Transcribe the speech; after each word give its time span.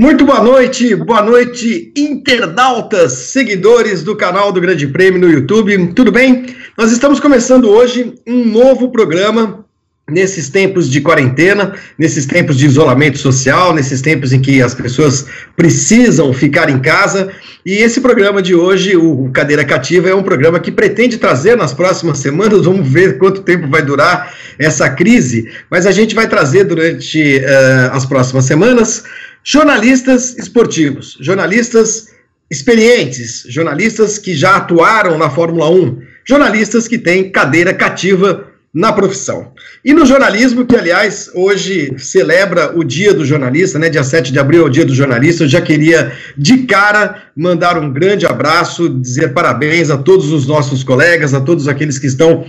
Muito 0.00 0.24
boa 0.24 0.42
noite, 0.42 0.96
boa 0.96 1.20
noite, 1.20 1.92
internautas, 1.94 3.12
seguidores 3.12 4.02
do 4.02 4.16
canal 4.16 4.50
do 4.50 4.58
Grande 4.58 4.86
Prêmio 4.86 5.20
no 5.20 5.28
YouTube. 5.28 5.88
Tudo 5.88 6.10
bem? 6.10 6.46
Nós 6.74 6.90
estamos 6.90 7.20
começando 7.20 7.68
hoje 7.68 8.14
um 8.26 8.46
novo 8.46 8.90
programa 8.90 9.62
nesses 10.08 10.48
tempos 10.48 10.88
de 10.88 11.02
quarentena, 11.02 11.74
nesses 11.98 12.24
tempos 12.24 12.56
de 12.56 12.64
isolamento 12.64 13.18
social, 13.18 13.74
nesses 13.74 14.00
tempos 14.00 14.32
em 14.32 14.40
que 14.40 14.62
as 14.62 14.74
pessoas 14.74 15.26
precisam 15.54 16.32
ficar 16.32 16.70
em 16.70 16.78
casa. 16.78 17.30
E 17.64 17.74
esse 17.74 18.00
programa 18.00 18.40
de 18.40 18.54
hoje, 18.54 18.96
o 18.96 19.28
Cadeira 19.34 19.66
Cativa, 19.66 20.08
é 20.08 20.14
um 20.14 20.22
programa 20.22 20.58
que 20.58 20.72
pretende 20.72 21.18
trazer 21.18 21.58
nas 21.58 21.74
próximas 21.74 22.16
semanas, 22.16 22.64
vamos 22.64 22.88
ver 22.88 23.18
quanto 23.18 23.42
tempo 23.42 23.68
vai 23.68 23.82
durar 23.82 24.34
essa 24.58 24.88
crise, 24.88 25.50
mas 25.70 25.86
a 25.86 25.92
gente 25.92 26.14
vai 26.14 26.26
trazer 26.26 26.64
durante 26.64 27.36
uh, 27.36 27.92
as 27.92 28.06
próximas 28.06 28.46
semanas 28.46 29.04
jornalistas 29.44 30.36
esportivos, 30.38 31.16
jornalistas 31.20 32.08
experientes, 32.50 33.44
jornalistas 33.48 34.18
que 34.18 34.34
já 34.34 34.56
atuaram 34.56 35.16
na 35.16 35.30
Fórmula 35.30 35.70
1, 35.70 36.02
jornalistas 36.24 36.88
que 36.88 36.98
têm 36.98 37.30
cadeira 37.30 37.72
cativa 37.72 38.46
na 38.72 38.92
profissão. 38.92 39.52
E 39.84 39.92
no 39.92 40.06
jornalismo, 40.06 40.64
que 40.64 40.76
aliás 40.76 41.30
hoje 41.34 41.92
celebra 41.98 42.76
o 42.76 42.84
Dia 42.84 43.12
do 43.12 43.24
Jornalista, 43.24 43.78
né? 43.78 43.88
Dia 43.88 44.04
7 44.04 44.32
de 44.32 44.38
abril 44.38 44.62
é 44.62 44.64
o 44.66 44.68
Dia 44.68 44.84
do 44.84 44.94
Jornalista, 44.94 45.44
eu 45.44 45.48
já 45.48 45.60
queria 45.60 46.12
de 46.36 46.58
cara 46.58 47.24
mandar 47.36 47.76
um 47.76 47.92
grande 47.92 48.26
abraço, 48.26 48.88
dizer 48.88 49.32
parabéns 49.32 49.90
a 49.90 49.98
todos 49.98 50.30
os 50.30 50.46
nossos 50.46 50.84
colegas, 50.84 51.34
a 51.34 51.40
todos 51.40 51.66
aqueles 51.66 51.98
que 51.98 52.06
estão 52.06 52.46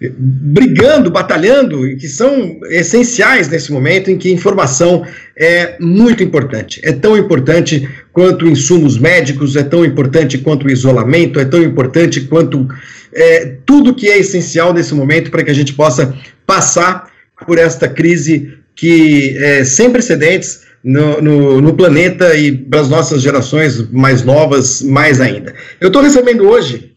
brigando, 0.00 1.10
batalhando, 1.10 1.80
que 1.96 2.06
são 2.06 2.60
essenciais 2.70 3.48
nesse 3.48 3.72
momento 3.72 4.10
em 4.10 4.16
que 4.16 4.30
informação 4.30 5.04
é 5.36 5.76
muito 5.80 6.22
importante. 6.22 6.80
É 6.84 6.92
tão 6.92 7.16
importante 7.16 7.88
quanto 8.12 8.46
insumos 8.46 8.96
médicos, 8.96 9.56
é 9.56 9.62
tão 9.64 9.84
importante 9.84 10.38
quanto 10.38 10.66
o 10.66 10.70
isolamento, 10.70 11.40
é 11.40 11.44
tão 11.44 11.62
importante 11.62 12.20
quanto 12.22 12.68
é, 13.12 13.56
tudo 13.66 13.94
que 13.94 14.08
é 14.08 14.18
essencial 14.18 14.72
nesse 14.72 14.94
momento 14.94 15.30
para 15.30 15.42
que 15.42 15.50
a 15.50 15.54
gente 15.54 15.74
possa 15.74 16.14
passar 16.46 17.10
por 17.44 17.58
esta 17.58 17.88
crise 17.88 18.54
que 18.76 19.36
é 19.38 19.64
sem 19.64 19.90
precedentes 19.90 20.62
no, 20.82 21.20
no, 21.20 21.60
no 21.60 21.74
planeta 21.74 22.36
e 22.36 22.56
para 22.56 22.80
as 22.80 22.88
nossas 22.88 23.20
gerações 23.20 23.90
mais 23.90 24.22
novas, 24.22 24.80
mais 24.80 25.20
ainda. 25.20 25.54
Eu 25.80 25.88
estou 25.88 26.02
recebendo 26.02 26.48
hoje 26.48 26.87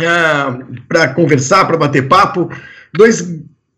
ah, 0.00 0.58
para 0.88 1.08
conversar, 1.08 1.66
para 1.66 1.76
bater 1.76 2.08
papo. 2.08 2.50
Dois, 2.94 3.26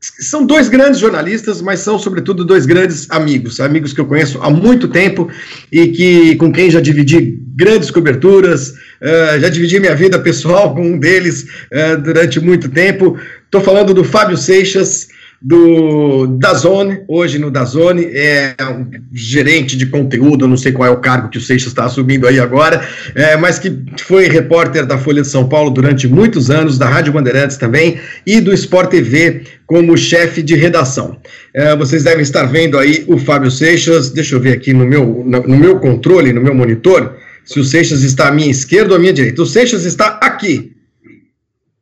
são 0.01 0.45
dois 0.45 0.69
grandes 0.69 1.01
jornalistas, 1.01 1.63
mas 1.63 1.81
são, 1.81 1.99
sobretudo, 1.99 2.45
dois 2.45 2.67
grandes 2.67 3.11
amigos. 3.11 3.61
Amigos 3.61 3.93
que 3.93 4.01
eu 4.01 4.07
conheço 4.07 4.41
há 4.43 4.51
muito 4.51 4.89
tempo 4.89 5.31
e 5.73 5.89
que 5.89 6.37
com 6.37 6.53
quem 6.53 6.71
já 6.71 6.81
dividi 6.81 7.39
grandes 7.57 7.91
coberturas, 7.91 8.71
uh, 8.71 9.41
já 9.41 9.49
dividi 9.49 9.81
minha 9.81 9.95
vida 9.95 10.19
pessoal 10.19 10.75
com 10.75 10.83
um 10.83 10.99
deles 10.99 11.45
uh, 11.73 12.01
durante 12.03 12.41
muito 12.41 12.69
tempo. 12.69 13.19
Estou 13.45 13.61
falando 13.61 13.95
do 13.95 14.05
Fábio 14.05 14.37
Seixas 14.37 15.09
do 15.41 16.27
Dazone, 16.39 17.03
hoje 17.07 17.39
no 17.39 17.51
Dazone, 17.51 18.07
é 18.13 18.55
um 18.63 18.87
gerente 19.13 19.77
de 19.77 19.87
conteúdo, 19.87 20.49
não 20.49 20.57
sei 20.57 20.73
qual 20.73 20.89
é 20.89 20.91
o 20.91 21.01
cargo 21.01 21.29
que 21.29 21.37
o 21.37 21.41
Seixas 21.41 21.69
está 21.69 21.85
assumindo 21.85 22.27
aí 22.27 22.41
agora, 22.41 22.87
é, 23.15 23.37
mas 23.37 23.59
que 23.59 23.85
foi 24.01 24.27
repórter 24.27 24.87
da 24.87 24.97
Folha 24.97 25.23
de 25.23 25.29
São 25.29 25.49
Paulo 25.49 25.71
durante 25.71 26.09
muitos 26.09 26.51
anos, 26.51 26.79
da 26.79 26.89
Rádio 26.89 27.13
Bandeirantes 27.13 27.57
também, 27.57 27.99
e 28.27 28.41
do 28.41 28.55
Sport 28.55 28.91
TV 28.91 29.43
como 29.67 29.97
chefe 29.99 30.43
de 30.43 30.55
redação. 30.55 31.19
É, 31.53 31.77
vocês 31.77 32.05
devem 32.05 32.23
estar 32.23 32.45
vendo 32.45 32.79
aí 32.79 33.05
o 33.07 33.19
Fábio 33.19 33.51
Seixas, 33.51 34.11
deixa 34.11 34.35
eu 34.35 34.41
ver 34.41 34.53
aqui 34.53 34.73
no 34.73 34.87
meu, 34.87 35.25
no 35.27 35.57
meu 35.57 35.79
controle, 35.79 36.33
no 36.33 36.41
meu 36.41 36.55
monitor, 36.55 37.17
se 37.45 37.61
o 37.61 37.65
Seixas 37.65 38.03
está 38.03 38.29
à 38.29 38.33
minha 38.33 38.51
esquerda 38.51 38.93
ou 38.93 38.97
à 38.97 38.99
minha 38.99 39.13
direita. 39.13 39.43
O 39.43 39.47
Seixas 39.47 39.85
está 39.85 40.19
aqui. 40.23 40.73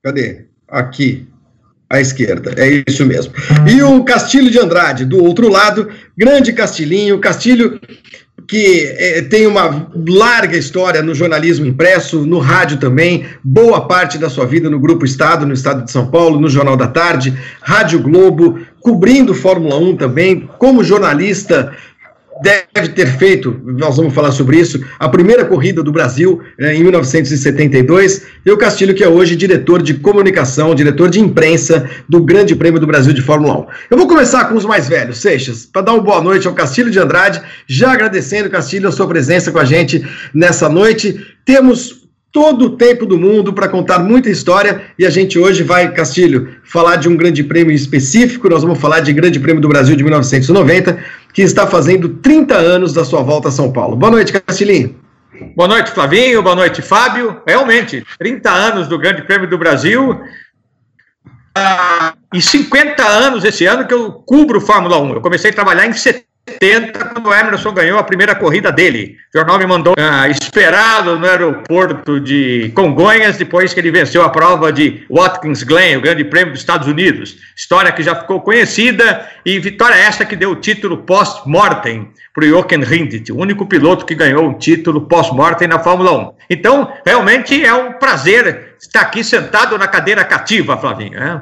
Cadê? 0.02 0.46
Aqui 0.68 1.28
à 1.92 2.00
esquerda, 2.00 2.54
é 2.56 2.82
isso 2.88 3.04
mesmo. 3.04 3.34
E 3.68 3.82
o 3.82 4.02
Castilho 4.02 4.50
de 4.50 4.58
Andrade, 4.58 5.04
do 5.04 5.22
outro 5.22 5.48
lado, 5.48 5.90
grande 6.16 6.52
Castilhinho, 6.52 7.20
Castilho 7.20 7.78
que 8.48 8.86
é, 8.98 9.22
tem 9.22 9.46
uma 9.46 9.88
larga 9.94 10.56
história 10.56 11.02
no 11.02 11.14
jornalismo 11.14 11.66
impresso, 11.66 12.26
no 12.26 12.38
rádio 12.38 12.78
também, 12.78 13.26
boa 13.42 13.86
parte 13.86 14.18
da 14.18 14.28
sua 14.28 14.46
vida 14.46 14.68
no 14.68 14.80
Grupo 14.80 15.04
Estado, 15.04 15.46
no 15.46 15.52
Estado 15.54 15.84
de 15.84 15.90
São 15.90 16.06
Paulo, 16.06 16.40
no 16.40 16.48
Jornal 16.48 16.76
da 16.76 16.86
Tarde, 16.86 17.34
Rádio 17.60 18.00
Globo, 18.00 18.58
cobrindo 18.80 19.34
Fórmula 19.34 19.76
1 19.76 19.96
também, 19.96 20.48
como 20.58 20.82
jornalista 20.82 21.72
deve 22.42 22.88
ter 22.88 23.06
feito, 23.06 23.60
nós 23.64 23.96
vamos 23.96 24.12
falar 24.12 24.32
sobre 24.32 24.58
isso, 24.58 24.84
a 24.98 25.08
primeira 25.08 25.44
corrida 25.44 25.82
do 25.82 25.92
Brasil 25.92 26.40
eh, 26.58 26.74
em 26.74 26.82
1972, 26.82 28.22
e 28.44 28.50
o 28.50 28.56
Castilho, 28.56 28.94
que 28.94 29.04
é 29.04 29.08
hoje 29.08 29.36
diretor 29.36 29.80
de 29.80 29.94
comunicação, 29.94 30.74
diretor 30.74 31.08
de 31.08 31.20
imprensa 31.20 31.88
do 32.08 32.20
Grande 32.20 32.56
Prêmio 32.56 32.80
do 32.80 32.86
Brasil 32.86 33.12
de 33.12 33.22
Fórmula 33.22 33.60
1. 33.60 33.66
Eu 33.90 33.96
vou 33.96 34.08
começar 34.08 34.46
com 34.46 34.56
os 34.56 34.64
mais 34.64 34.88
velhos, 34.88 35.18
Seixas, 35.18 35.64
para 35.64 35.82
dar 35.82 35.92
uma 35.92 36.02
boa 36.02 36.20
noite 36.20 36.48
ao 36.48 36.54
Castilho 36.54 36.90
de 36.90 36.98
Andrade, 36.98 37.40
já 37.66 37.92
agradecendo, 37.92 38.50
Castilho, 38.50 38.88
a 38.88 38.92
sua 38.92 39.06
presença 39.06 39.52
com 39.52 39.58
a 39.58 39.64
gente 39.64 40.04
nessa 40.34 40.68
noite. 40.68 41.24
Temos 41.44 42.02
todo 42.32 42.64
o 42.64 42.70
tempo 42.70 43.04
do 43.04 43.18
mundo 43.18 43.52
para 43.52 43.68
contar 43.68 43.98
muita 43.98 44.30
história 44.30 44.80
e 44.98 45.04
a 45.04 45.10
gente 45.10 45.38
hoje 45.38 45.62
vai, 45.62 45.92
Castilho, 45.92 46.48
falar 46.64 46.96
de 46.96 47.06
um 47.06 47.14
grande 47.14 47.44
prêmio 47.44 47.74
específico. 47.74 48.48
Nós 48.48 48.62
vamos 48.62 48.80
falar 48.80 49.00
de 49.00 49.12
Grande 49.12 49.38
Prêmio 49.38 49.60
do 49.60 49.68
Brasil 49.68 49.94
de 49.94 50.02
1990, 50.02 50.98
que 51.32 51.42
está 51.42 51.66
fazendo 51.66 52.08
30 52.08 52.54
anos 52.54 52.92
da 52.92 53.04
sua 53.04 53.22
volta 53.22 53.48
a 53.48 53.52
São 53.52 53.72
Paulo. 53.72 53.96
Boa 53.96 54.10
noite, 54.10 54.32
Castilhinho. 54.32 55.00
Boa 55.56 55.68
noite, 55.68 55.90
Flavinho. 55.90 56.42
Boa 56.42 56.54
noite, 56.54 56.82
Fábio. 56.82 57.40
Realmente, 57.46 58.06
30 58.18 58.50
anos 58.50 58.88
do 58.88 58.98
Grande 58.98 59.22
Prêmio 59.22 59.48
do 59.48 59.58
Brasil. 59.58 60.20
Ah, 61.54 62.14
e 62.32 62.40
50 62.40 63.02
anos 63.02 63.44
esse 63.44 63.66
ano 63.66 63.86
que 63.86 63.94
eu 63.94 64.12
cubro 64.12 64.60
Fórmula 64.60 64.98
1. 64.98 65.14
Eu 65.14 65.20
comecei 65.20 65.50
a 65.50 65.54
trabalhar 65.54 65.86
em 65.86 65.92
70 65.92 66.31
70, 66.48 66.98
quando 66.98 67.28
o 67.28 67.34
Emerson 67.34 67.72
ganhou 67.72 67.98
a 67.98 68.02
primeira 68.02 68.34
corrida 68.34 68.72
dele. 68.72 69.16
O 69.32 69.38
jornal 69.38 69.58
me 69.58 69.66
mandou 69.66 69.94
ah, 69.96 70.28
esperado 70.28 71.16
no 71.16 71.26
aeroporto 71.26 72.18
de 72.18 72.72
Congonhas, 72.74 73.36
depois 73.36 73.72
que 73.72 73.78
ele 73.78 73.92
venceu 73.92 74.22
a 74.22 74.28
prova 74.28 74.72
de 74.72 75.06
Watkins 75.08 75.62
Glen, 75.62 75.96
o 75.96 76.00
Grande 76.00 76.24
Prêmio 76.24 76.52
dos 76.52 76.60
Estados 76.60 76.88
Unidos. 76.88 77.36
História 77.56 77.92
que 77.92 78.02
já 78.02 78.16
ficou 78.16 78.40
conhecida 78.40 79.28
e 79.46 79.58
vitória 79.60 79.94
essa 79.94 80.24
que 80.24 80.34
deu 80.34 80.50
o 80.50 80.56
título 80.56 80.98
post-mortem 80.98 82.10
para 82.34 82.44
o 82.44 82.48
Jochen 82.48 82.82
Rindt, 82.82 83.30
o 83.30 83.38
único 83.38 83.66
piloto 83.66 84.04
que 84.04 84.14
ganhou 84.14 84.44
um 84.48 84.54
título 84.54 85.02
post-mortem 85.02 85.68
na 85.68 85.78
Fórmula 85.78 86.12
1. 86.12 86.32
Então, 86.50 86.92
realmente 87.06 87.64
é 87.64 87.72
um 87.72 87.92
prazer 87.92 88.74
estar 88.80 89.02
aqui 89.02 89.22
sentado 89.22 89.78
na 89.78 89.86
cadeira 89.86 90.24
cativa, 90.24 90.76
Flavinho. 90.76 91.18
Né? 91.18 91.40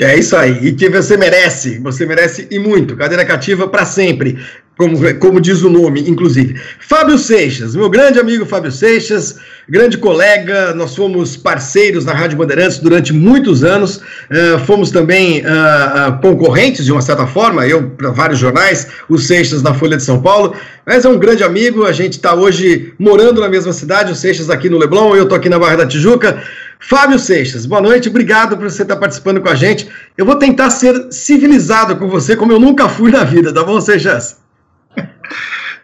É 0.00 0.18
isso 0.18 0.34
aí, 0.34 0.58
e 0.62 0.72
que 0.72 0.88
você 0.88 1.14
merece, 1.14 1.78
você 1.78 2.06
merece 2.06 2.48
e 2.50 2.58
muito. 2.58 2.96
Cadeira 2.96 3.22
cativa 3.22 3.68
para 3.68 3.84
sempre, 3.84 4.38
como, 4.74 4.96
como 5.16 5.38
diz 5.38 5.62
o 5.62 5.68
nome, 5.68 6.08
inclusive. 6.08 6.58
Fábio 6.78 7.18
Seixas, 7.18 7.76
meu 7.76 7.90
grande 7.90 8.18
amigo 8.18 8.46
Fábio 8.46 8.72
Seixas, 8.72 9.36
grande 9.68 9.98
colega, 9.98 10.72
nós 10.72 10.96
fomos 10.96 11.36
parceiros 11.36 12.06
na 12.06 12.14
Rádio 12.14 12.38
Bandeirantes 12.38 12.78
durante 12.78 13.12
muitos 13.12 13.62
anos, 13.62 13.96
uh, 13.98 14.58
fomos 14.64 14.90
também 14.90 15.40
uh, 15.40 16.18
concorrentes 16.22 16.86
de 16.86 16.92
uma 16.92 17.02
certa 17.02 17.26
forma, 17.26 17.66
eu 17.66 17.90
para 17.90 18.10
vários 18.10 18.38
jornais, 18.38 18.86
o 19.06 19.18
Seixas 19.18 19.60
na 19.60 19.74
Folha 19.74 19.98
de 19.98 20.02
São 20.02 20.22
Paulo, 20.22 20.54
mas 20.86 21.04
é 21.04 21.10
um 21.10 21.18
grande 21.18 21.44
amigo, 21.44 21.84
a 21.84 21.92
gente 21.92 22.14
está 22.14 22.34
hoje 22.34 22.94
morando 22.98 23.38
na 23.38 23.50
mesma 23.50 23.74
cidade, 23.74 24.12
o 24.12 24.16
Seixas 24.16 24.48
aqui 24.48 24.70
no 24.70 24.78
Leblon, 24.78 25.14
eu 25.14 25.24
estou 25.24 25.36
aqui 25.36 25.50
na 25.50 25.58
Barra 25.58 25.76
da 25.76 25.86
Tijuca. 25.86 26.42
Fábio 26.80 27.18
Seixas, 27.18 27.66
boa 27.66 27.82
noite, 27.82 28.08
obrigado 28.08 28.56
por 28.56 28.68
você 28.68 28.82
estar 28.82 28.96
participando 28.96 29.40
com 29.40 29.50
a 29.50 29.54
gente. 29.54 29.86
Eu 30.16 30.24
vou 30.24 30.36
tentar 30.36 30.70
ser 30.70 31.12
civilizado 31.12 31.94
com 31.96 32.08
você, 32.08 32.34
como 32.34 32.52
eu 32.52 32.58
nunca 32.58 32.88
fui 32.88 33.12
na 33.12 33.22
vida, 33.22 33.52
tá 33.52 33.62
bom, 33.62 33.78
Seixas? 33.82 34.40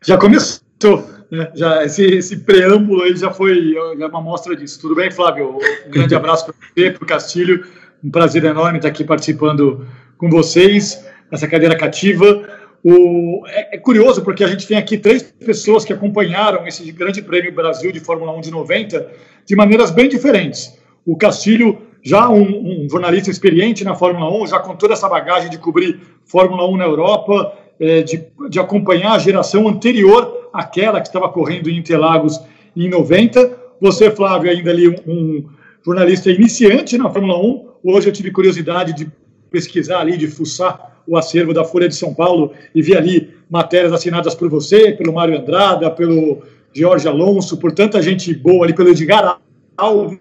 Já 0.02 0.16
começou, 0.16 1.10
né? 1.30 1.50
Já, 1.54 1.84
esse, 1.84 2.02
esse 2.02 2.38
preâmbulo 2.38 3.02
aí 3.02 3.14
já 3.14 3.30
foi 3.30 3.74
já 3.98 4.06
é 4.06 4.08
uma 4.08 4.20
amostra 4.20 4.56
disso. 4.56 4.80
Tudo 4.80 4.94
bem, 4.94 5.10
Flávio? 5.10 5.58
Um 5.86 5.90
grande 5.90 6.14
abraço 6.16 6.46
para 6.46 6.54
você, 6.54 6.90
para 6.90 7.04
o 7.04 7.06
Castilho. 7.06 7.66
Um 8.02 8.10
prazer 8.10 8.42
enorme 8.44 8.78
estar 8.78 8.88
aqui 8.88 9.04
participando 9.04 9.86
com 10.16 10.30
vocês, 10.30 11.04
nessa 11.30 11.46
cadeira 11.46 11.76
cativa. 11.76 12.48
O, 12.82 13.44
é, 13.48 13.76
é, 13.76 13.78
curioso 13.78 14.22
porque 14.22 14.42
a 14.42 14.48
gente 14.48 14.66
tem 14.66 14.78
aqui 14.78 14.96
três 14.96 15.22
pessoas 15.22 15.84
que 15.84 15.92
acompanharam 15.92 16.66
esse 16.66 16.90
Grande 16.90 17.20
Prêmio 17.20 17.52
Brasil 17.52 17.92
de 17.92 18.00
Fórmula 18.00 18.32
1 18.32 18.40
de 18.40 18.50
90 18.50 19.10
de 19.44 19.54
maneiras 19.54 19.90
bem 19.90 20.08
diferentes 20.08 20.85
o 21.06 21.16
Castilho, 21.16 21.78
já 22.02 22.28
um, 22.28 22.84
um, 22.84 22.88
jornalista 22.90 23.30
experiente 23.30 23.84
na 23.84 23.94
Fórmula 23.94 24.30
1, 24.42 24.48
já 24.48 24.58
com 24.58 24.74
toda 24.74 24.94
essa 24.94 25.08
bagagem 25.08 25.48
de 25.48 25.58
cobrir 25.58 26.00
Fórmula 26.24 26.68
1 26.68 26.76
na 26.76 26.84
Europa, 26.84 27.52
é, 27.78 28.02
de, 28.02 28.24
de 28.50 28.58
acompanhar 28.58 29.12
a 29.12 29.18
geração 29.18 29.68
anterior 29.68 30.50
àquela 30.52 31.00
que 31.00 31.06
estava 31.06 31.28
correndo 31.28 31.70
em 31.70 31.78
Interlagos 31.78 32.40
em 32.76 32.88
90. 32.88 33.56
Você, 33.80 34.10
Flávio, 34.10 34.50
ainda 34.50 34.70
ali 34.70 34.88
um, 34.88 34.94
um 35.06 35.44
jornalista 35.84 36.30
iniciante 36.30 36.98
na 36.98 37.08
Fórmula 37.10 37.38
1. 37.38 37.66
Hoje 37.84 38.08
eu 38.08 38.12
tive 38.12 38.30
curiosidade 38.30 38.92
de 38.92 39.10
pesquisar 39.50 40.00
ali, 40.00 40.16
de 40.16 40.26
fuçar 40.26 41.02
o 41.06 41.16
acervo 41.16 41.54
da 41.54 41.64
Folha 41.64 41.88
de 41.88 41.94
São 41.94 42.12
Paulo 42.12 42.52
e 42.74 42.82
vi 42.82 42.96
ali 42.96 43.30
matérias 43.48 43.92
assinadas 43.92 44.34
por 44.34 44.48
você, 44.48 44.92
pelo 44.92 45.12
Mário 45.12 45.38
Andrada, 45.38 45.88
pelo 45.90 46.42
Jorge 46.72 47.06
Alonso, 47.06 47.56
por 47.58 47.72
tanta 47.72 48.02
gente 48.02 48.34
boa 48.34 48.64
ali, 48.64 48.74
pelo 48.74 48.88
Edgar 48.88 49.38
Alves, 49.76 50.18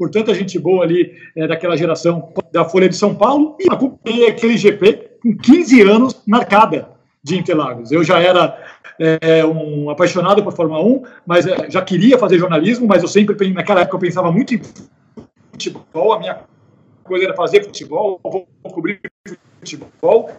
por 0.00 0.08
tanta 0.08 0.32
gente 0.32 0.58
boa 0.58 0.82
ali 0.82 1.14
é, 1.36 1.46
daquela 1.46 1.76
geração 1.76 2.32
da 2.50 2.64
Folha 2.64 2.88
de 2.88 2.96
São 2.96 3.14
Paulo, 3.14 3.54
e 3.60 3.70
acompanhei 3.70 4.28
aquele 4.28 4.56
GP 4.56 5.10
com 5.22 5.36
15 5.36 5.82
anos 5.82 6.22
marcada 6.26 6.88
de 7.22 7.36
Interlagos. 7.36 7.92
Eu 7.92 8.02
já 8.02 8.18
era 8.18 8.58
é, 8.98 9.44
um 9.44 9.90
apaixonado 9.90 10.42
por 10.42 10.54
Fórmula 10.54 10.82
1, 10.82 11.02
mas 11.26 11.46
é, 11.46 11.70
já 11.70 11.82
queria 11.82 12.16
fazer 12.16 12.38
jornalismo, 12.38 12.86
mas 12.86 13.02
eu 13.02 13.08
sempre, 13.08 13.52
naquela 13.52 13.82
época, 13.82 13.96
eu 13.96 14.00
pensava 14.00 14.32
muito 14.32 14.54
em 14.54 14.62
futebol, 15.52 16.14
a 16.14 16.18
minha 16.18 16.38
coisa 17.04 17.26
era 17.26 17.34
fazer 17.34 17.62
futebol, 17.64 18.18
vou 18.24 18.48
cobrir 18.72 19.02
futebol. 19.58 20.30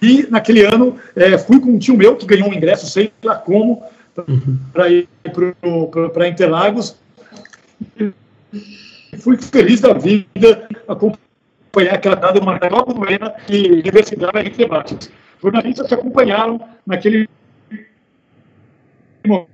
E 0.00 0.24
naquele 0.30 0.64
ano 0.64 0.96
é, 1.16 1.36
fui 1.36 1.58
com 1.58 1.70
um 1.70 1.78
tio 1.80 1.96
meu 1.96 2.14
que 2.14 2.26
ganhou 2.26 2.48
um 2.48 2.54
ingresso, 2.54 2.86
sei 2.86 3.12
lá 3.24 3.34
como, 3.34 3.82
para 4.72 4.88
ir 4.88 5.08
para 6.12 6.28
Interlagos. 6.28 6.96
Fui 9.18 9.36
feliz 9.36 9.80
da 9.80 9.92
vida 9.92 10.68
acompanhar 10.86 11.94
aquela 11.94 12.16
dada 12.16 12.40
uma 12.40 12.58
nova 12.58 12.92
Buena 12.94 13.34
e 13.48 13.70
Universidade 13.72 14.38
Henrique 14.38 14.58
Debates. 14.58 15.10
Jornalistas 15.42 15.88
que 15.88 15.94
acompanharam 15.94 16.60
naquele 16.86 17.28
momento 19.24 19.50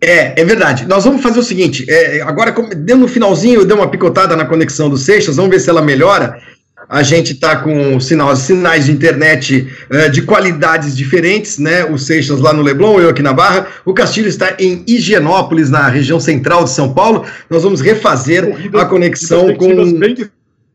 é, 0.00 0.40
é 0.40 0.44
verdade. 0.44 0.86
Nós 0.86 1.04
vamos 1.04 1.22
fazer 1.22 1.40
o 1.40 1.42
seguinte: 1.42 1.86
é, 1.88 2.20
agora, 2.22 2.52
deu 2.76 2.96
no 2.96 3.08
finalzinho, 3.08 3.64
deu 3.64 3.76
uma 3.76 3.90
picotada 3.90 4.36
na 4.36 4.44
conexão 4.44 4.90
do 4.90 4.96
Seixas, 4.96 5.36
vamos 5.36 5.50
ver 5.50 5.60
se 5.60 5.70
ela 5.70 5.82
melhora. 5.82 6.40
A 6.88 7.02
gente 7.02 7.32
está 7.32 7.56
com 7.56 7.98
sinais, 7.98 8.38
sinais 8.40 8.86
de 8.86 8.92
internet 8.92 9.68
uh, 9.90 10.10
de 10.10 10.22
qualidades 10.22 10.96
diferentes, 10.96 11.58
né? 11.58 11.84
O 11.84 11.98
Seixas 11.98 12.40
lá 12.40 12.52
no 12.52 12.62
Leblon, 12.62 13.00
eu 13.00 13.08
aqui 13.08 13.22
na 13.22 13.32
Barra. 13.32 13.68
O 13.84 13.94
Castilho 13.94 14.28
está 14.28 14.56
em 14.58 14.84
Higienópolis, 14.86 15.70
na 15.70 15.88
região 15.88 16.20
central 16.20 16.64
de 16.64 16.70
São 16.70 16.92
Paulo. 16.92 17.24
Nós 17.48 17.62
vamos 17.62 17.80
refazer 17.80 18.44
a 18.74 18.84
conexão 18.84 19.54
com, 19.54 19.68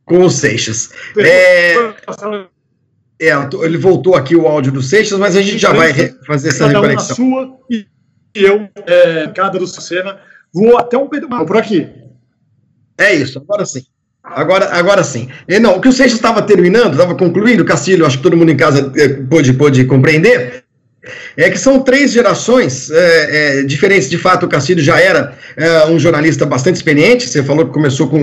com 0.06 0.24
o 0.24 0.30
Seixas. 0.30 0.90
É, 1.18 1.76
é, 3.22 3.32
ele 3.64 3.78
voltou 3.78 4.16
aqui 4.16 4.36
o 4.36 4.48
áudio 4.48 4.72
do 4.72 4.82
Seixas, 4.82 5.20
mas 5.20 5.36
a 5.36 5.42
gente 5.42 5.58
já 5.58 5.74
vai 5.74 5.94
fazer 6.26 6.50
essa 6.50 6.68
cada 6.68 6.80
reconexão. 6.80 7.16
Um 7.26 7.30
sua 7.30 7.60
e 7.70 7.86
eu, 8.36 8.70
é, 8.86 9.28
cada 9.28 9.58
do 9.58 9.68
Sucena, 9.68 10.20
vou 10.54 10.78
até 10.78 10.98
um 10.98 11.08
pedaço 11.08 11.46
por 11.46 11.58
aqui. 11.58 11.88
É 12.98 13.14
isso, 13.14 13.40
agora 13.40 13.66
sim. 13.66 13.84
Agora, 14.36 14.70
agora 14.72 15.04
sim. 15.04 15.28
E, 15.48 15.60
não, 15.60 15.78
o 15.78 15.82
que 15.82 15.88
o 15.88 15.92
Seixas 15.92 16.16
estava 16.16 16.42
terminando, 16.42 16.94
estava 16.94 17.16
concluindo, 17.16 17.66
Castilho, 17.66 18.06
acho 18.06 18.18
que 18.18 18.24
todo 18.24 18.38
mundo 18.38 18.52
em 18.52 18.58
casa 18.58 18.92
é, 18.96 19.08
pôde, 19.08 19.54
pôde 19.54 19.84
compreender, 19.86 20.64
é 21.36 21.50
que 21.50 21.58
são 21.58 21.80
três 21.80 22.12
gerações 22.12 22.92
é, 22.92 23.60
é, 23.60 23.64
diferentes. 23.64 24.10
De 24.10 24.18
fato, 24.18 24.46
o 24.46 24.50
Castilho 24.50 24.82
já 24.82 25.00
era 25.00 25.34
é, 25.56 25.86
um 25.88 25.98
jornalista 25.98 26.46
bastante 26.46 26.76
experiente. 26.76 27.28
Você 27.28 27.42
falou 27.44 27.66
que 27.66 27.72
começou 27.72 28.10
com, 28.10 28.18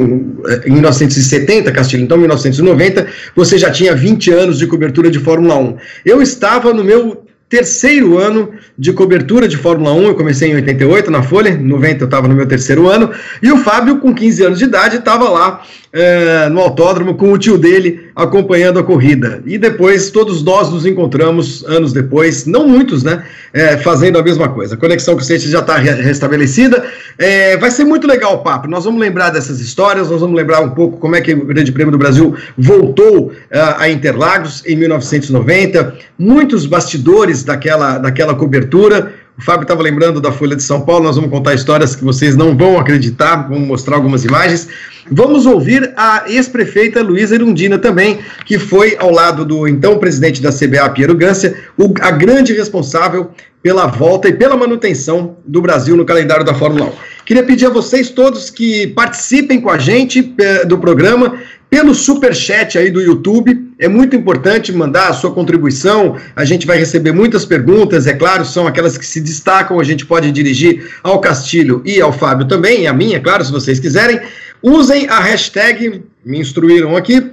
em 0.64 0.70
1970, 0.70 1.73
Castilho, 1.73 2.03
então 2.03 2.17
em 2.17 2.20
1990 2.20 3.06
você 3.35 3.59
já 3.59 3.70
tinha 3.70 3.94
20 3.94 4.31
anos 4.31 4.59
de 4.59 4.67
cobertura 4.67 5.11
de 5.11 5.19
Fórmula 5.19 5.56
1. 5.56 5.76
Eu 6.05 6.20
estava 6.23 6.73
no 6.73 6.85
meu 6.85 7.26
terceiro 7.49 8.19
ano 8.19 8.52
de 8.76 8.93
cobertura 8.93 9.49
de 9.49 9.56
Fórmula 9.56 9.93
1. 9.93 10.02
Eu 10.09 10.14
comecei 10.14 10.50
em 10.50 10.55
88 10.55 11.11
na 11.11 11.23
Folha, 11.23 11.50
em 11.50 11.62
90 11.62 12.02
eu 12.02 12.05
estava 12.06 12.29
no 12.29 12.35
meu 12.35 12.47
terceiro 12.47 12.88
ano, 12.88 13.11
e 13.43 13.50
o 13.50 13.59
Fábio, 13.59 13.99
com 13.99 14.14
15 14.14 14.44
anos 14.44 14.59
de 14.59 14.64
idade, 14.64 14.97
estava 14.97 15.29
lá 15.29 15.62
é, 15.96 16.48
no 16.50 16.60
autódromo 16.60 17.14
com 17.14 17.32
o 17.32 17.38
tio 17.38 17.56
dele 17.56 18.10
acompanhando 18.14 18.78
a 18.78 18.82
corrida. 18.82 19.43
E 19.46 19.56
depois 19.56 20.10
todos 20.10 20.43
nós 20.43 20.70
nos 20.70 20.84
encontramos 20.84 21.64
anos 21.66 21.90
depois, 21.90 22.44
não 22.44 22.69
muitos, 22.69 23.02
né? 23.02 23.25
É, 23.50 23.78
fazendo 23.78 24.19
a 24.19 24.22
mesma 24.22 24.50
coisa. 24.50 24.75
A 24.75 24.78
conexão 24.78 25.14
com 25.14 25.22
o 25.22 25.25
Seixas 25.25 25.50
já 25.50 25.60
está 25.60 25.78
restabelecida. 25.78 26.84
É, 27.16 27.56
vai 27.56 27.70
ser 27.70 27.84
muito 27.84 28.06
legal 28.06 28.34
o 28.34 28.38
papo. 28.38 28.69
Nós 28.69 28.84
vamos 28.84 29.00
lembrar 29.00 29.31
dessas 29.31 29.58
histórias, 29.58 30.10
nós 30.10 30.20
vamos 30.20 30.37
lembrar 30.37 30.60
um 30.60 30.70
pouco 30.70 30.98
como 30.98 31.16
é 31.16 31.22
que 31.22 31.32
o 31.32 31.46
Grande 31.46 31.72
Prêmio 31.72 31.93
do 31.93 31.99
Brasil 31.99 32.34
voltou 32.58 33.28
uh, 33.28 33.32
a 33.78 33.88
Interlagos 33.88 34.62
em 34.66 34.76
1990, 34.76 35.94
muitos 36.19 36.66
bastidores 36.66 37.42
daquela, 37.42 37.96
daquela 37.96 38.34
cobertura. 38.34 39.14
O 39.38 39.43
Fábio 39.43 39.62
estava 39.62 39.83
lembrando 39.83 40.19
da 40.19 40.33
Folha 40.33 40.56
de 40.56 40.62
São 40.62 40.81
Paulo, 40.81 41.05
nós 41.05 41.17
vamos 41.17 41.31
contar 41.31 41.53
histórias 41.53 41.94
que 41.94 42.03
vocês 42.03 42.35
não 42.35 42.56
vão 42.56 42.79
acreditar, 42.79 43.49
vamos 43.49 43.69
mostrar 43.69 43.97
algumas 43.97 44.25
imagens. 44.25 44.67
Vamos 45.11 45.44
ouvir 45.44 45.93
a 45.94 46.25
ex-prefeita 46.27 47.03
Luísa 47.03 47.35
Irundina 47.35 47.79
também, 47.79 48.19
que 48.47 48.59
foi 48.59 48.97
ao 48.99 49.11
lado 49.11 49.44
do 49.44 49.69
então 49.69 49.99
presidente 49.99 50.41
da 50.41 50.50
CBA, 50.50 50.88
Piero 50.91 51.15
Gância, 51.15 51.55
o, 51.77 51.93
a 52.00 52.11
grande 52.11 52.55
responsável 52.55 53.31
pela 53.62 53.87
volta 53.87 54.29
e 54.29 54.33
pela 54.33 54.56
manutenção 54.56 55.37
do 55.47 55.61
Brasil 55.61 55.97
no 55.97 56.06
calendário 56.06 56.44
da 56.44 56.55
Fórmula 56.55 56.87
1. 56.87 57.15
Queria 57.26 57.43
pedir 57.43 57.67
a 57.67 57.70
vocês 57.70 58.08
todos 58.08 58.50
que 58.50 58.87
participem 58.87 59.61
com 59.61 59.69
a 59.69 59.78
gente 59.78 60.32
eh, 60.38 60.64
do 60.64 60.78
programa 60.78 61.43
pelo 61.69 61.93
super 61.93 62.32
chat 62.32 62.78
aí 62.78 62.88
do 62.88 63.00
YouTube. 63.00 63.73
É 63.81 63.88
muito 63.88 64.14
importante 64.14 64.73
mandar 64.73 65.08
a 65.08 65.12
sua 65.12 65.32
contribuição. 65.32 66.17
A 66.37 66.44
gente 66.44 66.69
vai 66.69 66.78
receber 66.78 67.11
muitas 67.11 67.44
perguntas, 67.44 68.06
é 68.06 68.12
claro, 68.12 68.44
são 68.44 68.69
aquelas 68.69 68.96
que 68.96 69.05
se 69.05 69.20
destacam. 69.20 69.81
A 69.81 69.82
gente 69.82 70.06
pode 70.06 70.31
dirigir 70.31 70.88
ao 71.02 71.20
Castilho 71.20 71.82
e 71.84 72.00
ao 72.00 72.12
Fábio 72.12 72.46
também, 72.46 72.82
e 72.82 72.87
a 72.87 72.93
minha, 72.93 73.19
claro, 73.19 73.44
se 73.44 73.50
vocês 73.50 73.81
quiserem. 73.81 74.20
Usem 74.62 75.08
a 75.08 75.19
hashtag, 75.19 76.05
me 76.25 76.38
instruíram 76.38 76.96
aqui, 76.96 77.28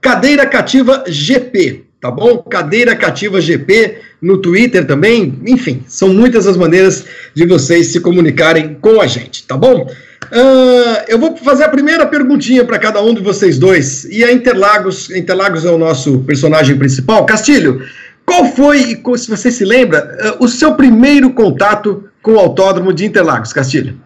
cadeira 0.00 0.46
cativa 0.46 1.04
GP, 1.06 1.83
tá 2.04 2.10
bom? 2.10 2.36
Cadeira 2.36 2.94
cativa 2.94 3.40
GP 3.40 3.98
no 4.20 4.36
Twitter 4.36 4.86
também. 4.86 5.40
Enfim, 5.46 5.82
são 5.88 6.10
muitas 6.10 6.46
as 6.46 6.54
maneiras 6.54 7.06
de 7.32 7.46
vocês 7.46 7.92
se 7.92 8.00
comunicarem 8.00 8.74
com 8.78 9.00
a 9.00 9.06
gente, 9.06 9.46
tá 9.46 9.56
bom? 9.56 9.90
Uh, 10.24 11.04
eu 11.08 11.18
vou 11.18 11.34
fazer 11.34 11.64
a 11.64 11.68
primeira 11.70 12.04
perguntinha 12.04 12.62
para 12.62 12.78
cada 12.78 13.00
um 13.00 13.14
de 13.14 13.22
vocês 13.22 13.58
dois. 13.58 14.04
E 14.04 14.22
a 14.22 14.30
Interlagos, 14.30 15.10
Interlagos 15.12 15.64
é 15.64 15.70
o 15.70 15.78
nosso 15.78 16.18
personagem 16.24 16.76
principal. 16.76 17.24
Castilho, 17.24 17.82
qual 18.26 18.44
foi, 18.52 19.00
se 19.16 19.30
você 19.30 19.50
se 19.50 19.64
lembra, 19.64 20.36
uh, 20.38 20.44
o 20.44 20.46
seu 20.46 20.74
primeiro 20.74 21.30
contato 21.30 22.04
com 22.20 22.32
o 22.32 22.38
autódromo 22.38 22.92
de 22.92 23.06
Interlagos, 23.06 23.50
Castilho? 23.50 23.98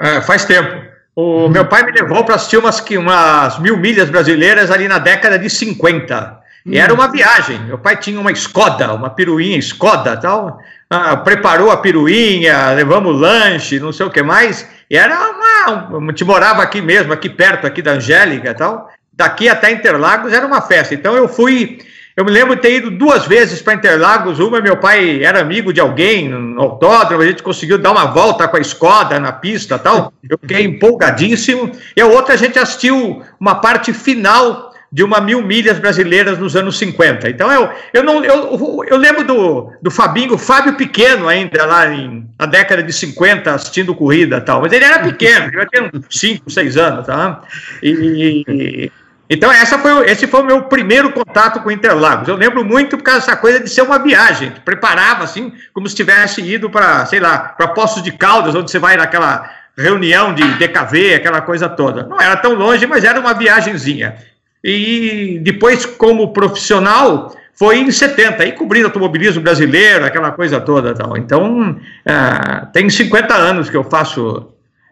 É, 0.00 0.22
faz 0.22 0.46
tempo. 0.46 0.82
O 1.14 1.50
meu 1.50 1.66
pai 1.66 1.84
me 1.84 1.92
levou 1.92 2.24
para 2.24 2.36
assistir 2.36 2.56
umas, 2.56 2.80
umas 2.80 3.58
mil 3.58 3.76
milhas 3.76 4.08
brasileiras 4.08 4.70
ali 4.70 4.88
na 4.88 4.98
década 4.98 5.38
de 5.38 5.50
50. 5.50 6.38
E 6.66 6.78
era 6.78 6.92
uma 6.92 7.08
viagem. 7.08 7.58
Meu 7.60 7.78
pai 7.78 7.96
tinha 7.96 8.20
uma 8.20 8.32
Skoda, 8.32 8.92
uma 8.92 9.10
piruinha 9.10 9.58
Skoda 9.58 10.16
tal. 10.16 10.58
Ah, 10.90 11.16
preparou 11.16 11.70
a 11.70 11.76
piruinha, 11.76 12.72
levamos 12.72 13.18
lanche, 13.18 13.78
não 13.78 13.92
sei 13.92 14.06
o 14.06 14.10
que 14.10 14.22
mais. 14.22 14.68
E 14.90 14.96
era 14.96 15.14
uma. 15.14 15.98
A 15.98 16.10
gente 16.10 16.24
morava 16.24 16.62
aqui 16.62 16.80
mesmo, 16.80 17.12
aqui 17.12 17.28
perto, 17.28 17.66
aqui 17.66 17.82
da 17.82 17.92
Angélica 17.92 18.54
tal. 18.54 18.90
Daqui 19.12 19.48
até 19.48 19.70
Interlagos 19.70 20.32
era 20.32 20.46
uma 20.46 20.62
festa. 20.62 20.94
Então 20.94 21.14
eu 21.14 21.28
fui. 21.28 21.78
Eu 22.16 22.24
me 22.24 22.32
lembro 22.32 22.56
de 22.56 22.62
ter 22.62 22.74
ido 22.74 22.90
duas 22.90 23.26
vezes 23.26 23.62
para 23.62 23.74
Interlagos. 23.74 24.40
Uma, 24.40 24.60
meu 24.60 24.76
pai 24.76 25.22
era 25.22 25.40
amigo 25.40 25.72
de 25.72 25.80
alguém 25.80 26.28
no 26.28 26.60
autódromo, 26.60 27.22
a 27.22 27.26
gente 27.26 27.44
conseguiu 27.44 27.78
dar 27.78 27.92
uma 27.92 28.06
volta 28.06 28.48
com 28.48 28.56
a 28.56 28.60
Skoda 28.60 29.20
na 29.20 29.30
pista 29.30 29.78
tal. 29.78 30.12
Eu 30.28 30.36
fiquei 30.38 30.64
empolgadíssimo. 30.64 31.70
E 31.96 32.00
a 32.00 32.06
outra, 32.06 32.34
a 32.34 32.36
gente 32.36 32.58
assistiu 32.58 33.22
uma 33.38 33.56
parte 33.56 33.92
final 33.92 34.67
de 34.90 35.04
uma 35.04 35.20
mil 35.20 35.42
milhas 35.42 35.78
brasileiras 35.78 36.38
nos 36.38 36.56
anos 36.56 36.78
50. 36.78 37.28
Então 37.28 37.52
eu, 37.52 37.70
eu, 37.92 38.02
não, 38.02 38.24
eu, 38.24 38.84
eu 38.86 38.96
lembro 38.96 39.24
do, 39.24 39.72
do 39.82 39.90
Fabinho, 39.90 40.38
Fábio 40.38 40.76
Pequeno 40.76 41.28
ainda 41.28 41.64
lá 41.66 41.92
em, 41.92 42.26
na 42.38 42.46
década 42.46 42.82
de 42.82 42.92
50 42.92 43.52
assistindo 43.52 43.94
corrida 43.94 44.40
tal, 44.40 44.62
mas 44.62 44.72
ele 44.72 44.84
era 44.84 45.00
pequeno, 45.00 45.46
ele 45.46 45.66
tinha 45.66 45.90
5, 46.08 46.50
6 46.50 46.76
anos, 46.76 47.06
tá? 47.06 47.42
E, 47.82 48.90
então 49.28 49.52
essa 49.52 49.78
foi, 49.78 50.06
esse 50.10 50.26
foi 50.26 50.40
o 50.40 50.46
meu 50.46 50.62
primeiro 50.62 51.12
contato 51.12 51.60
com 51.60 51.70
Interlagos. 51.70 52.28
Eu 52.28 52.36
lembro 52.36 52.64
muito 52.64 52.96
por 52.96 53.04
causa 53.04 53.20
dessa 53.20 53.36
coisa 53.36 53.60
de 53.60 53.68
ser 53.68 53.82
uma 53.82 53.98
viagem, 53.98 54.52
preparava 54.64 55.24
assim, 55.24 55.52
como 55.74 55.86
se 55.86 55.94
tivesse 55.94 56.40
ido 56.40 56.70
para, 56.70 57.04
sei 57.04 57.20
lá, 57.20 57.38
para 57.38 57.68
Poços 57.68 58.02
de 58.02 58.12
Caldas, 58.12 58.54
onde 58.54 58.70
você 58.70 58.78
vai 58.78 58.96
naquela 58.96 59.50
reunião 59.76 60.34
de 60.34 60.42
DKV, 60.54 61.14
aquela 61.14 61.42
coisa 61.42 61.68
toda. 61.68 62.04
Não 62.04 62.20
era 62.20 62.36
tão 62.36 62.54
longe, 62.54 62.86
mas 62.86 63.04
era 63.04 63.20
uma 63.20 63.34
viagenzinha. 63.34 64.16
E 64.62 65.38
depois, 65.42 65.86
como 65.86 66.32
profissional, 66.32 67.34
foi 67.54 67.78
em 67.78 67.90
70, 67.90 68.42
aí 68.42 68.52
cobrindo 68.52 68.86
automobilismo 68.86 69.42
brasileiro, 69.42 70.04
aquela 70.04 70.30
coisa 70.30 70.60
toda. 70.60 70.94
Tal. 70.94 71.16
Então, 71.16 71.72
uh, 71.72 72.66
tem 72.72 72.88
50 72.88 73.34
anos 73.34 73.68
que 73.68 73.76
eu 73.76 73.84
faço, 73.84 74.48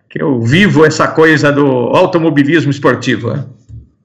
que 0.09 0.21
eu 0.21 0.41
vivo 0.43 0.85
essa 0.85 1.09
coisa 1.09 1.53
do 1.53 1.67
automobilismo 1.67 2.71
esportivo. 2.71 3.45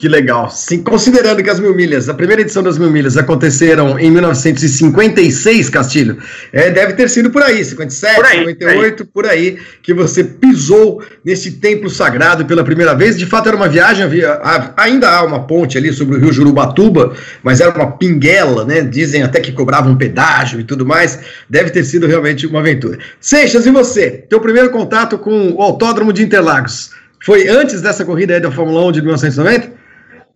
Que 0.01 0.09
legal. 0.09 0.49
Sim, 0.49 0.81
considerando 0.81 1.43
que 1.43 1.49
as 1.51 1.59
mil 1.59 1.75
milhas, 1.75 2.09
a 2.09 2.15
primeira 2.15 2.41
edição 2.41 2.63
das 2.63 2.75
mil 2.75 2.89
milhas 2.89 3.17
aconteceram 3.17 3.99
em 3.99 4.09
1956, 4.09 5.69
Castilho, 5.69 6.17
é, 6.51 6.71
deve 6.71 6.93
ter 6.93 7.07
sido 7.07 7.29
por 7.29 7.43
aí, 7.43 7.63
57, 7.63 8.15
por 8.15 8.25
aí, 8.25 8.45
58, 8.47 9.05
por 9.05 9.27
aí. 9.27 9.51
por 9.51 9.59
aí, 9.59 9.59
que 9.83 9.93
você 9.93 10.23
pisou 10.23 11.03
nesse 11.23 11.51
templo 11.51 11.87
sagrado 11.87 12.45
pela 12.45 12.63
primeira 12.63 12.95
vez. 12.95 13.15
De 13.15 13.27
fato, 13.27 13.49
era 13.49 13.55
uma 13.55 13.69
viagem, 13.69 14.03
havia, 14.03 14.41
ainda 14.75 15.07
há 15.07 15.23
uma 15.23 15.45
ponte 15.45 15.77
ali 15.77 15.93
sobre 15.93 16.17
o 16.17 16.19
rio 16.19 16.33
Jurubatuba, 16.33 17.15
mas 17.43 17.61
era 17.61 17.69
uma 17.69 17.91
pinguela, 17.91 18.65
né? 18.65 18.81
Dizem 18.81 19.21
até 19.21 19.39
que 19.39 19.51
cobrava 19.51 19.87
um 19.87 19.95
pedágio 19.95 20.59
e 20.59 20.63
tudo 20.63 20.83
mais. 20.83 21.19
Deve 21.47 21.69
ter 21.69 21.83
sido 21.83 22.07
realmente 22.07 22.47
uma 22.47 22.59
aventura. 22.59 22.97
Seixas, 23.19 23.67
e 23.67 23.69
você? 23.69 24.09
Teu 24.27 24.39
primeiro 24.41 24.71
contato 24.71 25.19
com 25.19 25.51
o 25.51 25.61
Autódromo 25.61 26.11
de 26.11 26.23
Interlagos? 26.23 26.89
Foi 27.23 27.47
antes 27.47 27.83
dessa 27.83 28.03
corrida 28.03 28.33
aí 28.33 28.39
da 28.41 28.49
Fórmula 28.49 28.83
1 28.87 28.93
de 28.93 29.01
1990? 29.01 29.80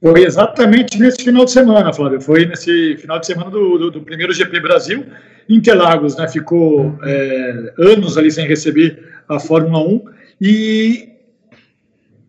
Foi 0.06 0.24
exatamente 0.24 1.00
nesse 1.00 1.24
final 1.24 1.46
de 1.46 1.52
semana, 1.52 1.92
Flávio. 1.92 2.22
Foi 2.22 2.46
nesse 2.46 2.96
final 2.98 3.18
de 3.18 3.26
semana 3.26 3.50
do, 3.50 3.76
do, 3.80 3.90
do 3.90 4.02
primeiro 4.02 4.32
GP 4.32 4.60
Brasil. 4.60 5.04
Interlagos, 5.50 6.16
né? 6.16 6.28
Ficou 6.28 6.96
é, 7.04 7.74
anos 7.80 8.16
ali 8.16 8.30
sem 8.30 8.48
receber 8.48 9.04
a 9.28 9.40
Fórmula 9.40 9.80
1 9.80 10.06
e 10.40 11.10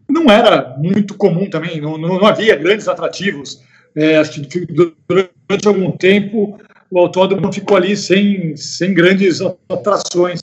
não 0.08 0.30
era 0.32 0.74
muito 0.78 1.18
comum 1.18 1.50
também, 1.50 1.78
não, 1.78 1.98
não 1.98 2.24
havia 2.24 2.56
grandes 2.56 2.88
atrativos. 2.88 3.60
É, 3.94 4.16
acho 4.16 4.40
que 4.40 4.66
durante 4.66 5.68
algum 5.68 5.90
tempo 5.90 6.58
o 6.90 6.98
autódromo 6.98 7.52
ficou 7.52 7.76
ali 7.76 7.94
sem, 7.94 8.56
sem 8.56 8.94
grandes 8.94 9.42
atrações. 9.68 10.40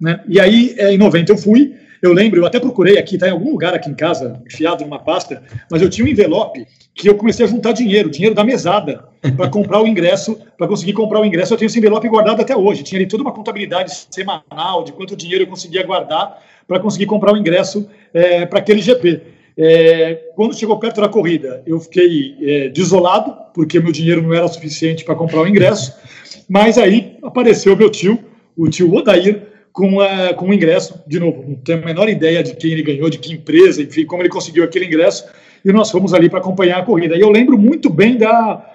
Né? 0.00 0.22
E 0.28 0.38
aí, 0.38 0.76
é, 0.78 0.92
em 0.92 0.98
90, 0.98 1.32
eu 1.32 1.38
fui 1.38 1.74
eu 2.02 2.12
lembro, 2.12 2.40
eu 2.40 2.46
até 2.46 2.60
procurei 2.60 2.98
aqui, 2.98 3.14
está 3.14 3.28
em 3.28 3.32
algum 3.32 3.50
lugar 3.50 3.74
aqui 3.74 3.90
em 3.90 3.94
casa, 3.94 4.40
enfiado 4.46 4.84
numa 4.84 4.98
pasta, 4.98 5.42
mas 5.70 5.82
eu 5.82 5.90
tinha 5.90 6.06
um 6.06 6.08
envelope 6.08 6.66
que 6.94 7.08
eu 7.08 7.14
comecei 7.14 7.46
a 7.46 7.48
juntar 7.48 7.72
dinheiro, 7.72 8.10
dinheiro 8.10 8.34
da 8.34 8.44
mesada, 8.44 9.04
para 9.36 9.48
comprar 9.50 9.80
o 9.80 9.86
ingresso, 9.86 10.38
para 10.56 10.66
conseguir 10.66 10.92
comprar 10.92 11.20
o 11.20 11.24
ingresso. 11.24 11.54
Eu 11.54 11.58
tenho 11.58 11.66
esse 11.66 11.78
envelope 11.78 12.08
guardado 12.08 12.40
até 12.40 12.56
hoje. 12.56 12.82
Tinha 12.82 12.98
ali 12.98 13.08
toda 13.08 13.22
uma 13.22 13.32
contabilidade 13.32 13.92
semanal 14.10 14.82
de 14.84 14.92
quanto 14.92 15.16
dinheiro 15.16 15.44
eu 15.44 15.48
conseguia 15.48 15.84
guardar 15.84 16.42
para 16.66 16.80
conseguir 16.80 17.06
comprar 17.06 17.32
o 17.32 17.36
ingresso 17.36 17.88
é, 18.12 18.44
para 18.46 18.58
aquele 18.58 18.80
GP. 18.80 19.22
É, 19.56 20.30
quando 20.36 20.56
chegou 20.56 20.78
perto 20.78 21.00
da 21.00 21.08
corrida, 21.08 21.62
eu 21.66 21.80
fiquei 21.80 22.36
é, 22.40 22.68
desolado, 22.68 23.36
porque 23.52 23.80
meu 23.80 23.90
dinheiro 23.90 24.22
não 24.22 24.32
era 24.32 24.46
suficiente 24.46 25.04
para 25.04 25.16
comprar 25.16 25.40
o 25.42 25.48
ingresso, 25.48 25.92
mas 26.48 26.78
aí 26.78 27.16
apareceu 27.22 27.76
meu 27.76 27.90
tio, 27.90 28.18
o 28.56 28.68
tio 28.68 28.94
Odair, 28.94 29.42
com, 29.78 30.00
a, 30.00 30.34
com 30.34 30.48
o 30.48 30.52
ingresso, 30.52 31.00
de 31.06 31.20
novo, 31.20 31.44
não 31.46 31.54
tenho 31.54 31.80
a 31.80 31.86
menor 31.86 32.08
ideia 32.08 32.42
de 32.42 32.56
quem 32.56 32.72
ele 32.72 32.82
ganhou, 32.82 33.08
de 33.08 33.16
que 33.16 33.32
empresa, 33.32 33.80
enfim, 33.80 34.04
como 34.04 34.20
ele 34.20 34.28
conseguiu 34.28 34.64
aquele 34.64 34.86
ingresso, 34.86 35.24
e 35.64 35.72
nós 35.72 35.88
fomos 35.88 36.12
ali 36.12 36.28
para 36.28 36.40
acompanhar 36.40 36.80
a 36.80 36.84
corrida. 36.84 37.16
E 37.16 37.20
eu 37.20 37.30
lembro 37.30 37.56
muito 37.56 37.88
bem 37.88 38.16
da, 38.16 38.74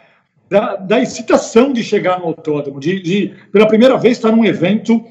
da, 0.50 0.78
da 0.78 1.02
excitação 1.02 1.74
de 1.74 1.84
chegar 1.84 2.20
no 2.20 2.28
autódromo, 2.28 2.80
de, 2.80 3.02
de, 3.02 3.34
pela 3.52 3.68
primeira 3.68 3.98
vez 3.98 4.16
estar 4.16 4.32
num 4.32 4.46
evento 4.46 5.04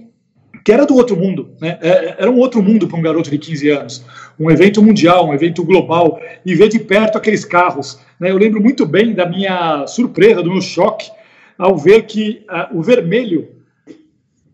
que 0.64 0.72
era 0.72 0.86
do 0.86 0.94
outro 0.96 1.14
mundo, 1.14 1.50
né? 1.60 1.78
É, 1.82 2.14
era 2.20 2.30
um 2.30 2.38
outro 2.38 2.62
mundo 2.62 2.88
para 2.88 2.98
um 2.98 3.02
garoto 3.02 3.30
de 3.30 3.36
15 3.36 3.68
anos, 3.68 4.06
um 4.40 4.50
evento 4.50 4.82
mundial, 4.82 5.28
um 5.28 5.34
evento 5.34 5.62
global, 5.62 6.18
e 6.46 6.54
ver 6.54 6.70
de 6.70 6.78
perto 6.78 7.18
aqueles 7.18 7.44
carros. 7.44 8.00
Né? 8.18 8.30
Eu 8.30 8.38
lembro 8.38 8.62
muito 8.62 8.86
bem 8.86 9.12
da 9.12 9.28
minha 9.28 9.86
surpresa, 9.86 10.42
do 10.42 10.52
meu 10.52 10.62
choque, 10.62 11.10
ao 11.58 11.76
ver 11.76 12.04
que 12.04 12.46
uh, 12.48 12.78
o 12.78 12.82
vermelho 12.82 13.61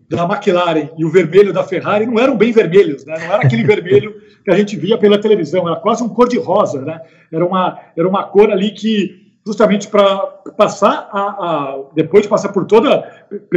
da 0.08 0.24
McLaren 0.24 0.88
e 0.96 1.04
o 1.04 1.10
vermelho 1.10 1.52
da 1.52 1.62
Ferrari 1.62 2.06
não 2.06 2.18
eram 2.18 2.36
bem 2.36 2.50
vermelhos, 2.50 3.04
né? 3.04 3.16
não 3.18 3.34
era 3.34 3.42
aquele 3.42 3.62
vermelho 3.62 4.14
que 4.44 4.50
a 4.50 4.56
gente 4.56 4.76
via 4.76 4.96
pela 4.96 5.20
televisão, 5.20 5.68
era 5.68 5.76
quase 5.76 6.02
um 6.02 6.08
cor 6.08 6.28
de 6.28 6.38
rosa, 6.38 6.80
né? 6.80 7.00
era, 7.30 7.44
uma, 7.44 7.78
era 7.96 8.08
uma 8.08 8.24
cor 8.24 8.50
ali 8.50 8.70
que 8.70 9.28
justamente 9.46 9.88
para 9.88 10.18
passar 10.56 11.08
a, 11.10 11.20
a, 11.20 11.78
depois 11.94 12.22
de 12.22 12.28
passar 12.28 12.50
por 12.50 12.66
toda 12.66 13.00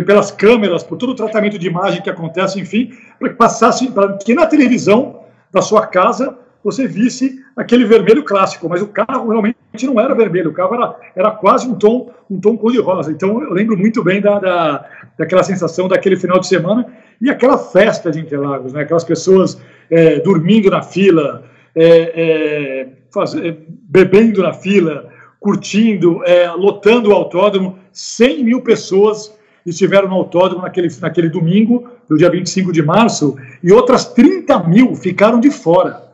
pelas 0.06 0.32
câmeras, 0.32 0.84
por 0.84 0.98
todo 0.98 1.12
o 1.12 1.16
tratamento 1.16 1.60
de 1.60 1.68
imagem 1.68 2.02
que 2.02 2.10
acontece, 2.10 2.60
enfim, 2.60 2.92
para 3.20 3.30
que 3.30 3.36
passasse 3.36 3.90
para 3.92 4.18
que 4.18 4.34
na 4.34 4.46
televisão 4.46 5.22
da 5.52 5.62
sua 5.62 5.86
casa 5.86 6.38
você 6.64 6.88
visse 6.88 7.44
aquele 7.56 7.86
vermelho 7.86 8.24
clássico, 8.24 8.70
mas 8.70 8.82
o 8.82 8.88
carro 8.88 9.30
realmente 9.30 9.58
não 9.84 10.00
era 10.00 10.14
vermelho, 10.14 10.52
o 10.52 10.54
carro 10.54 10.76
era, 10.76 10.96
era 11.16 11.32
quase 11.32 11.68
um 11.68 11.76
tom 11.76 12.12
um 12.32 12.40
tom 12.40 12.58
cor-de-rosa. 12.58 13.12
Então 13.12 13.44
eu 13.44 13.52
lembro 13.52 13.78
muito 13.78 14.02
bem 14.02 14.22
da, 14.22 14.40
da, 14.40 14.86
daquela 15.18 15.44
sensação 15.44 15.90
daquele 15.90 16.16
final 16.16 16.40
de 16.40 16.48
semana 16.48 16.88
e 17.20 17.30
aquela 17.30 17.58
festa 17.58 18.10
de 18.10 18.20
Interlagos, 18.20 18.72
né? 18.72 18.82
aquelas 18.82 19.04
pessoas 19.04 19.62
é, 19.90 20.20
dormindo 20.20 20.70
na 20.70 20.82
fila, 20.82 21.44
é, 21.76 21.86
é, 21.86 22.88
faz, 23.14 23.36
é, 23.36 23.56
bebendo 23.68 24.42
na 24.42 24.54
fila, 24.54 25.10
curtindo, 25.42 26.24
é, 26.24 26.50
lotando 26.52 27.10
o 27.10 27.14
autódromo, 27.14 27.78
100 27.92 28.44
mil 28.44 28.62
pessoas 28.62 29.38
estiveram 29.66 30.08
no 30.08 30.16
autódromo 30.16 30.64
naquele, 30.64 30.88
naquele 31.02 31.30
domingo, 31.30 31.90
no 32.10 32.18
dia 32.18 32.30
25 32.30 32.72
de 32.72 32.82
março, 32.82 33.36
e 33.62 33.72
outras 33.72 34.06
30 34.06 34.64
mil 34.64 34.96
ficaram 34.96 35.40
de 35.40 35.52
fora. 35.52 36.11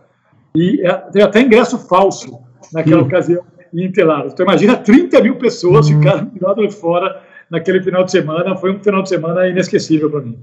E 0.57 0.81
é, 0.81 0.93
tem 1.11 1.21
até 1.21 1.41
ingresso 1.41 1.77
falso 1.77 2.39
naquela 2.73 3.01
Sim. 3.01 3.07
ocasião 3.07 3.43
em 3.73 3.85
Interlagos. 3.85 4.33
Então, 4.33 4.45
imagina 4.45 4.75
30 4.75 5.21
mil 5.21 5.35
pessoas 5.35 5.87
uhum. 5.87 5.99
ficaram 5.99 6.25
do 6.25 6.45
lado 6.45 6.67
de 6.67 6.73
fora 6.73 7.21
naquele 7.49 7.81
final 7.81 8.03
de 8.03 8.11
semana. 8.11 8.55
Foi 8.55 8.71
um 8.71 8.79
final 8.79 9.03
de 9.03 9.09
semana 9.09 9.47
inesquecível 9.47 10.09
para 10.09 10.21
mim. 10.21 10.37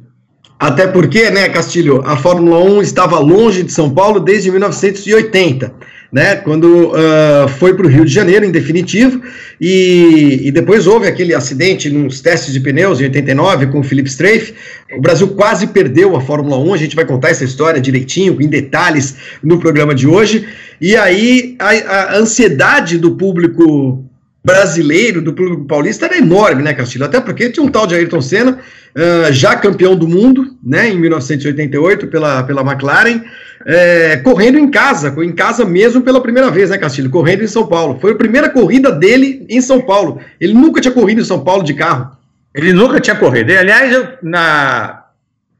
Até 0.58 0.86
porque, 0.86 1.30
né, 1.30 1.48
Castilho, 1.48 2.00
a 2.06 2.16
Fórmula 2.16 2.58
1 2.58 2.82
estava 2.82 3.18
longe 3.18 3.64
de 3.64 3.72
São 3.72 3.92
Paulo 3.92 4.20
desde 4.20 4.50
1980 4.52 5.74
né, 6.14 6.36
quando 6.36 6.92
uh, 6.92 7.48
foi 7.58 7.74
para 7.74 7.84
o 7.84 7.88
Rio 7.88 8.04
de 8.04 8.12
Janeiro, 8.12 8.44
em 8.44 8.52
definitivo, 8.52 9.20
e, 9.60 10.42
e, 10.44 10.52
depois 10.52 10.86
houve 10.86 11.08
aquele 11.08 11.34
acidente 11.34 11.90
nos 11.90 12.20
testes 12.20 12.52
de 12.52 12.60
pneus 12.60 13.00
em 13.00 13.04
89 13.06 13.66
com 13.66 13.80
o 13.80 13.82
Felipe 13.82 14.08
Strafe. 14.08 14.54
O 14.96 15.00
Brasil 15.00 15.26
quase 15.26 15.66
perdeu 15.66 16.14
a 16.14 16.20
Fórmula 16.20 16.56
1, 16.56 16.72
a 16.72 16.76
gente 16.76 16.94
vai 16.94 17.04
contar 17.04 17.30
essa 17.30 17.42
história 17.42 17.80
direitinho, 17.80 18.40
em 18.40 18.46
detalhes, 18.46 19.16
no 19.42 19.58
programa 19.58 19.92
de 19.92 20.06
hoje. 20.06 20.46
E 20.80 20.94
aí 20.94 21.56
a, 21.58 21.70
a 21.70 22.16
ansiedade 22.16 22.96
do 22.96 23.16
público 23.16 24.08
brasileiro, 24.44 25.20
do 25.20 25.32
público 25.32 25.64
paulista, 25.64 26.06
era 26.06 26.16
enorme, 26.16 26.62
né, 26.62 26.74
Castilho? 26.74 27.06
Até 27.06 27.20
porque 27.20 27.50
tinha 27.50 27.66
um 27.66 27.70
tal 27.70 27.88
de 27.88 27.96
Ayrton 27.96 28.20
Senna, 28.20 28.60
uh, 28.94 29.32
já 29.32 29.56
campeão 29.56 29.96
do 29.96 30.06
mundo, 30.06 30.56
né, 30.62 30.90
em 30.90 31.00
1988 31.00 32.06
pela, 32.06 32.44
pela 32.44 32.60
McLaren, 32.60 33.20
é, 33.66 34.18
correndo 34.18 34.58
em 34.58 34.70
casa, 34.70 35.14
em 35.24 35.32
casa 35.32 35.64
mesmo 35.64 36.02
pela 36.02 36.20
primeira 36.20 36.50
vez, 36.50 36.70
né, 36.70 36.78
Castilho? 36.78 37.10
Correndo 37.10 37.42
em 37.42 37.48
São 37.48 37.66
Paulo. 37.66 37.98
Foi 38.00 38.12
a 38.12 38.16
primeira 38.16 38.50
corrida 38.50 38.92
dele 38.92 39.46
em 39.48 39.60
São 39.60 39.80
Paulo. 39.80 40.20
Ele 40.40 40.52
nunca 40.52 40.80
tinha 40.80 40.92
corrido 40.92 41.20
em 41.20 41.24
São 41.24 41.42
Paulo 41.42 41.62
de 41.62 41.74
carro. 41.74 42.16
Ele 42.54 42.72
nunca 42.72 43.00
tinha 43.00 43.16
corrido. 43.16 43.50
E, 43.50 43.56
aliás, 43.56 43.92
eu, 43.92 44.08
na, 44.22 45.04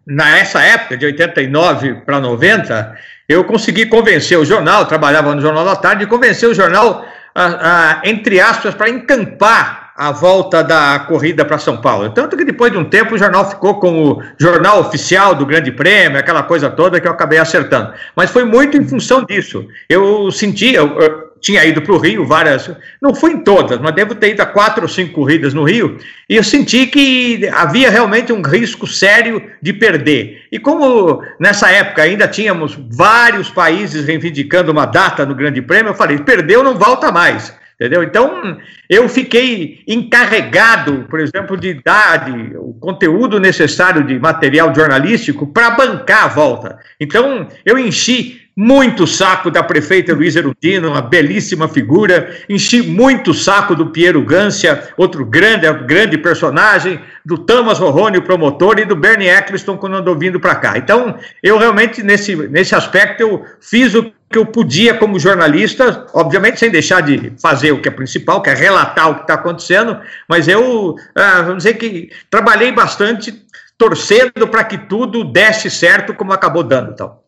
nessa 0.07 0.63
época, 0.63 0.97
de 0.97 1.07
89 1.07 2.03
para 2.07 2.21
90, 2.21 2.97
eu 3.29 3.43
consegui 3.45 3.87
convencer 3.87 4.39
o 4.39 4.45
jornal, 4.45 4.87
trabalhava 4.87 5.35
no 5.35 5.41
Jornal 5.41 5.65
da 5.65 5.77
Tarde, 5.77 6.07
convencer 6.07 6.49
o 6.49 6.55
jornal, 6.55 7.07
a, 7.35 8.01
a, 8.03 8.03
entre 8.05 8.39
aspas, 8.41 8.75
para 8.75 8.91
encampar 8.91 9.84
a 9.97 10.11
volta 10.11 10.63
da 10.63 10.99
corrida 11.07 11.45
para 11.45 11.59
São 11.59 11.77
Paulo. 11.77 12.11
Tanto 12.11 12.37
que 12.37 12.45
depois 12.45 12.73
de 12.73 12.79
um 12.79 12.85
tempo 12.85 13.15
o 13.15 13.19
jornal 13.19 13.49
ficou 13.49 13.79
como 13.79 14.21
jornal 14.39 14.81
oficial 14.81 15.35
do 15.35 15.47
Grande 15.47 15.71
Prêmio, 15.71 16.19
aquela 16.19 16.43
coisa 16.43 16.69
toda 16.69 17.01
que 17.01 17.07
eu 17.07 17.13
acabei 17.13 17.39
acertando. 17.39 17.93
Mas 18.17 18.31
foi 18.31 18.45
muito 18.45 18.77
em 18.77 18.87
função 18.87 19.25
disso. 19.25 19.67
Eu 19.89 20.33
senti, 20.33 20.75
eu, 20.75 20.99
eu 20.99 21.35
tinha 21.41 21.65
ido 21.65 21.81
para 21.83 21.93
o 21.93 21.99
Rio 21.99 22.27
várias, 22.27 22.71
não 23.01 23.15
fui 23.15 23.33
em 23.33 23.45
todas, 23.45 23.79
mas 23.79 23.95
devo 23.95 24.15
ter 24.15 24.31
ido 24.31 24.41
a 24.41 24.47
quatro 24.47 24.83
ou 24.83 24.89
cinco 24.89 25.13
corridas 25.13 25.53
no 25.53 25.63
Rio, 25.63 25.99
e 26.29 26.37
eu 26.37 26.43
senti 26.43 26.87
que 26.87 27.47
havia 27.53 27.91
realmente 27.91 28.33
um 28.33 28.41
risco 28.41 28.87
sério 28.87 29.43
de 29.61 29.73
perder. 29.73 30.43
E 30.51 30.59
como 30.59 31.23
nessa 31.39 31.71
época 31.71 32.03
ainda 32.03 32.27
tínhamos 32.27 32.79
vários 32.91 33.51
países 33.51 34.07
reivindicando 34.07 34.73
uma 34.73 34.87
data 34.87 35.27
no 35.27 35.35
Grande 35.35 35.61
Prêmio, 35.61 35.91
eu 35.91 35.95
falei: 35.95 36.19
perdeu, 36.19 36.65
não 36.65 36.79
volta 36.79 37.13
mais. 37.13 37.55
Entendeu? 37.85 38.03
Então, 38.03 38.57
eu 38.89 39.07
fiquei 39.11 39.83
encarregado, 39.87 41.05
por 41.11 41.21
exemplo, 41.21 41.55
de 41.55 41.75
dar 41.75 42.25
de, 42.25 42.57
o 42.57 42.73
conteúdo 42.81 43.39
necessário 43.39 44.03
de 44.03 44.19
material 44.19 44.75
jornalístico 44.75 45.47
para 45.47 45.69
bancar 45.73 46.25
a 46.25 46.29
volta. 46.29 46.79
Então, 46.99 47.47
eu 47.63 47.79
enchi 47.79 48.41
muito 48.57 49.07
saco 49.07 49.51
da 49.51 49.63
prefeita 49.63 50.15
Luiz 50.15 50.35
Erudino, 50.35 50.93
uma 50.93 51.03
belíssima 51.03 51.69
figura, 51.69 52.35
enchi 52.49 52.81
muito 52.81 53.35
saco 53.35 53.75
do 53.75 53.89
Piero 53.89 54.23
Gância, 54.23 54.89
outro 54.97 55.27
grande, 55.27 55.71
grande 55.85 56.17
personagem, 56.17 57.01
do 57.23 57.37
Thomas 57.37 57.79
Roroni, 57.79 58.17
o 58.17 58.23
promotor, 58.23 58.79
e 58.79 58.87
do 58.87 58.97
Bernie 58.97 59.29
Eccleston 59.29 59.77
quando 59.77 59.97
andou 59.97 60.17
vindo 60.17 60.41
para 60.41 60.55
cá. 60.55 60.79
Então, 60.79 61.19
eu 61.43 61.59
realmente, 61.59 62.03
nesse, 62.03 62.35
nesse 62.49 62.75
aspecto, 62.75 63.21
eu 63.21 63.45
fiz 63.61 63.95
o 63.95 64.11
que 64.31 64.39
eu 64.39 64.47
podia 64.47 64.95
como 64.95 65.19
jornalista, 65.19 66.07
obviamente 66.13 66.59
sem 66.59 66.71
deixar 66.71 67.01
de 67.03 67.33
fazer 67.41 67.73
o 67.73 67.81
que 67.81 67.89
é 67.89 67.93
principal, 67.93 68.43
que 68.43 68.51
é 68.51 68.55
relatar 68.55 69.11
o 69.11 69.15
que 69.17 69.21
está 69.23 69.35
acontecendo, 69.35 69.99
mas 70.29 70.49
eu, 70.49 70.97
ah, 71.15 71.43
vamos 71.43 71.59
dizer 71.59 71.75
que 71.75 72.11
trabalhei 72.31 72.73
bastante 72.73 73.45
torcendo 73.79 74.49
para 74.51 74.65
que 74.65 74.79
tudo 74.79 75.25
desse 75.25 75.71
certo 75.71 76.15
como 76.15 76.33
acabou 76.33 76.63
dando. 76.63 76.93
Então. 76.93 77.25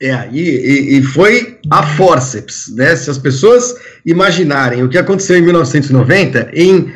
É, 0.00 0.28
e, 0.30 0.98
e, 0.98 1.02
foi 1.02 1.58
a 1.70 1.82
forceps, 1.82 2.68
né? 2.74 2.94
Se 2.94 3.08
as 3.08 3.16
pessoas 3.16 3.74
imaginarem 4.04 4.82
o 4.82 4.90
que 4.90 4.98
aconteceu 4.98 5.38
em 5.38 5.42
1990, 5.42 6.50
em 6.52 6.92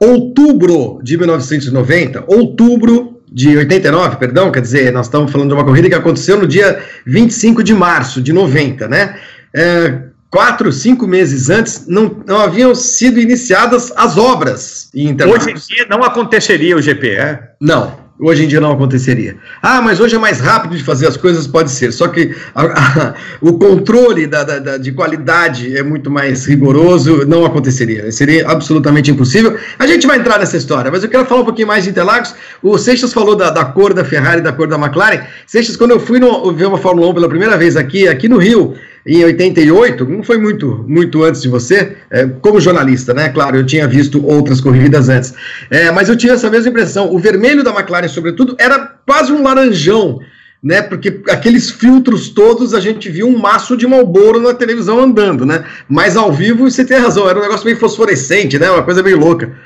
outubro 0.00 0.98
de 1.02 1.18
1990, 1.18 2.24
outubro 2.26 3.07
de 3.32 3.56
89, 3.56 4.16
perdão, 4.16 4.50
quer 4.50 4.60
dizer, 4.60 4.92
nós 4.92 5.06
estamos 5.06 5.30
falando 5.30 5.48
de 5.48 5.54
uma 5.54 5.64
corrida 5.64 5.88
que 5.88 5.94
aconteceu 5.94 6.38
no 6.38 6.46
dia 6.46 6.82
25 7.06 7.62
de 7.62 7.74
março 7.74 8.20
de 8.20 8.32
90, 8.32 8.88
né? 8.88 9.18
É, 9.54 9.98
quatro, 10.30 10.70
cinco 10.72 11.06
meses 11.06 11.50
antes, 11.50 11.86
não, 11.86 12.22
não 12.26 12.40
haviam 12.40 12.74
sido 12.74 13.20
iniciadas 13.20 13.92
as 13.96 14.16
obras 14.16 14.90
em 14.94 15.08
Interlagos. 15.08 15.46
Hoje 15.46 15.54
em 15.54 15.74
dia 15.74 15.86
não 15.88 16.02
aconteceria 16.02 16.76
o 16.76 16.82
GP, 16.82 17.10
é? 17.10 17.50
Não, 17.60 17.97
hoje 18.18 18.44
em 18.44 18.48
dia 18.48 18.60
não 18.60 18.72
aconteceria. 18.72 19.36
Ah, 19.62 19.80
mas 19.80 20.00
hoje 20.00 20.16
é 20.16 20.18
mais 20.18 20.40
rápido 20.40 20.76
de 20.76 20.82
fazer 20.82 21.06
as 21.06 21.16
coisas, 21.16 21.46
pode 21.46 21.70
ser. 21.70 21.92
Só 21.92 22.08
que 22.08 22.34
a, 22.54 22.62
a, 22.62 23.14
o 23.40 23.52
controle 23.54 24.26
da, 24.26 24.42
da, 24.44 24.58
da, 24.58 24.78
de 24.78 24.92
qualidade 24.92 25.76
é 25.76 25.82
muito 25.82 26.10
mais 26.10 26.44
rigoroso, 26.46 27.24
não 27.26 27.44
aconteceria. 27.44 28.10
Seria 28.10 28.48
absolutamente 28.48 29.10
impossível. 29.10 29.56
A 29.78 29.86
gente 29.86 30.06
vai 30.06 30.18
entrar 30.18 30.38
nessa 30.38 30.56
história, 30.56 30.90
mas 30.90 31.02
eu 31.02 31.08
quero 31.08 31.24
falar 31.26 31.42
um 31.42 31.44
pouquinho 31.44 31.68
mais 31.68 31.84
de 31.84 31.90
Interlagos. 31.90 32.34
O 32.62 32.76
Seixas 32.76 33.12
falou 33.12 33.36
da, 33.36 33.50
da 33.50 33.64
cor 33.64 33.94
da 33.94 34.04
Ferrari 34.04 34.40
da 34.40 34.52
cor 34.52 34.66
da 34.66 34.76
McLaren. 34.76 35.22
Seixas, 35.46 35.76
quando 35.76 35.92
eu 35.92 36.00
fui 36.00 36.18
no, 36.18 36.52
ver 36.52 36.66
uma 36.66 36.78
Fórmula 36.78 37.08
1 37.08 37.14
pela 37.14 37.28
primeira 37.28 37.56
vez 37.56 37.76
aqui, 37.76 38.08
aqui 38.08 38.28
no 38.28 38.38
Rio, 38.38 38.74
em 39.06 39.24
88, 39.24 40.04
não 40.04 40.22
foi 40.22 40.38
muito, 40.38 40.84
muito 40.86 41.24
antes 41.24 41.42
de 41.42 41.48
você, 41.48 41.96
é, 42.10 42.26
como 42.26 42.60
jornalista, 42.60 43.14
né? 43.14 43.28
Claro, 43.28 43.56
eu 43.56 43.66
tinha 43.66 43.86
visto 43.86 44.24
outras 44.26 44.60
corridas 44.60 45.08
antes. 45.08 45.34
É, 45.70 45.90
mas 45.90 46.08
eu 46.08 46.16
tinha 46.16 46.34
essa 46.34 46.50
mesma 46.50 46.70
impressão. 46.70 47.12
O 47.12 47.18
vermelho 47.18 47.64
da 47.64 47.70
McLaren, 47.70 48.08
sobretudo, 48.08 48.56
era 48.58 48.78
quase 49.06 49.32
um 49.32 49.42
laranjão, 49.42 50.18
né? 50.62 50.82
Porque 50.82 51.22
aqueles 51.28 51.70
filtros 51.70 52.28
todos 52.28 52.74
a 52.74 52.80
gente 52.80 53.08
viu 53.08 53.28
um 53.28 53.38
maço 53.38 53.76
de 53.76 53.86
Malboro 53.86 54.40
na 54.40 54.54
televisão 54.54 54.98
andando, 54.98 55.46
né? 55.46 55.64
Mas 55.88 56.16
ao 56.16 56.32
vivo, 56.32 56.70
você 56.70 56.84
tem 56.84 56.98
razão, 56.98 57.28
era 57.28 57.38
um 57.38 57.42
negócio 57.42 57.64
meio 57.64 57.78
fosforescente, 57.78 58.58
né? 58.58 58.70
Uma 58.70 58.82
coisa 58.82 59.02
meio 59.02 59.18
louca. 59.18 59.56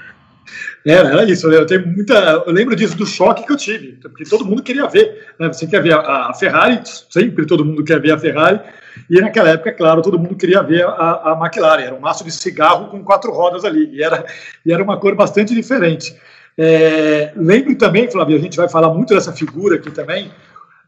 Era, 0.84 1.10
era 1.10 1.24
isso. 1.24 1.50
Eu 1.50 1.64
tenho 1.64 1.86
muita. 1.86 2.14
Eu 2.46 2.52
lembro 2.52 2.74
disso 2.74 2.96
do 2.96 3.06
choque 3.06 3.46
que 3.46 3.52
eu 3.52 3.56
tive, 3.56 3.98
porque 4.02 4.24
todo 4.24 4.44
mundo 4.44 4.62
queria 4.62 4.86
ver. 4.88 5.26
Né? 5.38 5.48
Você 5.48 5.66
quer 5.66 5.82
ver 5.82 5.94
a, 5.94 6.30
a, 6.30 6.34
Ferrari, 6.34 6.80
sempre 7.08 7.46
todo 7.46 7.64
mundo 7.64 7.84
quer 7.84 8.00
ver 8.00 8.12
a 8.12 8.18
Ferrari. 8.18 8.60
E 9.08 9.20
naquela 9.20 9.50
época, 9.50 9.72
claro, 9.72 10.02
todo 10.02 10.18
mundo 10.18 10.37
queria 10.37 10.62
ver 10.62 10.84
a, 10.84 11.32
a 11.32 11.38
McLaren. 11.40 11.82
Era 11.82 11.94
um 11.94 12.00
maço 12.00 12.25
de 12.25 12.30
cigarro 12.30 12.88
com 12.88 13.02
quatro 13.02 13.32
rodas 13.32 13.64
ali. 13.64 13.88
E 13.92 14.02
era, 14.02 14.25
e 14.64 14.72
era 14.72 14.82
uma 14.82 14.99
cor 14.99 15.14
bastante 15.14 15.54
diferente. 15.54 16.16
É, 16.56 17.32
lembro 17.34 17.75
também, 17.76 18.11
Flávio, 18.11 18.37
a 18.37 18.40
gente 18.40 18.56
vai 18.56 18.68
falar 18.68 18.92
muito 18.92 19.14
dessa 19.14 19.32
figura 19.32 19.76
aqui 19.76 19.90
também, 19.90 20.30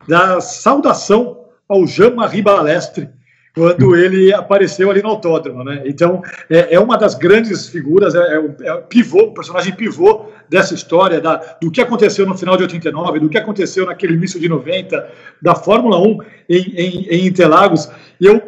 da 0.07 0.41
saudação 0.41 1.47
ao 1.69 1.87
Jean-Marie 1.87 2.43
Balestre, 2.43 3.09
quando 3.55 3.95
ele 3.95 4.33
apareceu 4.33 4.91
ali 4.91 5.01
no 5.01 5.11
autódromo, 5.11 5.63
né? 5.63 5.83
Então 5.87 6.23
é, 6.51 6.75
é 6.75 6.81
uma 6.81 6.99
das 6.99 7.15
grandes 7.15 7.69
figuras, 7.69 8.15
é, 8.15 8.35
é, 8.35 8.39
o, 8.39 8.55
é, 8.61 8.77
pivô, 8.83 9.23
o 9.23 9.35
personagem 9.35 9.73
pivô 9.75 10.27
dessa 10.49 10.75
história 10.75 11.21
da, 11.21 11.37
do 11.63 11.71
que 11.71 11.81
aconteceu 11.81 12.27
no 12.27 12.37
final 12.37 12.57
de 12.57 12.65
89, 12.65 13.21
do 13.21 13.29
que 13.29 13.39
aconteceu 13.39 13.87
naquele 13.87 14.15
início 14.15 14.41
de 14.41 14.49
90, 14.49 15.09
da 15.41 15.55
Fórmula 15.55 15.99
1 15.99 16.19
em, 16.49 16.57
em, 16.77 17.07
em 17.09 17.27
Interlagos. 17.27 17.89
E 18.21 18.27
eu 18.27 18.41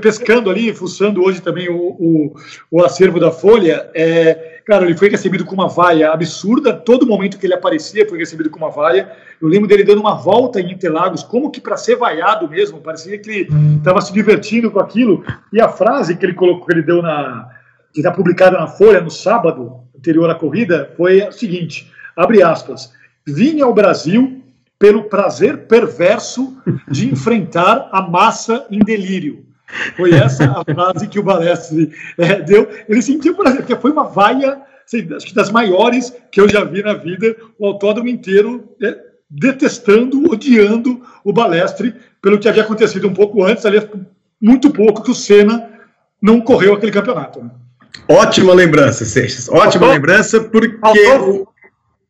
pescando 0.00 0.50
ali, 0.50 0.74
fuçando 0.74 1.22
hoje 1.22 1.40
também 1.40 1.68
o, 1.68 1.76
o, 1.76 2.34
o 2.72 2.82
acervo 2.82 3.20
da 3.20 3.30
Folha, 3.30 3.88
é, 3.94 4.53
Cara, 4.64 4.84
ele 4.84 4.96
foi 4.96 5.10
recebido 5.10 5.44
com 5.44 5.54
uma 5.54 5.68
vaia 5.68 6.10
absurda. 6.10 6.72
Todo 6.72 7.06
momento 7.06 7.38
que 7.38 7.46
ele 7.46 7.54
aparecia 7.54 8.08
foi 8.08 8.18
recebido 8.18 8.48
com 8.48 8.56
uma 8.56 8.70
vaia. 8.70 9.12
Eu 9.40 9.46
lembro 9.46 9.68
dele 9.68 9.84
dando 9.84 10.00
uma 10.00 10.14
volta 10.14 10.60
em 10.60 10.72
Interlagos, 10.72 11.22
como 11.22 11.50
que 11.50 11.60
para 11.60 11.76
ser 11.76 11.96
vaiado 11.96 12.48
mesmo. 12.48 12.80
Parecia 12.80 13.18
que 13.18 13.30
ele 13.30 13.48
estava 13.76 14.00
se 14.00 14.12
divertindo 14.12 14.70
com 14.70 14.80
aquilo. 14.80 15.22
E 15.52 15.60
a 15.60 15.68
frase 15.68 16.16
que 16.16 16.24
ele 16.24 16.34
colocou, 16.34 16.66
que 16.66 16.72
ele 16.72 16.82
deu 16.82 17.02
na 17.02 17.50
que 17.92 18.00
está 18.00 18.10
publicada 18.10 18.58
na 18.58 18.66
Folha 18.66 19.00
no 19.00 19.10
sábado 19.10 19.84
anterior 19.96 20.28
à 20.28 20.34
corrida, 20.34 20.92
foi 20.96 21.22
a 21.22 21.30
seguinte: 21.30 21.92
abre 22.16 22.42
aspas. 22.42 22.92
Vim 23.26 23.60
ao 23.60 23.72
Brasil 23.72 24.42
pelo 24.78 25.04
prazer 25.04 25.66
perverso 25.66 26.56
de 26.90 27.10
enfrentar 27.10 27.88
a 27.92 28.02
massa 28.02 28.66
em 28.70 28.80
delírio. 28.80 29.43
Foi 29.96 30.12
essa 30.12 30.44
a 30.44 30.64
frase 30.64 31.08
que 31.08 31.18
o 31.18 31.22
Balestre 31.22 31.90
é, 32.18 32.40
deu. 32.40 32.68
Ele 32.88 33.02
sentiu 33.02 33.34
prazer, 33.34 33.60
porque 33.60 33.76
foi 33.76 33.90
uma 33.90 34.04
vaia, 34.04 34.60
assim, 34.86 35.08
acho 35.14 35.26
que 35.26 35.34
das 35.34 35.50
maiores 35.50 36.14
que 36.30 36.40
eu 36.40 36.48
já 36.48 36.64
vi 36.64 36.82
na 36.82 36.94
vida, 36.94 37.34
o 37.58 37.66
autódromo 37.66 38.08
inteiro 38.08 38.68
é, 38.82 38.96
detestando, 39.28 40.30
odiando 40.30 41.02
o 41.24 41.32
Balestre 41.32 41.94
pelo 42.20 42.38
que 42.38 42.48
havia 42.48 42.62
acontecido 42.62 43.08
um 43.08 43.14
pouco 43.14 43.42
antes, 43.44 43.64
aliás, 43.64 43.86
muito 44.40 44.70
pouco 44.70 45.02
que 45.02 45.10
o 45.10 45.14
Senna 45.14 45.70
não 46.20 46.40
correu 46.40 46.74
aquele 46.74 46.92
campeonato. 46.92 47.42
Né? 47.42 47.50
Ótima 48.08 48.52
lembrança, 48.52 49.04
Seixas. 49.04 49.48
Ótima 49.48 49.70
faltou, 49.70 49.88
lembrança, 49.88 50.40
porque. 50.40 50.78
Faltou, 50.78 51.48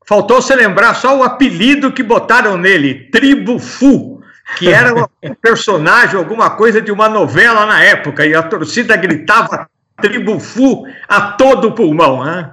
faltou 0.06 0.42
você 0.42 0.54
lembrar 0.54 0.94
só 0.94 1.18
o 1.18 1.22
apelido 1.22 1.92
que 1.92 2.02
botaram 2.02 2.56
nele: 2.56 3.10
Tribo 3.10 3.58
Fu 3.58 4.13
que 4.56 4.68
era 4.68 4.94
um 5.22 5.34
personagem, 5.34 6.16
alguma 6.16 6.50
coisa 6.50 6.80
de 6.80 6.92
uma 6.92 7.08
novela 7.08 7.66
na 7.66 7.82
época, 7.82 8.26
e 8.26 8.34
a 8.34 8.42
torcida 8.42 8.96
gritava 8.96 9.68
Tribo 10.00 10.38
Fu 10.38 10.84
a 11.08 11.20
todo 11.32 11.72
pulmão, 11.72 12.24
né? 12.24 12.50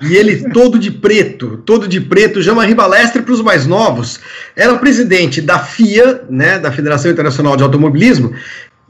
E 0.00 0.16
ele 0.16 0.48
todo 0.50 0.78
de 0.78 0.90
preto, 0.90 1.58
todo 1.58 1.86
de 1.86 2.00
preto, 2.00 2.40
Jean-Marie 2.40 2.74
Balestre 2.74 3.20
para 3.20 3.34
os 3.34 3.42
mais 3.42 3.66
novos, 3.66 4.18
era 4.56 4.74
presidente 4.78 5.42
da 5.42 5.58
FIA, 5.58 6.24
né, 6.30 6.58
da 6.58 6.72
Federação 6.72 7.10
Internacional 7.10 7.54
de 7.54 7.62
Automobilismo, 7.62 8.32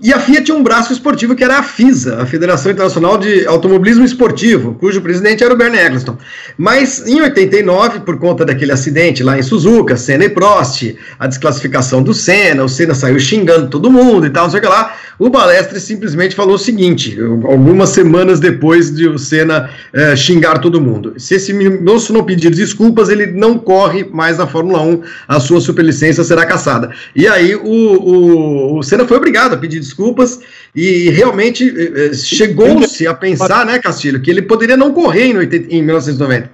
e 0.01 0.13
a 0.13 0.21
FIA 0.21 0.41
tinha 0.41 0.57
um 0.57 0.63
braço 0.63 0.93
esportivo 0.93 1.35
que 1.35 1.43
era 1.43 1.59
a 1.59 1.63
FISA, 1.63 2.23
a 2.23 2.27
Federação 2.27 2.71
Internacional 2.71 3.19
de 3.19 3.45
Automobilismo 3.47 4.05
Esportivo, 4.05 4.75
cujo 4.75 5.01
presidente 5.01 5.43
era 5.43 5.53
o 5.53 5.57
Bernie 5.57 5.81
Eccleston. 5.81 6.17
Mas 6.57 7.05
em 7.05 7.21
89, 7.21 8.01
por 8.01 8.17
conta 8.17 8.45
daquele 8.45 8.71
acidente 8.71 9.25
lá 9.25 9.37
em 9.37 9.43
Suzuka, 9.43 9.97
Senna 9.97 10.25
e 10.25 10.29
Prost, 10.29 10.95
a 11.19 11.27
desclassificação 11.27 12.01
do 12.01 12.15
Senna, 12.15 12.63
o 12.63 12.69
Senna 12.69 12.95
saiu 12.95 13.19
xingando 13.19 13.69
todo 13.69 13.91
mundo 13.91 14.25
e 14.25 14.31
tal, 14.31 14.45
não 14.45 14.51
sei 14.53 14.61
o 14.61 14.63
que 14.63 14.69
lá, 14.69 14.95
o 15.19 15.29
Balestre 15.29 15.81
simplesmente 15.81 16.37
falou 16.37 16.55
o 16.55 16.59
seguinte, 16.59 17.19
algumas 17.21 17.89
semanas 17.89 18.39
depois 18.39 18.95
de 18.95 19.09
o 19.09 19.19
Senna 19.19 19.69
é, 19.93 20.15
xingar 20.15 20.59
todo 20.59 20.81
mundo: 20.81 21.15
se 21.17 21.35
esse 21.35 21.53
moço 21.53 22.13
não 22.13 22.23
pedir 22.23 22.51
desculpas, 22.51 23.09
ele 23.09 23.27
não 23.27 23.59
corre 23.59 24.05
mais 24.05 24.39
na 24.39 24.47
Fórmula 24.47 24.81
1, 24.81 25.03
a 25.27 25.41
sua 25.41 25.61
superlicença 25.61 26.23
será 26.23 26.47
caçada. 26.47 26.91
E 27.17 27.27
aí 27.27 27.57
o, 27.57 27.63
o, 27.65 28.79
o 28.79 28.83
Senna 28.85 29.05
foi 29.05 29.17
obrigado 29.17 29.55
a 29.55 29.57
pedir 29.57 29.81
desculpas 29.81 29.88
e 30.75 31.11
realmente 31.11 31.69
eh, 31.69 32.07
eh, 32.07 32.15
chegou-se 32.15 33.07
a 33.07 33.15
pensar, 33.15 33.65
né, 33.65 33.79
Castilho, 33.79 34.21
que 34.21 34.31
ele 34.31 34.43
poderia 34.43 34.77
não 34.77 34.93
correr 34.93 35.25
em, 35.25 35.37
80, 35.37 35.75
em 35.75 35.83
1990. 35.83 36.51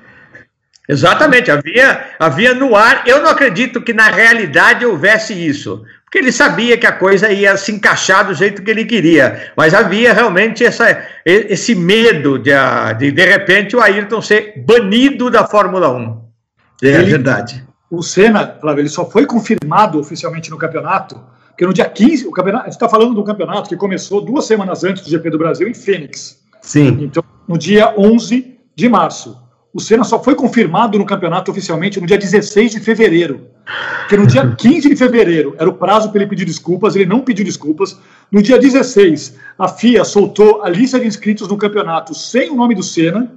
Exatamente, 0.89 1.51
havia, 1.51 2.05
havia 2.19 2.55
no 2.55 2.77
ar. 2.77 3.05
Eu 3.07 3.23
não 3.23 3.31
acredito 3.31 3.81
que 3.81 3.93
na 3.93 4.09
realidade 4.09 4.85
houvesse 4.85 5.33
isso, 5.33 5.83
porque 6.05 6.19
ele 6.19 6.31
sabia 6.31 6.77
que 6.77 6.87
a 6.87 6.93
coisa 6.93 7.31
ia 7.31 7.57
se 7.57 7.73
encaixar 7.73 8.27
do 8.27 8.35
jeito 8.35 8.63
que 8.63 8.71
ele 8.71 8.85
queria, 8.85 9.53
mas 9.57 9.73
havia 9.73 10.13
realmente 10.13 10.65
essa, 10.65 11.03
esse 11.25 11.75
medo 11.75 12.39
de, 12.39 12.51
de, 12.99 13.11
de 13.11 13.25
repente, 13.25 13.75
o 13.75 13.81
Ayrton 13.81 14.21
ser 14.21 14.63
banido 14.65 15.31
da 15.31 15.47
Fórmula 15.47 15.91
1. 15.91 16.23
É, 16.83 16.89
ele, 16.89 17.11
verdade. 17.11 17.65
O 17.91 18.03
Senna, 18.03 18.59
Flávio, 18.61 18.83
ele 18.83 18.89
só 18.89 19.09
foi 19.09 19.25
confirmado 19.25 19.99
oficialmente 19.99 20.51
no 20.51 20.59
campeonato 20.59 21.21
porque 21.55 21.65
no 21.65 21.73
dia 21.73 21.89
15, 21.89 22.27
o 22.27 22.33
campeonato, 22.33 22.65
a 22.65 22.67
gente 22.67 22.75
está 22.75 22.89
falando 22.89 23.15
de 23.15 23.21
um 23.21 23.25
campeonato 23.25 23.69
que 23.69 23.77
começou 23.77 24.21
duas 24.21 24.45
semanas 24.45 24.83
antes 24.83 25.05
do 25.05 25.09
GP 25.09 25.31
do 25.31 25.39
Brasil 25.39 25.69
em 25.69 25.75
Fênix. 25.75 26.43
Sim. 26.61 26.99
Então, 27.01 27.23
no 27.47 27.57
dia 27.57 27.95
11 27.97 28.59
de 28.75 28.89
março. 28.89 29.41
O 29.73 29.81
Senna 29.81 30.03
só 30.03 30.23
foi 30.23 30.35
confirmado 30.35 30.99
no 30.99 31.07
campeonato 31.07 31.51
oficialmente 31.51 32.01
no 32.01 32.07
dia 32.07 32.19
16 32.19 32.73
de 32.73 32.81
fevereiro. 32.81 33.49
Porque 34.01 34.17
no 34.17 34.27
dia 34.27 34.47
15 34.57 34.89
de 34.89 34.97
fevereiro 34.97 35.55
era 35.57 35.69
o 35.69 35.75
prazo 35.75 36.11
para 36.11 36.23
ele 36.23 36.31
pedir 36.31 36.45
desculpas, 36.45 36.97
ele 36.97 37.07
não 37.07 37.21
pediu 37.21 37.45
desculpas. 37.45 37.99
No 38.33 38.43
dia 38.43 38.59
16, 38.59 39.37
a 39.57 39.69
FIA 39.69 40.05
soltou 40.05 40.63
a 40.63 40.69
lista 40.69 40.99
de 40.99 41.07
inscritos 41.07 41.47
no 41.47 41.57
campeonato 41.57 42.15
sem 42.15 42.51
o 42.51 42.57
nome 42.57 42.75
do 42.75 42.83
Senna. 42.83 43.33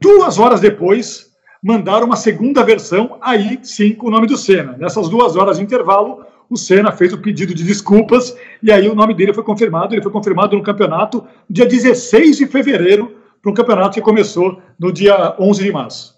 Duas 0.00 0.38
horas 0.38 0.60
depois, 0.60 1.32
mandaram 1.62 2.06
uma 2.06 2.16
segunda 2.16 2.62
versão, 2.62 3.18
aí 3.20 3.58
sim 3.64 3.94
com 3.94 4.06
o 4.06 4.10
nome 4.10 4.28
do 4.28 4.36
Senna. 4.36 4.76
Nessas 4.78 5.08
duas 5.08 5.36
horas 5.36 5.58
de 5.58 5.64
intervalo, 5.64 6.24
o 6.52 6.56
Senna 6.56 6.92
fez 6.92 7.12
o 7.14 7.18
pedido 7.18 7.54
de 7.54 7.64
desculpas 7.64 8.36
e 8.62 8.70
aí 8.70 8.86
o 8.88 8.94
nome 8.94 9.14
dele 9.14 9.32
foi 9.32 9.42
confirmado. 9.42 9.94
Ele 9.94 10.02
foi 10.02 10.12
confirmado 10.12 10.54
no 10.54 10.62
campeonato 10.62 11.24
dia 11.48 11.64
16 11.64 12.36
de 12.36 12.46
fevereiro, 12.46 13.16
para 13.40 13.50
um 13.50 13.54
campeonato 13.54 13.94
que 13.94 14.00
começou 14.02 14.60
no 14.78 14.92
dia 14.92 15.34
11 15.40 15.64
de 15.64 15.72
março. 15.72 16.14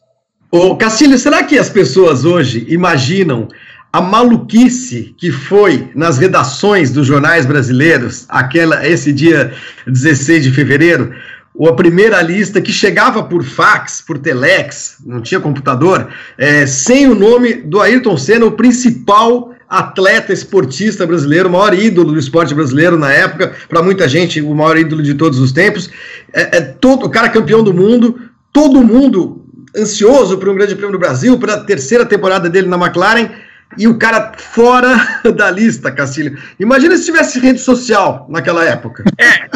Ô, 0.51 0.77
Castilho, 0.77 1.16
será 1.18 1.42
que 1.44 1.57
as 1.57 1.70
pessoas 1.70 2.25
hoje 2.25 2.66
imaginam 2.68 3.49
a 3.92 4.01
maluquice 4.01 5.14
que 5.16 5.31
foi 5.31 5.88
nas 5.94 6.18
redações 6.18 6.90
dos 6.90 7.07
jornais 7.07 7.47
brasileiros 7.47 8.27
aquela 8.29 8.87
esse 8.87 9.12
dia 9.12 9.53
16 9.87 10.44
de 10.44 10.51
fevereiro? 10.51 11.14
ou 11.57 11.68
a 11.68 11.77
primeira 11.77 12.20
lista 12.20 12.61
que 12.61 12.73
chegava 12.73 13.23
por 13.23 13.44
fax, 13.44 14.01
por 14.01 14.18
telex, 14.18 14.97
não 15.07 15.20
tinha 15.20 15.40
computador, 15.40 16.09
é, 16.37 16.66
sem 16.66 17.07
o 17.07 17.14
nome 17.14 17.55
do 17.55 17.81
Ayrton 17.81 18.16
Senna, 18.16 18.44
o 18.44 18.53
principal 18.53 19.53
atleta 19.68 20.33
esportista 20.33 21.07
brasileiro, 21.07 21.48
o 21.48 21.53
maior 21.53 21.74
ídolo 21.74 22.12
do 22.12 22.18
esporte 22.18 22.55
brasileiro 22.55 22.96
na 22.96 23.12
época, 23.12 23.55
para 23.68 23.83
muita 23.83 24.09
gente, 24.09 24.40
o 24.40 24.55
maior 24.55 24.77
ídolo 24.77 25.03
de 25.03 25.14
todos 25.14 25.38
os 25.38 25.53
tempos. 25.53 25.90
É, 26.33 26.59
é 26.59 26.61
todo, 26.61 27.07
o 27.07 27.11
cara 27.11 27.29
campeão 27.29 27.62
do 27.62 27.72
mundo, 27.74 28.20
todo 28.53 28.83
mundo 28.83 29.44
ansioso 29.77 30.38
para 30.38 30.50
um 30.50 30.55
grande 30.55 30.74
prêmio 30.74 30.92
do 30.92 30.98
Brasil, 30.98 31.38
para 31.38 31.55
a 31.55 31.61
terceira 31.61 32.07
temporada 32.07 32.48
dele 32.48 32.68
na 32.68 32.77
McLaren, 32.77 33.29
e 33.77 33.88
o 33.88 33.98
cara 33.98 34.33
fora 34.37 34.96
da 35.35 35.50
lista, 35.50 35.90
Castilho. 35.90 36.38
Imagina 36.61 36.96
se 36.96 37.07
tivesse 37.07 37.40
rede 37.40 37.59
social 37.59 38.27
naquela 38.31 38.64
época. 38.64 39.05
É, 39.18 39.48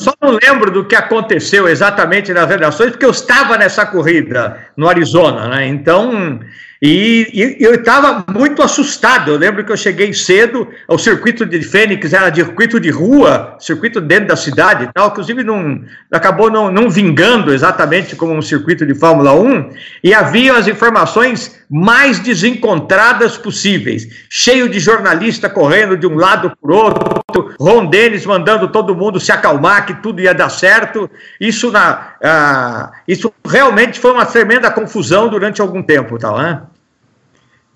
só 0.00 0.14
não 0.22 0.38
lembro 0.42 0.70
do 0.70 0.86
que 0.86 0.96
aconteceu 0.96 1.68
exatamente 1.68 2.32
nas 2.32 2.48
redações, 2.48 2.90
porque 2.90 3.04
eu 3.04 3.10
estava 3.10 3.58
nessa 3.58 3.84
corrida 3.84 4.56
no 4.76 4.88
Arizona, 4.88 5.48
né? 5.48 5.66
Então, 5.66 6.40
e, 6.82 7.58
e 7.60 7.62
eu 7.62 7.74
estava 7.74 8.24
muito 8.32 8.62
assustado. 8.62 9.30
Eu 9.30 9.36
lembro 9.36 9.64
que 9.64 9.70
eu 9.70 9.76
cheguei 9.76 10.14
cedo, 10.14 10.66
o 10.88 10.96
circuito 10.96 11.44
de 11.44 11.60
Fênix 11.62 12.12
era 12.12 12.34
circuito 12.34 12.80
de 12.80 12.90
rua, 12.90 13.56
circuito 13.60 14.00
dentro 14.00 14.28
da 14.28 14.36
cidade 14.36 14.84
e 14.84 14.92
tal, 14.92 15.08
inclusive 15.08 15.44
não, 15.44 15.82
acabou 16.10 16.50
não, 16.50 16.70
não 16.70 16.88
vingando 16.88 17.52
exatamente 17.52 18.16
como 18.16 18.32
um 18.32 18.40
circuito 18.40 18.86
de 18.86 18.94
Fórmula 18.94 19.34
1, 19.34 19.70
e 20.02 20.14
havia 20.14 20.56
as 20.56 20.66
informações 20.68 21.60
mais 21.70 22.18
desencontradas 22.18 23.36
possíveis, 23.36 24.08
cheio 24.28 24.68
de 24.68 24.80
jornalista 24.80 25.48
correndo 25.48 25.96
de 25.96 26.06
um 26.06 26.16
lado 26.16 26.52
para 26.60 26.72
o 26.72 26.76
outro, 26.76 27.54
Ron 27.60 27.86
Dennis 27.86 28.26
mandando 28.26 28.68
todo 28.68 28.94
mundo 28.94 29.20
se 29.20 29.30
acalmar, 29.30 29.86
que 29.86 29.94
tudo 29.94 30.20
ia 30.20 30.34
dar 30.34 30.48
certo. 30.48 31.08
Isso, 31.40 31.70
na, 31.70 32.14
ah, 32.22 32.90
isso 33.06 33.32
realmente 33.46 34.00
foi 34.00 34.12
uma 34.12 34.26
tremenda 34.26 34.70
confusão 34.70 35.28
durante 35.28 35.60
algum 35.60 35.82
tempo, 35.82 36.18
tá, 36.18 36.32
né? 36.36 36.62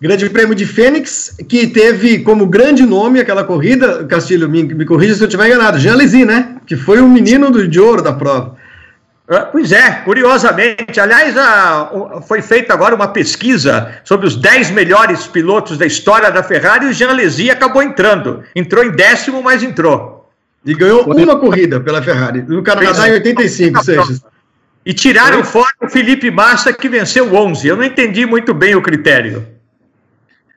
Grande 0.01 0.29
Prêmio 0.29 0.55
de 0.55 0.67
Fênix, 0.67 1.37
que 1.49 1.67
teve 1.67 2.19
como 2.19 2.47
grande 2.47 2.85
nome 2.85 3.21
aquela 3.21 3.45
corrida, 3.45 4.05
Castilho, 4.05 4.49
me, 4.49 4.63
me 4.63 4.85
corrija 4.85 5.15
se 5.15 5.23
eu 5.23 5.27
estiver 5.27 5.47
enganado, 5.47 5.79
Jean 5.79 5.95
Lézy, 5.95 6.25
né? 6.25 6.57
Que 6.67 6.77
foi 6.77 7.01
o 7.01 7.09
menino 7.09 7.51
do, 7.51 7.67
de 7.67 7.81
ouro 7.81 8.03
da 8.03 8.13
prova. 8.13 8.57
Ah, 9.27 9.49
pois 9.51 9.73
é, 9.73 9.91
curiosamente. 10.05 11.01
Aliás, 11.01 11.37
a, 11.39 12.21
foi 12.27 12.43
feita 12.43 12.75
agora 12.75 12.95
uma 12.95 13.09
pesquisa 13.09 13.95
sobre 14.05 14.27
os 14.27 14.37
10 14.37 14.71
melhores 14.73 15.27
pilotos 15.27 15.79
da 15.79 15.87
história 15.87 16.31
da 16.31 16.43
Ferrari 16.43 16.87
e 16.87 16.89
o 16.91 16.93
Jean 16.93 17.13
Lézy 17.13 17.51
acabou 17.51 17.83
entrando. 17.83 18.43
Entrou 18.55 18.85
em 18.85 18.91
décimo, 18.91 19.43
mas 19.43 19.63
entrou. 19.63 20.31
E 20.67 20.75
ganhou 20.75 21.05
uma 21.05 21.37
corrida 21.37 21.81
pela 21.81 22.03
Ferrari, 22.03 22.43
no 22.43 22.63
Canadá 22.63 23.09
em 23.09 23.13
85, 23.13 23.85
Seixas. 23.85 24.23
E 24.85 24.93
tiraram 24.93 25.43
fora 25.43 25.73
o 25.83 25.89
Felipe 25.89 26.31
Massa, 26.31 26.73
que 26.73 26.89
venceu 26.89 27.35
11. 27.35 27.67
Eu 27.67 27.77
não 27.77 27.85
entendi 27.85 28.27
muito 28.27 28.53
bem 28.53 28.75
o 28.75 28.83
critério. 28.83 29.54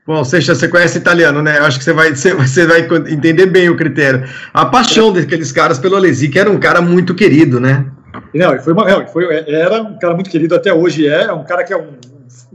Bom, 0.07 0.23
Seixas, 0.23 0.57
você 0.57 0.69
conhece 0.69 0.97
italiano, 0.97 1.43
né? 1.43 1.57
Eu 1.57 1.65
acho 1.65 1.77
que 1.77 1.83
você 1.83 1.91
vai, 1.91 2.15
você 2.15 2.65
vai 2.65 2.87
entender 3.11 3.45
bem 3.45 3.69
o 3.69 3.75
critério. 3.75 4.23
A 4.53 4.65
paixão 4.65 5.11
daqueles 5.11 5.51
caras 5.51 5.77
pelo 5.77 5.97
Alesi, 5.97 6.29
que 6.29 6.39
era 6.39 6.49
um 6.49 6.57
cara 6.57 6.81
muito 6.81 7.13
querido, 7.13 7.59
né? 7.59 7.85
Não, 8.33 8.57
foi, 8.57 8.73
não, 8.73 9.07
foi 9.07 9.25
era 9.47 9.81
um 9.81 9.99
cara 9.99 10.13
muito 10.13 10.29
querido, 10.29 10.55
até 10.55 10.73
hoje 10.73 11.05
é, 11.05 11.23
é 11.23 11.33
um 11.33 11.43
cara 11.43 11.61
que 11.65 11.73
é 11.73 11.77
um, 11.77 11.89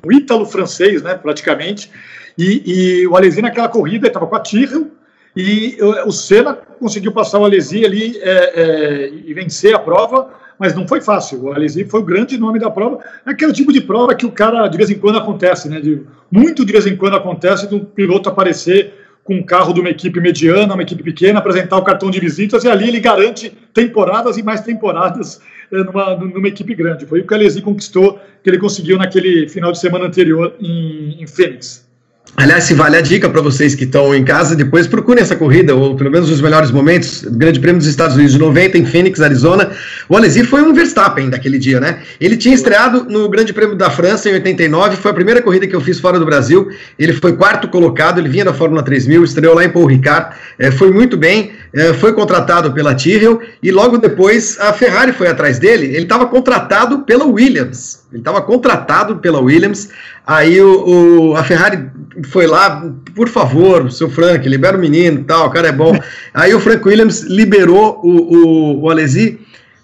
um 0.02 0.10
ítalo-francês, 0.10 1.02
né, 1.02 1.14
praticamente, 1.14 1.90
e, 2.38 2.62
e 3.02 3.06
o 3.06 3.16
Alesi 3.16 3.42
naquela 3.42 3.68
corrida 3.68 4.06
estava 4.08 4.26
com 4.26 4.34
a 4.34 4.40
Tyrrell, 4.40 4.90
e 5.36 5.76
o 6.06 6.10
Senna 6.10 6.54
conseguiu 6.54 7.12
passar 7.12 7.38
o 7.38 7.44
Alesi 7.44 7.84
ali 7.84 8.18
é, 8.20 8.62
é, 8.62 9.10
e 9.26 9.32
vencer 9.34 9.74
a 9.74 9.78
prova, 9.78 10.30
mas 10.62 10.77
não 10.77 10.87
foi 10.87 11.01
fácil. 11.01 11.42
O 11.42 11.53
Alesi 11.53 11.85
foi 11.85 11.98
o 11.98 12.05
grande 12.05 12.38
nome 12.38 12.61
da 12.61 12.70
prova. 12.70 13.01
É 13.27 13.31
aquele 13.33 13.53
tipo 13.53 13.72
de 13.72 13.81
prova 13.81 14.14
que 14.14 14.25
o 14.25 14.31
cara, 14.31 14.68
de 14.68 14.77
vez 14.77 14.90
em 14.90 14.94
quando, 14.94 15.18
acontece, 15.18 15.68
né? 15.68 15.81
De, 15.81 16.03
muito 16.31 16.64
de 16.64 16.70
vez 16.70 16.87
em 16.87 16.94
quando 16.94 17.16
acontece 17.16 17.68
do 17.68 17.81
piloto 17.81 18.29
aparecer 18.29 18.94
com 19.25 19.35
um 19.35 19.42
carro 19.42 19.75
de 19.75 19.81
uma 19.81 19.90
equipe 19.90 20.20
mediana, 20.20 20.72
uma 20.72 20.85
equipe 20.85 21.03
pequena, 21.03 21.40
apresentar 21.40 21.77
o 21.79 21.83
cartão 21.83 22.12
de 22.12 22.20
visitas 22.20 22.62
e 22.62 22.68
ali 22.68 22.87
ele 22.87 23.01
garante 23.01 23.53
temporadas 23.75 24.38
e 24.38 24.42
mais 24.44 24.61
temporadas 24.61 25.40
é, 25.72 25.79
numa, 25.79 26.14
numa 26.14 26.46
equipe 26.46 26.77
grande. 26.77 27.07
Foi 27.07 27.22
o 27.22 27.27
que 27.27 27.33
o 27.33 27.37
Alesi 27.37 27.61
conquistou, 27.61 28.20
que 28.40 28.48
ele 28.48 28.59
conseguiu 28.59 28.96
naquele 28.96 29.48
final 29.48 29.72
de 29.72 29.81
semana 29.81 30.05
anterior 30.05 30.55
em, 30.61 31.20
em 31.20 31.27
Fênix. 31.27 31.90
Aliás, 32.35 32.64
se 32.64 32.72
vale 32.72 32.96
a 32.96 33.00
dica 33.02 33.28
para 33.28 33.42
vocês 33.42 33.74
que 33.74 33.85
estão 33.85 34.14
em 34.14 34.24
casa, 34.24 34.56
depois 34.56 34.87
procurem 34.87 35.22
essa 35.22 35.37
corrida, 35.37 35.74
ou 35.74 35.94
pelo 35.94 36.11
menos 36.11 36.30
os 36.30 36.40
melhores 36.40 36.70
momentos, 36.70 37.22
Grande 37.28 37.61
Prêmio 37.61 37.78
dos 37.78 37.87
Estados 37.87 38.16
Unidos 38.16 38.32
de 38.32 38.38
90, 38.38 38.78
em 38.78 38.87
Phoenix, 38.87 39.20
Arizona. 39.20 39.70
O 40.08 40.16
Alesi 40.16 40.42
foi 40.42 40.62
um 40.62 40.72
Verstappen 40.72 41.28
daquele 41.28 41.58
dia, 41.58 41.78
né? 41.78 42.00
Ele 42.18 42.37
tinha 42.37 42.54
estreado 42.54 43.04
no 43.04 43.28
Grande 43.28 43.52
Prêmio 43.52 43.76
da 43.76 43.90
França 43.90 44.30
em 44.30 44.32
89, 44.32 44.96
foi 44.96 45.11
a 45.11 45.14
primeira 45.14 45.42
corrida 45.42 45.66
que 45.66 45.76
eu 45.76 45.80
fiz 45.80 46.00
fora 46.00 46.18
do 46.18 46.24
Brasil. 46.24 46.70
Ele 46.98 47.12
foi 47.12 47.37
quarto 47.37 47.68
colocado, 47.68 48.18
ele 48.18 48.30
vinha 48.30 48.46
da 48.46 48.54
Fórmula 48.54 48.82
3000, 48.82 49.22
estreou 49.24 49.54
lá 49.54 49.64
em 49.64 49.70
Paul 49.70 49.85
Ricard, 49.85 50.35
é, 50.58 50.70
foi 50.70 50.90
muito 50.90 51.18
bem, 51.18 51.52
é, 51.74 51.92
foi 51.92 52.14
contratado 52.14 52.72
pela 52.72 52.94
Tyrrell, 52.94 53.40
e 53.62 53.70
logo 53.70 53.98
depois 53.98 54.58
a 54.58 54.72
Ferrari 54.72 55.12
foi 55.12 55.28
atrás 55.28 55.58
dele. 55.58 55.87
Ele 55.87 56.04
estava 56.04 56.26
contratado 56.26 57.00
pela 57.00 57.26
Williams. 57.26 58.02
Ele 58.11 58.20
estava 58.20 58.40
contratado 58.42 59.16
pela 59.16 59.40
Williams. 59.40 59.90
Aí 60.26 60.61
o, 60.61 61.30
o, 61.30 61.37
a 61.37 61.42
Ferrari 61.42 61.90
foi 62.24 62.46
lá, 62.46 62.88
por 63.14 63.28
favor, 63.28 63.90
seu 63.90 64.08
Frank, 64.08 64.48
libera 64.48 64.76
o 64.76 64.80
menino 64.80 65.24
tal, 65.24 65.48
o 65.48 65.50
cara 65.50 65.68
é 65.68 65.72
bom. 65.72 65.98
Aí 66.32 66.54
o 66.54 66.61
Frank 66.61 66.87
Williams 66.87 67.22
liberou 67.22 68.00
o, 68.02 68.37
o, 68.37 68.80
o 68.82 68.90
Alesi 68.90 69.40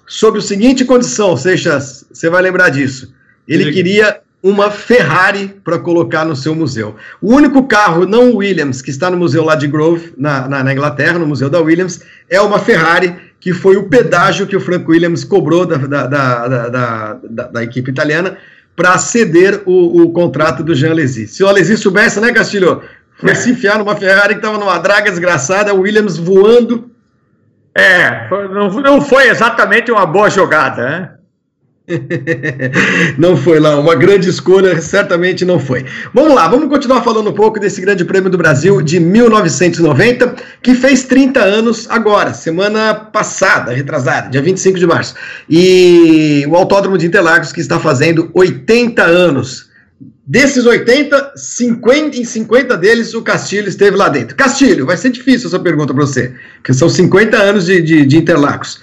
sob 0.07 0.39
a 0.39 0.43
seguinte 0.43 0.85
condição, 0.85 1.37
Seixas, 1.37 2.07
você 2.13 2.31
vai 2.31 2.43
lembrar 2.43 2.71
disso. 2.71 3.13
Ele 3.47 3.73
queria 3.73 4.21
uma 4.43 4.71
Ferrari 4.71 5.49
para 5.65 5.79
colocar 5.79 6.25
no 6.25 6.37
seu 6.37 6.55
museu. 6.55 6.95
O 7.21 7.35
único 7.35 7.67
carro 7.67 8.07
não 8.07 8.37
Williams 8.37 8.81
que 8.81 8.91
está 8.91 9.11
no 9.11 9.17
museu 9.17 9.45
lá 9.45 9.55
de 9.55 9.67
Grove, 9.67 10.13
na, 10.17 10.49
na, 10.49 10.63
na, 10.63 10.73
Inglaterra, 10.73 11.19
no 11.19 11.27
museu 11.27 11.51
da 11.51 11.61
Williams, 11.61 12.01
é 12.31 12.41
uma 12.41 12.59
Ferrari 12.59 13.15
que 13.41 13.53
foi 13.53 13.77
o 13.77 13.89
pedágio 13.89 14.47
que 14.47 14.57
o 14.57 14.61
Frank 14.61 14.89
Williams 14.89 15.25
cobrou 15.25 15.67
da, 15.67 15.77
da, 15.77 16.07
da, 16.07 17.13
da, 17.15 17.43
da 17.49 17.63
equipe 17.65 17.91
italiana 17.91 18.37
para 18.79 18.97
ceder 18.97 19.63
o, 19.67 20.03
o, 20.03 20.13
contrato 20.13 20.63
do 20.63 20.73
Jean 20.73 20.93
Alesi. 20.93 21.27
Se 21.27 21.43
o 21.43 21.49
Alesi 21.49 21.77
soubesse, 21.77 22.21
né, 22.21 22.33
Castilho? 22.33 22.81
Foi 23.17 23.35
se 23.35 23.51
enfiar 23.51 23.77
numa 23.77 23.97
Ferrari 23.97 24.35
que 24.35 24.39
estava 24.39 24.57
numa 24.57 24.79
draga 24.79 25.11
desgraçada, 25.11 25.75
o 25.75 25.81
Williams 25.81 26.17
voando. 26.17 26.89
É, 27.75 28.29
não, 28.31 28.71
não 28.71 29.01
foi 29.01 29.29
exatamente 29.29 29.91
uma 29.91 30.07
boa 30.07 30.31
jogada, 30.31 30.89
né? 30.89 31.11
não 33.17 33.37
foi 33.37 33.59
lá, 33.59 33.79
uma 33.79 33.95
grande 33.95 34.29
escolha, 34.29 34.81
certamente 34.81 35.45
não 35.45 35.59
foi. 35.59 35.85
Vamos 36.13 36.35
lá, 36.35 36.47
vamos 36.49 36.69
continuar 36.69 37.03
falando 37.03 37.31
um 37.31 37.33
pouco 37.33 37.59
desse 37.59 37.81
Grande 37.81 38.05
Prêmio 38.05 38.31
do 38.31 38.37
Brasil 38.37 38.83
de 38.83 39.01
1990, 39.01 40.35
que 40.63 40.75
fez 40.75 41.05
30 41.05 41.41
anos 41.41 41.87
agora, 41.89 42.35
semana 42.35 42.95
passada, 42.95 43.73
retrasada, 43.73 44.29
dia 44.29 44.43
25 44.43 44.79
de 44.79 44.87
março. 44.87 45.15
E 45.49 46.45
o 46.49 46.57
Autódromo 46.57 46.99
de 46.99 47.07
Interlagos 47.07 47.53
que 47.53 47.61
está 47.61 47.79
fazendo 47.79 48.31
80 48.35 49.03
anos. 49.03 49.69
Desses 50.25 50.67
80, 50.67 51.33
50, 51.35 52.19
em 52.19 52.25
50 52.25 52.77
deles 52.77 53.15
o 53.15 53.23
Castilho 53.23 53.67
esteve 53.67 53.97
lá 53.97 54.11
dentro. 54.11 54.37
Castilho, 54.37 54.85
vai 54.85 54.97
ser 54.99 55.09
difícil 55.09 55.49
essa 55.49 55.59
pergunta 55.59 55.95
para 55.95 56.05
você, 56.05 56.35
porque 56.57 56.75
são 56.75 56.87
50 56.87 57.35
anos 57.35 57.65
de, 57.65 57.81
de, 57.81 58.05
de 58.05 58.19
Interlagos 58.19 58.79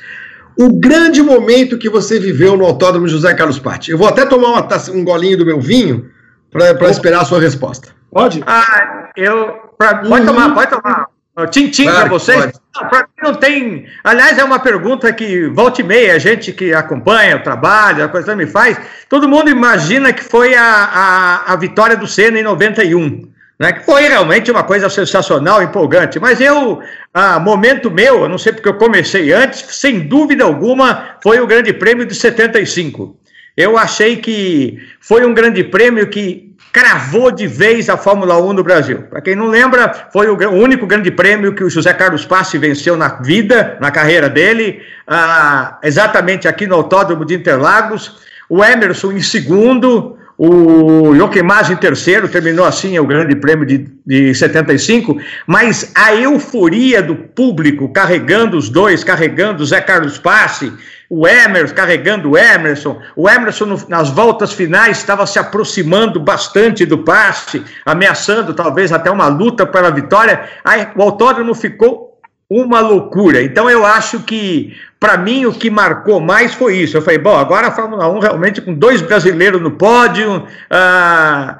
o 0.57 0.73
grande 0.73 1.21
momento 1.21 1.77
que 1.77 1.89
você 1.89 2.19
viveu 2.19 2.55
no 2.55 2.65
Autódromo 2.65 3.07
José 3.07 3.33
Carlos 3.33 3.59
Patti. 3.59 3.91
Eu 3.91 3.97
vou 3.97 4.07
até 4.07 4.25
tomar 4.25 4.49
uma 4.49 4.63
taça, 4.63 4.91
um 4.91 5.03
golinho 5.03 5.37
do 5.37 5.45
meu 5.45 5.59
vinho 5.59 6.09
para 6.51 6.89
esperar 6.89 7.21
a 7.21 7.25
sua 7.25 7.39
resposta. 7.39 7.89
Pode? 8.11 8.43
Ah, 8.47 9.09
eu. 9.15 9.53
Pra, 9.77 9.95
pode 9.95 10.21
uhum. 10.21 10.25
tomar, 10.25 10.53
pode 10.53 10.71
tomar. 10.71 11.07
Tintim 11.51 11.83
claro, 11.83 11.99
para 11.99 12.09
vocês? 12.09 12.61
Para 12.73 13.01
mim 13.01 13.23
não 13.23 13.33
tem. 13.35 13.85
Aliás, 14.01 14.37
é 14.37 14.43
uma 14.43 14.57
pergunta 14.57 15.11
que 15.11 15.47
volta 15.47 15.81
e 15.81 15.83
meia, 15.83 16.15
a 16.15 16.19
gente 16.19 16.53
que 16.53 16.73
acompanha 16.73 17.35
o 17.35 17.43
trabalho, 17.43 18.05
a 18.05 18.07
coisa 18.07 18.33
me 18.37 18.47
faz. 18.47 18.79
Todo 19.09 19.27
mundo 19.27 19.49
imagina 19.49 20.13
que 20.13 20.23
foi 20.23 20.55
a, 20.55 20.63
a, 20.63 21.53
a 21.53 21.55
vitória 21.57 21.97
do 21.97 22.07
Senna 22.07 22.39
em 22.39 22.43
91 22.43 23.34
né, 23.59 23.71
que 23.71 23.85
foi 23.85 24.07
realmente 24.07 24.51
uma 24.51 24.63
coisa 24.63 24.89
sensacional, 24.89 25.63
empolgante. 25.63 26.19
Mas 26.19 26.41
eu, 26.41 26.81
a 27.13 27.39
momento 27.39 27.89
meu, 27.89 28.21
eu 28.21 28.29
não 28.29 28.37
sei 28.37 28.53
porque 28.53 28.69
eu 28.69 28.75
comecei 28.75 29.31
antes, 29.31 29.65
sem 29.75 30.01
dúvida 30.01 30.43
alguma, 30.43 31.15
foi 31.23 31.39
o 31.39 31.47
Grande 31.47 31.71
Prêmio 31.73 32.05
de 32.05 32.13
75. 32.13 33.17
Eu 33.55 33.77
achei 33.77 34.17
que 34.17 34.79
foi 34.99 35.25
um 35.25 35.33
grande 35.33 35.63
prêmio 35.63 36.07
que 36.07 36.53
cravou 36.73 37.31
de 37.31 37.47
vez 37.47 37.89
a 37.89 37.95
Fórmula 37.95 38.37
1 38.37 38.51
no 38.51 38.61
Brasil. 38.61 39.03
Para 39.03 39.21
quem 39.21 39.33
não 39.33 39.47
lembra, 39.47 40.09
foi 40.11 40.27
o 40.27 40.51
único 40.51 40.85
grande 40.85 41.09
prêmio 41.09 41.55
que 41.55 41.63
o 41.63 41.69
José 41.69 41.93
Carlos 41.93 42.25
Passi 42.25 42.57
venceu 42.57 42.97
na 42.97 43.07
vida, 43.07 43.77
na 43.79 43.91
carreira 43.91 44.27
dele, 44.27 44.81
ah, 45.07 45.79
exatamente 45.81 46.49
aqui 46.49 46.67
no 46.67 46.75
Autódromo 46.75 47.23
de 47.23 47.33
Interlagos. 47.33 48.17
O 48.49 48.61
Emerson 48.61 49.13
em 49.13 49.21
segundo, 49.21 50.17
o 50.37 51.15
Joachimaz 51.15 51.69
em 51.69 51.75
terceiro, 51.75 52.27
terminou 52.27 52.65
assim 52.65 52.99
o 52.99 53.05
Grande 53.05 53.35
Prêmio 53.35 53.65
de, 53.65 53.87
de 54.05 54.35
75, 54.35 55.17
mas 55.47 55.91
a 55.95 56.13
euforia 56.13 57.01
do 57.01 57.15
público 57.15 57.89
carregando 57.89 58.57
os 58.57 58.69
dois, 58.69 59.03
carregando 59.03 59.63
o 59.63 59.65
Zé 59.65 59.79
Carlos 59.79 60.17
Passe, 60.17 60.73
o 61.09 61.27
Emerson, 61.27 61.75
carregando 61.75 62.31
o 62.31 62.37
Emerson. 62.37 62.99
O 63.15 63.29
Emerson, 63.29 63.65
no, 63.65 63.89
nas 63.89 64.09
voltas 64.09 64.51
finais, 64.51 64.97
estava 64.97 65.25
se 65.25 65.39
aproximando 65.39 66.19
bastante 66.19 66.85
do 66.85 66.99
passe, 66.99 67.63
ameaçando 67.85 68.53
talvez 68.53 68.91
até 68.91 69.09
uma 69.11 69.27
luta 69.27 69.65
pela 69.65 69.91
vitória. 69.91 70.49
Aí 70.63 70.87
o 70.95 71.01
autódromo 71.01 71.53
ficou 71.53 72.19
uma 72.49 72.79
loucura. 72.79 73.41
Então 73.41 73.69
eu 73.69 73.85
acho 73.85 74.19
que, 74.21 74.75
para 75.05 75.17
mim, 75.17 75.45
o 75.45 75.53
que 75.53 75.69
marcou 75.69 76.19
mais 76.19 76.55
foi 76.55 76.77
isso. 76.77 76.97
Eu 76.97 77.01
falei, 77.03 77.19
bom, 77.19 77.37
agora 77.37 77.67
a 77.67 77.71
Fórmula 77.71 78.09
1 78.09 78.19
realmente 78.19 78.59
com 78.59 78.73
dois 78.73 79.03
brasileiros 79.03 79.61
no 79.61 79.69
pódio, 79.69 80.47
ah, 80.67 81.59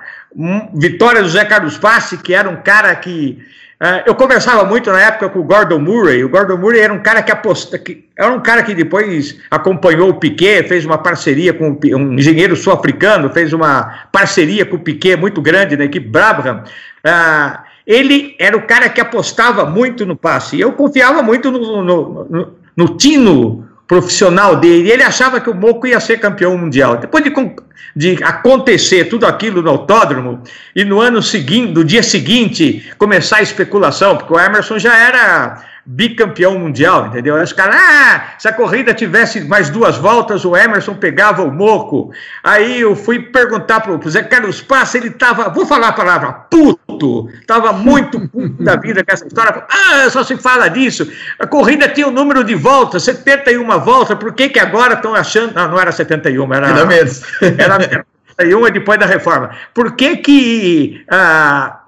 vitória 0.74 1.22
do 1.22 1.30
Zé 1.30 1.46
Carlos 1.46 1.78
Passe, 1.78 2.18
que 2.18 2.34
era 2.34 2.50
um 2.50 2.58
cara 2.58 2.96
que 2.96 3.38
Uh, 3.76 4.00
eu 4.06 4.16
conversava 4.16 4.64
muito 4.64 4.90
na 4.90 5.02
época 5.02 5.28
com 5.28 5.40
o 5.40 5.44
Gordon 5.44 5.80
Murray. 5.80 6.24
O 6.24 6.30
Gordon 6.30 6.56
Murray 6.56 6.80
era 6.80 6.94
um 6.94 7.04
cara 7.04 7.22
que 7.22 7.30
aposta, 7.30 7.78
que 7.78 8.08
era 8.18 8.32
um 8.32 8.40
cara 8.40 8.64
que 8.64 8.74
depois 8.74 9.38
acompanhou 9.52 10.10
o 10.10 10.14
Piquet, 10.14 10.64
fez 10.64 10.86
uma 10.86 10.98
parceria 10.98 11.54
com 11.54 11.78
um 11.84 12.14
engenheiro 12.14 12.56
sul-africano, 12.56 13.30
fez 13.30 13.52
uma 13.52 14.08
parceria 14.14 14.66
com 14.66 14.78
o 14.78 14.80
Piquet 14.80 15.18
muito 15.18 15.42
grande 15.42 15.76
na 15.76 15.84
equipe 15.84 16.08
Brabham. 16.08 16.64
Uh, 17.06 17.60
ele 17.86 18.34
era 18.40 18.56
o 18.56 18.66
cara 18.66 18.88
que 18.88 19.02
apostava 19.02 19.66
muito 19.66 20.06
no 20.06 20.16
passe. 20.16 20.58
Eu 20.58 20.72
confiava 20.72 21.22
muito 21.22 21.52
no, 21.52 21.84
no, 21.84 22.26
no, 22.30 22.56
no 22.76 22.98
tino 22.98 23.68
profissional 23.88 24.56
dele, 24.56 24.92
ele 24.92 25.04
achava 25.04 25.40
que 25.40 25.50
o 25.50 25.54
Moco 25.54 25.86
ia 25.86 26.00
ser 26.00 26.20
campeão 26.20 26.58
mundial. 26.58 26.98
Depois 26.98 27.24
de, 27.24 27.32
de 27.96 28.24
acontecer 28.24 29.06
tudo 29.06 29.26
aquilo 29.26 29.62
no 29.62 29.70
autódromo, 29.70 30.42
e 30.76 30.84
no 30.84 31.00
ano 31.00 31.22
seguinte, 31.22 31.72
no 31.72 31.84
dia 31.84 32.02
seguinte, 32.02 32.84
começar 32.98 33.38
a 33.38 33.42
especulação, 33.44 34.18
porque 34.18 34.34
o 34.34 34.40
Emerson 34.40 34.80
já 34.80 34.98
era 34.98 35.64
bicampeão 35.86 36.58
mundial, 36.58 37.08
entendeu? 37.08 37.36
Aí 37.36 37.44
os 37.44 37.54
caras, 37.54 37.76
ah, 37.76 38.34
se 38.40 38.48
a 38.48 38.54
corrida 38.54 38.94
tivesse 38.94 39.42
mais 39.42 39.70
duas 39.70 39.98
voltas, 39.98 40.44
o 40.44 40.56
Emerson 40.56 40.96
pegava 40.96 41.44
o 41.44 41.52
moco. 41.52 42.12
Aí 42.44 42.82
eu 42.82 42.96
fui 42.96 43.20
perguntar 43.20 43.82
para 43.82 43.92
o 43.92 44.10
Zé 44.10 44.24
Carlos 44.24 44.62
Passa, 44.62 44.98
ele 44.98 45.10
estava, 45.10 45.50
vou 45.50 45.66
falar 45.66 45.90
a 45.90 45.94
palavra, 45.94 46.32
puto, 46.34 47.30
estava 47.40 47.72
muito 47.72 48.20
puto 48.28 48.64
da 48.64 48.76
vida 48.76 49.04
com 49.04 49.14
essa 49.14 49.28
história. 49.28 49.64
Ah, 49.70 50.10
só 50.10 50.24
se 50.24 50.36
fala 50.38 50.68
disso. 50.70 51.10
A 51.38 51.46
corrida 51.46 51.88
tinha 51.88 52.08
o 52.08 52.10
um 52.10 52.14
número 52.14 52.44
de 52.44 52.56
voltas, 52.56 53.04
71 53.04 53.80
voltas, 53.80 54.18
por 54.18 54.34
que, 54.34 54.50
que 54.50 54.60
agora 54.60 54.96
estão 54.96 55.14
achando. 55.14 55.54
Não, 55.54 55.70
não 55.70 55.80
era 55.80 55.92
71, 55.92 56.54
era. 56.54 56.68
Era 56.70 56.86
menos. 56.86 57.22
Era 57.58 58.06
71 58.38 58.72
depois 58.72 59.00
da 59.00 59.06
reforma. 59.06 59.52
Por 59.74 59.96
que 59.96 60.18
que. 60.18 61.06
Ah, 61.10 61.85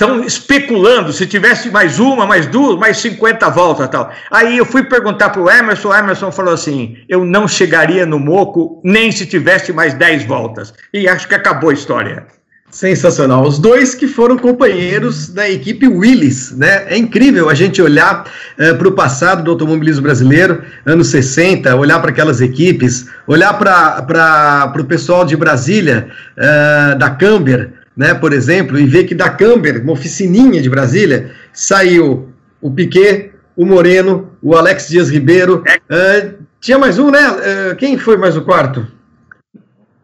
estão 0.00 0.24
especulando 0.24 1.12
se 1.12 1.26
tivesse 1.26 1.70
mais 1.70 1.98
uma, 1.98 2.26
mais 2.26 2.46
duas, 2.46 2.78
mais 2.78 2.96
50 2.98 3.50
voltas 3.50 3.88
tal. 3.88 4.10
Aí 4.30 4.56
eu 4.56 4.64
fui 4.64 4.82
perguntar 4.82 5.28
para 5.28 5.42
o 5.42 5.50
Emerson, 5.50 5.88
o 5.88 5.94
Emerson 5.94 6.32
falou 6.32 6.54
assim: 6.54 6.96
eu 7.06 7.24
não 7.24 7.46
chegaria 7.46 8.06
no 8.06 8.18
Moco 8.18 8.80
nem 8.82 9.12
se 9.12 9.26
tivesse 9.26 9.72
mais 9.72 9.92
10 9.92 10.24
voltas. 10.24 10.72
E 10.92 11.06
acho 11.06 11.28
que 11.28 11.34
acabou 11.34 11.68
a 11.68 11.74
história. 11.74 12.26
Sensacional. 12.70 13.42
Os 13.44 13.58
dois 13.58 13.96
que 13.96 14.06
foram 14.06 14.38
companheiros 14.38 15.28
da 15.28 15.50
equipe 15.50 15.88
Willis, 15.88 16.52
né? 16.56 16.84
É 16.86 16.96
incrível 16.96 17.48
a 17.50 17.54
gente 17.54 17.82
olhar 17.82 18.22
uh, 18.22 18.62
eh, 18.62 18.74
para 18.74 18.86
o 18.86 18.92
passado 18.92 19.42
do 19.42 19.50
automobilismo 19.50 20.02
brasileiro, 20.02 20.62
anos 20.86 21.08
60, 21.08 21.74
olhar 21.74 21.98
para 21.98 22.12
aquelas 22.12 22.40
equipes, 22.40 23.06
olhar 23.26 23.54
para 23.58 24.72
o 24.78 24.84
pessoal 24.84 25.24
de 25.24 25.36
Brasília, 25.36 26.10
uh, 26.38 26.96
da 26.96 27.10
Camber, 27.10 27.72
né, 28.00 28.14
por 28.14 28.32
exemplo, 28.32 28.78
e 28.78 28.86
ver 28.86 29.04
que 29.04 29.14
da 29.14 29.28
Camber, 29.28 29.82
uma 29.82 29.92
oficininha 29.92 30.62
de 30.62 30.70
Brasília, 30.70 31.32
saiu 31.52 32.30
o 32.58 32.70
Piquet, 32.70 33.30
o 33.54 33.66
Moreno, 33.66 34.30
o 34.42 34.56
Alex 34.56 34.88
Dias 34.88 35.10
Ribeiro. 35.10 35.62
Uh, 35.90 36.34
tinha 36.62 36.78
mais 36.78 36.98
um, 36.98 37.10
né? 37.10 37.20
Uh, 37.28 37.76
quem 37.76 37.98
foi 37.98 38.16
mais 38.16 38.38
o 38.38 38.42
quarto? 38.42 38.86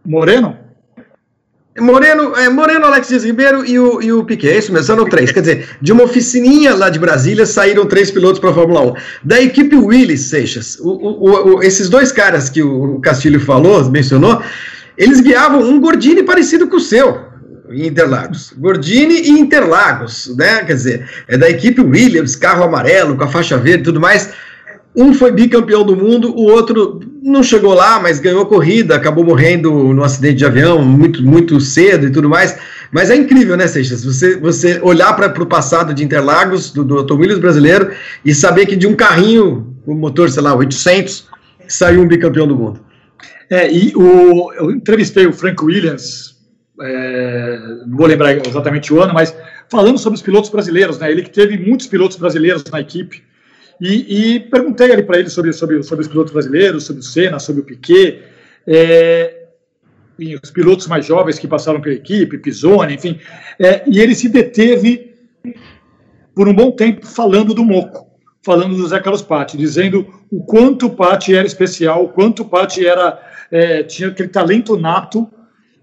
Moreno? 0.04 0.59
Moreno, 1.78 2.37
é, 2.37 2.50
Moreno, 2.50 2.85
Alex 2.85 3.09
Dias 3.09 3.24
Ribeiro 3.24 3.64
e 3.64 3.78
o, 3.78 4.02
e 4.02 4.12
o 4.12 4.24
Piquet, 4.24 4.50
é 4.50 4.59
isso 4.59 4.74
mesmo, 4.74 4.87
são 4.87 5.04
três. 5.06 5.32
Quer 5.32 5.40
dizer, 5.40 5.68
de 5.80 5.90
uma 5.90 6.04
oficininha 6.04 6.74
lá 6.74 6.90
de 6.90 6.98
Brasília 6.98 7.46
saíram 7.46 7.87
três 7.87 8.11
pilotos 8.11 8.38
para 8.38 8.50
a 8.50 8.54
Fórmula 8.54 8.92
1. 8.92 8.94
Da 9.24 9.40
equipe 9.40 9.74
Willis 9.74 10.20
Seixas, 10.28 10.78
o, 10.80 10.90
o, 10.90 11.54
o, 11.54 11.62
esses 11.62 11.88
dois 11.88 12.12
caras 12.12 12.50
que 12.50 12.62
o 12.62 13.00
Castilho 13.00 13.40
falou, 13.40 13.90
mencionou, 13.90 14.42
eles 14.98 15.20
guiavam 15.20 15.62
um 15.62 15.80
Gordini 15.80 16.22
parecido 16.22 16.68
com 16.68 16.76
o 16.76 16.80
seu 16.80 17.25
Interlagos. 17.72 18.52
Gordini 18.57 19.14
e 19.14 19.31
Interlagos, 19.31 20.35
né? 20.37 20.64
Quer 20.64 20.74
dizer, 20.74 21.11
é 21.29 21.37
da 21.37 21.48
equipe 21.48 21.81
Williams, 21.81 22.37
carro 22.37 22.64
amarelo, 22.64 23.16
com 23.16 23.24
a 23.24 23.29
faixa 23.29 23.57
verde 23.57 23.81
e 23.81 23.85
tudo 23.85 24.00
mais. 24.00 24.31
Um 24.94 25.12
foi 25.12 25.31
bicampeão 25.31 25.85
do 25.85 25.94
mundo, 25.94 26.35
o 26.35 26.44
outro 26.44 27.00
não 27.22 27.42
chegou 27.42 27.74
lá, 27.74 28.00
mas 28.00 28.18
ganhou 28.18 28.46
corrida, 28.46 28.96
acabou 28.96 29.22
morrendo 29.22 29.70
no 29.92 30.02
acidente 30.02 30.37
de 30.37 30.46
avião 30.46 30.83
muito, 30.83 31.22
muito 31.22 31.61
cedo 31.61 32.07
e 32.07 32.11
tudo 32.11 32.31
mais. 32.31 32.57
Mas 32.90 33.11
é 33.11 33.16
incrível, 33.16 33.59
né, 33.59 33.66
Seixas? 33.66 34.02
Você, 34.02 34.38
você 34.38 34.81
olhar 34.81 35.12
para 35.14 35.42
o 35.42 35.46
passado 35.46 35.92
de 35.92 36.02
Interlagos, 36.02 36.70
do, 36.70 36.83
do 36.83 36.96
automóvel 36.96 37.38
brasileiro, 37.38 37.90
e 38.24 38.35
saber 38.35 38.64
que 38.64 38.74
de 38.74 38.87
um 38.87 38.94
carrinho, 38.94 39.74
o 39.85 39.92
um 39.92 39.96
motor, 39.96 40.31
sei 40.31 40.42
lá, 40.42 40.55
800, 40.55 41.29
saiu 41.68 42.00
um 42.00 42.09
bicampeão 42.09 42.46
do 42.46 42.57
mundo. 42.57 42.81
É, 43.50 43.70
e 43.70 43.92
o, 43.94 44.50
eu 44.55 44.70
entrevistei 44.70 45.26
o 45.26 45.33
Frank 45.33 45.62
Williams 45.62 46.36
é, 46.80 47.58
não 47.86 47.96
vou 47.96 48.06
lembrar 48.06 48.36
exatamente 48.46 48.92
o 48.92 49.00
ano, 49.00 49.14
mas 49.14 49.36
falando 49.68 49.98
sobre 49.98 50.16
os 50.16 50.22
pilotos 50.22 50.50
brasileiros, 50.50 50.98
né? 50.98 51.10
Ele 51.10 51.22
que 51.22 51.30
teve 51.30 51.56
muitos 51.58 51.86
pilotos 51.86 52.16
brasileiros 52.16 52.64
na 52.70 52.80
equipe. 52.80 53.22
E, 53.80 54.36
e 54.36 54.40
perguntei 54.40 54.92
ali 54.92 55.02
para 55.02 55.18
ele 55.18 55.28
sobre, 55.28 55.52
sobre, 55.52 55.82
sobre 55.82 56.02
os 56.02 56.08
pilotos 56.08 56.32
brasileiros, 56.32 56.84
sobre 56.84 57.00
o 57.00 57.04
Senna, 57.04 57.38
sobre 57.38 57.60
o 57.60 57.64
Piquet, 57.64 58.22
é, 58.66 59.46
os 60.42 60.50
pilotos 60.50 60.86
mais 60.86 61.04
jovens 61.04 61.38
que 61.38 61.46
passaram 61.46 61.80
pela 61.80 61.94
equipe, 61.94 62.38
Pisoni, 62.38 62.94
enfim. 62.94 63.18
É, 63.58 63.82
e 63.86 64.00
ele 64.00 64.14
se 64.14 64.28
deteve 64.28 65.14
por 66.34 66.48
um 66.48 66.54
bom 66.54 66.70
tempo 66.70 67.06
falando 67.06 67.52
do 67.52 67.64
Moco, 67.64 68.06
falando 68.42 68.76
do 68.76 68.88
Zé 68.88 68.98
Carlos 69.00 69.22
Patti, 69.22 69.58
dizendo 69.58 70.06
o 70.30 70.42
quanto 70.42 70.86
o 70.86 70.90
Patti 70.90 71.34
era 71.34 71.46
especial, 71.46 72.04
o 72.04 72.08
quanto 72.08 72.42
o 72.42 72.48
Patti 72.48 72.86
era, 72.86 73.20
é, 73.50 73.82
tinha 73.82 74.08
aquele 74.08 74.28
talento 74.28 74.76
nato 74.78 75.30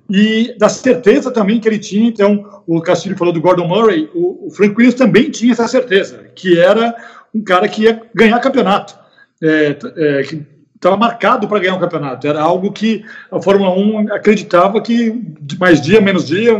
e 0.10 0.56
da 0.58 0.70
certeza 0.70 1.32
também 1.32 1.60
que 1.60 1.68
ele 1.68 1.80
tinha. 1.80 2.08
Então, 2.08 2.64
o 2.68 2.82
Castilho 2.82 3.18
falou 3.18 3.34
do 3.34 3.42
Gordon 3.42 3.68
Murray, 3.68 4.10
o, 4.14 4.48
o 4.48 4.52
Frank 4.52 4.76
Williams 4.76 4.96
também 4.96 5.30
tinha 5.30 5.54
essa 5.54 5.68
certeza, 5.68 6.26
que 6.36 6.60
era 6.60 6.96
um 7.34 7.42
cara 7.42 7.68
que 7.68 7.84
ia 7.84 8.02
ganhar 8.14 8.40
campeonato, 8.40 8.96
é, 9.42 9.78
é, 9.98 10.24
que 10.24 10.46
estava 10.76 10.98
marcado 10.98 11.48
para 11.48 11.60
ganhar 11.60 11.76
um 11.76 11.80
campeonato. 11.80 12.28
Era 12.28 12.42
algo 12.42 12.72
que 12.72 13.06
a 13.32 13.42
Fórmula 13.42 13.72
1 13.72 14.14
acreditava 14.14 14.82
que 14.82 15.22
mais 15.58 15.82
dia, 15.82 16.02
menos 16.02 16.28
dia, 16.28 16.54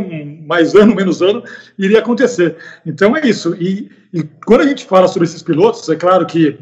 mais 0.46 0.74
ano, 0.74 0.94
menos 0.96 1.20
ano, 1.20 1.42
iria 1.78 1.98
acontecer. 1.98 2.56
Então 2.84 3.16
é 3.16 3.26
isso. 3.26 3.54
E, 3.60 3.90
e 4.12 4.22
quando 4.44 4.62
a 4.62 4.66
gente 4.66 4.84
fala 4.84 5.06
sobre 5.06 5.28
esses 5.28 5.42
pilotos, 5.42 5.88
é 5.88 5.96
claro 5.96 6.26
que 6.26 6.58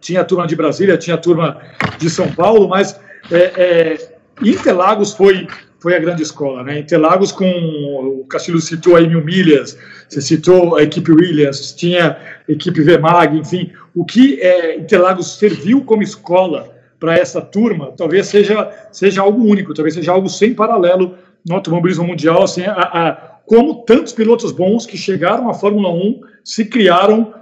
tinha 0.00 0.22
a 0.22 0.24
turma 0.24 0.46
de 0.46 0.56
Brasília, 0.56 0.98
tinha 0.98 1.14
a 1.14 1.18
turma 1.18 1.60
de 1.98 2.10
São 2.10 2.30
Paulo, 2.32 2.68
mas 2.68 2.98
é, 3.30 3.52
é, 3.56 4.14
Interlagos 4.42 5.14
foi 5.14 5.46
foi 5.84 5.94
a 5.94 5.98
grande 5.98 6.22
escola. 6.22 6.62
Né? 6.62 6.78
Interlagos, 6.78 7.30
com 7.30 7.44
o 7.44 8.24
Castilho 8.24 8.58
citou 8.58 8.96
aí 8.96 9.06
mil 9.06 9.22
milhas, 9.22 9.78
você 10.08 10.22
citou 10.22 10.76
a 10.76 10.82
equipe 10.82 11.12
Williams, 11.12 11.74
tinha 11.74 12.16
a 12.48 12.50
equipe 12.50 12.80
Vemag, 12.80 13.36
enfim, 13.36 13.70
o 13.94 14.02
que 14.02 14.40
é, 14.40 14.78
Interlagos 14.78 15.36
serviu 15.36 15.84
como 15.84 16.02
escola 16.02 16.74
para 16.98 17.18
essa 17.18 17.42
turma, 17.42 17.92
talvez 17.94 18.28
seja, 18.28 18.70
seja 18.90 19.20
algo 19.20 19.44
único, 19.44 19.74
talvez 19.74 19.92
seja 19.92 20.10
algo 20.10 20.26
sem 20.26 20.54
paralelo 20.54 21.18
no 21.46 21.56
automobilismo 21.56 22.06
mundial, 22.06 22.42
assim, 22.42 22.62
a, 22.62 22.72
a, 22.72 23.12
como 23.44 23.84
tantos 23.84 24.14
pilotos 24.14 24.52
bons 24.52 24.86
que 24.86 24.96
chegaram 24.96 25.50
à 25.50 25.52
Fórmula 25.52 25.90
1 25.90 26.20
se 26.42 26.64
criaram 26.64 27.34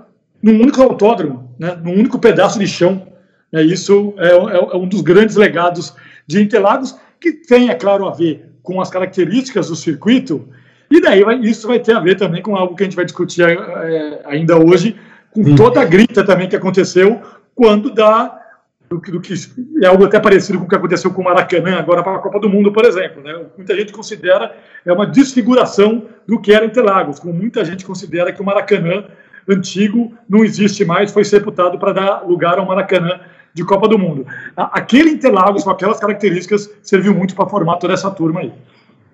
num 0.43 0.61
único 0.61 0.83
autódromo, 0.83 1.49
né, 1.61 1.79
num 1.81 1.93
único 1.93 2.19
pedaço 2.19 2.59
de 2.59 2.67
chão. 2.67 3.07
É, 3.53 3.63
isso 3.63 4.15
é, 4.19 4.31
é, 4.31 4.57
é 4.57 4.77
um 4.77 4.89
dos 4.89 5.01
grandes 5.01 5.37
legados 5.37 5.95
de 6.27 6.43
Interlagos, 6.43 6.97
que 7.23 7.33
tem, 7.33 7.71
é 7.71 7.75
claro, 7.75 8.07
a 8.07 8.13
ver 8.13 8.51
com 8.63 8.81
as 8.81 8.91
características 8.91 9.69
do 9.69 9.77
circuito, 9.77 10.49
e 10.91 11.01
daí 11.01 11.23
vai, 11.23 11.37
isso 11.37 11.67
vai 11.67 11.79
ter 11.79 11.95
a 11.95 12.01
ver 12.01 12.17
também 12.17 12.43
com 12.43 12.57
algo 12.57 12.75
que 12.75 12.83
a 12.83 12.87
gente 12.87 12.97
vai 12.97 13.05
discutir 13.05 13.43
é, 13.43 14.21
ainda 14.27 14.59
hoje, 14.59 14.97
com 15.31 15.55
toda 15.55 15.81
a 15.81 15.85
grita 15.85 16.25
também 16.25 16.49
que 16.49 16.57
aconteceu 16.57 17.23
quando 17.55 17.95
dá 17.95 18.41
do, 18.91 18.99
do, 18.99 19.21
que 19.21 19.33
é 19.83 19.87
algo 19.87 20.05
até 20.05 20.21
parecido 20.21 20.59
com 20.59 20.67
o 20.67 20.69
que 20.69 20.75
aconteceu 20.75 21.11
com 21.11 21.23
o 21.23 21.25
Maracanã 21.25 21.79
agora 21.79 22.03
para 22.03 22.17
a 22.17 22.19
Copa 22.19 22.39
do 22.39 22.49
Mundo, 22.49 22.73
por 22.73 22.85
exemplo. 22.85 23.23
Né? 23.23 23.47
Muita 23.57 23.75
gente 23.75 23.93
considera 23.93 24.55
é 24.85 24.93
uma 24.93 25.07
desfiguração 25.07 26.07
do 26.27 26.41
que 26.41 26.53
era 26.53 26.67
Interlagos, 26.67 27.19
como 27.19 27.33
muita 27.33 27.65
gente 27.65 27.87
considera 27.87 28.33
que 28.33 28.43
o 28.43 28.45
Maracanã 28.45 29.05
antigo 29.49 30.13
não 30.29 30.45
existe 30.45 30.85
mais, 30.85 31.11
foi 31.11 31.25
sepultado 31.25 31.79
para 31.79 31.93
dar 31.93 32.27
lugar 32.27 32.59
ao 32.59 32.67
Maracanã 32.67 33.21
de 33.55 33.65
Copa 33.65 33.89
do 33.89 33.99
Mundo. 33.99 34.27
Aquele 34.57 35.11
Interlagos, 35.11 35.65
com 35.65 35.71
aquelas 35.71 36.01
características, 36.01 36.71
serviu 36.83 37.15
muito 37.15 37.35
para 37.35 37.47
formar 37.47 37.77
toda 37.77 37.95
essa 37.95 38.11
turma 38.11 38.41
aí. 38.41 38.53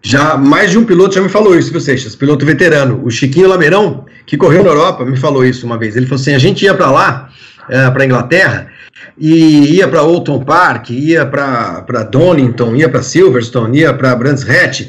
Já 0.00 0.36
mais 0.36 0.70
de 0.70 0.78
um 0.78 0.84
piloto 0.84 1.14
já 1.14 1.20
me 1.20 1.28
falou 1.28 1.58
isso, 1.58 1.72
viu, 1.72 1.80
Seixas? 1.80 2.14
Piloto 2.14 2.46
veterano. 2.46 3.00
O 3.04 3.10
Chiquinho 3.10 3.48
Lameirão, 3.48 4.06
que 4.26 4.36
correu 4.36 4.62
na 4.62 4.70
Europa, 4.70 5.04
me 5.04 5.16
falou 5.16 5.44
isso 5.44 5.66
uma 5.66 5.76
vez. 5.76 5.96
Ele 5.96 6.06
falou 6.06 6.20
assim: 6.20 6.34
a 6.34 6.38
gente 6.38 6.64
ia 6.64 6.74
para 6.74 6.90
lá, 6.90 7.30
é, 7.68 7.90
para 7.90 8.04
Inglaterra, 8.04 8.70
e 9.18 9.76
ia 9.76 9.88
para 9.88 10.02
Oulton 10.02 10.44
Park, 10.44 10.90
ia 10.90 11.26
para 11.26 12.04
Donington, 12.04 12.76
ia 12.76 12.88
para 12.88 13.02
Silverstone, 13.02 13.80
ia 13.80 13.92
para 13.92 14.14
Brands 14.14 14.48
Hatch, 14.48 14.88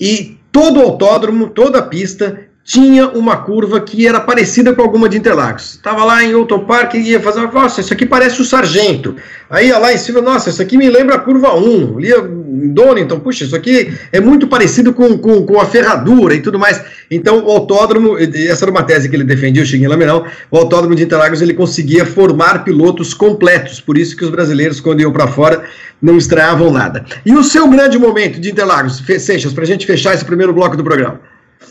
e 0.00 0.38
todo 0.50 0.80
o 0.80 0.82
autódromo, 0.82 1.48
toda 1.48 1.80
a 1.80 1.82
pista 1.82 2.40
tinha 2.66 3.08
uma 3.10 3.36
curva 3.36 3.80
que 3.80 4.08
era 4.08 4.18
parecida 4.18 4.74
com 4.74 4.82
alguma 4.82 5.08
de 5.08 5.16
Interlagos. 5.16 5.74
Estava 5.74 6.04
lá 6.04 6.24
em 6.24 6.34
Outro 6.34 6.58
Park 6.64 6.94
e 6.94 7.10
ia 7.10 7.20
fazer, 7.20 7.40
nossa, 7.52 7.80
isso 7.80 7.92
aqui 7.92 8.04
parece 8.04 8.42
o 8.42 8.44
Sargento. 8.44 9.14
Aí 9.48 9.68
ia 9.68 9.78
lá 9.78 9.92
em 9.92 9.96
cima, 9.96 10.20
nossa, 10.20 10.50
isso 10.50 10.60
aqui 10.60 10.76
me 10.76 10.90
lembra 10.90 11.14
a 11.14 11.18
curva 11.20 11.54
1. 11.54 12.00
Lia 12.00 12.18
em 12.18 12.74
Donington, 12.74 13.20
puxa, 13.20 13.44
isso 13.44 13.54
aqui 13.54 13.96
é 14.10 14.18
muito 14.18 14.48
parecido 14.48 14.92
com, 14.92 15.16
com, 15.16 15.46
com, 15.46 15.60
a 15.60 15.64
ferradura 15.64 16.34
e 16.34 16.40
tudo 16.40 16.58
mais. 16.58 16.82
Então, 17.08 17.44
o 17.46 17.52
autódromo, 17.52 18.18
essa 18.18 18.64
era 18.64 18.72
uma 18.72 18.82
tese 18.82 19.08
que 19.08 19.14
ele 19.14 19.22
defendia, 19.22 19.62
o 19.62 19.66
Chiquinho 19.66 19.88
Laminão, 19.88 20.26
o 20.50 20.56
autódromo 20.56 20.96
de 20.96 21.04
Interlagos 21.04 21.40
ele 21.40 21.54
conseguia 21.54 22.04
formar 22.04 22.64
pilotos 22.64 23.14
completos, 23.14 23.80
por 23.80 23.96
isso 23.96 24.16
que 24.16 24.24
os 24.24 24.30
brasileiros, 24.30 24.80
quando 24.80 25.00
iam 25.00 25.12
para 25.12 25.28
fora, 25.28 25.62
não 26.02 26.18
estreavam 26.18 26.72
nada. 26.72 27.04
E 27.24 27.32
o 27.32 27.44
seu 27.44 27.68
grande 27.68 27.96
momento 27.96 28.40
de 28.40 28.50
Interlagos, 28.50 29.00
Seixas, 29.20 29.52
para 29.52 29.62
a 29.62 29.66
gente 29.66 29.86
fechar 29.86 30.14
esse 30.14 30.24
primeiro 30.24 30.52
bloco 30.52 30.76
do 30.76 30.82
programa? 30.82 31.20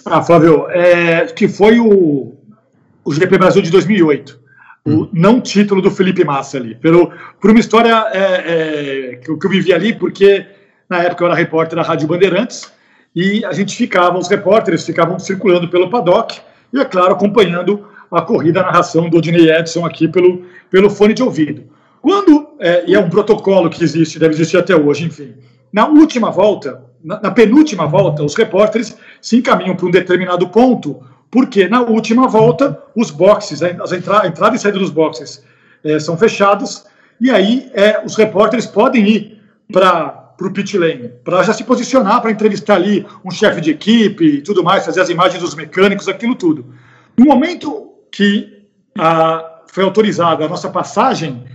Ah, 0.06 0.22
Flávio, 0.22 0.70
é, 0.70 1.26
que 1.28 1.48
foi 1.48 1.80
o, 1.80 2.36
o 3.04 3.14
GP 3.14 3.38
Brasil 3.38 3.62
de 3.62 3.72
2008. 3.72 4.40
O 4.86 4.90
hum. 4.90 5.10
não 5.12 5.42
título 5.42 5.82
do 5.82 5.90
Felipe 5.90 6.24
Massa 6.24 6.58
ali. 6.58 6.76
Pelo, 6.76 7.12
por 7.40 7.50
uma 7.50 7.60
história 7.60 8.06
é, 8.12 8.20
é, 8.20 9.16
que, 9.16 9.30
eu, 9.30 9.38
que 9.38 9.46
eu 9.46 9.50
vivi 9.50 9.74
ali, 9.74 9.94
porque 9.94 10.46
na 10.90 11.04
época 11.04 11.24
eu 11.24 11.28
era 11.28 11.36
repórter 11.36 11.76
da 11.76 11.82
Rádio 11.82 12.08
Bandeirantes 12.08 12.72
e 13.16 13.44
a 13.46 13.54
gente 13.54 13.76
ficava, 13.76 14.18
os 14.18 14.28
repórteres 14.28 14.86
ficavam 14.86 15.18
circulando 15.18 15.70
pelo 15.70 15.90
paddock 15.90 16.40
e, 16.72 16.80
é 16.80 16.86
claro, 16.86 17.14
acompanhando 17.14 17.88
a 18.12 18.22
corrida, 18.22 18.62
a 18.62 18.64
narração 18.64 19.10
do 19.10 19.18
Odinei 19.18 19.50
Edson 19.52 19.86
aqui 19.86 20.08
pelo, 20.08 20.44
pelo 20.70 20.90
fone 20.90 21.14
de 21.14 21.24
ouvido. 21.24 21.64
Quando, 22.02 22.50
é, 22.60 22.84
e 22.86 22.94
é 22.94 23.00
um 23.00 23.10
protocolo 23.10 23.70
que 23.70 23.84
existe, 23.84 24.20
deve 24.20 24.36
existir 24.36 24.58
até 24.58 24.76
hoje, 24.76 25.06
enfim, 25.06 25.34
na 25.74 25.88
última 25.88 26.30
volta, 26.30 26.84
na, 27.04 27.20
na 27.20 27.32
penúltima 27.32 27.88
volta, 27.88 28.24
os 28.24 28.36
repórteres 28.36 28.96
se 29.26 29.38
encaminham 29.38 29.76
para 29.76 29.88
um 29.88 29.90
determinado 29.90 30.48
ponto, 30.50 31.02
porque 31.32 31.68
na 31.68 31.82
última 31.82 32.28
volta 32.28 32.80
os 32.96 33.10
boxes, 33.10 33.64
as 33.64 33.92
entra, 33.92 34.22
a 34.22 34.28
entrada 34.28 34.56
e 34.56 34.60
saída 34.60 34.78
dos 34.78 34.92
boxes 34.92 35.44
é, 35.84 35.98
são 35.98 36.16
fechados, 36.16 36.86
e 37.20 37.32
aí 37.32 37.72
é, 37.74 38.00
os 38.06 38.16
repórteres 38.16 38.68
podem 38.68 39.04
ir 39.04 39.42
para 39.74 40.36
o 40.40 40.52
pit 40.52 40.78
lane, 40.78 41.10
para 41.24 41.42
já 41.42 41.54
se 41.54 41.64
posicionar, 41.64 42.22
para 42.22 42.30
entrevistar 42.30 42.76
ali 42.76 43.04
um 43.26 43.32
chefe 43.32 43.62
de 43.62 43.72
equipe 43.72 44.24
e 44.24 44.42
tudo 44.44 44.64
mais, 44.64 44.86
fazer 44.86 45.02
as 45.02 45.10
imagens 45.10 45.42
dos 45.42 45.56
mecânicos, 45.56 46.08
aquilo 46.08 46.36
tudo. 46.36 46.64
No 47.18 47.26
momento 47.26 47.94
que 48.12 48.68
a, 48.96 49.64
foi 49.66 49.84
autorizada 49.84 50.46
a 50.46 50.48
nossa 50.48 50.70
passagem 50.70 51.46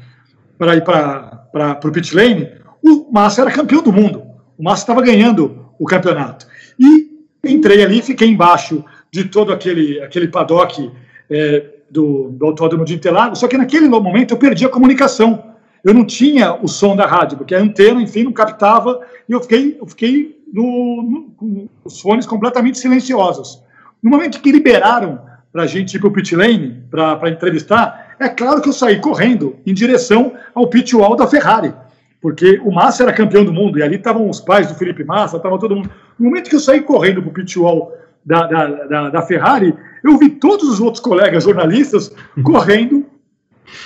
para 0.58 0.74
ir 0.74 0.82
para 0.82 1.78
o 1.84 1.92
pit 1.92 2.16
lane, 2.16 2.50
o 2.84 3.12
Massa 3.12 3.42
era 3.42 3.52
campeão 3.52 3.80
do 3.80 3.92
mundo. 3.92 4.24
O 4.58 4.64
Massa 4.64 4.82
estava 4.82 5.02
ganhando 5.02 5.70
o 5.78 5.84
campeonato. 5.84 6.48
E 6.76 7.09
entrei 7.44 7.82
ali, 7.82 8.02
fiquei 8.02 8.28
embaixo 8.28 8.84
de 9.10 9.24
todo 9.24 9.52
aquele, 9.52 10.00
aquele 10.00 10.28
paddock 10.28 10.90
é, 11.28 11.64
do, 11.90 12.30
do 12.30 12.46
Autódromo 12.46 12.84
de 12.84 12.94
Interlagos, 12.94 13.38
só 13.38 13.48
que 13.48 13.56
naquele 13.56 13.88
momento 13.88 14.32
eu 14.32 14.38
perdi 14.38 14.64
a 14.64 14.68
comunicação. 14.68 15.50
Eu 15.82 15.94
não 15.94 16.04
tinha 16.04 16.54
o 16.54 16.68
som 16.68 16.94
da 16.94 17.06
rádio, 17.06 17.38
porque 17.38 17.54
a 17.54 17.58
antena, 17.58 18.02
enfim, 18.02 18.24
não 18.24 18.32
captava, 18.32 19.00
e 19.28 19.32
eu 19.32 19.40
fiquei, 19.40 19.78
eu 19.80 19.86
fiquei 19.86 20.38
no, 20.52 21.02
no, 21.02 21.22
com 21.36 21.68
os 21.84 22.00
fones 22.00 22.26
completamente 22.26 22.78
silenciosos. 22.78 23.62
No 24.02 24.10
momento 24.10 24.40
que 24.40 24.52
liberaram 24.52 25.20
para 25.50 25.62
a 25.62 25.66
gente 25.66 25.94
ir 25.94 25.98
para 25.98 26.08
o 26.08 26.12
pit 26.12 26.36
lane, 26.36 26.82
para 26.90 27.30
entrevistar, 27.30 28.14
é 28.20 28.28
claro 28.28 28.60
que 28.60 28.68
eu 28.68 28.72
saí 28.72 29.00
correndo 29.00 29.56
em 29.66 29.72
direção 29.72 30.34
ao 30.54 30.68
pit 30.68 30.94
wall 30.94 31.16
da 31.16 31.26
Ferrari 31.26 31.72
porque 32.20 32.60
o 32.62 32.70
Massa 32.70 33.02
era 33.02 33.12
campeão 33.12 33.44
do 33.44 33.52
mundo, 33.52 33.78
e 33.78 33.82
ali 33.82 33.96
estavam 33.96 34.28
os 34.28 34.40
pais 34.40 34.68
do 34.68 34.74
Felipe 34.74 35.02
Massa, 35.04 35.38
estava 35.38 35.58
todo 35.58 35.74
mundo. 35.74 35.90
No 36.18 36.26
momento 36.26 36.50
que 36.50 36.56
eu 36.56 36.60
saí 36.60 36.82
correndo 36.82 37.22
para 37.22 37.30
o 37.30 37.32
pit 37.34 37.58
wall 37.58 37.96
da, 38.24 38.46
da, 38.46 38.66
da, 38.66 39.08
da, 39.10 39.22
Ferrari, 39.22 39.74
eu 40.04 40.18
vi 40.18 40.28
todos 40.28 40.68
os 40.68 40.80
outros 40.80 41.02
colegas 41.02 41.44
jornalistas 41.44 42.14
correndo 42.44 43.06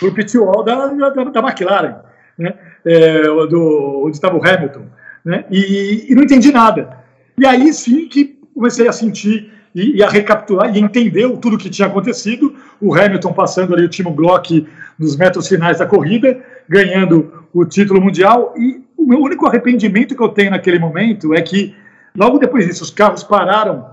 para 0.01 0.09
o 0.09 0.13
pit 0.15 0.37
wall 0.37 0.65
da, 0.65 0.89
da, 0.89 1.11
da 1.11 1.41
McLaren, 1.41 1.97
né? 2.37 2.55
É, 2.85 3.23
do, 3.23 4.03
onde 4.05 4.17
estava 4.17 4.37
o 4.37 4.47
Hamilton, 4.47 4.87
né? 5.25 5.45
E, 5.51 6.07
e, 6.11 6.15
não 6.15 6.25
entendi 6.25 6.53
nada. 6.53 6.99
E 7.39 7.47
aí 7.47 7.73
sim 7.73 8.09
que 8.09 8.39
comecei 8.53 8.87
a 8.87 8.93
sentir 8.93 9.51
e, 9.75 9.97
e 9.97 10.03
a 10.03 10.09
recapitular 10.09 10.75
e 10.75 10.81
entender 10.81 11.29
tudo 11.39 11.57
o 11.57 11.59
que 11.59 11.71
tinha 11.71 11.89
acontecido. 11.89 12.55
O 12.81 12.95
Hamilton 12.95 13.33
passando 13.33 13.75
ali 13.75 13.85
o 13.85 13.89
Timo 13.89 14.13
Glock 14.13 14.67
nos 14.99 15.17
metros 15.17 15.49
finais 15.49 15.79
da 15.79 15.87
corrida, 15.87 16.41
ganhando 16.69 17.45
o 17.53 17.65
título 17.65 18.01
mundial. 18.01 18.55
E 18.57 18.83
o 18.97 19.07
meu 19.07 19.21
único 19.21 19.47
arrependimento 19.47 20.17
que 20.17 20.23
eu 20.23 20.29
tenho 20.29 20.51
naquele 20.51 20.79
momento 20.79 21.35
é 21.35 21.43
que, 21.43 21.75
logo 22.17 22.39
depois 22.39 22.67
disso, 22.67 22.83
os 22.83 22.91
carros 22.91 23.23
pararam 23.23 23.87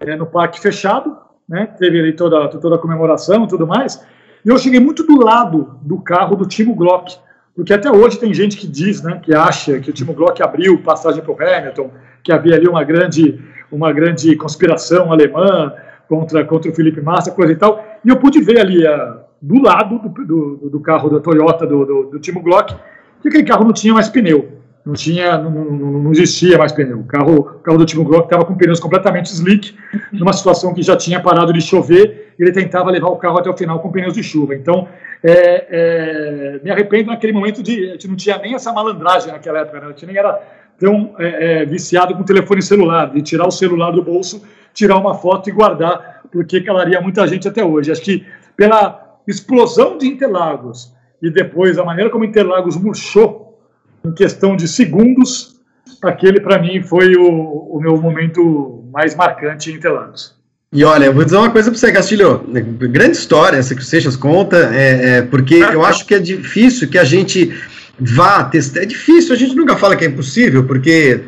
é, 0.00 0.16
no 0.16 0.26
parque 0.26 0.60
fechado, 0.60 1.16
né? 1.48 1.66
teve 1.78 1.98
ali 1.98 2.12
toda, 2.12 2.48
toda 2.48 2.76
a 2.76 2.78
comemoração 2.78 3.44
e 3.44 3.48
tudo 3.48 3.66
mais. 3.66 4.04
E 4.44 4.48
eu 4.48 4.58
cheguei 4.58 4.80
muito 4.80 5.04
do 5.04 5.22
lado 5.22 5.78
do 5.82 5.98
carro 5.98 6.36
do 6.36 6.46
Timo 6.46 6.74
Glock, 6.74 7.16
porque 7.54 7.72
até 7.72 7.90
hoje 7.90 8.18
tem 8.18 8.34
gente 8.34 8.56
que 8.56 8.66
diz, 8.66 9.02
né, 9.02 9.20
que 9.22 9.34
acha 9.34 9.78
que 9.78 9.88
o 9.88 9.92
Timo 9.92 10.12
Glock 10.12 10.42
abriu 10.42 10.82
passagem 10.82 11.22
para 11.22 11.32
o 11.32 11.36
Hamilton, 11.40 11.90
que 12.22 12.32
havia 12.32 12.56
ali 12.56 12.66
uma 12.66 12.82
grande, 12.82 13.40
uma 13.70 13.92
grande 13.92 14.34
conspiração 14.36 15.12
alemã 15.12 15.72
contra, 16.08 16.44
contra 16.44 16.70
o 16.70 16.74
Felipe 16.74 17.00
Massa, 17.00 17.30
coisa 17.30 17.52
e 17.52 17.56
tal. 17.56 17.82
E 18.04 18.08
eu 18.08 18.16
pude 18.16 18.40
ver 18.40 18.60
ali 18.60 18.86
a, 18.86 19.23
do 19.44 19.62
lado 19.62 19.98
do, 19.98 20.24
do, 20.24 20.70
do 20.70 20.80
carro 20.80 21.10
da 21.10 21.20
Toyota 21.20 21.66
do, 21.66 21.84
do, 21.84 22.02
do 22.04 22.18
Timo 22.18 22.40
Glock 22.40 22.74
que 23.20 23.28
aquele 23.28 23.44
carro 23.44 23.64
não 23.64 23.72
tinha 23.72 23.92
mais 23.92 24.08
pneu. 24.08 24.60
Não 24.84 24.92
tinha, 24.92 25.38
não, 25.38 25.50
não, 25.50 25.92
não 26.02 26.12
existia 26.12 26.58
mais 26.58 26.72
pneu. 26.72 27.00
O 27.00 27.04
carro, 27.04 27.38
o 27.38 27.44
carro 27.60 27.78
do 27.78 27.86
Timo 27.86 28.04
Glock 28.04 28.24
estava 28.24 28.44
com 28.44 28.54
pneus 28.54 28.78
completamente 28.78 29.32
slick, 29.32 29.74
numa 30.12 30.32
situação 30.34 30.74
que 30.74 30.82
já 30.82 30.94
tinha 30.94 31.20
parado 31.20 31.54
de 31.54 31.60
chover, 31.62 32.34
e 32.38 32.42
ele 32.42 32.52
tentava 32.52 32.90
levar 32.90 33.08
o 33.08 33.16
carro 33.16 33.38
até 33.38 33.48
o 33.48 33.56
final 33.56 33.80
com 33.80 33.90
pneus 33.90 34.12
de 34.12 34.22
chuva. 34.22 34.54
Então, 34.54 34.86
é, 35.22 35.66
é, 35.70 36.60
me 36.62 36.70
arrependo 36.70 37.10
naquele 37.10 37.32
momento 37.32 37.62
de. 37.62 37.88
A 37.88 37.92
gente 37.92 38.08
não 38.08 38.16
tinha 38.16 38.36
nem 38.36 38.54
essa 38.54 38.72
malandragem 38.74 39.32
naquela 39.32 39.60
época, 39.60 39.80
né? 39.80 39.86
a 39.86 39.88
gente 39.88 40.04
nem 40.04 40.18
era 40.18 40.42
tão 40.78 41.14
é, 41.18 41.62
é, 41.62 41.64
viciado 41.64 42.14
com 42.14 42.22
telefone 42.22 42.60
celular, 42.60 43.10
de 43.10 43.22
tirar 43.22 43.46
o 43.46 43.50
celular 43.50 43.90
do 43.90 44.02
bolso, 44.02 44.42
tirar 44.74 44.98
uma 44.98 45.14
foto 45.14 45.48
e 45.48 45.52
guardar, 45.52 46.20
porque 46.30 46.60
calaria 46.60 47.00
muita 47.00 47.26
gente 47.26 47.48
até 47.48 47.64
hoje. 47.64 47.90
Acho 47.90 48.02
que 48.02 48.26
pela 48.54 49.03
explosão 49.26 49.98
de 49.98 50.06
Interlagos, 50.06 50.92
e 51.22 51.30
depois 51.30 51.78
a 51.78 51.84
maneira 51.84 52.10
como 52.10 52.24
Interlagos 52.24 52.76
murchou 52.76 53.58
em 54.04 54.12
questão 54.12 54.56
de 54.56 54.68
segundos, 54.68 55.56
aquele 56.02 56.40
para 56.40 56.58
mim 56.58 56.82
foi 56.82 57.16
o, 57.16 57.28
o, 57.28 57.80
meu 57.80 57.96
momento 57.96 58.84
mais 58.92 59.14
marcante 59.14 59.70
em 59.70 59.74
Interlagos. 59.74 60.34
E 60.72 60.84
olha, 60.84 61.06
eu 61.06 61.14
vou 61.14 61.24
dizer 61.24 61.36
uma 61.36 61.50
coisa 61.50 61.70
para 61.70 61.78
você, 61.78 61.92
Castilho. 61.92 62.44
Grande 62.48 63.16
história 63.16 63.56
essa 63.56 63.74
que 63.74 63.80
o 63.80 63.84
Seixas 63.84 64.16
conta, 64.16 64.70
é, 64.74 65.18
é, 65.18 65.22
porque 65.22 65.54
eu 65.54 65.84
acho 65.84 66.04
que 66.04 66.14
é 66.14 66.18
difícil 66.18 66.88
que 66.88 66.98
a 66.98 67.04
gente 67.04 67.54
vá 67.98 68.44
testar. 68.44 68.82
É 68.82 68.86
difícil, 68.86 69.34
a 69.34 69.38
gente 69.38 69.54
nunca 69.54 69.76
fala 69.76 69.96
que 69.96 70.04
é 70.04 70.08
impossível, 70.08 70.64
porque 70.64 71.22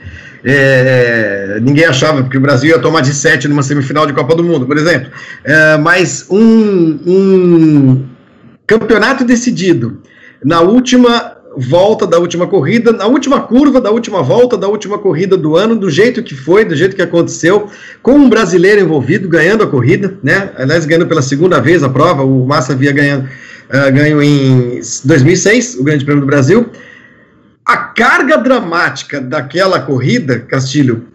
é, 0.48 1.58
ninguém 1.60 1.84
achava 1.84 2.22
que 2.22 2.38
o 2.38 2.40
Brasil 2.40 2.70
ia 2.70 2.78
tomar 2.78 3.00
de 3.00 3.12
7 3.12 3.48
numa 3.48 3.64
semifinal 3.64 4.06
de 4.06 4.12
Copa 4.12 4.32
do 4.32 4.44
Mundo, 4.44 4.64
por 4.64 4.78
exemplo. 4.78 5.10
É, 5.42 5.76
mas 5.76 6.24
um, 6.30 7.00
um, 7.04 8.06
Campeonato 8.64 9.24
decidido 9.24 9.98
na 10.44 10.60
última 10.60 11.36
volta 11.56 12.06
da 12.06 12.18
última 12.18 12.46
corrida, 12.46 12.92
na 12.92 13.06
última 13.06 13.40
curva 13.40 13.80
da 13.80 13.90
última 13.90 14.22
volta 14.22 14.56
da 14.56 14.68
última 14.68 14.98
corrida 14.98 15.36
do 15.36 15.56
ano, 15.56 15.74
do 15.74 15.90
jeito 15.90 16.22
que 16.22 16.34
foi, 16.34 16.64
do 16.64 16.76
jeito 16.76 16.94
que 16.94 17.02
aconteceu, 17.02 17.68
com 18.00 18.12
um 18.12 18.28
brasileiro 18.28 18.80
envolvido, 18.80 19.28
ganhando 19.28 19.64
a 19.64 19.66
corrida, 19.66 20.16
né? 20.22 20.50
Aliás, 20.56 20.84
ganhando 20.84 21.08
pela 21.08 21.22
segunda 21.22 21.60
vez 21.60 21.82
a 21.82 21.88
prova, 21.88 22.22
o 22.22 22.46
Massa 22.46 22.72
havia 22.72 22.92
ganhado, 22.92 23.24
uh, 23.68 23.92
ganho 23.92 24.22
em 24.22 24.80
2006, 25.04 25.76
o 25.80 25.82
Grande 25.82 26.04
Prêmio 26.04 26.20
do 26.20 26.26
Brasil. 26.26 26.70
A 27.66 27.76
carga 27.76 28.38
dramática 28.38 29.20
daquela 29.20 29.80
corrida, 29.80 30.38
Castilho, 30.38 31.08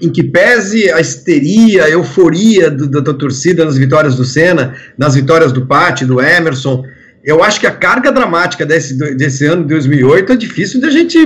em 0.00 0.10
que 0.10 0.22
pese 0.22 0.90
a 0.90 1.00
histeria, 1.00 1.84
a 1.84 1.90
euforia 1.90 2.70
do, 2.70 2.86
da, 2.86 3.00
da 3.00 3.12
torcida 3.12 3.64
nas 3.64 3.76
vitórias 3.76 4.16
do 4.16 4.24
Senna, 4.24 4.74
nas 4.96 5.14
vitórias 5.14 5.52
do 5.52 5.66
Patti, 5.66 6.06
do 6.06 6.20
Emerson, 6.20 6.82
eu 7.22 7.42
acho 7.44 7.60
que 7.60 7.66
a 7.66 7.70
carga 7.70 8.10
dramática 8.10 8.64
desse, 8.64 8.96
desse 9.16 9.44
ano 9.44 9.62
de 9.62 9.68
2008 9.68 10.32
é 10.32 10.36
difícil 10.36 10.80
de 10.80 10.86
a 10.86 10.90
gente 10.90 11.18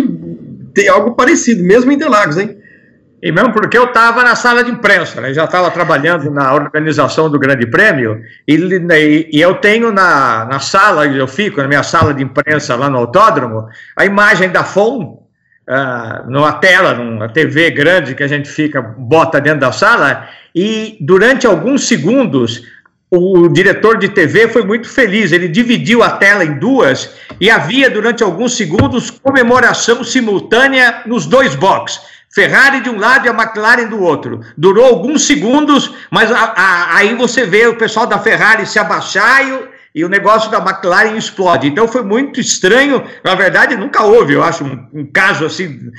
ter 0.74 0.89
algo 0.89 1.12
parecido, 1.12 1.62
mesmo 1.62 1.93
em 1.93 1.95
Interlagos, 1.95 2.37
hein? 2.37 2.57
E 3.23 3.31
mesmo 3.31 3.53
porque 3.53 3.79
eu 3.79 3.85
estava 3.85 4.25
na 4.25 4.35
sala 4.35 4.64
de 4.64 4.70
imprensa, 4.73 5.20
né? 5.20 5.33
já 5.33 5.45
estava 5.45 5.70
trabalhando 5.70 6.29
na 6.29 6.53
organização 6.53 7.31
do 7.31 7.39
Grande 7.39 7.64
Prêmio, 7.66 8.20
e, 8.49 8.57
e, 8.57 9.29
e, 9.33 9.41
eu 9.41 9.55
tenho 9.55 9.93
na, 9.93 10.45
na 10.45 10.59
sala, 10.59 11.07
eu 11.07 11.29
fico, 11.29 11.62
na 11.62 11.68
minha 11.68 11.85
sala 11.85 12.12
de 12.12 12.20
imprensa 12.20 12.75
lá 12.75 12.91
no 12.91 12.99
autódromo, 12.99 13.68
a 13.97 14.05
imagem 14.05 14.51
da 14.51 14.64
FOM, 14.64 15.23
uh, 15.68 16.29
numa 16.29 16.55
tela, 16.55 16.95
numa 16.95 17.29
TV 17.29 17.70
grande 17.70 18.16
que 18.16 18.25
a 18.25 18.29
gente 18.29 18.49
fica, 18.49 18.83
bota 18.83 19.41
dentro 19.41 19.61
da 19.61 19.70
sala, 19.70 20.29
e 20.53 20.99
durante 21.01 21.47
alguns 21.47 21.87
segundos 21.87 22.64
o 23.09 23.47
diretor 23.49 23.99
de 23.99 24.09
TV 24.09 24.49
foi 24.49 24.64
muito 24.64 24.89
feliz. 24.89 25.33
Ele 25.33 25.47
dividiu 25.47 26.03
a 26.03 26.12
tela 26.12 26.45
em 26.45 26.59
duas 26.59 27.14
e 27.39 27.51
havia, 27.51 27.91
durante 27.91 28.23
alguns 28.23 28.57
segundos, 28.57 29.11
comemoração 29.11 30.03
simultânea 30.03 31.03
nos 31.05 31.27
dois 31.27 31.55
boxes. 31.55 32.01
Ferrari 32.35 32.80
de 32.80 32.89
um 32.89 32.99
lado 32.99 33.26
e 33.26 33.28
a 33.28 33.33
McLaren 33.33 33.87
do 33.87 34.01
outro. 34.01 34.41
Durou 34.57 34.87
alguns 34.87 35.26
segundos, 35.26 35.95
mas 36.11 36.33
a, 36.33 36.55
a, 36.57 36.97
aí 36.97 37.14
você 37.14 37.45
vê 37.45 37.66
o 37.66 37.76
pessoal 37.76 38.07
da 38.07 38.18
Ferrari 38.18 38.66
se 38.66 38.78
abaixar 38.78 39.47
e 39.47 39.53
o, 39.53 39.68
e 39.95 40.05
o 40.05 40.09
negócio 40.09 40.51
da 40.51 40.59
McLaren 40.59 41.16
explode. 41.16 41.68
Então 41.68 41.87
foi 41.87 42.03
muito 42.03 42.41
estranho. 42.41 43.05
Na 43.22 43.35
verdade, 43.35 43.76
nunca 43.76 44.03
houve, 44.03 44.33
eu 44.33 44.43
acho, 44.43 44.64
um, 44.64 44.89
um 44.95 45.07
caso 45.07 45.45
assim, 45.45 45.91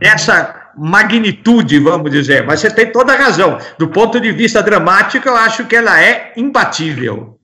essa 0.00 0.70
magnitude, 0.78 1.78
vamos 1.80 2.10
dizer. 2.10 2.46
Mas 2.46 2.60
você 2.60 2.70
tem 2.70 2.92
toda 2.92 3.12
a 3.12 3.16
razão. 3.16 3.58
Do 3.78 3.88
ponto 3.88 4.20
de 4.20 4.30
vista 4.30 4.62
dramático, 4.62 5.28
eu 5.28 5.36
acho 5.36 5.64
que 5.64 5.74
ela 5.74 6.00
é 6.00 6.32
imbatível. 6.36 7.38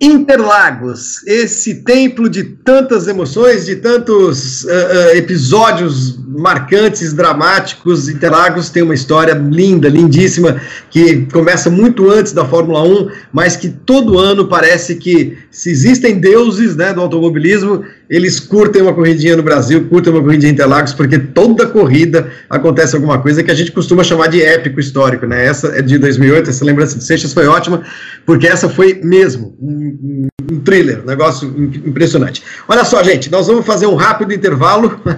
Interlagos, 0.00 1.26
esse 1.26 1.82
templo 1.82 2.28
de 2.28 2.44
tantas 2.44 3.08
emoções, 3.08 3.66
de 3.66 3.74
tantos 3.76 4.62
uh, 4.62 4.68
uh, 4.68 5.16
episódios 5.16 6.16
marcantes, 6.28 7.12
dramáticos. 7.12 8.08
Interlagos 8.08 8.70
tem 8.70 8.84
uma 8.84 8.94
história 8.94 9.34
linda, 9.34 9.88
lindíssima, 9.88 10.60
que 10.88 11.26
começa 11.32 11.68
muito 11.68 12.08
antes 12.08 12.32
da 12.32 12.44
Fórmula 12.44 12.80
1, 12.82 13.10
mas 13.32 13.56
que 13.56 13.68
todo 13.68 14.20
ano 14.20 14.46
parece 14.46 14.94
que, 14.94 15.36
se 15.50 15.70
existem 15.70 16.20
deuses 16.20 16.76
né, 16.76 16.92
do 16.92 17.00
automobilismo, 17.00 17.82
eles 18.08 18.40
curtem 18.40 18.82
uma 18.82 18.94
corridinha 18.94 19.36
no 19.36 19.42
Brasil, 19.42 19.86
curtem 19.88 20.12
uma 20.12 20.22
corridinha 20.22 20.50
em 20.50 20.54
Interlagos, 20.54 20.94
porque 20.94 21.18
toda 21.18 21.66
corrida 21.66 22.30
acontece 22.48 22.96
alguma 22.96 23.18
coisa 23.20 23.42
que 23.42 23.50
a 23.50 23.54
gente 23.54 23.70
costuma 23.70 24.02
chamar 24.02 24.28
de 24.28 24.42
épico 24.42 24.80
histórico. 24.80 25.26
Né? 25.26 25.44
Essa 25.44 25.68
é 25.68 25.82
de 25.82 25.98
2008, 25.98 26.48
essa 26.48 26.64
lembrança 26.64 26.96
de 26.96 27.04
Seixas 27.04 27.32
foi 27.32 27.46
ótima, 27.46 27.82
porque 28.24 28.46
essa 28.46 28.68
foi 28.68 29.00
mesmo 29.02 29.54
um, 29.60 30.28
um 30.50 30.60
thriller, 30.60 31.02
um 31.02 31.06
negócio 31.06 31.48
impressionante. 31.84 32.42
Olha 32.66 32.84
só, 32.84 33.02
gente, 33.02 33.30
nós 33.30 33.46
vamos 33.46 33.66
fazer 33.66 33.86
um 33.86 33.94
rápido 33.94 34.32
intervalo. 34.32 35.00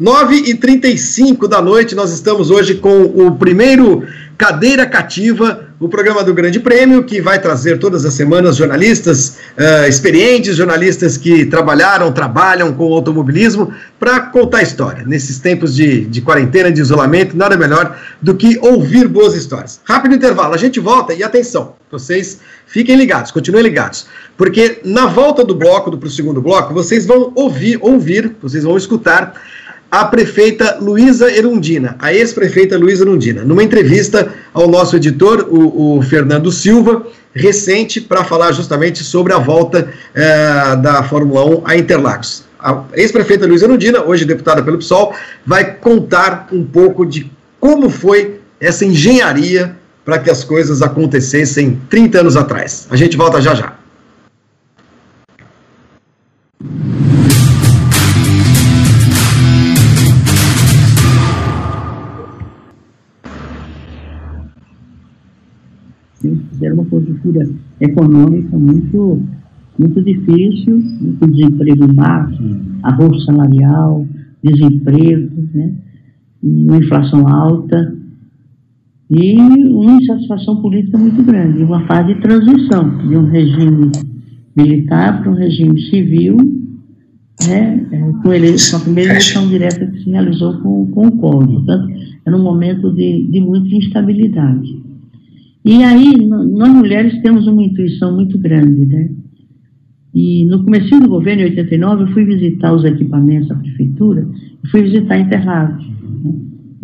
9h35 0.00 1.48
da 1.48 1.62
noite, 1.62 1.94
nós 1.94 2.12
estamos 2.12 2.50
hoje 2.50 2.74
com 2.74 3.02
o 3.02 3.36
primeiro 3.36 4.06
Cadeira 4.36 4.84
Cativa, 4.84 5.65
o 5.78 5.88
programa 5.88 6.24
do 6.24 6.32
Grande 6.32 6.58
Prêmio, 6.58 7.04
que 7.04 7.20
vai 7.20 7.38
trazer 7.38 7.78
todas 7.78 8.04
as 8.06 8.14
semanas 8.14 8.56
jornalistas 8.56 9.36
uh, 9.58 9.86
experientes, 9.86 10.56
jornalistas 10.56 11.18
que 11.18 11.44
trabalharam, 11.44 12.10
trabalham 12.12 12.72
com 12.72 12.92
automobilismo, 12.94 13.72
para 14.00 14.20
contar 14.20 14.62
história. 14.62 15.04
Nesses 15.06 15.38
tempos 15.38 15.74
de, 15.74 16.06
de 16.06 16.22
quarentena, 16.22 16.72
de 16.72 16.80
isolamento, 16.80 17.36
nada 17.36 17.56
melhor 17.56 17.98
do 18.22 18.34
que 18.34 18.58
ouvir 18.58 19.06
boas 19.06 19.34
histórias. 19.34 19.80
Rápido 19.84 20.14
intervalo, 20.14 20.54
a 20.54 20.58
gente 20.58 20.80
volta 20.80 21.12
e 21.12 21.22
atenção, 21.22 21.74
vocês 21.90 22.40
fiquem 22.66 22.96
ligados, 22.96 23.30
continuem 23.30 23.62
ligados, 23.62 24.06
porque 24.36 24.80
na 24.82 25.06
volta 25.06 25.44
do 25.44 25.54
bloco, 25.54 25.90
do 25.90 25.98
pro 25.98 26.08
segundo 26.08 26.40
bloco, 26.40 26.72
vocês 26.72 27.06
vão 27.06 27.32
ouvir, 27.34 27.78
ouvir, 27.82 28.34
vocês 28.42 28.64
vão 28.64 28.76
escutar 28.78 29.34
a 29.96 30.04
prefeita 30.04 30.76
Luísa 30.78 31.34
Erundina, 31.34 31.96
a 31.98 32.12
ex-prefeita 32.12 32.76
Luísa 32.76 33.02
Erundina, 33.02 33.42
numa 33.42 33.62
entrevista 33.62 34.30
ao 34.52 34.68
nosso 34.68 34.94
editor, 34.94 35.48
o, 35.50 35.96
o 35.96 36.02
Fernando 36.02 36.52
Silva, 36.52 37.06
recente, 37.32 37.98
para 37.98 38.22
falar 38.22 38.52
justamente 38.52 39.02
sobre 39.02 39.32
a 39.32 39.38
volta 39.38 39.88
eh, 40.14 40.76
da 40.82 41.02
Fórmula 41.02 41.46
1 41.46 41.62
a 41.64 41.76
Interlagos. 41.78 42.44
A 42.60 42.84
ex-prefeita 42.92 43.46
Luísa 43.46 43.64
Erundina, 43.64 44.02
hoje 44.02 44.26
deputada 44.26 44.62
pelo 44.62 44.76
PSOL, 44.76 45.14
vai 45.46 45.64
contar 45.76 46.48
um 46.52 46.62
pouco 46.62 47.06
de 47.06 47.32
como 47.58 47.88
foi 47.88 48.38
essa 48.60 48.84
engenharia 48.84 49.78
para 50.04 50.18
que 50.18 50.28
as 50.30 50.44
coisas 50.44 50.82
acontecessem 50.82 51.80
30 51.88 52.20
anos 52.20 52.36
atrás. 52.36 52.86
A 52.90 52.96
gente 52.96 53.16
volta 53.16 53.40
já 53.40 53.54
já. 53.54 53.85
Era 66.64 66.74
uma 66.74 66.84
conjuntura 66.84 67.48
econômica 67.80 68.56
muito, 68.56 69.22
muito 69.78 70.02
difícil, 70.02 70.78
muito 71.00 71.26
desemprego 71.26 71.92
máximo, 71.92 72.60
arroz 72.82 73.24
salarial, 73.24 74.06
desemprego, 74.42 75.48
né? 75.52 75.72
e 76.42 76.64
uma 76.64 76.76
inflação 76.78 77.26
alta, 77.28 77.94
e 79.10 79.36
uma 79.36 80.02
insatisfação 80.02 80.60
política 80.60 80.98
muito 80.98 81.22
grande, 81.22 81.62
uma 81.62 81.86
fase 81.86 82.14
de 82.14 82.20
transição 82.20 83.06
de 83.06 83.16
um 83.16 83.26
regime 83.26 83.92
militar 84.56 85.22
para 85.22 85.30
um 85.30 85.34
regime 85.34 85.80
civil, 85.82 86.36
né, 87.46 87.86
é, 87.92 87.98
com, 88.22 88.32
ele, 88.32 88.48
com 88.70 88.76
a 88.76 88.80
primeira 88.80 89.10
eleição 89.10 89.46
direta 89.48 89.86
que 89.86 90.02
se 90.02 90.10
realizou 90.10 90.58
com, 90.60 90.86
com 90.90 91.06
o 91.06 91.16
Collor. 91.18 91.46
Portanto, 91.46 91.88
era 92.24 92.36
um 92.36 92.42
momento 92.42 92.90
de, 92.92 93.28
de 93.30 93.40
muita 93.40 93.74
instabilidade. 93.76 94.85
E 95.66 95.82
aí, 95.82 96.14
nós 96.16 96.68
mulheres 96.68 97.20
temos 97.22 97.48
uma 97.48 97.60
intuição 97.60 98.14
muito 98.14 98.38
grande, 98.38 98.86
né? 98.86 99.10
E 100.14 100.44
no 100.44 100.62
começo 100.62 101.00
do 101.00 101.08
governo, 101.08 101.42
em 101.42 101.46
89, 101.46 102.04
eu 102.04 102.08
fui 102.12 102.24
visitar 102.24 102.72
os 102.72 102.84
equipamentos 102.84 103.48
da 103.48 103.56
prefeitura, 103.56 104.28
fui 104.70 104.82
visitar 104.82 105.18
Interlagos. 105.18 105.84
Né? 106.22 106.34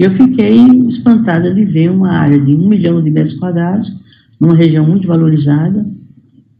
E 0.00 0.02
eu 0.02 0.10
fiquei 0.16 0.56
espantada 0.88 1.54
de 1.54 1.64
ver 1.64 1.92
uma 1.92 2.10
área 2.10 2.40
de 2.40 2.56
um 2.56 2.68
milhão 2.68 3.00
de 3.00 3.08
metros 3.08 3.38
quadrados, 3.38 3.88
numa 4.40 4.56
região 4.56 4.84
muito 4.84 5.06
valorizada, 5.06 5.86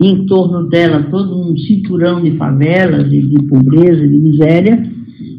e 0.01 0.07
em 0.07 0.25
torno 0.25 0.69
dela 0.69 1.03
todo 1.11 1.37
um 1.37 1.57
cinturão 1.57 2.23
de 2.23 2.37
favelas, 2.37 3.11
de, 3.11 3.21
de 3.21 3.43
pobreza, 3.49 4.07
de 4.07 4.17
miséria, 4.17 4.81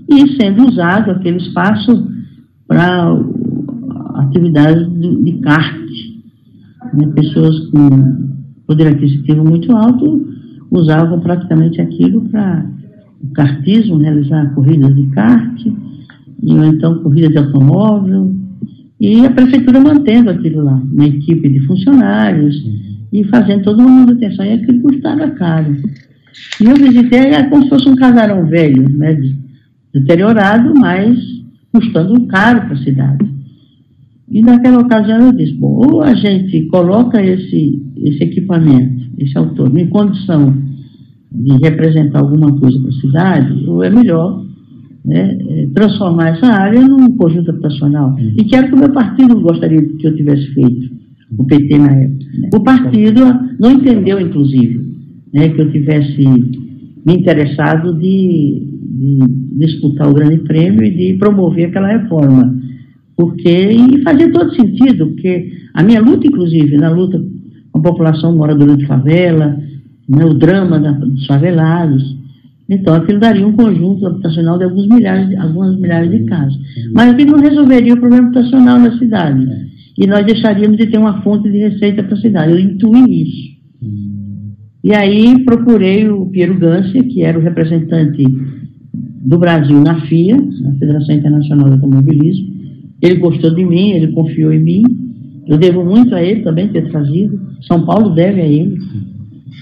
e 0.09 0.35
sendo 0.35 0.67
usado 0.67 1.11
aquele 1.11 1.37
espaço 1.37 2.11
para 2.67 3.17
atividades 4.15 4.85
de, 4.99 5.23
de 5.23 5.31
kart, 5.39 5.83
né, 6.93 7.07
pessoas 7.15 7.59
com 7.69 8.33
poder 8.67 8.87
aquisitivo 8.87 9.43
muito 9.43 9.75
alto 9.75 10.27
usavam 10.71 11.19
praticamente 11.19 11.79
aquilo 11.79 12.21
para 12.29 12.65
o 13.21 13.27
kartismo, 13.33 13.97
realizar 13.97 14.53
corridas 14.53 14.95
de 14.95 15.07
kart, 15.07 15.65
e, 15.65 16.53
ou 16.53 16.65
então 16.65 17.03
corridas 17.03 17.31
de 17.31 17.37
automóvel, 17.37 18.35
e 18.99 19.25
a 19.25 19.31
prefeitura 19.31 19.79
mantendo 19.79 20.29
aquilo 20.29 20.63
lá, 20.63 20.81
uma 20.91 21.05
equipe 21.05 21.47
de 21.47 21.59
funcionários, 21.61 22.55
e 23.11 23.23
fazendo 23.25 23.63
toda 23.63 23.83
uma 23.83 23.91
manutenção, 23.91 24.45
e 24.45 24.53
aquilo 24.53 24.81
custava 24.81 25.29
caro. 25.31 25.75
E 26.59 26.65
eu 26.65 26.75
visitei, 26.75 27.19
era 27.19 27.49
como 27.49 27.63
se 27.63 27.69
fosse 27.69 27.87
um 27.87 27.95
casarão 27.95 28.45
velho, 28.47 28.89
né, 28.89 29.17
deteriorado, 29.93 30.73
mas 30.75 31.17
custando 31.71 32.25
caro 32.27 32.61
para 32.61 32.73
a 32.73 32.83
cidade. 32.83 33.32
E 34.33 34.41
naquela 34.41 34.79
ocasião 34.79 35.27
eu 35.27 35.31
disse, 35.31 35.53
bom, 35.53 35.85
ou 35.85 36.01
a 36.01 36.15
gente 36.15 36.65
coloca 36.65 37.23
esse, 37.23 37.79
esse 37.97 38.23
equipamento, 38.23 39.11
esse 39.19 39.37
autônomo, 39.37 39.77
em 39.77 39.87
condição 39.87 40.57
de 41.31 41.51
representar 41.61 42.19
alguma 42.19 42.51
coisa 42.59 42.79
para 42.79 42.89
a 42.89 42.93
cidade, 42.93 43.69
ou 43.69 43.83
é 43.83 43.91
melhor 43.91 44.43
né, 45.05 45.37
é, 45.49 45.67
transformar 45.75 46.29
essa 46.29 46.47
área 46.47 46.81
num 46.81 47.15
conjunto 47.15 47.51
habitacional. 47.51 48.09
Uhum. 48.09 48.33
E 48.39 48.43
que 48.43 48.55
era 48.55 48.65
o 48.65 48.69
que 48.69 48.75
o 48.75 48.79
meu 48.79 48.91
partido 48.91 49.39
gostaria 49.39 49.81
que 49.81 50.07
eu 50.07 50.15
tivesse 50.15 50.47
feito, 50.47 50.91
o 51.37 51.45
PT 51.45 51.77
na 51.77 51.91
época. 51.91 52.25
Né? 52.39 52.49
O 52.55 52.59
partido 52.61 53.21
não 53.59 53.71
entendeu, 53.71 54.19
inclusive, 54.19 54.81
né, 55.31 55.49
que 55.49 55.61
eu 55.61 55.71
tivesse 55.71 56.23
me 57.05 57.13
interessado 57.13 57.93
de, 57.99 58.67
de 58.81 59.19
disputar 59.59 60.09
o 60.09 60.13
grande 60.13 60.39
prêmio 60.39 60.83
e 60.83 60.89
de 60.89 61.19
promover 61.19 61.67
aquela 61.67 61.89
reforma 61.99 62.63
porque, 63.23 63.49
e 63.49 64.01
fazia 64.01 64.29
todo 64.31 64.53
sentido, 64.53 65.07
porque 65.07 65.51
a 65.73 65.81
minha 65.81 66.01
luta, 66.01 66.27
inclusive, 66.27 66.75
na 66.77 66.89
luta 66.89 67.23
com 67.71 67.79
a 67.79 67.81
população 67.81 68.35
moradora 68.35 68.75
de 68.75 68.85
favela, 68.85 69.57
né, 70.09 70.25
o 70.25 70.33
drama 70.33 70.77
da, 70.77 70.91
dos 70.91 71.25
favelados, 71.25 72.17
então 72.69 72.93
aquilo 72.93 73.19
daria 73.19 73.47
um 73.47 73.53
conjunto 73.53 74.05
habitacional 74.05 74.57
de 74.57 74.65
alguns 74.65 74.87
milhares, 74.87 75.37
algumas 75.39 75.79
milhares 75.79 76.11
de 76.11 76.25
casas. 76.25 76.53
Mas 76.93 77.11
aquilo 77.11 77.31
não 77.31 77.39
resolveria 77.39 77.93
o 77.93 77.99
problema 77.99 78.27
habitacional 78.27 78.77
na 78.77 78.97
cidade. 78.97 79.47
E 79.97 80.05
nós 80.05 80.25
deixaríamos 80.25 80.77
de 80.77 80.87
ter 80.87 80.97
uma 80.97 81.21
fonte 81.21 81.49
de 81.49 81.59
receita 81.59 82.03
para 82.03 82.15
a 82.15 82.21
cidade. 82.21 82.51
Eu 82.51 82.59
intuí 82.59 83.23
isso. 83.23 83.53
E 84.83 84.93
aí 84.93 85.45
procurei 85.45 86.09
o 86.09 86.25
Piero 86.25 86.59
Gância, 86.59 87.01
que 87.03 87.21
era 87.21 87.39
o 87.39 87.41
representante 87.41 88.23
do 88.93 89.37
Brasil 89.37 89.79
na 89.79 90.01
FIA, 90.01 90.35
na 90.35 90.73
Federação 90.73 91.15
Internacional 91.15 91.67
de 91.67 91.75
Automobilismo, 91.75 92.52
ele 93.03 93.19
gostou 93.19 93.53
de 93.53 93.65
mim, 93.65 93.91
ele 93.91 94.13
confiou 94.13 94.53
em 94.53 94.63
mim. 94.63 94.83
Eu 95.45 95.57
devo 95.57 95.83
muito 95.83 96.15
a 96.15 96.23
ele 96.23 96.41
também 96.41 96.69
ter 96.69 96.89
trazido. 96.89 97.37
São 97.67 97.85
Paulo 97.85 98.15
deve 98.15 98.39
a 98.39 98.47
ele. 98.47 98.77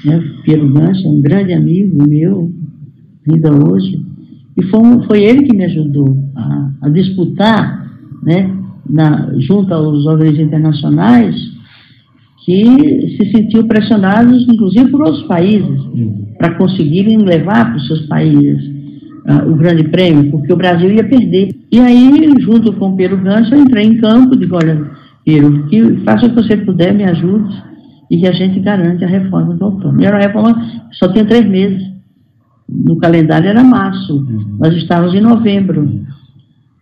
Né? 0.05 0.23
Piero 0.45 0.71
Gancha, 0.71 1.07
um 1.07 1.19
grande 1.21 1.51
amigo 1.51 2.07
meu, 2.07 2.51
ainda 3.27 3.51
hoje. 3.51 3.99
E 4.55 4.63
foi, 4.65 4.81
foi 5.07 5.23
ele 5.23 5.41
que 5.43 5.55
me 5.55 5.65
ajudou 5.65 6.15
a, 6.35 6.71
a 6.83 6.89
disputar, 6.89 7.89
né, 8.21 8.55
na, 8.87 9.33
junto 9.39 9.73
aos 9.73 10.05
organismos 10.05 10.45
internacionais, 10.45 11.35
que 12.45 13.17
se 13.17 13.31
sentiam 13.31 13.67
pressionados, 13.67 14.47
inclusive 14.47 14.91
por 14.91 15.01
outros 15.01 15.23
países, 15.23 15.79
uhum. 15.85 16.27
para 16.37 16.55
conseguirem 16.57 17.17
levar 17.17 17.71
para 17.71 17.77
os 17.77 17.87
seus 17.87 18.01
países 18.01 18.80
uh, 19.27 19.51
o 19.51 19.55
grande 19.55 19.83
prêmio, 19.85 20.31
porque 20.31 20.51
o 20.51 20.57
Brasil 20.57 20.91
ia 20.91 21.03
perder. 21.03 21.55
E 21.71 21.79
aí, 21.79 22.33
junto 22.39 22.73
com 22.73 22.89
o 22.89 22.95
Pedro 22.95 23.17
Ganso, 23.17 23.53
eu 23.53 23.61
entrei 23.61 23.85
em 23.85 23.97
campo, 23.97 24.35
digo, 24.35 24.55
olha, 24.55 24.89
Pedro, 25.25 25.63
que 25.67 25.97
faça 26.03 26.25
o 26.25 26.29
que 26.29 26.35
você 26.35 26.57
puder, 26.57 26.93
me 26.93 27.03
ajude, 27.03 27.53
e 28.09 28.17
que 28.17 28.27
a 28.27 28.33
gente 28.33 28.59
garante 28.59 29.03
a 29.05 29.07
reforma 29.07 29.53
do 29.53 29.65
autônomo. 29.65 30.01
E 30.01 30.05
a 30.05 30.17
reforma 30.17 30.61
só 30.91 31.07
tem 31.07 31.25
três 31.25 31.47
meses. 31.47 31.89
No 32.67 32.97
calendário 32.97 33.49
era 33.49 33.63
março, 33.63 34.15
uhum. 34.15 34.57
nós 34.59 34.75
estávamos 34.75 35.13
em 35.13 35.21
novembro. 35.21 36.03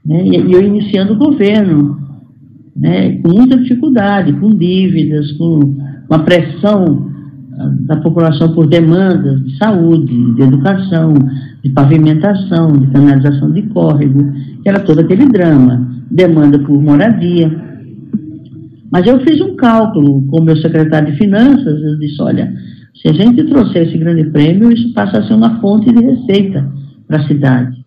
Né? 0.05 0.25
E 0.25 0.51
eu 0.51 0.61
iniciando 0.61 1.13
o 1.13 1.17
governo, 1.17 1.99
né? 2.75 3.17
com 3.17 3.29
muita 3.29 3.57
dificuldade, 3.57 4.33
com 4.33 4.55
dívidas, 4.55 5.31
com 5.33 5.77
uma 6.09 6.19
pressão 6.19 7.08
da 7.81 7.97
população 7.97 8.53
por 8.53 8.67
demandas 8.67 9.43
de 9.43 9.57
saúde, 9.57 10.33
de 10.33 10.41
educação, 10.41 11.13
de 11.61 11.69
pavimentação, 11.69 12.71
de 12.71 12.87
canalização 12.87 13.51
de 13.51 13.63
córrego, 13.63 14.31
era 14.65 14.79
todo 14.79 14.99
aquele 14.99 15.25
drama, 15.25 15.87
demanda 16.09 16.57
por 16.59 16.81
moradia. 16.81 17.51
Mas 18.91 19.05
eu 19.05 19.19
fiz 19.19 19.41
um 19.41 19.55
cálculo 19.55 20.23
com 20.27 20.39
o 20.39 20.43
meu 20.43 20.55
secretário 20.57 21.11
de 21.11 21.17
Finanças, 21.17 21.81
eu 21.83 21.99
disse, 21.99 22.21
olha, 22.21 22.53
se 23.01 23.07
a 23.09 23.13
gente 23.13 23.43
trouxer 23.43 23.87
esse 23.87 23.97
grande 23.97 24.25
prêmio, 24.31 24.71
isso 24.71 24.93
passa 24.93 25.19
a 25.19 25.23
ser 25.23 25.33
uma 25.33 25.59
fonte 25.59 25.91
de 25.91 26.01
receita 26.01 26.65
para 27.07 27.17
a 27.17 27.27
cidade. 27.27 27.78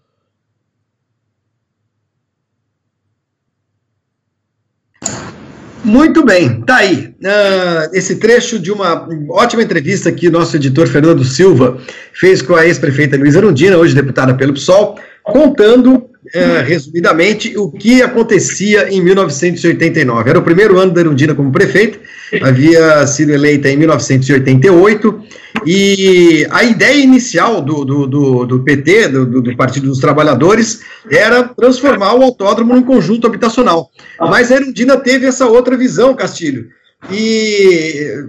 Muito 5.84 6.24
bem, 6.24 6.60
tá 6.62 6.76
aí. 6.76 7.12
Uh, 7.20 7.94
esse 7.94 8.16
trecho 8.16 8.58
de 8.58 8.70
uma 8.70 9.08
ótima 9.30 9.62
entrevista 9.62 10.12
que 10.12 10.30
nosso 10.30 10.56
editor 10.56 10.86
Fernando 10.86 11.24
Silva 11.24 11.78
fez 12.12 12.40
com 12.40 12.54
a 12.54 12.64
ex-prefeita 12.66 13.16
Luísa 13.16 13.38
Arundina, 13.38 13.76
hoje 13.76 13.94
deputada 13.94 14.34
pelo 14.34 14.52
PSOL, 14.52 14.96
contando 15.24 16.08
é, 16.34 16.62
resumidamente, 16.62 17.56
o 17.58 17.70
que 17.70 18.00
acontecia 18.00 18.88
em 18.92 19.00
1989. 19.02 20.30
Era 20.30 20.38
o 20.38 20.42
primeiro 20.42 20.78
ano 20.78 20.92
da 20.92 21.00
Erundina 21.00 21.34
como 21.34 21.50
prefeita, 21.50 21.98
havia 22.40 23.06
sido 23.06 23.32
eleita 23.32 23.68
em 23.68 23.76
1988, 23.76 25.20
e 25.66 26.46
a 26.50 26.64
ideia 26.64 27.02
inicial 27.02 27.60
do, 27.60 27.84
do, 27.84 28.06
do, 28.06 28.46
do 28.46 28.60
PT, 28.64 29.08
do, 29.08 29.42
do, 29.42 29.56
Partido 29.56 29.86
dos 29.86 29.98
Trabalhadores, 29.98 30.80
era 31.10 31.44
transformar 31.44 32.14
o 32.14 32.22
autódromo 32.22 32.74
num 32.74 32.82
conjunto 32.82 33.26
habitacional. 33.26 33.90
Mas 34.18 34.50
a 34.50 34.56
Erundina 34.56 34.96
teve 34.96 35.26
essa 35.26 35.46
outra 35.46 35.76
visão, 35.76 36.14
Castilho. 36.14 36.68
E 37.10 38.24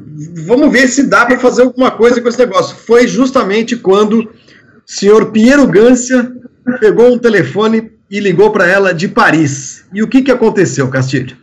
vamos 0.45 0.71
ver 0.71 0.87
se 0.87 1.03
dá 1.03 1.25
para 1.25 1.39
fazer 1.39 1.61
alguma 1.61 1.91
coisa 1.91 2.19
com 2.21 2.27
esse 2.27 2.39
negócio. 2.39 2.75
Foi 2.75 3.07
justamente 3.07 3.75
quando 3.75 4.21
o 4.21 4.29
senhor 4.85 5.31
Piero 5.31 5.67
Gância 5.67 6.31
pegou 6.79 7.13
um 7.13 7.17
telefone 7.17 7.91
e 8.09 8.19
ligou 8.19 8.51
para 8.51 8.67
ela 8.67 8.93
de 8.93 9.07
Paris. 9.07 9.85
E 9.93 10.01
o 10.01 10.07
que, 10.07 10.21
que 10.21 10.31
aconteceu, 10.31 10.87
Castilho? 10.87 11.37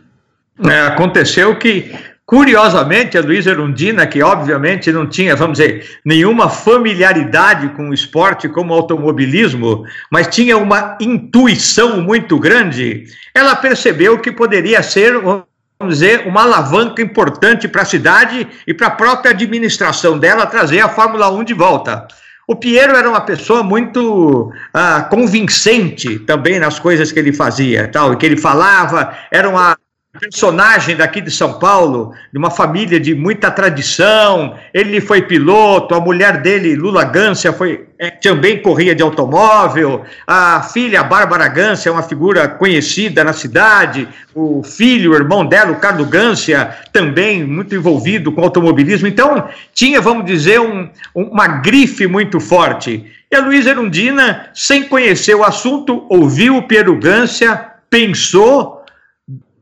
É, 0.63 0.81
aconteceu 0.81 1.57
que, 1.57 1.91
curiosamente, 2.31 3.17
a 3.17 3.21
Luísa 3.21 3.49
Erundina, 3.49 4.07
que 4.07 4.23
obviamente 4.23 4.89
não 4.89 5.05
tinha, 5.05 5.35
vamos 5.35 5.57
dizer, 5.57 5.99
nenhuma 6.05 6.47
familiaridade 6.47 7.67
com 7.75 7.89
o 7.89 7.93
esporte 7.93 8.47
como 8.47 8.73
automobilismo, 8.73 9.83
mas 10.09 10.27
tinha 10.27 10.57
uma 10.57 10.97
intuição 11.01 11.99
muito 11.99 12.39
grande, 12.39 13.03
ela 13.35 13.53
percebeu 13.53 14.17
que 14.17 14.31
poderia 14.31 14.81
ser 14.81 15.19
vamos 15.19 15.95
dizer, 15.95 16.25
uma 16.25 16.43
alavanca 16.43 17.01
importante 17.01 17.67
para 17.67 17.81
a 17.81 17.85
cidade 17.85 18.47
e 18.65 18.73
para 18.73 18.87
a 18.87 18.91
própria 18.91 19.31
administração 19.31 20.17
dela 20.17 20.45
trazer 20.45 20.79
a 20.79 20.87
Fórmula 20.87 21.29
1 21.29 21.43
de 21.43 21.53
volta. 21.53 22.07
O 22.47 22.55
Piero 22.55 22.95
era 22.95 23.09
uma 23.09 23.21
pessoa 23.21 23.61
muito 23.61 24.53
ah, 24.73 25.05
convincente 25.09 26.19
também 26.19 26.59
nas 26.59 26.79
coisas 26.79 27.11
que 27.11 27.19
ele 27.19 27.33
fazia, 27.33 27.89
tal, 27.89 28.15
que 28.15 28.25
ele 28.25 28.37
falava, 28.37 29.17
era 29.29 29.49
uma 29.49 29.75
personagem 30.19 30.95
daqui 30.95 31.21
de 31.21 31.31
São 31.31 31.57
Paulo, 31.57 32.13
de 32.33 32.37
uma 32.37 32.51
família 32.51 32.99
de 32.99 33.15
muita 33.15 33.49
tradição. 33.49 34.57
Ele 34.73 34.99
foi 34.99 35.21
piloto, 35.21 35.95
a 35.95 36.01
mulher 36.01 36.41
dele, 36.41 36.75
Lula 36.75 37.05
Gância, 37.05 37.53
foi, 37.53 37.87
é, 37.97 38.09
também 38.09 38.61
corria 38.61 38.93
de 38.93 39.01
automóvel. 39.01 40.03
A 40.27 40.63
filha, 40.63 41.01
Bárbara 41.01 41.47
Gância, 41.47 41.87
é 41.87 41.91
uma 41.91 42.03
figura 42.03 42.47
conhecida 42.49 43.23
na 43.23 43.31
cidade. 43.31 44.07
O 44.35 44.61
filho, 44.63 45.11
o 45.11 45.15
irmão 45.15 45.45
dela, 45.45 45.71
o 45.71 45.79
Carlos 45.79 46.09
Gância, 46.09 46.75
também 46.91 47.45
muito 47.45 47.73
envolvido 47.73 48.33
com 48.33 48.41
automobilismo. 48.41 49.07
Então, 49.07 49.47
tinha, 49.73 50.01
vamos 50.01 50.25
dizer, 50.25 50.59
um, 50.59 50.89
uma 51.15 51.47
grife 51.47 52.05
muito 52.05 52.37
forte. 52.41 53.09
E 53.31 53.35
a 53.35 53.39
Luísa 53.39 53.69
Erundina, 53.69 54.49
sem 54.53 54.83
conhecer 54.83 55.35
o 55.35 55.43
assunto, 55.45 56.05
ouviu 56.09 56.57
o 56.57 56.63
Piero 56.63 56.93
Gância, 56.99 57.65
pensou 57.89 58.80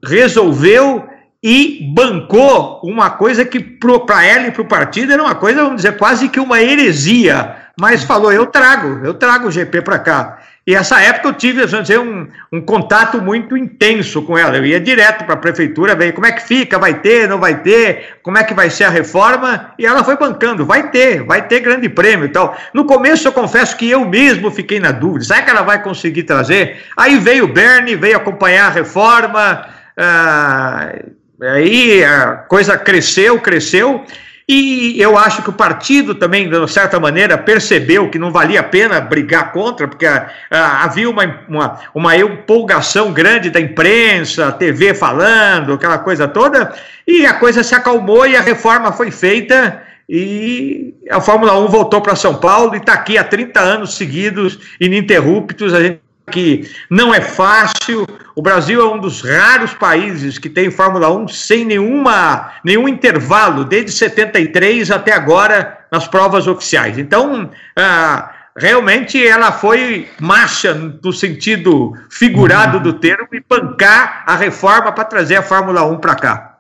resolveu 0.04 1.08
e 1.42 1.90
bancou 1.94 2.82
uma 2.84 3.10
coisa 3.12 3.46
que 3.46 3.60
para 3.60 4.26
ela 4.26 4.48
e 4.48 4.52
para 4.52 4.62
o 4.62 4.68
partido 4.68 5.14
era 5.14 5.24
uma 5.24 5.36
coisa, 5.36 5.64
vamos 5.64 5.78
dizer, 5.78 5.98
quase 5.98 6.28
que 6.28 6.40
uma 6.40 6.62
heresia, 6.62 7.56
mas 7.80 8.04
falou, 8.04 8.32
eu 8.32 8.46
trago, 8.46 9.06
eu 9.06 9.14
trago 9.14 9.48
o 9.48 9.52
GP 9.52 9.82
para 9.82 10.00
cá. 10.00 10.40
E 10.68 10.76
essa 10.76 11.02
época 11.02 11.30
eu 11.30 11.34
tive, 11.34 11.66
vamos 11.66 11.88
dizer, 11.88 12.00
um, 12.00 12.28
um 12.52 12.62
contato 12.62 13.20
muito 13.20 13.58
intenso 13.58 14.22
com 14.22 14.38
ela. 14.38 14.56
Eu 14.56 14.66
ia 14.66 14.80
direto 14.80 15.24
para 15.26 15.34
a 15.34 15.38
prefeitura, 15.38 15.96
ver 15.96 16.12
como 16.12 16.28
é 16.28 16.32
que 16.32 16.44
fica, 16.44 16.78
vai 16.78 16.94
ter, 16.94 17.28
não 17.28 17.40
vai 17.40 17.64
ter, 17.64 18.18
como 18.22 18.38
é 18.38 18.44
que 18.44 18.54
vai 18.54 18.70
ser 18.70 18.84
a 18.84 18.90
reforma, 18.90 19.74
e 19.80 19.86
ela 19.86 20.04
foi 20.04 20.16
bancando, 20.16 20.66
vai 20.66 20.92
ter, 20.92 21.24
vai 21.24 21.48
ter 21.48 21.62
grande 21.62 21.90
prêmio 21.90 22.26
e 22.26 22.30
tal. 22.30 22.56
No 22.72 22.86
começo 22.86 23.28
eu 23.28 23.32
confesso 23.32 23.76
que 23.78 23.90
eu 23.90 24.06
mesmo 24.06 24.52
fiquei 24.52 24.80
na 24.80 24.92
dúvida, 24.92 25.26
será 25.26 25.42
que 25.42 25.50
ela 25.50 25.64
vai 25.64 25.82
conseguir 25.82 26.24
trazer? 26.24 26.84
Aí 26.96 27.18
veio 27.18 27.46
o 27.46 27.48
Bernie, 27.48 27.96
veio 27.96 28.18
acompanhar 28.18 28.68
a 28.68 28.70
reforma, 28.70 29.66
ah, 30.00 30.94
aí 31.42 32.04
a 32.04 32.38
coisa 32.48 32.78
cresceu, 32.78 33.40
cresceu, 33.40 34.06
e 34.52 35.00
eu 35.00 35.16
acho 35.16 35.44
que 35.44 35.50
o 35.52 35.54
partido 35.54 36.16
também, 36.16 36.50
de 36.50 36.68
certa 36.72 37.00
maneira, 37.00 37.38
percebeu 37.38 38.10
que 38.10 38.18
não 38.18 38.32
valia 38.32 38.62
a 38.62 38.64
pena 38.64 39.00
brigar 39.00 39.52
contra, 39.52 39.88
porque 39.88 40.08
ah, 40.08 40.26
havia 40.50 41.08
uma, 41.08 41.42
uma, 41.48 41.80
uma 41.94 42.18
empolgação 42.18 43.14
grande 43.14 43.52
da 43.52 43.60
imprensa, 43.60 44.52
TV 44.54 44.96
falando, 44.96 45.74
aquela 45.74 46.00
coisa 46.00 46.28
toda, 46.28 46.74
e 47.06 47.26
a 47.28 47.34
coisa 47.34 47.62
se 47.62 47.76
acalmou 47.76 48.26
e 48.26 48.36
a 48.36 48.42
reforma 48.42 48.92
foi 48.92 49.12
feita. 49.12 49.84
E 50.12 50.96
a 51.12 51.22
Fórmula 51.22 51.60
1 51.60 51.68
voltou 51.68 52.02
para 52.02 52.16
São 52.16 52.34
Paulo 52.34 52.74
e 52.74 52.80
está 52.80 52.94
aqui 52.94 53.20
há 53.20 53.24
30 53.24 53.60
anos 53.60 53.94
seguidos, 53.94 54.58
ininterruptos. 54.82 55.72
A 55.76 55.84
gente 55.84 56.02
que 56.30 56.70
não 56.90 57.14
é 57.14 57.20
fácil. 57.20 58.08
O 58.36 58.42
Brasil 58.42 58.82
é 58.82 58.86
um 58.86 59.00
dos 59.00 59.22
raros 59.22 59.74
países 59.74 60.38
que 60.38 60.50
tem 60.50 60.72
Fórmula 60.72 61.12
1 61.12 61.28
sem 61.28 61.66
nenhuma, 61.66 62.52
nenhum 62.64 62.88
intervalo, 62.88 63.66
desde 63.66 63.92
73 63.92 64.92
até 64.92 65.12
agora, 65.12 65.80
nas 65.92 66.08
provas 66.08 66.48
oficiais. 66.48 66.98
Então, 66.98 67.52
ah, 67.76 68.32
realmente 68.56 69.26
ela 69.26 69.52
foi 69.52 70.08
marcha 70.20 70.74
no 70.74 71.12
sentido 71.12 71.94
figurado 72.10 72.80
do 72.80 72.94
termo 72.94 73.28
e 73.34 73.44
bancar 73.48 74.24
a 74.26 74.36
reforma 74.36 74.92
para 74.92 75.04
trazer 75.04 75.36
a 75.36 75.44
Fórmula 75.44 75.84
1 75.84 75.98
para 75.98 76.16
cá. 76.16 76.56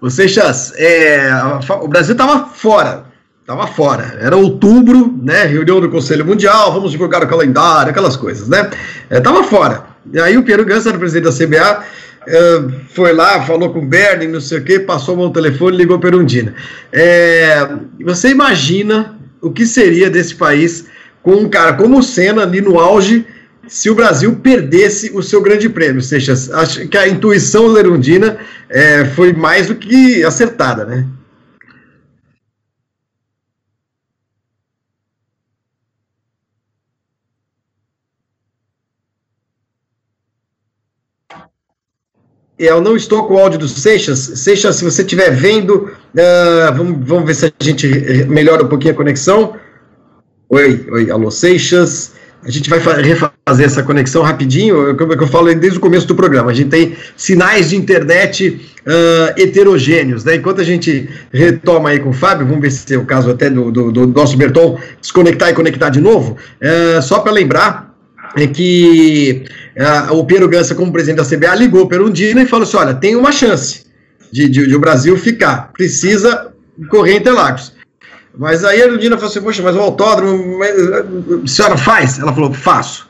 Ô 0.00 0.08
Seixas, 0.08 0.72
é, 0.76 1.28
o 1.80 1.88
Brasil 1.88 2.12
estava 2.12 2.46
fora 2.46 3.07
Estava 3.48 3.66
fora. 3.66 4.18
Era 4.20 4.36
outubro, 4.36 5.18
né? 5.22 5.44
Reunião 5.44 5.80
do 5.80 5.88
Conselho 5.88 6.22
Mundial, 6.22 6.70
vamos 6.70 6.90
divulgar 6.90 7.24
o 7.24 7.26
calendário, 7.26 7.88
aquelas 7.88 8.14
coisas, 8.14 8.46
né? 8.46 8.68
Estava 9.10 9.40
é, 9.40 9.42
fora. 9.42 9.86
E 10.12 10.20
aí 10.20 10.36
o 10.36 10.42
Piero 10.42 10.66
Gansa, 10.66 10.92
presidente 10.92 11.24
da 11.24 11.46
CBA, 11.46 11.82
é, 12.26 12.62
foi 12.90 13.14
lá, 13.14 13.40
falou 13.46 13.72
com 13.72 13.78
o 13.78 13.86
Bernie, 13.86 14.28
não 14.28 14.38
sei 14.38 14.58
o 14.58 14.62
quê, 14.62 14.78
passou 14.78 15.14
o 15.14 15.18
meu 15.18 15.30
telefone 15.30 15.78
ligou 15.78 15.98
para 15.98 16.10
Erundina. 16.10 16.54
É, 16.92 17.66
você 18.04 18.28
imagina 18.28 19.18
o 19.40 19.50
que 19.50 19.64
seria 19.64 20.10
desse 20.10 20.34
país 20.34 20.84
com 21.22 21.32
um 21.32 21.48
cara 21.48 21.72
como 21.72 22.00
o 22.00 22.02
Senna 22.02 22.42
ali 22.42 22.60
no 22.60 22.78
auge 22.78 23.24
se 23.66 23.88
o 23.88 23.94
Brasil 23.94 24.36
perdesse 24.42 25.10
o 25.14 25.22
seu 25.22 25.40
grande 25.40 25.70
prêmio? 25.70 26.02
Seja, 26.02 26.34
acho 26.34 26.86
que 26.86 26.98
a 26.98 27.08
intuição 27.08 27.72
da 27.72 27.80
Erundina 27.80 28.36
é, 28.68 29.06
foi 29.06 29.32
mais 29.32 29.68
do 29.68 29.74
que 29.74 30.22
acertada, 30.22 30.84
né? 30.84 31.06
Eu 42.58 42.80
não 42.80 42.96
estou 42.96 43.24
com 43.26 43.34
o 43.34 43.38
áudio 43.38 43.58
do 43.58 43.68
Seixas. 43.68 44.18
Seixas, 44.18 44.76
se 44.76 44.84
você 44.84 45.02
estiver 45.02 45.30
vendo, 45.30 45.92
uh, 46.14 46.74
vamos, 46.76 47.06
vamos 47.06 47.24
ver 47.24 47.34
se 47.34 47.46
a 47.46 47.64
gente 47.64 47.86
melhora 48.28 48.64
um 48.64 48.68
pouquinho 48.68 48.94
a 48.94 48.96
conexão. 48.96 49.54
Oi, 50.48 50.86
oi, 50.90 51.10
alô 51.10 51.30
Seixas. 51.30 52.14
A 52.44 52.50
gente 52.50 52.68
vai 52.68 52.78
refazer 52.78 53.30
fazer 53.48 53.64
essa 53.64 53.82
conexão 53.82 54.22
rapidinho, 54.22 54.94
como 54.96 55.14
eu 55.14 55.26
falo 55.26 55.52
desde 55.54 55.78
o 55.78 55.80
começo 55.80 56.06
do 56.06 56.14
programa, 56.14 56.50
a 56.50 56.54
gente 56.54 56.68
tem 56.68 56.94
sinais 57.16 57.70
de 57.70 57.76
internet 57.76 58.60
uh, 58.80 59.40
heterogêneos, 59.40 60.22
né? 60.22 60.34
Enquanto 60.34 60.60
a 60.60 60.64
gente 60.64 61.08
retoma 61.32 61.88
aí 61.88 61.98
com 61.98 62.10
o 62.10 62.12
Fábio, 62.12 62.46
vamos 62.46 62.60
ver 62.60 62.70
se 62.70 62.94
é 62.94 62.98
o 62.98 63.06
caso 63.06 63.30
até 63.30 63.48
do, 63.48 63.70
do, 63.72 63.90
do 63.90 64.06
nosso 64.06 64.36
Berton 64.36 64.78
desconectar 65.00 65.48
e 65.48 65.54
conectar 65.54 65.88
de 65.88 66.00
novo, 66.00 66.36
uh, 66.60 67.00
só 67.00 67.20
para 67.20 67.32
lembrar 67.32 67.87
é 68.36 68.46
que 68.46 69.44
uh, 69.76 70.14
o 70.14 70.24
Piero 70.24 70.48
Gansa, 70.48 70.74
como 70.74 70.92
presidente 70.92 71.16
da 71.18 71.24
CBA, 71.24 71.54
ligou 71.54 71.88
para 71.88 72.02
o 72.02 72.06
Undina 72.06 72.42
e 72.42 72.46
falou 72.46 72.64
assim: 72.64 72.76
olha, 72.76 72.94
tem 72.94 73.16
uma 73.16 73.32
chance 73.32 73.86
de, 74.30 74.48
de, 74.48 74.66
de 74.66 74.74
o 74.74 74.80
Brasil 74.80 75.16
ficar, 75.16 75.72
precisa 75.72 76.52
correr 76.90 77.14
em 77.14 77.16
Interlagos. 77.18 77.72
Mas 78.36 78.64
aí 78.64 78.80
a 78.80 78.84
Erundina 78.84 79.16
falou 79.16 79.30
assim, 79.30 79.42
poxa, 79.42 79.62
mas 79.62 79.74
o 79.74 79.80
autódromo, 79.80 80.58
mas, 80.58 80.70
a 80.78 81.46
senhora 81.46 81.76
faz? 81.76 82.20
Ela 82.20 82.32
falou, 82.32 82.52
faço. 82.52 83.08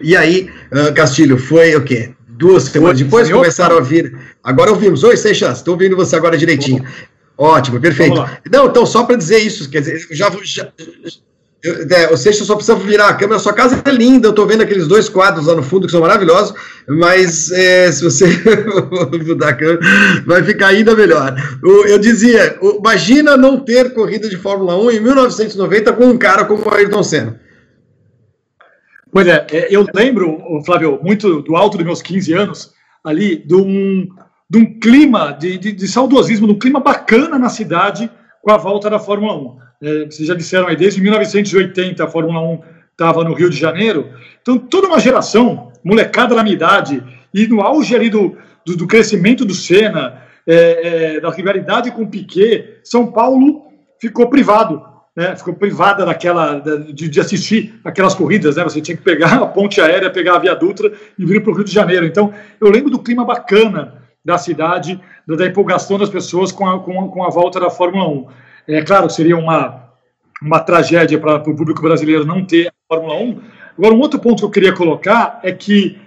E 0.00 0.16
aí, 0.16 0.48
uh, 0.72 0.94
Castilho, 0.94 1.36
foi 1.36 1.76
o 1.76 1.84
quê? 1.84 2.14
Duas 2.26 2.62
semanas 2.64 2.98
depois 2.98 3.26
senhor? 3.26 3.40
começaram 3.40 3.76
a 3.76 3.80
vir. 3.82 4.16
Agora 4.42 4.70
ouvimos. 4.70 5.04
Oi, 5.04 5.16
chance, 5.18 5.60
estou 5.60 5.74
ouvindo 5.74 5.94
você 5.96 6.16
agora 6.16 6.38
direitinho. 6.38 6.82
Ótimo, 7.36 7.78
perfeito. 7.78 8.16
Não, 8.50 8.66
então, 8.66 8.86
só 8.86 9.04
para 9.04 9.16
dizer 9.16 9.38
isso, 9.38 9.68
quer 9.68 9.80
dizer, 9.80 10.06
já, 10.10 10.30
já, 10.42 10.72
eu, 11.62 11.86
é, 11.90 12.08
ou 12.08 12.16
seja, 12.16 12.42
só 12.44 12.54
precisa 12.54 12.76
virar 12.78 13.08
a 13.08 13.14
câmera. 13.14 13.38
Sua 13.38 13.52
casa 13.52 13.82
é 13.84 13.90
linda, 13.90 14.28
eu 14.28 14.30
estou 14.30 14.46
vendo 14.46 14.62
aqueles 14.62 14.88
dois 14.88 15.08
quadros 15.08 15.46
lá 15.46 15.54
no 15.54 15.62
fundo 15.62 15.86
que 15.86 15.92
são 15.92 16.00
maravilhosos, 16.00 16.54
mas 16.88 17.50
é, 17.52 17.92
se 17.92 18.02
você 18.02 18.26
mudar 19.26 19.50
a 19.50 19.54
câmera, 19.54 19.80
vai 20.26 20.42
ficar 20.42 20.68
ainda 20.68 20.96
melhor. 20.96 21.34
Eu, 21.62 21.86
eu 21.86 21.98
dizia, 21.98 22.58
imagina 22.78 23.36
não 23.36 23.60
ter 23.60 23.92
corrida 23.92 24.28
de 24.28 24.38
Fórmula 24.38 24.76
1 24.78 24.90
em 24.92 25.00
1990 25.00 25.92
com 25.92 26.06
um 26.06 26.18
cara 26.18 26.46
como 26.46 26.64
o 26.64 26.74
Ayrton 26.74 27.02
Senna. 27.02 27.40
Pois 29.12 29.26
é, 29.26 29.46
é, 29.50 29.68
eu 29.70 29.86
lembro, 29.94 30.38
Flávio, 30.64 30.98
muito 31.02 31.42
do 31.42 31.56
alto 31.56 31.76
dos 31.76 31.84
meus 31.84 32.00
15 32.00 32.32
anos, 32.32 32.72
ali, 33.04 33.36
de 33.36 33.54
um, 33.54 34.08
de 34.48 34.58
um 34.58 34.78
clima 34.78 35.32
de, 35.32 35.58
de, 35.58 35.72
de 35.72 35.88
saudosismo, 35.88 36.46
de 36.46 36.52
um 36.54 36.58
clima 36.58 36.80
bacana 36.80 37.38
na 37.38 37.50
cidade 37.50 38.10
com 38.40 38.50
a 38.50 38.56
volta 38.56 38.88
da 38.88 38.98
Fórmula 38.98 39.36
1 39.36 39.69
é, 39.82 40.04
vocês 40.04 40.28
já 40.28 40.34
disseram 40.34 40.68
aí, 40.68 40.76
desde 40.76 41.00
1980 41.00 42.04
a 42.04 42.08
Fórmula 42.08 42.40
1 42.40 42.60
estava 42.90 43.24
no 43.24 43.32
Rio 43.32 43.48
de 43.48 43.56
Janeiro. 43.56 44.10
Então, 44.42 44.58
toda 44.58 44.86
uma 44.86 45.00
geração, 45.00 45.72
molecada 45.82 46.34
da 46.34 46.42
minha 46.42 46.54
idade, 46.54 47.02
e 47.32 47.46
no 47.46 47.62
auge 47.62 47.94
ali 47.94 48.10
do, 48.10 48.36
do, 48.66 48.76
do 48.76 48.86
crescimento 48.86 49.44
do 49.44 49.54
Senna, 49.54 50.22
é, 50.46 51.14
é, 51.16 51.20
da 51.20 51.30
rivalidade 51.30 51.90
com 51.92 52.02
o 52.02 52.08
Piquet, 52.08 52.80
São 52.84 53.10
Paulo 53.10 53.62
ficou 54.00 54.28
privado, 54.28 54.82
né? 55.16 55.34
ficou 55.36 55.54
privada 55.54 56.04
daquela, 56.04 56.58
de, 56.58 57.08
de, 57.08 57.20
assistir 57.20 57.80
aquelas 57.84 58.14
corridas. 58.14 58.56
Né? 58.56 58.64
Você 58.64 58.80
tinha 58.80 58.96
que 58.96 59.02
pegar 59.02 59.34
a 59.34 59.46
ponte 59.46 59.80
aérea, 59.80 60.10
pegar 60.10 60.36
a 60.36 60.38
Via 60.38 60.54
Dutra 60.54 60.92
e 61.18 61.24
vir 61.24 61.42
para 61.42 61.52
o 61.52 61.54
Rio 61.54 61.64
de 61.64 61.72
Janeiro. 61.72 62.04
Então, 62.04 62.32
eu 62.60 62.70
lembro 62.70 62.90
do 62.90 62.98
clima 62.98 63.24
bacana 63.24 63.94
da 64.24 64.36
cidade, 64.36 65.00
da 65.26 65.46
empolgação 65.46 65.98
das 65.98 66.10
pessoas 66.10 66.52
com 66.52 66.68
a, 66.68 66.78
com 66.80 67.00
a, 67.00 67.08
com 67.08 67.24
a 67.24 67.30
volta 67.30 67.58
da 67.58 67.70
Fórmula 67.70 68.08
1. 68.08 68.26
É 68.70 68.82
claro, 68.82 69.10
seria 69.10 69.36
uma, 69.36 69.82
uma 70.40 70.60
tragédia 70.60 71.18
para 71.18 71.36
o 71.36 71.56
público 71.56 71.82
brasileiro 71.82 72.24
não 72.24 72.44
ter 72.44 72.68
a 72.68 72.72
Fórmula 72.94 73.16
1. 73.16 73.40
Agora, 73.76 73.94
um 73.94 74.00
outro 74.00 74.20
ponto 74.20 74.38
que 74.38 74.44
eu 74.44 74.50
queria 74.50 74.72
colocar 74.72 75.40
é 75.42 75.50
que, 75.50 75.98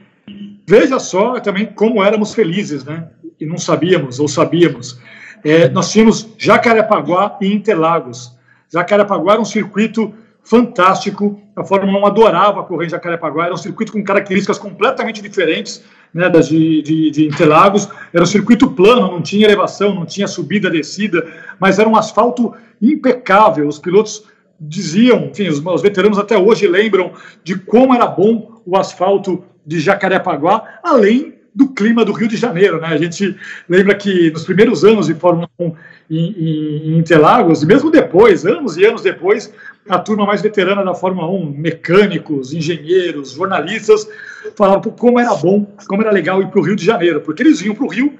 veja 0.66 0.98
só 0.98 1.40
também 1.42 1.66
como 1.66 2.02
éramos 2.02 2.34
felizes, 2.34 2.86
né? 2.86 3.10
E 3.38 3.46
não 3.46 3.58
sabíamos, 3.58 4.20
ou 4.20 4.30
sabíamos. 4.30 4.98
É, 5.44 5.68
nós 5.68 5.92
tínhamos 5.92 6.30
Jacarepaguá 6.38 7.38
e 7.42 7.52
Interlagos. 7.52 8.32
Jacarepaguá 8.72 9.34
era 9.34 9.42
um 9.42 9.46
circuito 9.46 10.14
fantástico. 10.42 11.42
A 11.56 11.66
Fórmula 11.66 12.00
1 12.00 12.06
adorava 12.06 12.64
correr 12.64 12.86
em 12.86 12.90
Jacarepaguá. 12.90 13.46
Era 13.46 13.54
um 13.54 13.58
circuito 13.58 13.92
com 13.92 14.02
características 14.02 14.58
completamente 14.58 15.22
diferentes 15.22 15.84
né, 16.14 16.30
das 16.30 16.48
de, 16.48 16.82
de, 16.82 17.12
de, 17.12 17.26
Interlagos. 17.26 17.90
Era 18.14 18.24
um 18.24 18.28
circuito 18.28 18.70
plano, 18.72 19.02
não 19.02 19.22
tinha 19.22 19.46
elevação, 19.46 19.96
não 19.96 20.06
tinha 20.06 20.28
subida, 20.28 20.70
descida, 20.70 21.26
mas 21.60 21.80
era 21.80 21.90
um 21.90 21.96
asfalto 21.96 22.54
impecável. 22.82 23.68
Os 23.68 23.80
pilotos 23.80 24.26
diziam, 24.60 25.26
enfim, 25.26 25.48
os, 25.48 25.60
os 25.66 25.82
veteranos 25.82 26.20
até 26.20 26.38
hoje 26.38 26.68
lembram 26.68 27.12
de 27.44 27.58
como 27.58 27.94
era 27.94 28.06
bom 28.06 28.62
o 28.66 28.78
asfalto 28.78 29.44
de 29.66 29.80
Jacarepaguá, 29.80 30.80
além 30.84 31.34
do 31.56 31.70
clima 31.70 32.04
do 32.04 32.12
Rio 32.12 32.28
de 32.28 32.36
Janeiro, 32.36 32.82
né? 32.82 32.88
A 32.88 32.98
gente 32.98 33.36
lembra 33.70 33.94
que 33.96 34.32
nos 34.32 34.44
primeiros 34.44 34.84
anos 34.84 35.08
de 35.08 35.14
Fórmula 35.14 35.50
1 35.60 35.74
em, 36.10 36.18
em, 36.18 36.98
Interlagos, 36.98 37.62
e 37.62 37.66
mesmo 37.66 37.92
depois, 37.92 38.46
anos 38.46 38.76
e 38.76 38.86
anos 38.86 39.02
depois, 39.02 39.54
a 39.88 40.00
turma 40.00 40.26
mais 40.26 40.42
veterana 40.42 40.84
da 40.84 40.96
Fórmula 40.96 41.30
1, 41.30 41.52
mecânicos, 41.58 42.54
engenheiros, 42.54 43.32
jornalistas, 43.32 44.08
falavam 44.56 44.92
como 44.92 45.20
era 45.20 45.36
bom, 45.36 45.68
como 45.88 46.02
era 46.02 46.12
legal 46.12 46.42
ir 46.42 46.48
para 46.48 46.60
o 46.60 46.64
Rio 46.64 46.76
de 46.76 46.86
Janeiro, 46.86 47.22
porque 47.22 47.44
eles 47.44 47.62
vinham 47.62 47.76
para 47.76 47.86
o 47.86 47.90
Rio, 47.90 48.14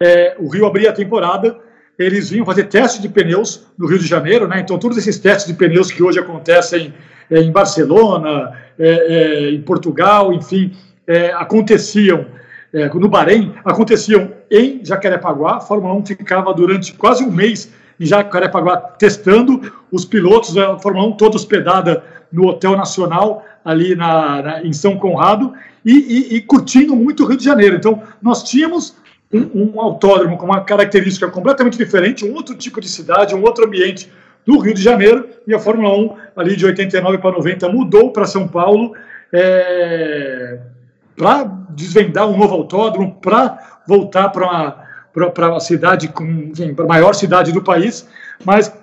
é, 0.00 0.36
o 0.38 0.48
Rio 0.48 0.66
abria 0.66 0.90
a 0.90 0.92
temporada, 0.92 1.58
eles 1.98 2.30
vinham 2.30 2.44
fazer 2.44 2.64
testes 2.64 3.00
de 3.00 3.08
pneus 3.08 3.66
no 3.78 3.86
Rio 3.86 3.98
de 3.98 4.06
Janeiro, 4.06 4.48
né? 4.48 4.60
Então 4.60 4.78
todos 4.78 4.96
esses 4.96 5.18
testes 5.18 5.46
de 5.46 5.54
pneus 5.54 5.90
que 5.90 6.02
hoje 6.02 6.18
acontecem 6.18 6.92
é, 7.30 7.38
em 7.38 7.52
Barcelona, 7.52 8.52
é, 8.78 8.88
é 8.88 9.50
em 9.50 9.62
Portugal, 9.62 10.32
enfim, 10.32 10.72
é, 11.06 11.32
aconteciam 11.32 12.26
é, 12.72 12.88
no 12.88 13.08
Bahrein, 13.08 13.54
aconteciam 13.64 14.32
em 14.50 14.80
Jacarepaguá. 14.84 15.56
A 15.56 15.60
Fórmula 15.60 15.94
1 15.94 16.06
ficava 16.06 16.54
durante 16.54 16.94
quase 16.94 17.22
um 17.22 17.30
mês 17.30 17.70
em 18.00 18.06
Jacarepaguá 18.06 18.76
testando 18.76 19.60
os 19.90 20.04
pilotos, 20.04 20.56
a 20.56 20.78
Fórmula 20.78 21.06
1 21.08 21.12
toda 21.12 21.36
hospedada 21.36 22.02
no 22.32 22.48
Hotel 22.48 22.76
Nacional, 22.76 23.44
ali 23.64 23.94
na, 23.94 24.42
na 24.42 24.62
em 24.62 24.72
São 24.72 24.96
Conrado, 24.96 25.52
e, 25.84 25.92
e, 25.92 26.36
e, 26.36 26.40
curtindo 26.40 26.96
muito 26.96 27.24
o 27.24 27.26
Rio 27.26 27.36
de 27.36 27.44
Janeiro. 27.44 27.76
Então, 27.76 28.02
nós 28.22 28.42
tínhamos 28.42 28.96
um, 29.32 29.74
um, 29.74 29.80
autódromo 29.80 30.38
com 30.38 30.46
uma 30.46 30.62
característica 30.62 31.28
completamente 31.28 31.76
diferente, 31.76 32.24
um 32.24 32.34
outro 32.34 32.54
tipo 32.54 32.80
de 32.80 32.88
cidade, 32.88 33.34
um 33.34 33.42
outro 33.42 33.66
ambiente 33.66 34.10
do 34.46 34.58
Rio 34.58 34.74
de 34.74 34.82
Janeiro, 34.82 35.28
e 35.46 35.54
a 35.54 35.58
Fórmula 35.58 35.94
1, 35.96 36.16
ali 36.36 36.56
de 36.56 36.64
89 36.64 37.18
para 37.18 37.32
90, 37.32 37.68
mudou 37.68 38.12
para 38.12 38.24
São 38.26 38.48
Paulo. 38.48 38.94
É, 39.32 40.58
para 41.16 41.44
desvendar 41.70 42.28
um 42.28 42.36
novo 42.36 42.54
autódromo, 42.54 43.14
para 43.20 43.82
voltar 43.86 44.28
para 44.30 45.48
uma, 45.48 45.60
cidade, 45.60 46.08
com, 46.08 46.52
para 46.74 46.84
a 46.84 46.88
maior 46.88 47.14
cidade 47.14 47.52
do 47.52 47.62
país, 47.62 48.08
mas 48.44 48.74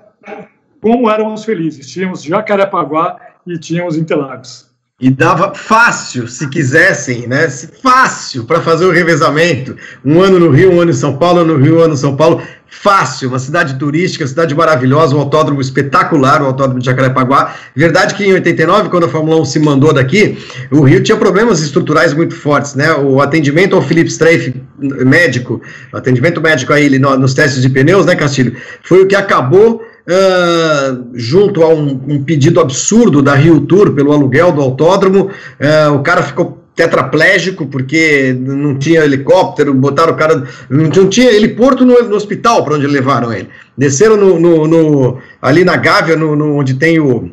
como 0.82 1.10
éramos 1.10 1.44
felizes. 1.44 1.90
Tínhamos 1.92 2.24
Jacarepaguá 2.24 3.20
e 3.46 3.58
tínhamos 3.58 3.98
Interlagos. 3.98 4.69
E 5.02 5.10
dava 5.10 5.56
fácil, 5.56 6.28
se 6.28 6.50
quisessem, 6.50 7.26
né? 7.26 7.48
Fácil 7.82 8.44
para 8.44 8.60
fazer 8.60 8.84
o 8.86 8.92
revezamento. 8.92 9.78
Um 10.04 10.22
ano 10.22 10.38
no 10.38 10.50
Rio, 10.50 10.74
um 10.74 10.82
ano 10.82 10.92
em 10.92 10.94
São 10.94 11.16
Paulo, 11.16 11.42
um 11.42 11.46
no 11.46 11.56
Rio, 11.56 11.78
um 11.80 11.84
ano 11.84 11.94
em 11.94 11.98
São 11.98 12.18
Paulo. 12.18 12.42
Fácil, 12.68 13.30
uma 13.30 13.40
cidade 13.40 13.80
turística, 13.80 14.28
cidade 14.28 14.54
maravilhosa, 14.54 15.16
um 15.16 15.20
autódromo 15.20 15.60
espetacular, 15.60 16.42
o 16.42 16.46
autódromo 16.46 16.80
de 16.80 16.86
Jacarepaguá. 16.86 17.56
Verdade 17.76 18.14
que 18.14 18.24
em 18.24 18.34
89, 18.34 18.90
quando 18.90 19.06
a 19.06 19.10
Fórmula 19.10 19.42
1 19.42 19.46
se 19.46 19.60
mandou 19.60 19.94
daqui, 19.94 20.38
o 20.70 20.82
Rio 20.82 21.02
tinha 21.02 21.18
problemas 21.18 21.62
estruturais 21.62 22.14
muito 22.14 22.36
fortes, 22.36 22.76
né? 22.76 22.94
O 22.94 23.22
atendimento 23.22 23.76
ao 23.76 23.82
Felipe 23.82 24.10
Streif, 24.10 24.54
médico, 24.78 25.62
atendimento 25.94 26.42
médico 26.42 26.74
a 26.74 26.80
ele 26.80 27.00
nos 27.00 27.34
testes 27.34 27.62
de 27.62 27.70
pneus, 27.70 28.06
né, 28.06 28.16
Castilho? 28.16 28.56
Foi 28.84 29.02
o 29.02 29.08
que 29.08 29.16
acabou 29.16 29.82
Uh, 30.10 31.08
junto 31.14 31.62
a 31.62 31.68
um, 31.68 32.02
um, 32.08 32.24
pedido 32.24 32.60
absurdo 32.60 33.22
da 33.22 33.36
Rio 33.36 33.62
Tour 33.62 33.92
pelo 33.92 34.12
aluguel 34.12 34.52
do 34.52 34.60
autódromo, 34.60 35.30
uh, 35.30 35.94
o 35.94 36.00
cara 36.02 36.24
ficou 36.24 36.60
tetraplégico 36.80 37.68
porque 37.68 38.34
não 38.40 38.76
tinha 38.80 39.04
helicóptero, 39.04 39.74
botaram 39.74 40.14
o 40.14 40.16
cara, 40.16 40.46
não 40.70 41.08
tinha 41.10 41.32
heliporto 41.32 41.86
no, 41.86 42.02
no 42.04 42.16
hospital 42.16 42.64
para 42.64 42.76
onde 42.76 42.88
levaram 42.88 43.34
ele. 43.34 43.50
Desceram 43.78 44.16
no, 44.16 44.40
no, 44.40 44.66
no 44.66 45.18
ali 45.42 45.66
na 45.66 45.76
Gávea, 45.76 46.16
no, 46.16 46.56
onde 46.56 46.76
tem 46.76 47.00
o 47.00 47.30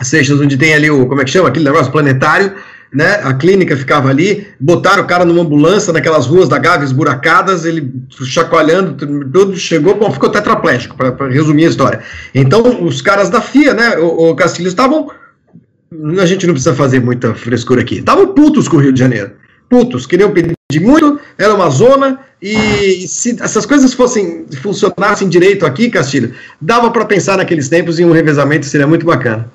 Seixas, 0.00 0.40
onde 0.40 0.56
tem 0.56 0.74
ali 0.74 0.90
o, 0.90 1.06
como 1.06 1.20
é 1.20 1.24
que 1.24 1.30
chama, 1.30 1.48
aquele 1.48 1.64
negócio 1.64 1.90
planetário, 1.90 2.52
né? 2.94 3.20
A 3.24 3.34
clínica 3.34 3.76
ficava 3.76 4.08
ali, 4.08 4.46
botaram 4.60 5.02
o 5.02 5.06
cara 5.06 5.24
numa 5.24 5.42
ambulância 5.42 5.92
naquelas 5.92 6.26
ruas 6.26 6.48
da 6.48 6.58
Gávea 6.58 6.84
esburacadas, 6.84 7.64
ele 7.64 7.92
chacoalhando, 8.08 8.94
tudo 8.94 9.56
chegou, 9.56 9.96
bom, 9.96 10.12
ficou 10.12 10.30
tetraplégico, 10.30 10.96
para 10.96 11.28
resumir 11.28 11.66
a 11.66 11.70
história. 11.70 12.00
Então, 12.32 12.84
os 12.84 13.02
caras 13.02 13.28
da 13.28 13.40
FIA, 13.40 13.74
né, 13.74 13.98
o, 13.98 14.30
o 14.30 14.36
Castilho, 14.36 14.68
estavam. 14.68 15.10
A 16.18 16.26
gente 16.26 16.46
não 16.46 16.54
precisa 16.54 16.74
fazer 16.74 17.00
muita 17.00 17.34
frescura 17.34 17.80
aqui. 17.80 17.96
Estavam 17.96 18.28
putos 18.28 18.68
com 18.68 18.76
o 18.76 18.80
Rio 18.80 18.92
de 18.92 18.98
Janeiro. 18.98 19.32
Putos, 19.68 20.06
queriam 20.06 20.30
pedir 20.30 20.54
muito, 20.80 21.18
era 21.38 21.54
uma 21.54 21.70
zona, 21.70 22.20
e 22.40 23.08
se 23.08 23.36
essas 23.40 23.64
coisas 23.64 23.94
fossem 23.94 24.44
funcionassem 24.60 25.28
direito 25.28 25.64
aqui, 25.64 25.90
Castilho, 25.90 26.34
dava 26.60 26.90
para 26.90 27.04
pensar 27.04 27.38
naqueles 27.38 27.68
tempos 27.68 27.98
em 27.98 28.04
um 28.04 28.12
revezamento, 28.12 28.66
seria 28.66 28.86
muito 28.86 29.06
bacana. 29.06 29.50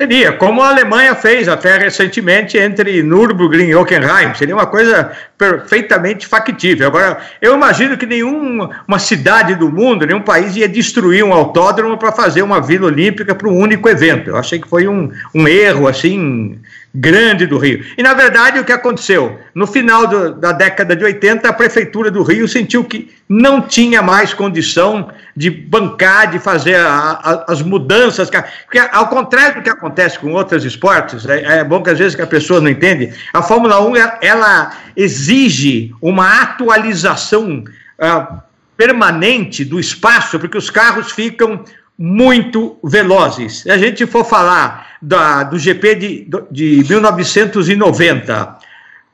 Seria, 0.00 0.32
como 0.32 0.62
a 0.62 0.70
Alemanha 0.70 1.14
fez 1.14 1.46
até 1.46 1.76
recentemente 1.76 2.56
entre 2.56 3.02
Nürburgring 3.02 3.66
e 3.66 3.74
Hockenheim, 3.74 4.32
seria 4.34 4.54
uma 4.54 4.64
coisa 4.64 5.12
perfeitamente 5.36 6.26
factível. 6.26 6.86
Agora, 6.86 7.18
eu 7.38 7.54
imagino 7.54 7.98
que 7.98 8.06
nenhuma 8.06 8.98
cidade 8.98 9.54
do 9.56 9.70
mundo, 9.70 10.06
nenhum 10.06 10.22
país 10.22 10.56
ia 10.56 10.66
destruir 10.66 11.22
um 11.22 11.34
autódromo 11.34 11.98
para 11.98 12.12
fazer 12.12 12.40
uma 12.40 12.62
Vila 12.62 12.86
Olímpica 12.86 13.34
para 13.34 13.46
um 13.46 13.54
único 13.54 13.90
evento. 13.90 14.30
Eu 14.30 14.38
achei 14.38 14.58
que 14.58 14.66
foi 14.66 14.88
um, 14.88 15.12
um 15.34 15.46
erro, 15.46 15.86
assim, 15.86 16.58
grande 16.94 17.46
do 17.46 17.56
Rio. 17.56 17.84
E, 17.96 18.02
na 18.02 18.14
verdade, 18.14 18.58
o 18.58 18.64
que 18.64 18.72
aconteceu? 18.72 19.38
No 19.54 19.66
final 19.66 20.06
do, 20.06 20.34
da 20.34 20.52
década 20.52 20.96
de 20.96 21.04
80, 21.04 21.48
a 21.48 21.52
Prefeitura 21.52 22.10
do 22.10 22.22
Rio 22.22 22.48
sentiu 22.48 22.84
que 22.84 23.10
não 23.28 23.60
tinha 23.60 24.02
mais 24.02 24.34
condição 24.34 25.10
de 25.36 25.50
bancar, 25.50 26.30
de 26.30 26.38
fazer 26.40 26.74
a, 26.74 26.88
a, 26.88 27.52
as 27.52 27.62
mudanças. 27.62 28.28
Porque, 28.64 28.78
ao 28.78 29.08
contrário 29.08 29.56
do 29.56 29.62
que 29.62 29.70
acontece 29.70 30.18
com 30.18 30.32
outros 30.32 30.64
esportes, 30.64 31.24
é, 31.26 31.58
é, 31.58 31.64
bom 31.64 31.82
que 31.82 31.90
às 31.90 31.98
vezes 31.98 32.16
que 32.16 32.22
a 32.22 32.26
pessoa 32.26 32.60
não 32.60 32.68
entende, 32.68 33.12
a 33.32 33.40
Fórmula 33.40 33.80
1 33.80 33.94
ela 34.20 34.72
exige 34.96 35.94
uma 36.02 36.42
atualização 36.42 37.62
uh, 37.98 38.40
permanente 38.76 39.64
do 39.64 39.78
espaço, 39.78 40.40
porque 40.40 40.58
os 40.58 40.70
carros 40.70 41.12
ficam 41.12 41.64
muito 42.02 42.78
velozes. 42.82 43.60
Se 43.60 43.70
a 43.70 43.76
gente 43.76 44.06
for 44.06 44.24
falar 44.24 44.96
da, 45.02 45.42
do 45.42 45.58
GP 45.58 45.94
de, 45.96 46.28
de 46.50 46.84
1990, 46.88 48.56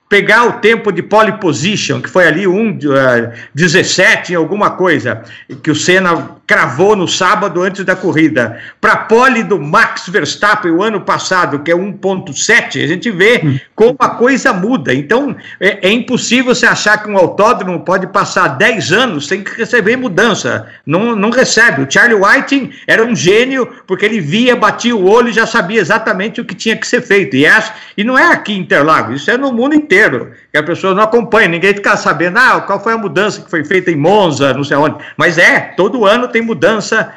pegar 0.08 0.44
o 0.46 0.52
tempo 0.60 0.92
de 0.92 1.02
pole 1.02 1.32
position, 1.32 2.00
que 2.00 2.08
foi 2.08 2.28
ali 2.28 2.46
um 2.46 2.70
uh, 2.70 3.32
17 3.52 4.36
alguma 4.36 4.70
coisa, 4.70 5.24
que 5.64 5.68
o 5.68 5.74
Senna 5.74 6.35
cravou 6.46 6.94
no 6.94 7.08
sábado 7.08 7.60
antes 7.60 7.84
da 7.84 7.96
corrida, 7.96 8.60
para 8.80 8.92
a 8.92 8.96
pole 8.96 9.42
do 9.42 9.60
Max 9.60 10.08
Verstappen 10.08 10.70
o 10.70 10.82
ano 10.82 11.00
passado, 11.00 11.58
que 11.58 11.70
é 11.70 11.74
1.7, 11.74 12.84
a 12.84 12.86
gente 12.86 13.10
vê 13.10 13.40
hum. 13.44 13.58
como 13.74 13.96
a 13.98 14.10
coisa 14.10 14.52
muda. 14.52 14.94
Então, 14.94 15.36
é, 15.58 15.88
é, 15.88 15.90
impossível 15.90 16.54
você 16.54 16.64
achar 16.64 17.02
que 17.02 17.10
um 17.10 17.16
autódromo 17.16 17.80
pode 17.80 18.06
passar 18.06 18.48
10 18.48 18.92
anos 18.92 19.26
sem 19.26 19.42
receber 19.56 19.96
mudança. 19.96 20.68
Não, 20.86 21.16
não 21.16 21.30
recebe. 21.30 21.82
O 21.82 21.90
Charlie 21.90 22.20
Whiting 22.20 22.70
era 22.86 23.04
um 23.04 23.14
gênio, 23.14 23.66
porque 23.86 24.04
ele 24.04 24.20
via, 24.20 24.54
batia 24.54 24.94
o 24.94 25.08
olho 25.08 25.30
e 25.30 25.32
já 25.32 25.46
sabia 25.46 25.80
exatamente 25.80 26.40
o 26.40 26.44
que 26.44 26.54
tinha 26.54 26.76
que 26.76 26.86
ser 26.86 27.02
feito. 27.02 27.34
E, 27.34 27.44
é, 27.44 27.62
e 27.96 28.04
não 28.04 28.16
é 28.16 28.32
aqui 28.32 28.52
em 28.52 28.60
Interlagos, 28.60 29.22
isso 29.22 29.30
é 29.30 29.36
no 29.36 29.52
mundo 29.52 29.74
inteiro, 29.74 30.32
que 30.56 30.60
a 30.60 30.62
pessoa 30.62 30.94
não 30.94 31.02
acompanha, 31.02 31.48
ninguém 31.48 31.74
fica 31.74 31.96
sabendo, 31.98 32.38
ah, 32.38 32.62
qual 32.62 32.82
foi 32.82 32.94
a 32.94 32.98
mudança 32.98 33.42
que 33.42 33.50
foi 33.50 33.62
feita 33.62 33.90
em 33.90 33.96
Monza, 33.96 34.54
não 34.54 34.64
sei 34.64 34.76
onde. 34.78 34.96
Mas 35.16 35.36
é, 35.36 35.60
todo 35.76 36.06
ano 36.06 36.28
tem 36.28 36.40
mudança 36.40 37.12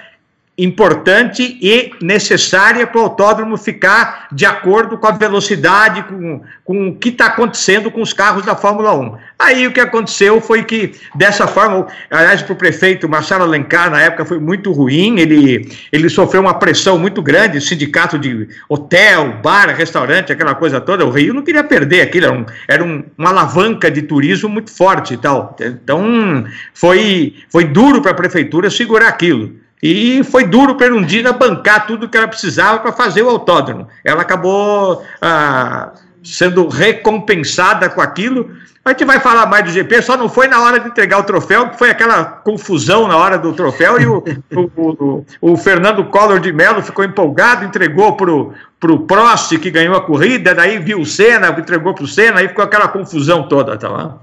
importante 0.64 1.57
e 1.62 1.91
necessária 2.01 2.86
para 2.86 2.99
o 2.99 3.03
autódromo 3.05 3.57
ficar 3.57 4.28
de 4.32 4.45
acordo 4.45 4.97
com 4.97 5.07
a 5.07 5.12
velocidade, 5.12 6.03
com, 6.03 6.41
com 6.66 6.89
o 6.89 6.95
que 6.95 7.10
está 7.10 7.28
acontecendo 7.28 7.89
com 7.89 8.01
os 8.01 8.12
carros 8.12 8.45
da 8.45 8.55
Fórmula 8.55 8.93
1. 8.93 9.18
Aí 9.39 9.66
o 9.66 9.72
que 9.72 9.80
aconteceu 9.80 10.41
foi 10.41 10.64
que, 10.64 10.91
dessa 11.16 11.47
forma, 11.47 11.88
aliás, 12.12 12.41
para 12.41 12.53
o 12.53 12.57
prefeito 12.57 13.07
Marcelo 13.07 13.43
Alencar, 13.43 13.89
na 13.89 14.01
época, 14.01 14.26
foi 14.26 14.38
muito 14.38 14.74
ruim, 14.74 15.20
ele, 15.20 15.72
ele 15.93 16.10
sofreu 16.10 16.41
uma 16.41 16.53
pressão 16.53 16.99
muito 16.99 17.22
grande, 17.22 17.62
sindicato 17.62 18.20
de 18.20 18.49
hotel, 18.68 19.39
bar, 19.41 19.70
restaurante, 19.70 20.34
aquela 20.34 20.55
coisa 20.55 20.82
toda, 20.82 21.05
o 21.05 21.10
Rio 21.10 21.34
não 21.34 21.41
queria 21.41 21.64
perder 21.64 22.01
aquilo, 22.01 22.26
era, 22.26 22.34
um, 22.34 22.45
era 22.68 22.84
um, 22.84 23.03
uma 23.18 23.30
alavanca 23.30 23.89
de 23.89 24.01
turismo 24.01 24.49
muito 24.49 24.72
forte 24.72 25.14
e 25.14 25.18
tal. 25.18 25.55
Então, 25.62 26.43
foi, 26.74 27.36
foi 27.49 27.64
duro 27.64 28.01
para 28.01 28.12
a 28.12 28.16
prefeitura 28.16 28.70
segurar 28.70 29.07
aquilo. 29.07 29.55
E 29.82 30.23
foi 30.25 30.45
duro 30.45 30.75
para 30.75 30.88
Erundina 30.88 31.32
bancar 31.32 31.88
tudo 31.88 32.09
que 32.09 32.17
ela 32.17 32.27
precisava 32.27 32.80
para 32.80 32.91
fazer 32.91 33.21
o 33.21 33.30
autódromo. 33.30 33.88
Ela 34.03 34.21
acabou 34.21 35.03
ah, 35.21 35.93
sendo 36.23 36.67
recompensada 36.67 37.89
com 37.89 38.01
aquilo. 38.01 38.49
A 38.84 38.91
gente 38.91 39.05
vai 39.05 39.19
falar 39.19 39.45
mais 39.45 39.63
do 39.65 39.71
GP, 39.71 40.01
só 40.01 40.17
não 40.17 40.27
foi 40.27 40.47
na 40.47 40.61
hora 40.61 40.80
de 40.80 40.88
entregar 40.88 41.19
o 41.19 41.23
troféu, 41.23 41.69
que 41.69 41.77
foi 41.77 41.91
aquela 41.91 42.23
confusão 42.23 43.07
na 43.07 43.17
hora 43.17 43.38
do 43.38 43.53
troféu, 43.53 44.01
e 44.01 44.07
o, 44.07 44.23
o, 44.55 44.71
o, 44.75 45.25
o 45.41 45.57
Fernando 45.57 46.03
Collor 46.05 46.39
de 46.39 46.51
Mello 46.51 46.82
ficou 46.82 47.05
empolgado, 47.05 47.65
entregou 47.65 48.15
para 48.15 48.32
o 48.32 48.99
Prost, 49.05 49.57
que 49.59 49.69
ganhou 49.69 49.95
a 49.95 50.01
corrida, 50.01 50.55
daí 50.55 50.80
viu 50.80 51.01
o 51.01 51.05
Senna, 51.05 51.49
entregou 51.49 51.93
para 51.93 52.05
o 52.05 52.07
Senna, 52.07 52.39
aí 52.39 52.47
ficou 52.47 52.63
aquela 52.63 52.88
confusão 52.88 53.47
toda. 53.47 53.77
Tá 53.77 53.89
lá. 53.89 54.17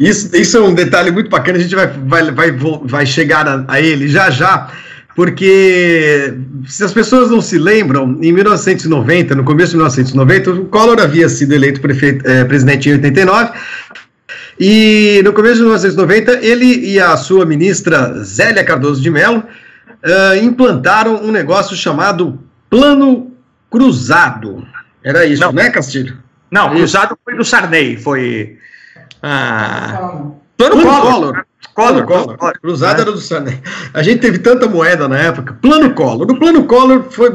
Isso, 0.00 0.34
isso 0.34 0.56
é 0.56 0.60
um 0.60 0.72
detalhe 0.72 1.10
muito 1.10 1.28
bacana, 1.28 1.58
a 1.58 1.60
gente 1.60 1.74
vai, 1.74 1.88
vai, 1.88 2.30
vai, 2.30 2.50
vai 2.84 3.06
chegar 3.06 3.46
a, 3.46 3.64
a 3.68 3.80
ele 3.80 4.08
já 4.08 4.30
já 4.30 4.70
porque 5.16 6.34
se 6.66 6.84
as 6.84 6.92
pessoas 6.92 7.30
não 7.30 7.40
se 7.40 7.58
lembram, 7.58 8.18
em 8.20 8.30
1990, 8.32 9.34
no 9.34 9.44
começo 9.44 9.70
de 9.70 9.78
1990, 9.78 10.50
o 10.50 10.64
Collor 10.66 11.00
havia 11.00 11.26
sido 11.26 11.54
eleito 11.54 11.80
prefeito, 11.80 12.28
é, 12.28 12.44
presidente 12.44 12.90
em 12.90 12.92
89, 12.92 13.52
e 14.60 15.22
no 15.24 15.32
começo 15.32 15.54
de 15.54 15.62
1990, 15.62 16.44
ele 16.44 16.86
e 16.86 17.00
a 17.00 17.16
sua 17.16 17.46
ministra 17.46 18.22
Zélia 18.22 18.62
Cardoso 18.62 19.00
de 19.00 19.10
Mello 19.10 19.38
uh, 19.38 20.36
implantaram 20.42 21.16
um 21.24 21.32
negócio 21.32 21.74
chamado 21.74 22.38
Plano 22.68 23.32
Cruzado. 23.70 24.66
Era 25.02 25.24
isso, 25.24 25.42
não. 25.42 25.52
né, 25.52 25.70
Castilho? 25.70 26.18
Não, 26.50 26.66
isso. 26.66 26.76
Cruzado 26.76 27.18
foi 27.24 27.34
do 27.36 27.44
Sarney, 27.44 27.96
foi... 27.96 28.58
Ah, 29.22 29.94
Plano, 30.58 30.76
Plano 30.76 30.82
Collor. 30.82 31.12
Collor. 31.12 31.45
Collor, 31.76 32.06
Collor. 32.06 32.38
Collor. 32.38 32.58
Cruzada 32.58 33.02
era 33.02 33.12
do 33.12 33.20
Sarney. 33.20 33.60
A 33.92 34.02
gente 34.02 34.20
teve 34.20 34.38
tanta 34.38 34.66
moeda 34.66 35.06
na 35.06 35.18
época. 35.18 35.58
Plano 35.60 35.92
Collor. 35.94 36.22
O 36.22 36.38
plano 36.38 36.64
Collor 36.64 37.04
foi, 37.10 37.30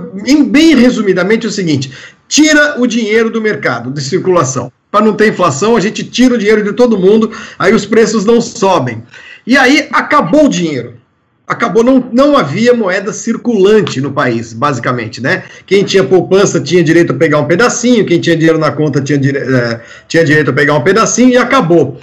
bem 0.49 0.75
resumidamente, 0.75 1.45
o 1.45 1.51
seguinte: 1.51 1.93
tira 2.27 2.81
o 2.81 2.87
dinheiro 2.87 3.29
do 3.29 3.39
mercado 3.39 3.91
de 3.91 4.01
circulação. 4.01 4.71
Para 4.89 5.05
não 5.05 5.13
ter 5.13 5.29
inflação, 5.29 5.77
a 5.77 5.79
gente 5.79 6.03
tira 6.03 6.33
o 6.33 6.37
dinheiro 6.39 6.63
de 6.63 6.73
todo 6.73 6.97
mundo, 6.97 7.31
aí 7.57 7.71
os 7.73 7.85
preços 7.85 8.25
não 8.25 8.41
sobem. 8.41 9.03
E 9.45 9.55
aí 9.55 9.87
acabou 9.93 10.45
o 10.45 10.49
dinheiro. 10.49 10.95
Acabou, 11.47 11.83
não, 11.83 12.09
não 12.11 12.35
havia 12.35 12.73
moeda 12.73 13.13
circulante 13.13 14.01
no 14.01 14.11
país, 14.11 14.53
basicamente, 14.53 15.21
né? 15.21 15.43
Quem 15.65 15.83
tinha 15.83 16.03
poupança 16.03 16.59
tinha 16.59 16.83
direito 16.83 17.11
a 17.11 17.15
pegar 17.15 17.39
um 17.39 17.45
pedacinho, 17.45 18.05
quem 18.05 18.19
tinha 18.19 18.35
dinheiro 18.35 18.57
na 18.57 18.71
conta 18.71 19.01
tinha, 19.01 19.19
é, 19.19 19.81
tinha 20.07 20.25
direito 20.25 20.49
a 20.49 20.53
pegar 20.53 20.75
um 20.75 20.81
pedacinho 20.81 21.29
e 21.29 21.37
acabou. 21.37 21.99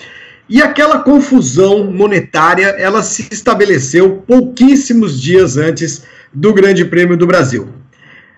E 0.48 0.62
aquela 0.62 1.00
confusão 1.00 1.84
monetária, 1.92 2.68
ela 2.78 3.02
se 3.02 3.28
estabeleceu 3.30 4.22
pouquíssimos 4.26 5.20
dias 5.20 5.56
antes 5.56 6.04
do 6.32 6.54
Grande 6.54 6.84
Prêmio 6.84 7.16
do 7.16 7.26
Brasil. 7.26 7.68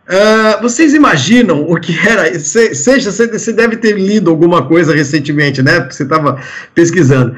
Uh, 0.09 0.61
vocês 0.61 0.93
imaginam 0.93 1.63
o 1.71 1.79
que 1.79 1.97
era? 1.97 2.37
Seja, 2.41 3.13
você 3.13 3.53
deve 3.53 3.77
ter 3.77 3.97
lido 3.97 4.29
alguma 4.29 4.67
coisa 4.67 4.93
recentemente, 4.93 5.63
né? 5.63 5.79
Porque 5.79 5.95
você 5.95 6.03
estava 6.03 6.43
pesquisando. 6.75 7.37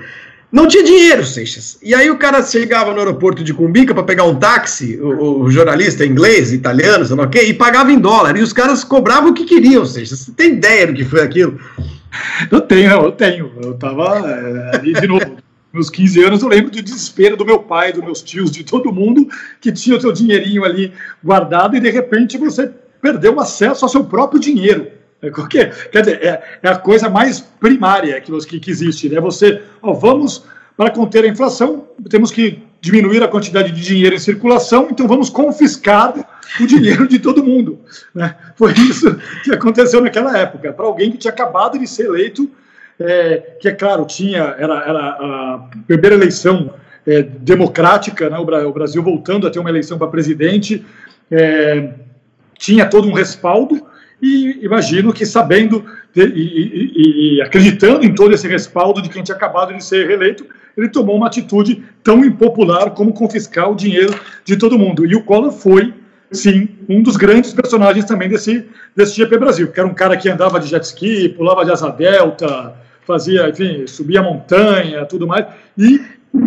Não 0.53 0.69
tinha 0.69 0.85
dinheiro, 0.85 1.25
Seixas. 1.25 1.79
E 1.83 1.95
aí 1.95 2.11
o 2.11 2.19
cara 2.19 2.43
chegava 2.43 2.93
no 2.93 2.99
aeroporto 2.99 3.43
de 3.43 3.55
Cumbica 3.55 3.95
para 3.95 4.03
pegar 4.03 4.25
um 4.25 4.35
táxi, 4.35 5.01
o, 5.01 5.45
o, 5.45 5.51
jornalista 5.51 6.05
inglês, 6.05 6.53
italiano, 6.53 7.07
sei 7.07 7.17
lá 7.17 7.25
o 7.25 7.31
quê, 7.31 7.45
e 7.45 7.55
pagava 7.55 7.91
em 7.91 7.99
dólar. 7.99 8.37
E 8.37 8.43
os 8.43 8.53
caras 8.53 8.85
cobravam 8.85 9.31
o 9.31 9.35
que 9.35 9.47
queriam, 9.47 9.87
Seixas. 9.87 10.19
Você 10.19 10.33
tem 10.33 10.53
ideia 10.53 10.87
do 10.87 10.93
que 10.93 11.07
foi 11.07 11.23
aquilo? 11.23 11.59
Eu 12.51 12.61
tenho, 12.61 12.91
eu 12.91 13.13
tenho. 13.13 13.51
Eu 13.63 13.73
tava 13.75 14.19
é, 14.29 14.77
ali 14.77 14.93
de 14.93 15.07
novo. 15.07 15.39
Meus 15.73 15.89
15 15.89 16.23
anos, 16.23 16.43
eu 16.43 16.49
lembro 16.49 16.71
do 16.71 16.83
desespero 16.83 17.35
do 17.35 17.47
meu 17.47 17.61
pai, 17.61 17.95
dos 17.95 18.05
meus 18.05 18.21
tios, 18.21 18.51
de 18.51 18.63
todo 18.63 18.93
mundo 18.93 19.27
que 19.59 19.73
tinha 19.73 19.97
o 19.97 20.01
seu 20.03 20.13
dinheirinho 20.13 20.67
ali 20.67 20.93
guardado 21.25 21.75
e 21.75 21.81
de 21.81 21.89
repente 21.89 22.37
você 22.37 22.71
perdeu 23.01 23.41
acesso 23.41 23.83
ao 23.83 23.89
seu 23.89 24.05
próprio 24.05 24.39
dinheiro. 24.39 24.87
É, 25.23 25.31
porque, 25.31 25.66
quer 25.66 26.01
dizer, 26.01 26.23
é, 26.23 26.43
é 26.62 26.68
a 26.68 26.77
coisa 26.77 27.09
mais 27.09 27.41
primária 27.41 28.20
que, 28.20 28.61
que 28.61 28.70
existe, 28.70 29.09
né? 29.09 29.20
Você, 29.20 29.62
ó, 29.81 29.93
vamos, 29.93 30.45
para 30.77 30.91
conter 30.91 31.25
a 31.25 31.29
inflação, 31.29 31.87
temos 32.11 32.33
que 32.33 32.61
diminuir 32.81 33.23
a 33.23 33.29
quantidade 33.29 33.70
de 33.70 33.81
dinheiro 33.81 34.16
em 34.16 34.18
circulação, 34.18 34.89
então 34.91 35.07
vamos 35.07 35.31
confiscar 35.31 36.12
o 36.61 36.66
dinheiro 36.66 37.07
de 37.07 37.20
todo 37.20 37.45
mundo. 37.45 37.79
Né? 38.12 38.35
Foi 38.57 38.73
isso 38.73 39.16
que 39.45 39.53
aconteceu 39.53 40.01
naquela 40.01 40.37
época, 40.37 40.73
para 40.73 40.85
alguém 40.85 41.12
que 41.12 41.18
tinha 41.18 41.33
acabado 41.33 41.79
de 41.79 41.87
ser 41.87 42.07
eleito, 42.07 42.51
é, 42.99 43.57
que 43.61 43.68
é 43.68 43.73
claro, 43.73 44.05
tinha, 44.05 44.57
era, 44.59 44.75
era 44.83 45.09
a 45.09 45.68
primeira 45.87 46.16
eleição 46.16 46.75
é, 47.07 47.23
democrática, 47.23 48.29
né? 48.29 48.37
o 48.39 48.73
Brasil 48.73 49.01
voltando 49.01 49.47
a 49.47 49.51
ter 49.51 49.61
uma 49.61 49.70
eleição 49.70 49.97
para 49.97 50.09
presidente, 50.09 50.85
é, 51.31 51.91
tinha 52.59 52.87
todo 52.87 53.09
um 53.09 53.12
respaldo, 53.12 53.87
e 54.23 54.64
imagino 54.64 55.12
que 55.12 55.27
sabendo 55.27 55.85
de, 56.14 56.25
e, 56.25 56.93
e, 56.95 57.37
e, 57.37 57.43
acreditando 57.43 58.05
em 58.05 58.14
todo 58.14 58.33
esse 58.33 58.47
respaldo 58.47 59.03
de 59.03 59.09
quem 59.09 59.23
tinha 59.23 59.35
acabado 59.35 59.75
de 59.75 59.85
ser 59.85 60.07
reeleito, 60.07 60.47
ele 60.77 60.89
tomou 60.89 61.16
uma 61.16 61.27
atitude 61.27 61.83
tão 62.05 62.25
impopular 62.25 62.93
como 62.93 63.12
confiscar 63.12 63.68
o 63.70 63.75
dinheiro 63.75 64.14
de 64.45 64.57
todo 64.57 64.79
mundo. 64.79 65.05
E 65.05 65.16
o 65.16 65.25
Collor 65.25 65.51
foi, 65.51 65.93
sim, 66.31 66.68
um 66.89 67.03
dos 67.03 67.16
grandes 67.16 67.53
personagens 67.53 68.05
também 68.05 68.29
desse, 68.29 68.64
desse 68.95 69.16
GP 69.16 69.39
Brasil, 69.39 69.73
que 69.73 69.81
era 69.81 69.89
um 69.89 69.95
cara 69.95 70.16
que 70.16 70.29
andava 70.29 70.61
de 70.61 70.68
jet 70.68 70.85
ski, 70.85 71.29
pulava 71.31 71.64
de 71.64 71.73
asa 71.73 71.91
delta, 71.91 72.75
fazia, 73.05 73.49
enfim, 73.49 73.87
subia 73.89 74.23
montanha, 74.23 75.05
tudo 75.05 75.27
mais, 75.27 75.47
e 75.77 76.01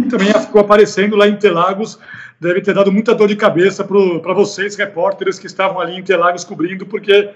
também 0.10 0.34
ficou 0.34 0.62
aparecendo 0.62 1.16
lá 1.16 1.28
em 1.28 1.34
Interlagos, 1.34 2.00
deve 2.40 2.62
ter 2.62 2.74
dado 2.74 2.92
muita 2.92 3.14
dor 3.14 3.28
de 3.28 3.36
cabeça 3.36 3.84
para 3.84 4.34
vocês, 4.34 4.76
repórteres 4.76 5.38
que 5.38 5.46
estavam 5.46 5.80
ali 5.80 5.94
em 5.94 6.00
Interlagos 6.00 6.44
cobrindo, 6.44 6.86
porque 6.86 7.30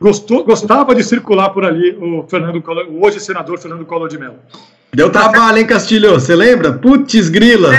gostou, 0.00 0.44
gostava 0.44 0.94
de 0.94 1.04
circular 1.04 1.50
por 1.50 1.64
ali 1.64 1.96
o 2.00 2.24
Fernando 2.28 2.60
Collor, 2.62 2.86
o 2.88 3.04
hoje 3.04 3.20
senador 3.20 3.58
Fernando 3.58 3.84
Collor 3.84 4.08
de 4.08 4.18
Mello. 4.18 4.38
Deu 4.92 5.10
trabalho, 5.10 5.58
hein, 5.58 5.66
Castilho? 5.66 6.12
Você 6.14 6.34
lembra? 6.34 6.72
Putz, 6.72 7.28
grila. 7.28 7.70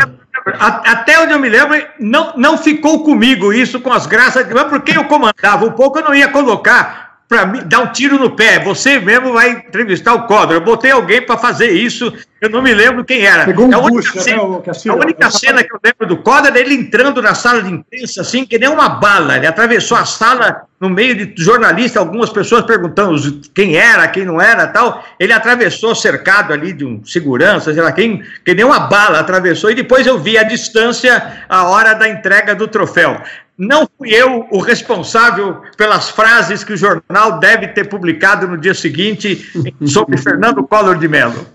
Até 0.60 1.20
onde 1.20 1.34
eu 1.34 1.40
me 1.40 1.50
lembro, 1.50 1.76
não, 2.00 2.34
não 2.38 2.58
ficou 2.58 3.04
comigo 3.04 3.52
isso 3.52 3.80
com 3.82 3.92
as 3.92 4.08
graças 4.08 4.48
de 4.48 4.54
porque 4.66 4.98
eu 4.98 5.04
comandava. 5.06 5.66
Um 5.66 5.72
pouco 5.72 6.00
eu 6.00 6.06
não 6.06 6.16
ia 6.16 6.30
colocar 6.30 7.20
para 7.28 7.46
mim, 7.46 7.62
dar 7.66 7.80
um 7.80 7.92
tiro 7.92 8.18
no 8.18 8.32
pé. 8.32 8.60
Você 8.60 9.00
mesmo 9.00 9.34
vai 9.34 9.52
entrevistar 9.52 10.14
o 10.14 10.26
Collor. 10.26 10.54
Eu 10.54 10.62
botei 10.62 10.92
alguém 10.92 11.22
para 11.22 11.38
fazer 11.38 11.72
isso. 11.72 12.14
Eu 12.42 12.50
não 12.50 12.60
me 12.60 12.74
lembro 12.74 13.06
quem 13.06 13.24
era. 13.24 13.46
Pegou 13.46 13.68
um 13.68 13.76
a 13.76 13.78
única, 13.78 14.14
bucha, 14.14 14.20
cena, 14.20 14.42
né, 14.42 14.64
a 14.90 14.96
única 14.96 15.30
cena 15.30 15.64
que 15.64 15.72
eu 15.72 15.80
lembro 15.84 16.08
do 16.08 16.24
é 16.32 16.60
ele 16.60 16.74
entrando 16.74 17.22
na 17.22 17.36
sala 17.36 17.62
de 17.62 17.72
imprensa, 17.72 18.22
assim, 18.22 18.48
que 18.48 18.58
nem 18.58 18.68
uma 18.68 18.90
bala. 18.90 19.38
Ele 19.38 19.46
atravessou 19.46 19.96
a 19.96 20.06
sala 20.06 20.64
no 20.80 20.90
meio 20.90 21.16
de 21.16 21.34
jornalistas, 21.44 21.98
algumas 21.98 22.32
pessoas 22.32 22.66
perguntando 22.66 23.42
quem 23.54 23.76
era, 23.76 24.08
quem 24.08 24.26
não 24.26 24.42
era 24.42 24.66
tal. 24.66 25.06
Ele 25.20 25.32
atravessou 25.32 25.94
cercado 25.94 26.52
ali 26.52 26.74
de 26.74 26.84
um 26.84 27.06
segurança, 27.06 27.72
sei 27.72 27.84
lá 27.84 27.92
quem, 27.92 28.24
que 28.44 28.56
nem 28.56 28.66
uma 28.66 28.80
bala 28.80 29.20
atravessou. 29.20 29.70
E 29.70 29.76
depois 29.76 30.08
eu 30.08 30.18
vi 30.18 30.36
a 30.36 30.44
distância 30.44 31.44
a 31.48 31.66
hora 31.66 31.94
da 31.94 32.10
entrega 32.10 32.56
do 32.56 32.68
troféu. 32.68 33.22
Não 33.56 33.88
fui 33.96 34.10
eu 34.10 34.48
o 34.50 34.60
responsável 34.60 35.62
pelas 35.78 36.10
frases 36.10 36.64
que 36.64 36.74
o 36.74 36.78
jornal 36.78 37.40
deve 37.40 37.68
ter 37.68 37.84
publicado 37.84 38.48
no 38.48 38.58
dia 38.58 38.74
seguinte 38.74 39.48
sobre 39.86 40.18
Fernando 40.18 40.64
Collor 40.64 40.98
de 40.98 41.08
Mello. 41.08 41.46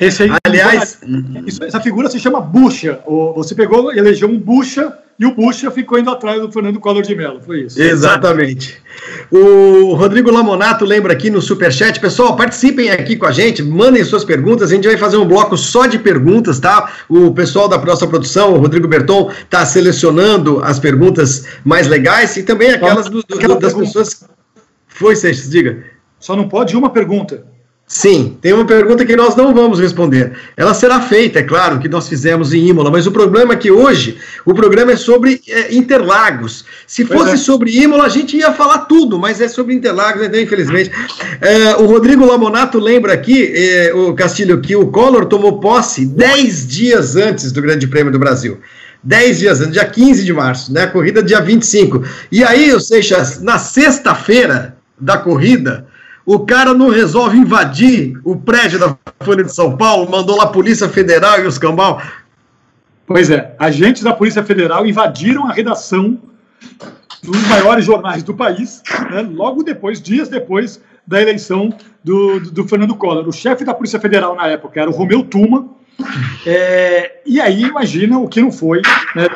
Esse 0.00 0.24
aí, 0.24 0.30
aliás, 0.44 1.00
isso, 1.46 1.64
essa 1.64 1.80
figura 1.80 2.10
se 2.10 2.18
chama 2.20 2.40
bucha. 2.40 3.00
Você 3.34 3.54
pegou, 3.54 3.92
elegeu 3.92 4.28
um 4.28 4.38
bucha 4.38 4.92
e 5.18 5.24
o 5.24 5.34
Bucha 5.34 5.70
ficou 5.70 5.98
indo 5.98 6.10
atrás 6.10 6.40
do 6.42 6.52
Fernando 6.52 6.78
Collor 6.78 7.02
de 7.02 7.14
Mello. 7.14 7.40
Foi 7.40 7.62
isso. 7.62 7.80
Exatamente. 7.80 8.82
O 9.30 9.94
Rodrigo 9.94 10.30
Lamonato 10.30 10.84
lembra 10.84 11.14
aqui 11.14 11.30
no 11.30 11.40
Superchat. 11.40 11.98
Pessoal, 11.98 12.36
participem 12.36 12.90
aqui 12.90 13.16
com 13.16 13.24
a 13.24 13.32
gente, 13.32 13.62
mandem 13.62 14.04
suas 14.04 14.24
perguntas. 14.24 14.70
A 14.70 14.74
gente 14.74 14.86
vai 14.86 14.98
fazer 14.98 15.16
um 15.16 15.26
bloco 15.26 15.56
só 15.56 15.86
de 15.86 15.98
perguntas, 15.98 16.60
tá? 16.60 16.92
O 17.08 17.32
pessoal 17.32 17.66
da 17.66 17.78
nossa 17.78 18.06
produção, 18.06 18.52
o 18.52 18.58
Rodrigo 18.58 18.86
Berton, 18.86 19.30
está 19.30 19.64
selecionando 19.64 20.60
as 20.62 20.78
perguntas 20.78 21.46
mais 21.64 21.86
legais 21.88 22.36
e 22.36 22.42
também 22.42 22.72
aquelas 22.72 23.08
do, 23.08 23.22
do, 23.22 23.58
das 23.58 23.72
pessoas. 23.72 24.28
Foi, 24.86 25.16
Seixas, 25.16 25.48
diga. 25.48 25.82
Só 26.20 26.36
não 26.36 26.46
pode 26.46 26.76
uma 26.76 26.90
pergunta. 26.90 27.55
Sim, 27.88 28.36
tem 28.42 28.52
uma 28.52 28.66
pergunta 28.66 29.06
que 29.06 29.14
nós 29.14 29.36
não 29.36 29.54
vamos 29.54 29.78
responder. 29.78 30.32
Ela 30.56 30.74
será 30.74 31.00
feita, 31.00 31.38
é 31.38 31.42
claro, 31.44 31.78
que 31.78 31.88
nós 31.88 32.08
fizemos 32.08 32.52
em 32.52 32.66
Imola, 32.66 32.90
mas 32.90 33.06
o 33.06 33.12
problema 33.12 33.52
é 33.52 33.56
que 33.56 33.70
hoje 33.70 34.18
o 34.44 34.52
programa 34.52 34.90
é 34.90 34.96
sobre 34.96 35.40
é, 35.48 35.72
Interlagos. 35.72 36.64
Se 36.84 37.04
pois 37.04 37.20
fosse 37.20 37.34
é. 37.34 37.36
sobre 37.36 37.70
Imola, 37.70 38.04
a 38.04 38.08
gente 38.08 38.36
ia 38.36 38.52
falar 38.52 38.78
tudo, 38.86 39.20
mas 39.20 39.40
é 39.40 39.46
sobre 39.46 39.72
Interlagos, 39.72 40.26
então, 40.26 40.40
infelizmente. 40.40 40.90
É, 41.40 41.76
o 41.76 41.86
Rodrigo 41.86 42.26
Lamonato 42.26 42.80
lembra 42.80 43.12
aqui, 43.12 43.52
é, 43.54 43.94
o 43.94 44.12
Castilho, 44.14 44.60
que 44.60 44.74
o 44.74 44.88
Collor 44.88 45.26
tomou 45.26 45.60
posse 45.60 46.04
10 46.06 46.66
dias 46.66 47.14
antes 47.14 47.52
do 47.52 47.62
Grande 47.62 47.86
Prêmio 47.86 48.10
do 48.10 48.18
Brasil. 48.18 48.58
10 49.04 49.38
dias 49.38 49.60
antes, 49.60 49.74
dia 49.74 49.84
15 49.84 50.24
de 50.24 50.32
março, 50.32 50.72
né? 50.72 50.88
Corrida 50.88 51.22
dia 51.22 51.40
25. 51.40 52.02
E 52.32 52.42
aí, 52.42 52.72
ou 52.72 52.80
seja, 52.80 53.22
na 53.42 53.60
sexta-feira 53.60 54.76
da 54.98 55.16
corrida 55.18 55.86
o 56.26 56.40
cara 56.40 56.74
não 56.74 56.90
resolve 56.90 57.38
invadir 57.38 58.20
o 58.24 58.34
prédio 58.34 58.80
da 58.80 58.96
Folha 59.20 59.44
de 59.44 59.54
São 59.54 59.76
Paulo, 59.76 60.10
mandou 60.10 60.36
lá 60.36 60.44
a 60.44 60.48
Polícia 60.48 60.88
Federal 60.88 61.40
e 61.40 61.46
os 61.46 61.56
cambal. 61.56 62.02
Pois 63.06 63.30
é, 63.30 63.54
agentes 63.60 64.02
da 64.02 64.12
Polícia 64.12 64.42
Federal 64.42 64.84
invadiram 64.84 65.46
a 65.46 65.52
redação 65.52 66.18
dos 67.22 67.46
maiores 67.46 67.84
jornais 67.84 68.24
do 68.24 68.34
país, 68.34 68.82
né, 69.10 69.22
logo 69.22 69.62
depois, 69.62 70.02
dias 70.02 70.28
depois 70.28 70.80
da 71.06 71.22
eleição 71.22 71.72
do, 72.02 72.40
do, 72.40 72.50
do 72.50 72.68
Fernando 72.68 72.96
Collor. 72.96 73.26
O 73.28 73.32
chefe 73.32 73.64
da 73.64 73.72
Polícia 73.72 74.00
Federal 74.00 74.34
na 74.34 74.48
época 74.48 74.80
era 74.80 74.90
o 74.90 74.92
Romeu 74.92 75.22
Tuma, 75.22 75.68
é, 76.46 77.20
e 77.24 77.40
aí 77.40 77.62
imagina 77.62 78.18
o 78.18 78.28
que 78.28 78.40
não 78.40 78.52
foi. 78.52 78.82
Né? 79.14 79.26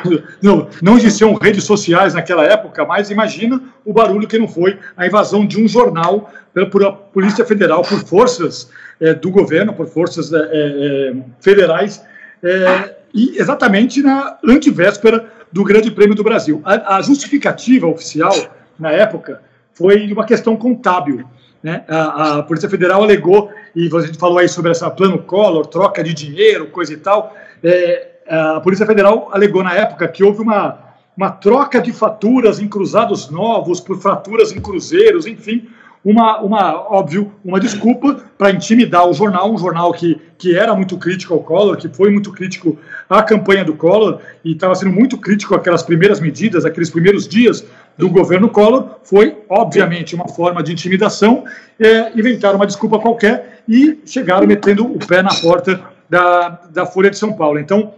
Não, 0.41 0.67
não 0.81 0.97
existiam 0.97 1.33
redes 1.35 1.63
sociais 1.63 2.13
naquela 2.13 2.43
época, 2.45 2.85
mas 2.85 3.09
imagina 3.09 3.61
o 3.83 3.93
barulho 3.93 4.27
que 4.27 4.37
não 4.37 4.47
foi 4.47 4.77
a 4.95 5.05
invasão 5.05 5.45
de 5.45 5.59
um 5.61 5.67
jornal 5.67 6.31
por 6.71 6.85
a 6.85 6.91
Polícia 6.91 7.45
Federal, 7.45 7.81
por 7.81 7.99
forças 8.05 8.69
é, 8.99 9.13
do 9.13 9.31
governo, 9.31 9.73
por 9.73 9.87
forças 9.87 10.31
é, 10.33 10.37
é 10.51 11.13
federais, 11.39 12.03
é, 12.43 12.95
e 13.13 13.37
exatamente 13.37 14.01
na 14.01 14.37
antivéspera 14.45 15.31
do 15.51 15.63
Grande 15.63 15.91
Prêmio 15.91 16.15
do 16.15 16.23
Brasil. 16.23 16.61
A, 16.63 16.97
a 16.97 17.01
justificativa 17.01 17.87
oficial, 17.87 18.33
na 18.79 18.91
época, 18.91 19.41
foi 19.73 20.11
uma 20.11 20.25
questão 20.25 20.55
contábil. 20.55 21.25
Né? 21.61 21.83
A, 21.87 22.39
a, 22.39 22.43
Polícia 22.43 22.69
Federal 22.69 23.03
alegou, 23.03 23.51
e 23.75 23.87
gente 23.87 24.17
falou 24.17 24.39
aí 24.39 24.49
sobre 24.49 24.71
essa 24.71 24.89
plano 24.89 25.19
Collor, 25.19 25.65
troca 25.65 26.03
de 26.03 26.13
dinheiro, 26.13 26.67
coisa 26.67 26.93
e 26.93 26.97
tal. 26.97 27.35
É, 27.63 28.09
a 28.27 28.59
Polícia 28.59 28.85
Federal 28.85 29.29
alegou 29.31 29.63
na 29.63 29.73
época 29.73 30.07
que 30.07 30.23
houve 30.23 30.41
uma, 30.41 30.77
uma 31.15 31.31
troca 31.31 31.81
de 31.81 31.91
faturas 31.91 32.59
em 32.59 32.67
cruzados 32.67 33.29
novos 33.29 33.79
por 33.79 33.99
faturas 33.99 34.51
em 34.51 34.59
cruzeiros, 34.59 35.25
enfim, 35.25 35.67
uma, 36.03 36.39
uma 36.41 36.73
óbvio, 36.91 37.31
uma 37.45 37.59
desculpa 37.59 38.23
para 38.37 38.51
intimidar 38.51 39.07
o 39.07 39.13
jornal, 39.13 39.53
um 39.53 39.57
jornal 39.57 39.93
que, 39.93 40.19
que 40.37 40.57
era 40.57 40.73
muito 40.73 40.97
crítico 40.97 41.33
ao 41.33 41.41
Collor, 41.41 41.77
que 41.77 41.87
foi 41.87 42.09
muito 42.09 42.31
crítico 42.31 42.77
à 43.07 43.21
campanha 43.21 43.63
do 43.63 43.75
Collor 43.75 44.19
e 44.43 44.53
estava 44.53 44.73
sendo 44.73 44.91
muito 44.91 45.17
crítico 45.17 45.53
aquelas 45.53 45.83
primeiras 45.83 46.19
medidas, 46.19 46.65
aqueles 46.65 46.89
primeiros 46.89 47.27
dias 47.27 47.63
do 48.01 48.09
governo 48.09 48.49
Collor, 48.49 48.95
foi, 49.03 49.37
obviamente, 49.47 50.15
uma 50.15 50.27
forma 50.27 50.63
de 50.63 50.73
intimidação, 50.73 51.43
é, 51.79 52.11
inventaram 52.17 52.55
uma 52.55 52.65
desculpa 52.65 52.97
qualquer 52.97 53.61
e 53.69 53.99
chegaram 54.07 54.47
metendo 54.47 54.83
o 54.91 54.97
pé 54.97 55.21
na 55.21 55.29
porta 55.35 55.79
da, 56.09 56.49
da 56.73 56.83
Folha 56.83 57.11
de 57.11 57.17
São 57.19 57.31
Paulo. 57.33 57.59
Então, 57.59 57.93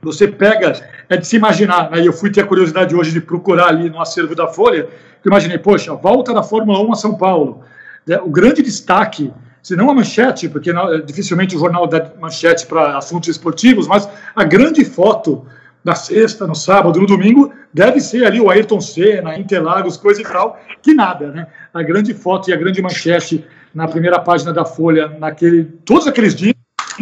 você 0.00 0.26
pega, 0.26 0.72
é 1.06 1.18
de 1.18 1.26
se 1.26 1.36
imaginar, 1.36 1.90
né, 1.90 2.00
eu 2.00 2.14
fui 2.14 2.30
ter 2.30 2.40
a 2.40 2.46
curiosidade 2.46 2.96
hoje 2.96 3.12
de 3.12 3.20
procurar 3.20 3.66
ali 3.66 3.90
no 3.90 4.00
acervo 4.00 4.34
da 4.34 4.48
Folha, 4.48 4.88
que 5.22 5.28
imaginei, 5.28 5.58
poxa, 5.58 5.92
volta 5.92 6.32
da 6.32 6.42
Fórmula 6.42 6.80
1 6.80 6.92
a 6.92 6.96
São 6.96 7.14
Paulo. 7.14 7.60
É, 8.08 8.16
o 8.22 8.30
grande 8.30 8.62
destaque, 8.62 9.30
se 9.62 9.76
não 9.76 9.90
a 9.90 9.94
manchete, 9.94 10.48
porque 10.48 10.72
não, 10.72 10.98
dificilmente 11.04 11.54
o 11.54 11.58
jornal 11.58 11.86
dá 11.86 12.10
manchete 12.18 12.66
para 12.66 12.96
assuntos 12.96 13.28
esportivos, 13.28 13.86
mas 13.86 14.08
a 14.34 14.44
grande 14.44 14.82
foto 14.82 15.44
na 15.84 15.94
sexta, 15.94 16.46
no 16.46 16.54
sábado, 16.54 17.00
no 17.00 17.06
domingo, 17.06 17.52
deve 17.72 18.00
ser 18.00 18.24
ali 18.24 18.40
o 18.40 18.50
Ayrton 18.50 18.80
Senna, 18.80 19.38
Interlagos, 19.38 19.96
coisa 19.96 20.20
e 20.20 20.24
tal, 20.24 20.60
que 20.80 20.94
nada, 20.94 21.28
né? 21.28 21.46
A 21.74 21.82
grande 21.82 22.14
foto 22.14 22.50
e 22.50 22.52
a 22.52 22.56
grande 22.56 22.80
manchete 22.80 23.44
na 23.74 23.88
primeira 23.88 24.18
página 24.20 24.52
da 24.52 24.64
Folha, 24.64 25.08
naquele, 25.18 25.64
todos 25.84 26.06
aqueles 26.06 26.34
dias 26.34 26.54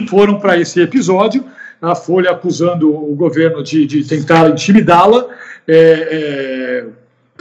foram 0.09 0.39
para 0.39 0.59
esse 0.59 0.81
episódio, 0.81 1.45
a 1.83 1.95
Folha 1.95 2.31
acusando 2.31 2.95
o 2.95 3.14
governo 3.14 3.62
de, 3.62 3.87
de 3.87 4.05
tentar 4.05 4.49
intimidá-la, 4.49 5.26
é, 5.66 5.74
é, 5.76 6.87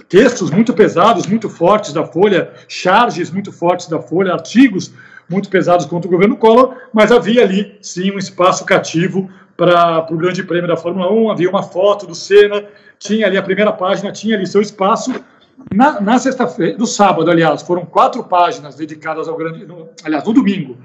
textos 0.08 0.50
muito 0.50 0.74
pesados, 0.74 1.28
muito 1.28 1.50
fortes 1.50 1.94
da 1.94 2.06
Folha, 2.06 2.52
charges 2.68 3.30
muito 3.30 3.52
fortes 3.52 3.88
da 3.88 4.00
Folha, 4.00 4.34
artigos 4.34 4.94
muito 5.30 5.50
pesados 5.50 5.86
contra 5.86 6.08
o 6.08 6.12
governo 6.12 6.36
Collor, 6.36 6.76
mas 6.92 7.12
havia 7.12 7.44
ali, 7.44 7.78
sim, 7.82 8.12
um 8.12 8.18
espaço 8.18 8.66
cativo 8.66 9.30
para 9.60 10.08
o 10.10 10.16
Grande 10.16 10.42
Prêmio 10.42 10.70
da 10.70 10.78
Fórmula 10.78 11.12
1, 11.12 11.32
havia 11.32 11.50
uma 11.50 11.62
foto 11.62 12.08
do 12.08 12.16
Senna, 12.16 12.64
tinha 12.98 13.28
ali 13.28 13.38
a 13.38 13.44
primeira 13.44 13.74
página, 13.74 14.10
tinha 14.10 14.38
ali 14.38 14.48
seu 14.48 14.62
espaço. 14.62 15.14
Na, 15.76 16.00
na 16.00 16.18
sexta-feira, 16.18 16.78
no 16.78 16.88
sábado, 16.88 17.30
aliás, 17.30 17.62
foram 17.62 17.86
quatro 17.86 18.24
páginas 18.24 18.78
dedicadas 18.78 19.28
ao 19.28 19.36
Grande. 19.36 19.66
No, 19.66 19.90
aliás, 20.06 20.24
no 20.24 20.32
domingo, 20.32 20.78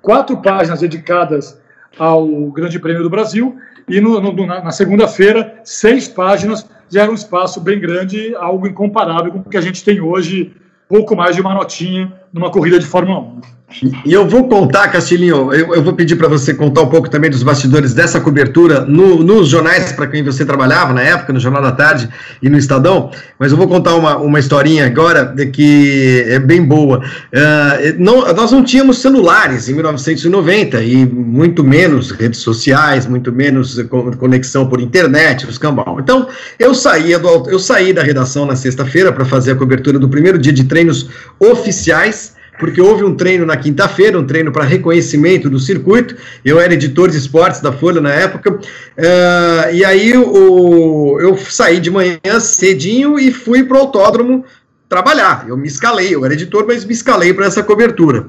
quatro 0.00 0.40
páginas 0.40 0.78
dedicadas 0.78 1.60
ao 1.98 2.24
Grande 2.52 2.78
Prêmio 2.78 3.02
do 3.02 3.10
Brasil, 3.10 3.58
e 3.88 4.00
no, 4.00 4.20
no, 4.20 4.46
na, 4.46 4.62
na 4.62 4.70
segunda-feira, 4.70 5.60
seis 5.64 6.06
páginas 6.06 6.64
já 6.88 7.02
era 7.02 7.10
um 7.10 7.16
espaço 7.16 7.60
bem 7.60 7.80
grande, 7.80 8.36
algo 8.36 8.68
incomparável 8.68 9.32
com 9.32 9.38
o 9.40 9.44
que 9.44 9.56
a 9.56 9.60
gente 9.60 9.82
tem 9.82 10.00
hoje, 10.00 10.54
pouco 10.88 11.16
mais 11.16 11.34
de 11.34 11.40
uma 11.40 11.54
notinha 11.54 12.21
numa 12.32 12.50
corrida 12.50 12.78
de 12.78 12.86
Fórmula 12.86 13.20
1. 13.20 13.62
E 14.04 14.12
eu 14.12 14.28
vou 14.28 14.48
contar, 14.48 14.88
Castilhinho, 14.88 15.52
eu, 15.52 15.74
eu 15.74 15.82
vou 15.82 15.94
pedir 15.94 16.16
para 16.16 16.28
você 16.28 16.52
contar 16.52 16.82
um 16.82 16.88
pouco 16.88 17.08
também 17.08 17.30
dos 17.30 17.42
bastidores 17.42 17.94
dessa 17.94 18.20
cobertura 18.20 18.84
no, 18.84 19.22
nos 19.22 19.48
jornais 19.48 19.92
para 19.92 20.06
quem 20.06 20.22
você 20.22 20.44
trabalhava 20.44 20.92
na 20.92 21.02
época, 21.02 21.32
no 21.32 21.40
Jornal 21.40 21.62
da 21.62 21.72
Tarde 21.72 22.08
e 22.42 22.48
no 22.48 22.58
Estadão, 22.58 23.10
mas 23.38 23.50
eu 23.50 23.56
vou 23.56 23.66
contar 23.66 23.94
uma, 23.94 24.18
uma 24.18 24.38
historinha 24.38 24.86
agora 24.86 25.34
que 25.52 26.24
é 26.28 26.38
bem 26.38 26.62
boa. 26.62 26.98
Uh, 26.98 27.94
não, 27.98 28.32
nós 28.34 28.52
não 28.52 28.62
tínhamos 28.62 28.98
celulares 28.98 29.68
em 29.68 29.74
1990 29.74 30.82
e 30.82 31.06
muito 31.06 31.64
menos 31.64 32.10
redes 32.10 32.40
sociais, 32.40 33.06
muito 33.06 33.32
menos 33.32 33.80
conexão 34.18 34.66
por 34.66 34.80
internet, 34.80 35.46
os 35.46 35.58
cambal. 35.58 35.98
Então, 35.98 36.28
eu 36.58 36.74
saía 36.74 37.18
do, 37.18 37.48
eu 37.48 37.58
saí 37.58 37.92
da 37.92 38.02
redação 38.02 38.44
na 38.44 38.56
sexta-feira 38.56 39.12
para 39.12 39.24
fazer 39.24 39.52
a 39.52 39.54
cobertura 39.54 39.98
do 39.98 40.08
primeiro 40.08 40.38
dia 40.38 40.52
de 40.52 40.64
treinos 40.64 41.08
oficiais 41.40 42.21
porque 42.62 42.80
houve 42.80 43.02
um 43.02 43.16
treino 43.16 43.44
na 43.44 43.56
quinta-feira, 43.56 44.16
um 44.16 44.24
treino 44.24 44.52
para 44.52 44.62
reconhecimento 44.62 45.50
do 45.50 45.58
circuito. 45.58 46.14
Eu 46.44 46.60
era 46.60 46.72
editor 46.72 47.10
de 47.10 47.16
esportes 47.16 47.60
da 47.60 47.72
Folha 47.72 48.00
na 48.00 48.12
época, 48.12 48.52
uh, 48.52 49.74
e 49.74 49.84
aí 49.84 50.16
o, 50.16 51.18
eu 51.20 51.36
saí 51.36 51.80
de 51.80 51.90
manhã 51.90 52.38
cedinho 52.38 53.18
e 53.18 53.32
fui 53.32 53.64
para 53.64 53.78
o 53.78 53.80
autódromo 53.80 54.44
trabalhar. 54.88 55.44
Eu 55.48 55.56
me 55.56 55.66
escalei, 55.66 56.14
eu 56.14 56.24
era 56.24 56.34
editor, 56.34 56.64
mas 56.64 56.84
me 56.84 56.92
escalei 56.92 57.34
para 57.34 57.46
essa 57.46 57.64
cobertura. 57.64 58.28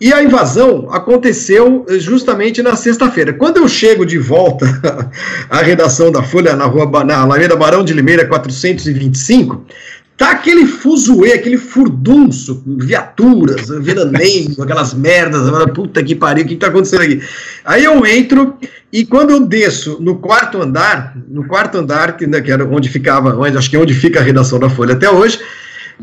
E 0.00 0.12
a 0.12 0.22
invasão 0.22 0.88
aconteceu 0.92 1.84
justamente 1.98 2.62
na 2.62 2.76
sexta-feira. 2.76 3.32
Quando 3.32 3.56
eu 3.56 3.66
chego 3.66 4.06
de 4.06 4.18
volta 4.18 4.66
à 5.50 5.62
redação 5.62 6.12
da 6.12 6.22
Folha, 6.22 6.54
na 6.54 6.66
rua 6.66 7.02
na 7.02 7.22
Alameda 7.22 7.56
Barão 7.56 7.84
de 7.84 7.92
Limeira 7.92 8.24
425, 8.24 9.64
Tá 10.16 10.30
aquele 10.30 10.64
fuzuê, 10.66 11.32
aquele 11.32 11.58
furdunço, 11.58 12.62
viaturas, 12.64 13.68
veraneio, 13.82 14.62
aquelas 14.62 14.94
merdas, 14.94 15.50
puta 15.70 16.02
que 16.04 16.14
pariu, 16.14 16.44
o 16.44 16.46
que 16.46 16.54
tá 16.54 16.68
acontecendo 16.68 17.02
aqui? 17.02 17.20
Aí 17.64 17.84
eu 17.84 18.06
entro 18.06 18.56
e 18.92 19.04
quando 19.04 19.30
eu 19.30 19.40
desço 19.40 19.98
no 20.00 20.16
quarto 20.16 20.62
andar, 20.62 21.16
no 21.28 21.44
quarto 21.48 21.78
andar, 21.78 22.16
que, 22.16 22.28
né, 22.28 22.40
que 22.40 22.52
era 22.52 22.64
onde 22.64 22.88
ficava, 22.88 23.34
onde, 23.36 23.58
acho 23.58 23.68
que 23.68 23.74
é 23.74 23.78
onde 23.78 23.92
fica 23.92 24.20
a 24.20 24.22
redação 24.22 24.60
da 24.60 24.70
Folha 24.70 24.94
até 24.94 25.10
hoje, 25.10 25.40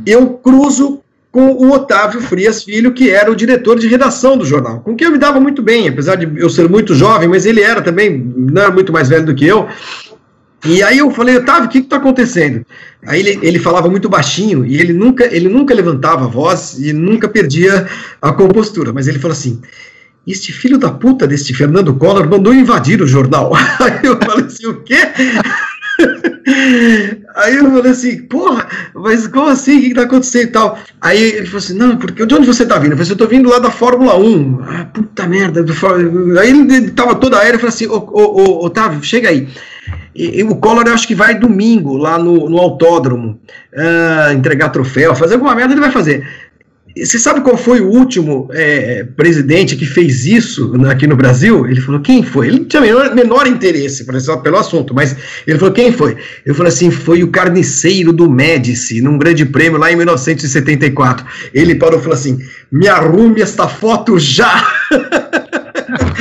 eu 0.06 0.28
cruzo 0.30 1.00
com 1.32 1.52
o 1.52 1.72
Otávio 1.72 2.20
Frias 2.20 2.64
Filho, 2.64 2.92
que 2.92 3.10
era 3.10 3.32
o 3.32 3.36
diretor 3.36 3.80
de 3.80 3.88
redação 3.88 4.38
do 4.38 4.46
jornal, 4.46 4.82
com 4.82 4.94
quem 4.94 5.06
eu 5.08 5.14
me 5.14 5.18
dava 5.18 5.40
muito 5.40 5.62
bem, 5.62 5.88
apesar 5.88 6.16
de 6.16 6.30
eu 6.38 6.50
ser 6.50 6.68
muito 6.68 6.94
jovem, 6.94 7.30
mas 7.30 7.46
ele 7.46 7.62
era 7.62 7.82
também, 7.82 8.18
não 8.36 8.62
era 8.62 8.72
muito 8.72 8.92
mais 8.92 9.08
velho 9.08 9.26
do 9.26 9.34
que 9.34 9.48
eu, 9.48 9.70
e 10.66 10.84
aí 10.84 11.00
eu 11.00 11.10
falei, 11.12 11.38
Otávio, 11.38 11.66
o 11.66 11.70
que 11.70 11.80
está 11.80 11.98
acontecendo? 11.98 12.66
Aí 13.06 13.20
ele, 13.20 13.40
ele 13.42 13.60
falava 13.60 13.90
muito 13.90 14.08
baixinho 14.08 14.66
e 14.66 14.80
ele 14.80 14.94
nunca, 14.94 15.26
ele 15.26 15.50
nunca 15.50 15.74
levantava 15.74 16.26
a 16.26 16.28
voz 16.28 16.78
e 16.80 16.94
nunca 16.94 17.28
perdia 17.28 17.88
a 18.22 18.32
compostura. 18.32 18.94
Mas 18.94 19.08
ele 19.08 19.18
falou 19.18 19.34
assim: 19.34 19.60
este 20.28 20.54
filho 20.54 20.78
da 20.78 20.92
puta 20.92 21.28
deste 21.28 21.54
Fernando 21.54 21.96
Collor 21.96 22.30
mandou 22.30 22.54
invadir 22.54 23.02
o 23.02 23.08
jornal. 23.08 23.54
Aí 23.56 24.00
eu 24.04 24.20
falei 24.20 24.46
assim: 24.46 24.68
o 24.68 24.82
quê? 24.82 25.00
Aí 27.36 27.56
eu 27.56 27.72
falei 27.72 27.92
assim, 27.92 28.24
porra, 28.24 28.68
mas 28.94 29.28
como 29.28 29.48
assim? 29.48 29.78
O 29.78 29.82
que 29.82 29.88
está 29.88 30.02
acontecendo 30.04 30.44
e 30.44 30.52
tal? 30.52 30.80
Aí 31.00 31.22
ele 31.22 31.46
falou 31.46 31.60
assim, 31.60 31.74
não, 31.74 31.98
porque 31.98 32.26
de 32.26 32.34
onde 32.34 32.48
você 32.48 32.64
está 32.64 32.78
vindo? 32.78 32.92
Eu 32.92 32.98
falei 32.98 33.04
assim, 33.04 33.12
eu 33.12 33.18
tô 33.18 33.28
vindo 33.28 33.50
lá 33.50 33.60
da 33.60 33.72
Fórmula 33.72 34.18
1. 34.18 34.60
Ah, 34.64 34.86
puta 34.86 35.28
merda. 35.28 35.66
Aí 36.40 36.50
ele 36.50 36.92
tava 36.92 37.16
toda 37.16 37.40
aérea, 37.40 37.56
eu 37.56 37.60
falei 37.60 37.74
assim, 37.74 37.88
ô, 37.88 38.66
Otávio, 38.66 39.04
chega 39.04 39.30
aí. 39.30 39.48
E, 40.16 40.40
e, 40.40 40.44
o 40.44 40.56
Collor, 40.56 40.84
eu 40.88 40.94
acho 40.94 41.08
que 41.08 41.16
vai 41.16 41.38
domingo 41.38 41.96
lá 41.98 42.20
no, 42.20 42.50
no 42.50 42.58
autódromo 42.58 43.40
uh, 43.74 44.34
entregar 44.34 44.70
troféu, 44.70 45.16
fazer 45.16 45.36
alguma 45.36 45.56
merda, 45.56 45.74
ele 45.74 45.82
vai 45.82 45.92
fazer. 45.92 46.28
Você 46.98 47.18
sabe 47.18 47.42
qual 47.42 47.56
foi 47.56 47.80
o 47.80 47.88
último 47.88 48.50
é, 48.52 49.06
presidente 49.16 49.78
que 49.78 49.86
fez 49.86 50.26
isso 50.26 50.74
aqui 50.90 51.08
no 51.08 51.16
Brasil? 51.16 51.66
Ele 51.66 51.80
falou, 51.80 52.02
quem 52.02 52.22
foi? 52.22 52.48
Ele 52.48 52.66
tinha 52.66 52.82
menor, 52.82 53.16
menor 53.16 53.48
interesse 53.48 54.06
pelo 54.06 54.58
assunto, 54.58 54.94
mas 54.94 55.16
ele 55.48 55.58
falou, 55.58 55.74
quem 55.74 55.92
foi? 55.92 56.18
Eu 56.46 56.54
falei 56.54 56.72
assim, 56.72 56.92
foi 56.92 57.24
o 57.24 57.30
carniceiro 57.30 58.12
do 58.12 58.30
Médici, 58.30 59.02
num 59.02 59.18
grande 59.18 59.46
prêmio 59.46 59.80
lá 59.80 59.92
em 59.92 59.96
1974. 59.96 61.26
Ele 61.54 61.76
parou 61.76 61.98
e 61.98 62.02
falou 62.02 62.18
assim, 62.18 62.40
me 62.70 62.88
arrume 62.88 63.42
esta 63.42 63.68
foto 63.68 64.20
já! 64.20 64.68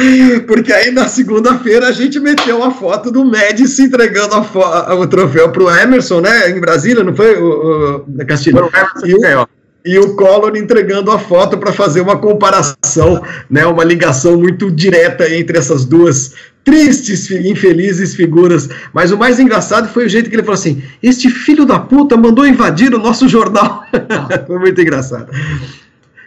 Porque 0.46 0.72
aí 0.72 0.90
na 0.90 1.08
segunda-feira 1.08 1.88
a 1.88 1.92
gente 1.92 2.18
meteu 2.18 2.62
a 2.62 2.70
foto 2.70 3.10
do 3.10 3.24
Médici 3.24 3.82
entregando 3.82 4.36
o 4.36 5.06
troféu 5.06 5.50
para 5.50 5.62
o 5.62 5.70
Emerson, 5.70 6.20
né? 6.20 6.50
Em 6.50 6.60
Brasília, 6.60 7.04
não 7.04 7.14
foi, 7.14 7.36
o, 7.36 8.04
o 8.06 8.26
Castilho? 8.26 8.58
Foi 8.58 8.66
o 8.66 8.68
Emerson 8.68 9.06
que 9.06 9.18
ganhou 9.18 9.48
e 9.84 9.98
o 9.98 10.14
Collor 10.14 10.56
entregando 10.56 11.10
a 11.10 11.18
foto 11.18 11.56
para 11.58 11.72
fazer 11.72 12.00
uma 12.00 12.18
comparação, 12.18 13.22
né, 13.48 13.64
uma 13.66 13.84
ligação 13.84 14.36
muito 14.36 14.70
direta 14.70 15.32
entre 15.32 15.58
essas 15.58 15.84
duas 15.84 16.34
tristes, 16.64 17.30
infelizes 17.30 18.14
figuras. 18.14 18.68
Mas 18.92 19.10
o 19.10 19.18
mais 19.18 19.40
engraçado 19.40 19.88
foi 19.88 20.06
o 20.06 20.08
jeito 20.08 20.28
que 20.28 20.36
ele 20.36 20.42
falou 20.42 20.58
assim: 20.58 20.82
este 21.02 21.30
filho 21.30 21.64
da 21.64 21.78
puta 21.78 22.16
mandou 22.16 22.46
invadir 22.46 22.94
o 22.94 22.98
nosso 22.98 23.28
jornal. 23.28 23.84
foi 24.46 24.58
muito 24.58 24.80
engraçado. 24.80 25.32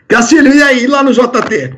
Castilho, 0.07 0.53
e 0.53 0.61
aí, 0.61 0.87
lá 0.87 1.03
no 1.03 1.11
JT? 1.11 1.75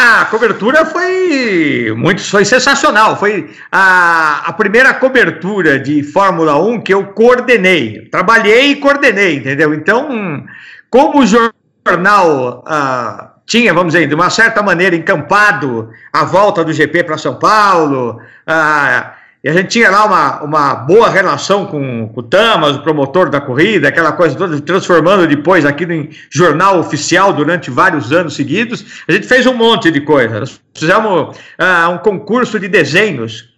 A 0.00 0.26
cobertura 0.26 0.86
foi 0.86 1.92
muito, 1.96 2.22
foi 2.22 2.44
sensacional. 2.44 3.16
Foi 3.16 3.52
a, 3.72 4.44
a 4.46 4.52
primeira 4.52 4.94
cobertura 4.94 5.76
de 5.76 6.04
Fórmula 6.04 6.56
1 6.56 6.82
que 6.82 6.94
eu 6.94 7.06
coordenei. 7.06 8.08
Trabalhei 8.08 8.70
e 8.70 8.76
coordenei, 8.76 9.38
entendeu? 9.38 9.74
Então, 9.74 10.46
como 10.88 11.18
o 11.18 11.26
jornal 11.26 12.62
uh, 12.64 13.28
tinha, 13.44 13.74
vamos 13.74 13.92
dizer, 13.92 14.06
de 14.06 14.14
uma 14.14 14.30
certa 14.30 14.62
maneira 14.62 14.94
encampado 14.94 15.90
a 16.12 16.22
volta 16.22 16.62
do 16.62 16.72
GP 16.72 17.02
para 17.02 17.18
São 17.18 17.34
Paulo, 17.34 18.20
uh, 18.46 19.17
e 19.42 19.48
a 19.48 19.52
gente 19.52 19.68
tinha 19.68 19.88
lá 19.90 20.04
uma, 20.04 20.42
uma 20.42 20.74
boa 20.74 21.08
relação 21.08 21.64
com, 21.66 22.08
com 22.08 22.20
o 22.20 22.22
Tamas, 22.22 22.76
o 22.76 22.82
promotor 22.82 23.30
da 23.30 23.40
corrida, 23.40 23.88
aquela 23.88 24.12
coisa 24.12 24.36
toda, 24.36 24.60
transformando 24.60 25.26
depois 25.26 25.64
aquilo 25.64 25.92
em 25.92 26.10
jornal 26.28 26.78
oficial 26.80 27.32
durante 27.32 27.70
vários 27.70 28.12
anos 28.12 28.34
seguidos. 28.34 29.02
A 29.06 29.12
gente 29.12 29.26
fez 29.26 29.46
um 29.46 29.54
monte 29.54 29.90
de 29.90 30.00
coisas. 30.00 30.60
fizemos 30.74 31.36
ah, 31.56 31.88
um 31.88 31.98
concurso 31.98 32.58
de 32.58 32.66
desenhos, 32.66 33.50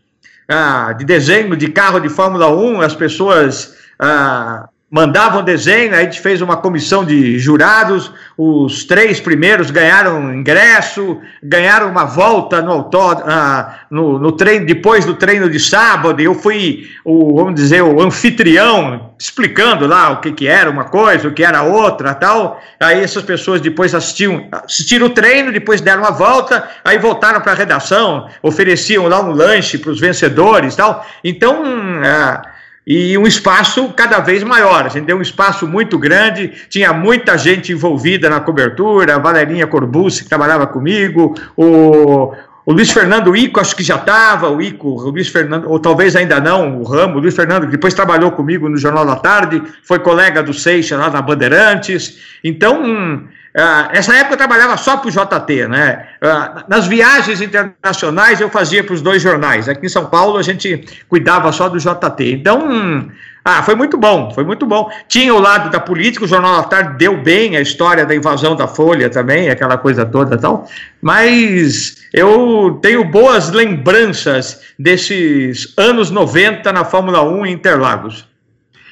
ah, 0.47 0.93
de 0.93 1.05
desenho 1.05 1.57
de 1.57 1.69
carro 1.69 1.99
de 1.99 2.09
Fórmula 2.09 2.49
1, 2.51 2.81
as 2.83 2.95
pessoas. 2.95 3.77
Ah, 3.99 4.69
mandavam 4.91 5.45
desenho, 5.45 5.95
a 5.95 6.03
gente 6.03 6.21
fez 6.21 6.43
uma 6.43 6.57
comissão 6.57 7.05
de 7.05 7.39
jurados, 7.39 8.13
os 8.37 8.85
três 8.85 9.21
primeiros 9.21 9.71
ganharam 9.71 10.35
ingresso, 10.35 11.21
ganharam 11.41 11.89
uma 11.89 12.05
volta 12.05 12.61
no, 12.61 12.73
autó, 12.73 13.23
ah, 13.25 13.83
no, 13.89 14.19
no, 14.19 14.33
treino, 14.33 14.67
depois 14.67 15.05
do 15.05 15.15
treino 15.15 15.49
de 15.49 15.61
sábado, 15.61 16.21
eu 16.21 16.35
fui 16.35 16.89
o, 17.05 17.37
vamos 17.37 17.55
dizer, 17.55 17.83
o 17.83 18.03
anfitrião, 18.03 19.13
explicando 19.17 19.87
lá 19.87 20.11
o 20.11 20.21
que, 20.21 20.33
que 20.33 20.49
era 20.49 20.69
uma 20.69 20.85
coisa, 20.85 21.29
o 21.29 21.33
que 21.33 21.45
era 21.45 21.63
outra, 21.63 22.13
tal, 22.13 22.61
aí 22.81 23.01
essas 23.01 23.23
pessoas 23.23 23.61
depois 23.61 23.95
assistiam, 23.95 24.49
assistiram 24.51 25.07
o 25.07 25.11
treino, 25.11 25.53
depois 25.53 25.81
deram 25.81 26.03
uma 26.03 26.11
volta, 26.11 26.69
aí 26.85 26.99
voltaram 26.99 27.41
para 27.41 27.53
a 27.53 27.55
redação, 27.55 28.29
ofereciam 28.43 29.07
lá 29.07 29.21
um 29.21 29.31
lanche 29.31 29.79
para 29.79 29.93
os 29.93 30.01
vencedores, 30.01 30.75
tal, 30.75 31.07
então... 31.23 31.63
Ah, 32.05 32.43
e 32.87 33.17
um 33.17 33.27
espaço 33.27 33.93
cada 33.95 34.19
vez 34.21 34.43
maior. 34.43 34.87
A 34.87 34.89
gente 34.89 35.05
deu 35.05 35.19
um 35.19 35.23
espaço 35.23 35.67
muito 35.67 35.99
grande, 35.99 36.53
tinha 36.69 36.93
muita 36.93 37.37
gente 37.37 37.73
envolvida 37.73 38.29
na 38.29 38.41
cobertura, 38.41 39.17
a 39.17 39.19
Valerinha 39.19 39.67
Corbucci, 39.67 40.25
que 40.25 40.29
trabalhava 40.29 40.67
comigo, 40.67 41.35
o, 41.57 42.33
o 42.65 42.73
Luiz 42.73 42.91
Fernando 42.91 43.35
Ico, 43.37 43.61
acho 43.61 43.77
que 43.77 43.83
já 43.83 43.97
estava, 43.97 44.51
o 44.51 44.61
Ico, 44.61 44.89
o 44.89 45.11
Luiz 45.11 45.29
Fernando, 45.29 45.69
ou 45.71 45.79
talvez 45.79 46.17
ainda 46.17 46.41
não, 46.41 46.81
o 46.81 46.85
Ramo, 46.85 47.17
o 47.17 47.21
Luiz 47.21 47.35
Fernando, 47.35 47.67
que 47.67 47.73
depois 47.73 47.95
trabalhou 47.95 48.33
comigo 48.33 48.69
no 48.69 48.77
Jornal 48.77 49.05
da 49.05 49.17
Tarde, 49.17 49.63
foi 49.83 49.99
colega 49.99 50.43
do 50.43 50.55
Seixas 50.55 50.99
lá 50.99 51.11
na 51.11 51.23
Bandeirantes. 51.23 52.19
Então, 52.43 53.29
Uh, 53.55 53.91
essa 53.91 54.15
época 54.15 54.35
eu 54.35 54.39
trabalhava 54.39 54.77
só 54.77 54.97
para 54.97 55.09
o 55.09 55.11
JT, 55.11 55.67
né? 55.67 56.07
Uh, 56.23 56.65
nas 56.69 56.87
viagens 56.87 57.41
internacionais 57.41 58.41
eu 58.41 58.49
fazia 58.49 58.85
para 58.85 58.95
os 58.95 59.03
dois 59.03 59.21
jornais. 59.21 59.69
Aqui 59.69 59.87
em 59.87 59.89
São 59.89 60.07
Paulo 60.07 60.37
a 60.37 60.43
gente 60.43 60.85
cuidava 61.09 61.51
só 61.51 61.69
do 61.69 61.79
JT. 61.79 62.33
Então, 62.33 63.11
ah, 63.45 63.63
foi 63.63 63.75
muito 63.75 63.97
bom, 63.99 64.31
foi 64.33 64.45
muito 64.45 64.65
bom. 64.67 64.89
Tinha 65.09 65.35
o 65.35 65.41
lado 65.41 65.69
da 65.71 65.81
política, 65.81 66.25
o 66.25 66.29
Jornal 66.29 66.63
da 66.63 66.69
Tarde 66.69 66.99
deu 66.99 67.17
bem 67.17 67.57
a 67.57 67.61
história 67.61 68.07
da 68.07 68.15
invasão 68.15 68.55
da 68.55 68.69
Folha 68.69 69.11
também, 69.11 69.51
aquela 69.51 69.77
coisa 69.77 70.07
toda 70.07 70.37
e 70.37 70.39
tal. 70.39 70.69
Mas 71.03 71.97
eu 72.13 72.79
tenho 72.81 73.03
boas 73.05 73.51
lembranças 73.51 74.61
desses 74.79 75.75
anos 75.77 76.11
90 76.11 76.73
na 76.73 76.85
Fórmula 76.85 77.23
1 77.23 77.47
em 77.47 77.53
Interlagos. 77.53 78.29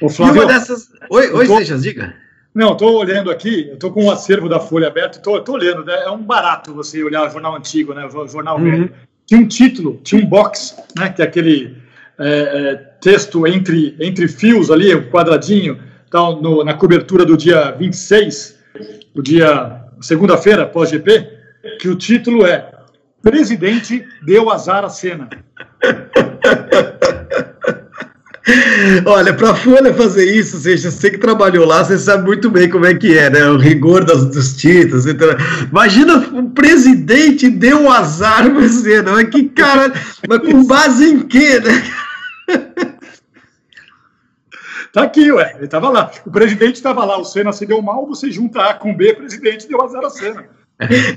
Ô, 0.00 0.08
Flávio, 0.08 0.42
e 0.42 0.44
uma 0.44 0.52
dessas. 0.52 0.88
Oi, 1.10 1.30
oi, 1.30 1.46
Seixas, 1.46 1.82
diga. 1.82 2.14
Não, 2.54 2.72
estou 2.72 2.96
olhando 2.98 3.30
aqui, 3.30 3.70
estou 3.72 3.92
com 3.92 4.02
o 4.02 4.06
um 4.06 4.10
acervo 4.10 4.48
da 4.48 4.58
Folha 4.58 4.88
aberto, 4.88 5.16
estou 5.16 5.54
olhando, 5.54 5.84
né? 5.84 6.04
é 6.04 6.10
um 6.10 6.22
barato 6.22 6.74
você 6.74 7.02
olhar 7.02 7.26
o 7.26 7.30
jornal 7.30 7.54
antigo, 7.54 7.94
né? 7.94 8.06
o 8.06 8.28
jornal 8.28 8.58
uhum. 8.58 8.64
velho. 8.64 8.92
Tinha 9.26 9.40
um 9.40 9.46
título, 9.46 10.00
tinha 10.02 10.22
um 10.22 10.26
box, 10.26 10.76
né? 10.96 11.10
que 11.10 11.22
é 11.22 11.24
aquele 11.24 11.76
é, 12.18 12.28
é, 12.28 12.74
texto 13.00 13.46
entre, 13.46 13.94
entre 14.00 14.26
fios 14.26 14.70
ali, 14.70 14.94
um 14.94 15.10
quadradinho, 15.10 15.78
tal, 16.10 16.40
no, 16.40 16.64
na 16.64 16.74
cobertura 16.74 17.24
do 17.24 17.36
dia 17.36 17.70
26, 17.72 18.58
do 19.14 19.22
dia 19.22 19.84
segunda-feira, 20.00 20.66
pós-GP, 20.66 21.28
que 21.80 21.88
o 21.88 21.96
título 21.96 22.46
é 22.46 22.70
Presidente 23.22 24.06
deu 24.22 24.50
azar 24.50 24.84
à 24.84 24.88
cena. 24.88 25.28
Olha, 29.04 29.34
para 29.34 29.50
a 29.50 29.54
Folha 29.54 29.92
fazer 29.92 30.24
isso, 30.24 30.58
seja, 30.58 30.90
você 30.90 31.10
que 31.10 31.18
trabalhou 31.18 31.66
lá, 31.66 31.84
você 31.84 31.98
sabe 31.98 32.26
muito 32.26 32.50
bem 32.50 32.68
como 32.68 32.86
é 32.86 32.94
que 32.94 33.16
é, 33.16 33.28
né? 33.28 33.48
O 33.48 33.56
rigor 33.56 34.04
das, 34.04 34.24
dos 34.26 34.56
títulos. 34.56 35.06
Então, 35.06 35.28
imagina 35.70 36.18
o 36.32 36.50
presidente 36.50 37.48
deu 37.50 37.80
um 37.80 37.92
azar 37.92 38.50
você, 38.52 39.02
não 39.02 39.18
é? 39.18 39.24
Que 39.24 39.48
cara, 39.48 39.92
mas 40.26 40.38
com 40.40 40.64
base 40.64 41.04
em 41.04 41.20
quê, 41.20 41.60
né? 41.60 41.82
Tá 44.90 45.02
aqui, 45.02 45.30
ué, 45.30 45.52
ele 45.56 45.66
estava 45.66 45.90
lá. 45.90 46.10
O 46.24 46.30
presidente 46.30 46.76
estava 46.76 47.04
lá, 47.04 47.18
o 47.18 47.24
Senna 47.24 47.52
se 47.52 47.66
deu 47.66 47.82
mal, 47.82 48.06
você 48.06 48.30
junta 48.30 48.62
A 48.62 48.74
com 48.74 48.94
B, 48.94 49.14
presidente 49.14 49.68
deu 49.68 49.82
azar 49.82 50.02
a 50.02 50.10
Senna. 50.10 50.46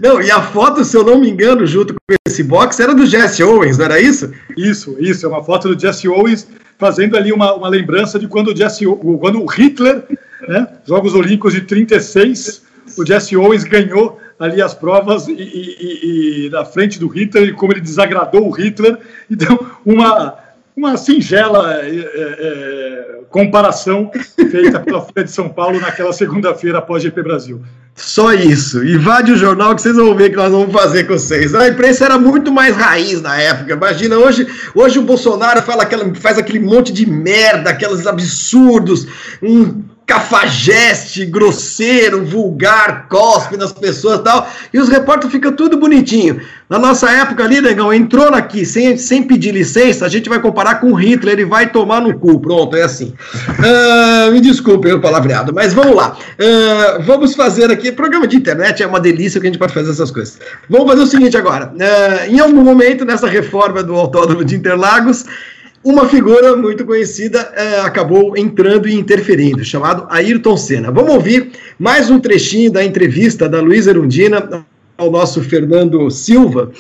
Não, 0.02 0.22
e 0.22 0.30
a 0.30 0.42
foto, 0.42 0.84
se 0.84 0.98
eu 0.98 1.04
não 1.04 1.20
me 1.20 1.30
engano, 1.30 1.66
junto 1.66 1.94
com 1.94 2.16
esse 2.28 2.44
box, 2.44 2.80
era 2.80 2.94
do 2.94 3.06
Jesse 3.06 3.44
Owens, 3.44 3.78
não 3.78 3.86
era 3.86 4.00
isso? 4.00 4.34
Isso, 4.58 4.98
isso, 5.00 5.26
é 5.26 5.30
uma 5.30 5.44
foto 5.44 5.74
do 5.74 5.80
Jesse 5.80 6.08
Owens 6.08 6.48
fazendo 6.82 7.16
ali 7.16 7.32
uma, 7.32 7.54
uma 7.54 7.70
lembrança 7.70 8.18
de 8.18 8.28
quando 8.28 8.48
o, 8.48 8.58
Jesse, 8.58 8.86
quando 9.20 9.40
o 9.40 9.46
Hitler, 9.46 10.04
né, 10.48 10.68
Jogos 10.84 11.14
Olímpicos 11.14 11.54
de 11.54 11.62
36, 11.62 12.64
o 12.98 13.06
Jesse 13.06 13.38
Owens 13.38 13.64
ganhou 13.64 14.20
ali 14.40 14.64
as 14.64 14.74
provas 14.74 15.28
e, 15.28 15.34
e, 15.34 16.48
e, 16.48 16.50
na 16.50 16.66
frente 16.66 16.98
do 16.98 17.08
Hitler, 17.08 17.50
e 17.50 17.54
como 17.54 17.72
ele 17.72 17.82
desagradou 17.82 18.48
o 18.48 18.50
Hitler, 18.50 18.98
então 19.30 19.60
uma, 19.86 20.36
uma 20.82 20.98
singela 20.98 21.80
é, 21.84 21.86
é, 21.86 23.20
comparação 23.30 24.10
feita 24.36 24.80
pela 24.80 25.00
Folha 25.06 25.24
de 25.24 25.32
São 25.32 25.48
Paulo 25.48 25.80
naquela 25.80 26.12
segunda-feira 26.12 26.80
após 26.80 27.04
GP 27.04 27.22
Brasil. 27.22 27.62
Só 27.94 28.34
isso. 28.34 28.84
Invade 28.84 29.32
o 29.32 29.38
jornal 29.38 29.76
que 29.76 29.82
vocês 29.82 29.96
vão 29.96 30.16
ver 30.16 30.32
que 30.32 30.38
nós 30.38 30.52
vamos 30.52 30.74
fazer 30.74 31.04
com 31.04 31.14
vocês. 31.14 31.54
A 31.54 31.68
imprensa 31.68 32.06
era 32.06 32.18
muito 32.18 32.52
mais 32.52 32.76
raiz 32.76 33.22
na 33.22 33.40
época. 33.40 33.74
Imagina, 33.74 34.18
hoje, 34.18 34.48
hoje 34.74 34.98
o 34.98 35.04
Bolsonaro 35.04 35.62
fala 35.62 35.84
aquela, 35.84 36.16
faz 36.16 36.40
aquele 36.40 36.60
monte 36.60 36.92
de 36.92 37.06
merda, 37.06 37.70
aqueles 37.70 38.08
absurdos, 38.08 39.08
um 39.44 39.84
cafajeste, 40.06 41.26
grosseiro, 41.26 42.26
vulgar, 42.26 43.08
cospe 43.08 43.56
nas 43.56 43.72
pessoas 43.72 44.20
e 44.20 44.24
tal, 44.24 44.50
e 44.74 44.80
os 44.80 44.90
repórteres 44.90 45.32
ficam 45.32 45.54
tudo 45.54 45.78
bonitinho. 45.78 46.42
Na 46.70 46.78
nossa 46.80 47.10
época 47.10 47.44
ali, 47.44 47.62
negão, 47.62 47.94
entrou 47.94 48.28
aqui 48.34 48.66
sem, 48.66 48.98
sem 48.98 49.24
pedir 49.24 49.54
licença, 49.54 50.06
a 50.06 50.10
gente 50.10 50.30
vai 50.30 50.40
comparar 50.40 50.76
com 50.76 50.94
Hitler, 50.94 51.34
ele 51.34 51.46
vai 51.46 51.70
tomar 51.70 52.02
no 52.02 52.18
cu, 52.18 52.40
pronto, 52.40 52.76
é 52.76 52.84
assim. 52.84 53.14
Uh, 53.48 54.32
me 54.32 54.42
desculpem 54.42 54.94
o 54.94 55.02
palavreado, 55.02 55.54
mas 55.54 55.74
vamos 55.74 55.96
lá. 55.96 56.18
Uh, 56.34 57.04
vamos 57.04 57.36
fazer 57.36 57.72
aqui, 57.72 57.92
programa 57.92 58.28
de 58.28 58.38
internet 58.38 58.84
é 58.84 58.88
uma 58.88 59.00
delícia 59.00 59.40
que 59.40 59.48
a 59.48 59.50
gente 59.50 59.60
pode 59.60 59.74
fazer 59.74 59.92
essas 59.92 60.12
coisas. 60.12 60.40
Vamos 60.70 60.88
fazer 60.88 61.02
o 61.04 61.08
seguinte 61.08 61.38
agora, 61.38 61.74
uh, 61.74 62.30
em 62.30 62.40
algum 62.40 62.64
momento 62.64 63.06
nessa 63.06 63.28
reforma 63.28 63.82
do 63.84 63.96
Autódromo 63.96 64.44
de 64.44 64.56
Interlagos, 64.56 65.26
uma 65.84 66.08
figura 66.08 66.56
muito 66.56 66.86
conhecida 66.86 67.52
é, 67.56 67.80
acabou 67.80 68.38
entrando 68.38 68.88
e 68.88 68.94
interferindo, 68.94 69.64
chamado 69.64 70.06
Ayrton 70.10 70.56
Senna. 70.56 70.92
Vamos 70.92 71.14
ouvir 71.14 71.52
mais 71.80 72.10
um 72.10 72.20
trechinho 72.20 72.72
da 72.72 72.84
entrevista 72.84 73.50
da 73.50 73.60
Luísa 73.60 73.90
Erundina 73.90 74.66
ao 74.98 75.10
nosso 75.10 75.42
Fernando 75.42 76.10
Silva, 76.12 76.72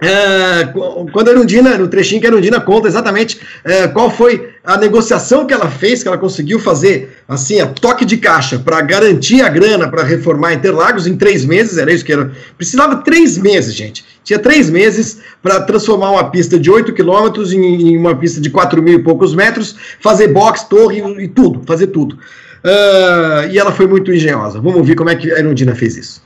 é, 0.00 0.72
quando 1.12 1.28
a 1.28 1.32
Erundina, 1.32 1.76
no 1.76 1.86
trechinho 1.86 2.20
que 2.20 2.26
a 2.26 2.30
Erundina 2.30 2.58
conta 2.60 2.88
exatamente 2.88 3.38
é, 3.62 3.86
qual 3.86 4.10
foi 4.10 4.50
a 4.64 4.78
negociação 4.78 5.46
que 5.46 5.52
ela 5.52 5.70
fez, 5.70 6.02
que 6.02 6.08
ela 6.08 6.16
conseguiu 6.16 6.58
fazer, 6.58 7.18
assim, 7.28 7.60
a 7.60 7.66
toque 7.66 8.04
de 8.06 8.16
caixa, 8.16 8.58
para 8.58 8.80
garantir 8.80 9.42
a 9.42 9.48
grana 9.48 9.88
para 9.88 10.02
reformar 10.02 10.54
Interlagos 10.54 11.06
em 11.06 11.16
três 11.16 11.44
meses, 11.44 11.76
era 11.76 11.92
isso 11.92 12.04
que 12.04 12.12
era. 12.12 12.30
Precisava 12.56 12.96
três 12.96 13.36
meses, 13.36 13.74
gente. 13.74 14.04
Tinha 14.24 14.38
três 14.38 14.70
meses 14.70 15.20
para 15.42 15.60
transformar 15.60 16.12
uma 16.12 16.30
pista 16.30 16.58
de 16.58 16.70
8 16.70 16.92
quilômetros 16.92 17.52
em, 17.52 17.96
uma 17.96 18.14
pista 18.14 18.40
de 18.40 18.48
4 18.48 18.82
mil 18.82 18.94
e 18.94 19.02
poucos 19.02 19.34
metros, 19.34 19.76
fazer 20.00 20.28
box, 20.28 20.64
torre 20.68 21.02
e, 21.18 21.28
tudo, 21.28 21.62
fazer 21.66 21.88
tudo. 21.88 22.14
Uh, 22.14 23.50
e 23.50 23.58
ela 23.58 23.72
foi 23.72 23.86
muito 23.86 24.12
engenhosa. 24.12 24.60
Vamos 24.60 24.76
ouvir 24.76 24.94
como 24.94 25.10
é 25.10 25.14
que 25.14 25.30
a 25.32 25.38
Erundina 25.38 25.74
fez 25.74 25.96
isso. 25.96 26.22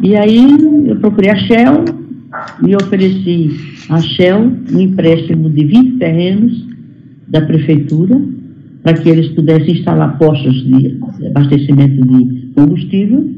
E 0.00 0.16
aí 0.16 0.56
eu 0.88 0.96
procurei 0.96 1.30
a 1.30 1.36
Shell, 1.36 1.84
e 2.66 2.74
ofereci 2.74 3.50
à 3.88 4.00
Shell 4.00 4.52
um 4.72 4.80
empréstimo 4.80 5.50
de 5.50 5.64
20 5.64 5.98
terrenos 5.98 6.66
da 7.28 7.40
prefeitura 7.40 8.20
para 8.82 8.94
que 8.94 9.08
eles 9.08 9.28
pudessem 9.28 9.74
instalar 9.74 10.16
postos 10.18 10.64
de 10.64 10.98
abastecimento 11.26 12.06
de 12.06 12.52
combustível. 12.54 13.28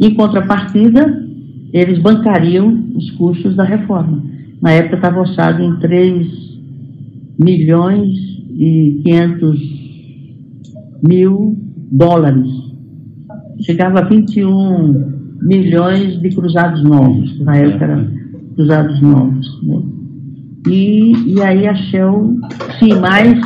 Em 0.00 0.14
contrapartida, 0.14 1.24
eles 1.72 1.98
bancariam 1.98 2.84
os 2.94 3.10
custos 3.12 3.54
da 3.54 3.64
reforma. 3.64 4.22
Na 4.62 4.72
época 4.72 4.96
estava 4.96 5.20
orçado 5.20 5.62
em 5.62 5.76
3 5.76 6.26
milhões 7.38 8.16
e 8.56 9.00
500 9.04 9.60
mil 11.06 11.58
dólares. 11.92 12.48
Chegava 13.60 14.00
a 14.00 14.04
21 14.04 15.12
milhões 15.42 16.20
de 16.20 16.30
cruzados 16.30 16.82
novos. 16.82 17.38
Na 17.40 17.56
época 17.56 17.84
era 17.84 18.23
cruzados 18.54 19.00
novos. 19.00 19.62
Né? 19.62 19.82
E, 20.68 21.34
e 21.34 21.42
aí 21.42 21.66
a 21.66 21.74
Shell, 21.74 22.36
sim, 22.78 22.94
mais 23.00 23.38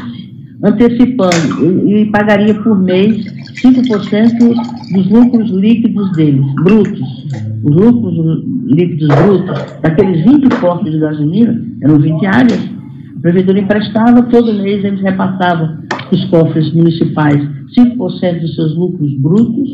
antecipando, 0.63 1.65
e, 1.87 2.03
e 2.03 2.07
pagaria 2.11 2.55
por 2.55 2.79
mês 2.79 3.25
5% 3.63 4.93
dos 4.93 5.11
lucros 5.11 5.51
líquidos 5.51 6.13
deles, 6.13 6.45
brutos. 6.63 7.27
Os 7.65 7.75
lucros 7.75 8.45
líquidos 8.67 9.09
brutos, 9.09 9.81
daqueles 9.83 10.25
20 10.25 10.49
postos 10.61 10.93
de 10.93 10.99
gasolina, 10.99 11.61
eram 11.83 11.99
20 11.99 12.27
áreas, 12.27 12.71
a 13.17 13.21
prefeitura 13.21 13.59
emprestava, 13.59 14.23
todo 14.23 14.55
mês 14.55 14.85
eles 14.85 15.01
repassavam 15.01 15.79
os 16.13 16.25
cofres 16.27 16.73
municipais 16.73 17.43
5% 17.77 18.41
dos 18.41 18.55
seus 18.55 18.77
lucros 18.77 19.13
brutos 19.15 19.71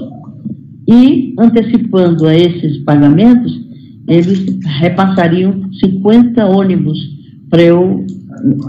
e, 0.89 1.35
antecipando 1.39 2.27
a 2.27 2.35
esses 2.35 2.79
pagamentos, 2.85 3.64
eles 4.09 4.59
repassariam 4.81 5.73
50 5.73 6.45
ônibus 6.47 6.99
para 7.51 7.63
eu 7.63 8.05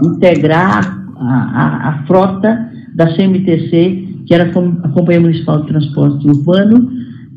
integrar 0.04 1.06
a, 1.16 1.24
a, 1.24 1.88
a, 1.88 2.06
frota 2.06 2.70
da 2.94 3.14
CMTC, 3.14 4.22
que 4.26 4.34
era 4.34 4.50
a 4.50 4.88
Companhia 4.88 5.20
Municipal 5.20 5.62
de 5.62 5.68
Transporte 5.68 6.26
Urbano, 6.26 6.90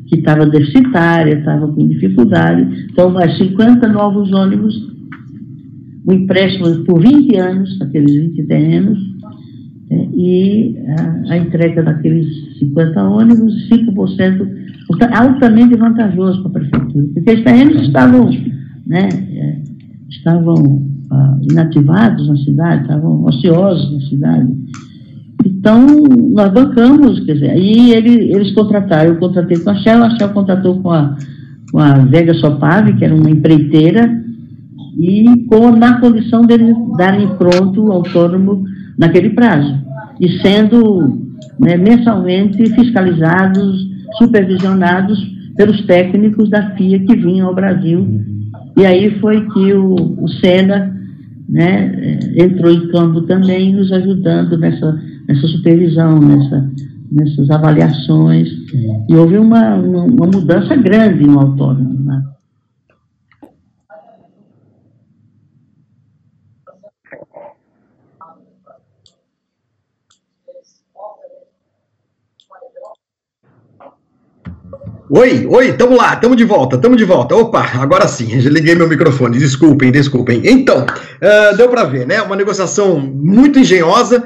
que 0.06 0.16
estava 0.16 0.46
deficitária, 0.46 1.38
estava 1.38 1.68
com 1.68 1.86
dificuldade. 1.86 2.86
Então, 2.90 3.10
mais 3.10 3.36
50 3.36 3.86
novos 3.88 4.32
ônibus, 4.32 4.74
um 6.08 6.12
empréstimo 6.12 6.84
por 6.84 7.00
20 7.00 7.36
anos, 7.36 7.80
aqueles 7.80 8.14
20 8.14 8.42
terrenos, 8.44 9.09
e 9.90 10.76
a, 10.98 11.32
a 11.32 11.36
entrega 11.36 11.82
daqueles 11.82 12.58
50 12.58 13.02
ônibus, 13.02 13.68
5% 13.68 14.60
altamente 15.12 15.76
vantajoso 15.76 16.42
para 16.42 16.50
a 16.50 16.54
prefeitura, 16.54 17.06
porque 17.14 17.32
os 17.32 17.44
terrenos 17.44 17.82
estavam, 17.82 18.30
né, 18.86 19.08
é, 19.32 19.56
estavam 20.08 20.86
ah, 21.10 21.38
inativados 21.50 22.28
na 22.28 22.36
cidade, 22.36 22.82
estavam 22.82 23.24
ociosos 23.24 23.92
na 23.92 24.00
cidade. 24.08 24.52
Então, 25.44 25.86
nós 26.34 26.52
bancamos, 26.52 27.20
quer 27.20 27.34
dizer, 27.34 27.50
aí 27.50 27.92
ele, 27.92 28.32
eles 28.32 28.52
contrataram, 28.52 29.10
eu 29.10 29.18
contratei 29.18 29.58
com 29.58 29.70
a 29.70 29.74
Shell, 29.74 30.04
a 30.04 30.10
Shell 30.16 30.28
contratou 30.30 30.80
com 30.80 30.90
a, 30.90 31.16
com 31.72 31.78
a 31.78 31.98
Vega 31.98 32.34
Sopave, 32.34 32.94
que 32.94 33.04
era 33.04 33.14
uma 33.14 33.30
empreiteira, 33.30 34.22
e 34.98 35.46
com, 35.48 35.70
na 35.70 36.00
condição 36.00 36.42
deles 36.42 36.76
darem 36.98 37.28
pronto 37.36 37.90
autônomo 37.90 38.64
naquele 39.00 39.30
prazo, 39.30 39.74
e 40.20 40.28
sendo 40.40 41.32
né, 41.58 41.76
mensalmente 41.78 42.62
fiscalizados 42.74 43.88
supervisionados 44.18 45.18
pelos 45.56 45.84
técnicos 45.86 46.50
da 46.50 46.74
FIA 46.76 47.00
que 47.00 47.16
vinham 47.16 47.48
ao 47.48 47.54
Brasil. 47.54 48.06
E 48.76 48.84
aí 48.84 49.18
foi 49.20 49.46
que 49.48 49.72
o, 49.72 49.94
o 49.94 50.28
Senna 50.28 50.94
né, 51.48 51.92
eh, 51.96 52.44
entrou 52.44 52.70
em 52.70 52.88
campo 52.88 53.22
também, 53.22 53.74
nos 53.74 53.90
ajudando 53.90 54.58
nessa, 54.58 55.00
nessa 55.26 55.46
supervisão, 55.48 56.20
nessa, 56.20 56.70
nessas 57.10 57.50
avaliações. 57.50 58.48
E 59.08 59.14
houve 59.16 59.38
uma, 59.38 59.76
uma, 59.76 60.04
uma 60.04 60.26
mudança 60.26 60.76
grande 60.76 61.24
no 61.24 61.40
autônomo. 61.40 62.04
Né? 62.04 62.22
Oi, 75.12 75.44
oi, 75.50 75.72
tamo 75.72 75.96
lá, 75.96 76.14
tamo 76.14 76.36
de 76.36 76.44
volta, 76.44 76.78
tamo 76.78 76.94
de 76.94 77.04
volta. 77.04 77.34
Opa, 77.34 77.68
agora 77.80 78.06
sim, 78.06 78.40
já 78.40 78.48
liguei 78.48 78.76
meu 78.76 78.86
microfone, 78.86 79.40
desculpem, 79.40 79.90
desculpem. 79.90 80.40
Então, 80.44 80.86
uh, 80.86 81.56
deu 81.56 81.68
para 81.68 81.82
ver, 81.82 82.06
né? 82.06 82.22
Uma 82.22 82.36
negociação 82.36 83.00
muito 83.00 83.58
engenhosa, 83.58 84.22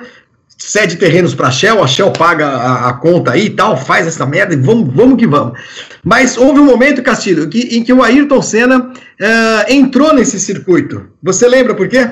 cede 0.58 0.96
terrenos 0.96 1.34
para 1.34 1.48
a 1.48 1.50
Shell, 1.50 1.82
a 1.82 1.86
Shell 1.86 2.10
paga 2.10 2.46
a, 2.48 2.90
a, 2.90 2.92
conta 2.92 3.30
aí 3.30 3.46
e 3.46 3.50
tal, 3.50 3.78
faz 3.78 4.06
essa 4.06 4.26
merda 4.26 4.52
e 4.52 4.58
vamos, 4.58 4.94
vamos 4.94 5.16
que 5.16 5.26
vamos. 5.26 5.58
Mas 6.04 6.36
houve 6.36 6.60
um 6.60 6.66
momento, 6.66 7.02
Castilho, 7.02 7.48
que, 7.48 7.78
em 7.78 7.82
que 7.82 7.92
o 7.92 8.02
Ayrton 8.02 8.42
Senna 8.42 8.78
uh, 8.78 9.72
entrou 9.72 10.12
nesse 10.12 10.38
circuito. 10.38 11.08
Você 11.22 11.48
lembra 11.48 11.74
por 11.74 11.88
quê? 11.88 12.10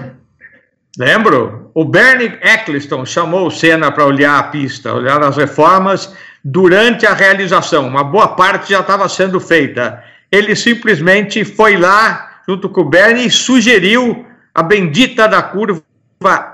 Lembro. 0.99 1.71
O 1.75 1.85
Bernie 1.85 2.39
Eccleston 2.43 3.05
chamou 3.05 3.47
o 3.47 3.51
Senna 3.51 3.91
para 3.91 4.05
olhar 4.05 4.39
a 4.39 4.43
pista, 4.45 4.93
olhar 4.93 5.23
as 5.23 5.37
reformas 5.37 6.13
durante 6.45 7.07
a 7.07 7.15
realização. 7.15 7.87
Uma 7.87 8.03
boa 8.03 8.29
parte 8.29 8.71
já 8.71 8.81
estava 8.81 9.09
sendo 9.09 9.39
feita. 9.39 10.03
Ele 10.31 10.57
simplesmente 10.57 11.45
foi 11.45 11.77
lá, 11.77 12.41
junto 12.49 12.69
com 12.69 12.81
o 12.81 12.89
Bernie, 12.89 13.27
e 13.27 13.31
sugeriu 13.31 14.27
a 14.55 14.63
bendita 14.63 15.29
da 15.29 15.43
curva 15.43 15.83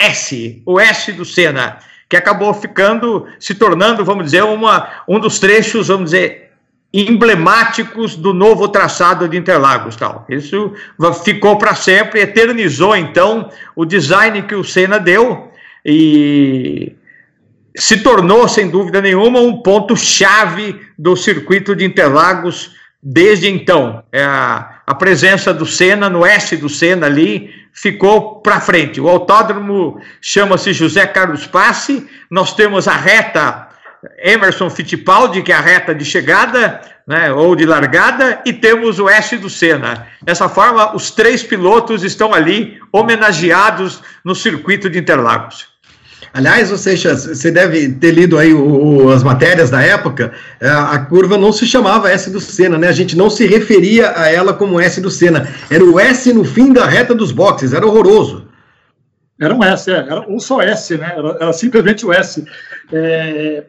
S, 0.01 0.63
o 0.65 0.79
S 0.79 1.13
do 1.13 1.25
Senna, 1.25 1.79
que 2.09 2.17
acabou 2.17 2.53
ficando, 2.55 3.27
se 3.39 3.55
tornando, 3.55 4.05
vamos 4.05 4.25
dizer, 4.25 4.43
uma, 4.43 4.89
um 5.07 5.19
dos 5.19 5.39
trechos, 5.39 5.89
vamos 5.89 6.11
dizer, 6.11 6.53
emblemáticos 6.93 8.17
do 8.17 8.33
novo 8.33 8.69
traçado 8.69 9.29
de 9.29 9.37
Interlagos. 9.37 9.97
Tal. 9.97 10.25
Isso 10.29 10.73
ficou 11.25 11.57
para 11.59 11.75
sempre, 11.75 12.21
eternizou, 12.21 12.97
então, 12.97 13.51
o 13.77 13.85
design 13.85 14.43
que 14.43 14.55
o 14.55 14.65
Senna 14.65 14.99
deu, 14.99 15.53
e 15.85 16.93
se 17.77 17.99
tornou, 17.99 18.49
sem 18.49 18.69
dúvida 18.69 19.01
nenhuma, 19.01 19.41
um 19.41 19.63
ponto-chave 19.63 20.81
do 20.99 21.17
circuito 21.17 21.77
de 21.77 21.85
Interlagos 21.85 22.73
desde 23.03 23.49
então. 23.49 24.03
É 24.13 24.25
a, 24.25 24.95
presença 24.99 25.55
do 25.55 25.65
Senna, 25.65 26.09
no 26.09 26.27
S 26.27 26.57
do 26.57 26.69
Senna 26.69 27.07
ali, 27.07 27.51
ficou 27.73 28.41
para 28.41 28.61
frente. 28.61 29.01
O 29.01 29.09
autódromo 29.09 30.01
chama-se 30.21 30.73
José 30.73 31.07
Carlos 31.07 31.47
Passe, 31.47 32.07
nós 32.31 32.55
temos 32.55 32.89
a 32.89 32.97
reta 32.97 33.69
Emerson 34.19 34.71
Fittipaldi, 34.71 35.43
que 35.43 35.53
é 35.53 35.57
a 35.57 35.61
reta 35.61 35.95
de 35.95 36.05
chegada, 36.05 36.81
né, 37.07 37.33
ou 37.33 37.55
de 37.57 37.65
largada, 37.65 38.41
e 38.45 38.53
temos 38.53 38.99
o 38.99 39.09
S 39.09 39.37
do 39.37 39.49
Senna. 39.49 40.07
Dessa 40.23 40.49
forma, 40.49 40.95
os 40.95 41.11
três 41.11 41.43
pilotos 41.43 42.03
estão 42.03 42.35
ali 42.35 42.79
homenageados 42.93 44.03
no 44.25 44.35
circuito 44.35 44.91
de 44.91 44.99
Interlagos. 44.99 45.78
Aliás, 46.39 46.71
você, 46.71 46.97
você 46.97 47.51
deve 47.51 47.89
ter 47.95 48.13
lido 48.13 48.39
aí 48.39 48.55
o, 48.55 49.07
o, 49.07 49.11
as 49.11 49.25
matérias 49.25 49.71
da 49.71 49.83
época, 49.83 50.33
é, 50.61 50.69
a 50.69 50.97
curva 51.01 51.37
não 51.37 51.53
se 51.53 51.67
chamava 51.67 52.13
S 52.13 52.31
do 52.31 52.39
Senna, 52.39 52.79
né? 52.79 52.87
A 52.87 52.93
gente 52.93 53.17
não 53.17 53.29
se 53.29 53.45
referia 53.45 54.13
a 54.17 54.29
ela 54.29 54.55
como 54.55 54.79
S 54.79 55.01
do 55.01 55.11
Senna. 55.11 55.49
Era 55.69 55.85
o 55.85 55.99
S 55.99 56.33
no 56.33 56.45
fim 56.45 56.73
da 56.73 56.87
reta 56.87 57.13
dos 57.13 57.33
boxes, 57.33 57.73
era 57.73 57.85
horroroso. 57.85 58.47
Era 59.41 59.53
um 59.53 59.65
S, 59.65 59.91
é, 59.91 59.97
era 59.97 60.21
um 60.29 60.39
só 60.39 60.63
S, 60.63 60.97
né? 60.97 61.13
Era, 61.17 61.39
era 61.41 61.53
simplesmente 61.53 62.07
o 62.07 62.13
S. 62.13 62.45
É, 62.93 63.65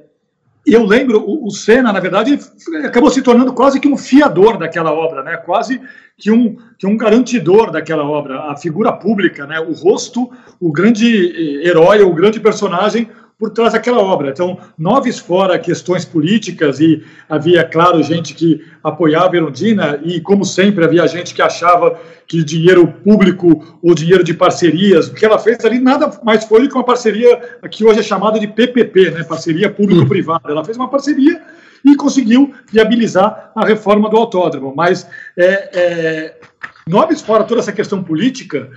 eu 0.65 0.85
lembro, 0.85 1.21
o, 1.21 1.47
o 1.47 1.51
Senna, 1.51 1.91
na 1.91 1.99
verdade, 1.99 2.39
acabou 2.83 3.09
se 3.09 3.21
tornando 3.21 3.53
quase 3.53 3.79
que 3.79 3.87
um 3.87 3.97
fiador 3.97 4.57
daquela 4.57 4.91
obra, 4.91 5.23
né? 5.23 5.37
quase 5.37 5.81
que 6.17 6.29
um, 6.31 6.57
que 6.77 6.85
um 6.85 6.97
garantidor 6.97 7.71
daquela 7.71 8.03
obra, 8.03 8.51
a 8.51 8.57
figura 8.57 8.91
pública, 8.91 9.47
né? 9.47 9.59
o 9.59 9.71
rosto, 9.71 10.29
o 10.59 10.71
grande 10.71 11.61
herói, 11.65 12.01
o 12.01 12.13
grande 12.13 12.39
personagem 12.39 13.09
por 13.39 13.51
trás 13.51 13.71
daquela 13.71 13.99
obra. 13.99 14.31
Então, 14.31 14.57
noves 14.77 15.17
fora 15.17 15.57
questões 15.57 16.03
políticas, 16.03 16.81
e 16.81 17.01
havia, 17.29 17.63
claro, 17.63 18.03
gente 18.03 18.33
que 18.33 18.61
apoiava 18.83 19.37
Erundina, 19.37 19.97
e, 20.03 20.19
como 20.19 20.43
sempre, 20.43 20.83
havia 20.83 21.07
gente 21.07 21.33
que 21.33 21.41
achava 21.41 21.97
que 22.27 22.43
dinheiro 22.43 22.85
público 22.85 23.79
ou 23.81 23.95
dinheiro 23.95 24.25
de 24.25 24.33
parcerias, 24.33 25.07
o 25.07 25.13
que 25.13 25.25
ela 25.25 25.39
fez 25.39 25.63
ali 25.63 25.79
nada 25.79 26.19
mais 26.21 26.43
foi 26.43 26.63
do 26.63 26.67
que 26.67 26.75
uma 26.75 26.83
parceria 26.83 27.37
que 27.71 27.85
hoje 27.85 28.01
é 28.01 28.03
chamada 28.03 28.37
de 28.37 28.47
PPP, 28.47 29.11
né, 29.11 29.23
parceria 29.23 29.69
público-privada. 29.69 30.51
Ela 30.51 30.65
fez 30.65 30.75
uma 30.75 30.89
parceria 30.89 31.41
e 31.83 31.95
conseguiu 31.95 32.53
viabilizar 32.69 33.53
a 33.55 33.65
reforma 33.65 34.09
do 34.09 34.17
autódromo. 34.17 34.73
Mas, 34.75 35.07
é, 35.37 35.45
é, 35.73 36.37
noves 36.85 37.21
fora 37.21 37.45
toda 37.45 37.61
essa 37.61 37.71
questão 37.71 38.03
política, 38.03 38.69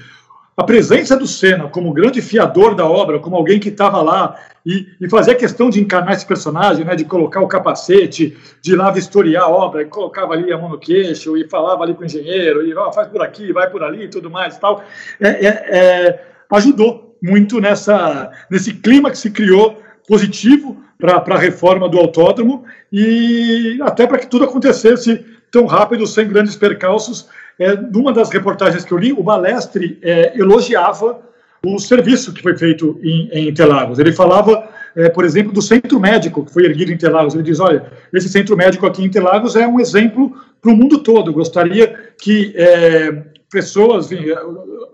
a 0.57 0.63
presença 0.63 1.17
do 1.17 1.27
Senna 1.27 1.67
como 1.69 1.93
grande 1.93 2.23
fiador 2.23 2.75
da 2.75 2.87
obra, 2.87 3.19
como 3.19 3.37
alguém 3.37 3.59
que 3.59 3.71
estava 3.71 4.01
lá 4.03 4.37
e, 4.65 4.89
e 5.01 5.09
fazia 5.09 5.35
questão 5.35 5.69
de 5.69 5.81
encarnar 5.81 6.15
esse 6.15 6.27
personagem, 6.27 6.85
né, 6.85 6.95
de 6.95 7.05
colocar 7.05 7.41
o 7.41 7.49
capacete, 7.49 8.37
de 8.61 8.73
ir 8.73 8.77
lá 8.77 8.91
vistoriar 8.91 9.45
a 9.45 9.49
obra, 9.49 9.83
e 9.83 9.87
colocava 9.87 10.35
ali 10.35 10.53
a 10.53 10.59
mão 10.59 10.69
no 10.69 10.79
queixo 10.79 11.37
e 11.37 11.49
falava 11.49 11.83
ali 11.83 11.95
com 11.95 12.03
o 12.03 12.07
engenheiro, 12.07 12.67
e 12.67 12.75
oh, 12.75 12.93
faz 12.93 13.09
por 13.09 13.23
aqui, 13.23 13.53
vai 13.53 13.69
por 13.69 13.83
ali 13.83 14.09
tudo 14.09 14.31
mais 14.31 14.57
e 14.57 14.61
tal, 14.61 14.83
é, 15.21 15.29
é, 15.29 15.49
é, 15.49 16.25
ajudou 16.53 17.17
muito 17.23 17.61
nessa, 17.61 18.31
nesse 18.51 18.73
clima 18.75 19.11
que 19.11 19.19
se 19.19 19.31
criou 19.31 19.81
positivo 20.09 20.83
para 20.99 21.35
a 21.35 21.39
reforma 21.39 21.89
do 21.89 21.99
autódromo 21.99 22.65
e 22.93 23.79
até 23.83 24.07
para 24.07 24.19
que 24.19 24.27
tudo 24.27 24.45
acontecesse 24.45 25.25
tão 25.51 25.67
rápido, 25.67 26.07
sem 26.07 26.29
grandes 26.29 26.57
percalços, 26.57 27.29
é, 27.59 27.77
numa 27.77 28.13
das 28.13 28.31
reportagens 28.31 28.85
que 28.85 28.93
eu 28.93 28.99
li, 28.99 29.13
o 29.13 29.23
Balestre 29.23 29.99
é, 30.03 30.39
elogiava 30.39 31.21
o 31.65 31.79
serviço 31.79 32.33
que 32.33 32.43
foi 32.43 32.57
feito 32.57 32.99
em, 33.03 33.29
em 33.33 33.49
Interlagos. 33.49 33.99
Ele 33.99 34.13
falava, 34.13 34.69
é, 34.97 35.09
por 35.09 35.25
exemplo, 35.25 35.53
do 35.53 35.63
centro 35.63 36.01
médico 36.01 36.45
que 36.45 36.53
foi 36.53 36.65
erguido 36.65 36.91
em 36.91 36.95
Interlagos. 36.95 37.35
Ele 37.35 37.43
diz: 37.43 37.61
olha, 37.61 37.87
esse 38.13 38.29
centro 38.29 38.57
médico 38.57 38.87
aqui 38.87 39.03
em 39.03 39.07
Interlagos 39.07 39.55
é 39.57 39.67
um 39.67 39.79
exemplo 39.79 40.37
para 40.61 40.73
o 40.73 40.77
mundo 40.77 40.99
todo. 40.99 41.33
Gostaria 41.33 41.95
que 42.19 42.53
é, 42.57 43.23
pessoas, 43.51 44.11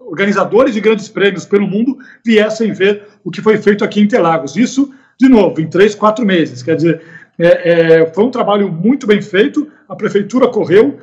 organizadores 0.06 0.74
de 0.74 0.80
grandes 0.80 1.08
prêmios 1.08 1.46
pelo 1.46 1.66
mundo, 1.66 1.98
viessem 2.24 2.72
ver 2.72 3.04
o 3.24 3.30
que 3.30 3.40
foi 3.40 3.56
feito 3.56 3.84
aqui 3.84 4.00
em 4.00 4.04
Interlagos. 4.04 4.56
Isso, 4.56 4.92
de 5.18 5.28
novo, 5.28 5.60
em 5.60 5.68
três, 5.68 5.94
quatro 5.94 6.24
meses. 6.26 6.62
Quer 6.62 6.76
dizer, 6.76 7.02
é, 7.38 8.06
foi 8.14 8.24
um 8.24 8.30
trabalho 8.30 8.70
muito 8.70 9.06
bem 9.06 9.22
feito. 9.22 9.68
A 9.88 9.96
prefeitura 9.96 10.48
correu 10.48 10.98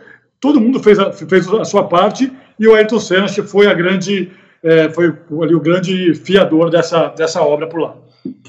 todo 0.45 0.61
mundo 0.61 0.79
fez 0.79 0.99
a, 0.99 1.11
fez 1.11 1.47
a 1.47 1.65
sua 1.65 1.87
parte 1.87 2.31
e 2.59 2.67
o 2.67 2.75
Ayrton 2.75 2.99
Senna 2.99 3.27
foi 3.27 3.65
a 3.65 3.73
grande 3.73 4.29
é, 4.65 4.89
foi 4.89 5.13
ali 5.43 5.53
o 5.53 5.59
grande 5.59 6.15
fiador 6.15 6.71
dessa, 6.71 7.09
dessa 7.09 7.41
obra 7.41 7.67
por 7.67 7.79
lá. 7.79 7.95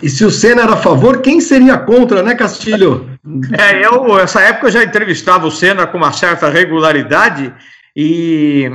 E 0.02 0.08
se 0.08 0.24
o 0.24 0.30
Senna 0.30 0.62
era 0.62 0.72
a 0.72 0.76
favor, 0.78 1.20
quem 1.20 1.40
seria 1.40 1.76
contra, 1.76 2.22
né, 2.22 2.34
Castilho? 2.34 3.10
É, 3.58 3.84
eu, 3.84 4.16
nessa 4.16 4.40
época, 4.40 4.68
eu 4.68 4.72
já 4.72 4.82
entrevistava 4.82 5.46
o 5.46 5.50
Senna 5.50 5.86
com 5.86 5.98
uma 5.98 6.12
certa 6.12 6.48
regularidade 6.48 7.52
e, 7.94 8.70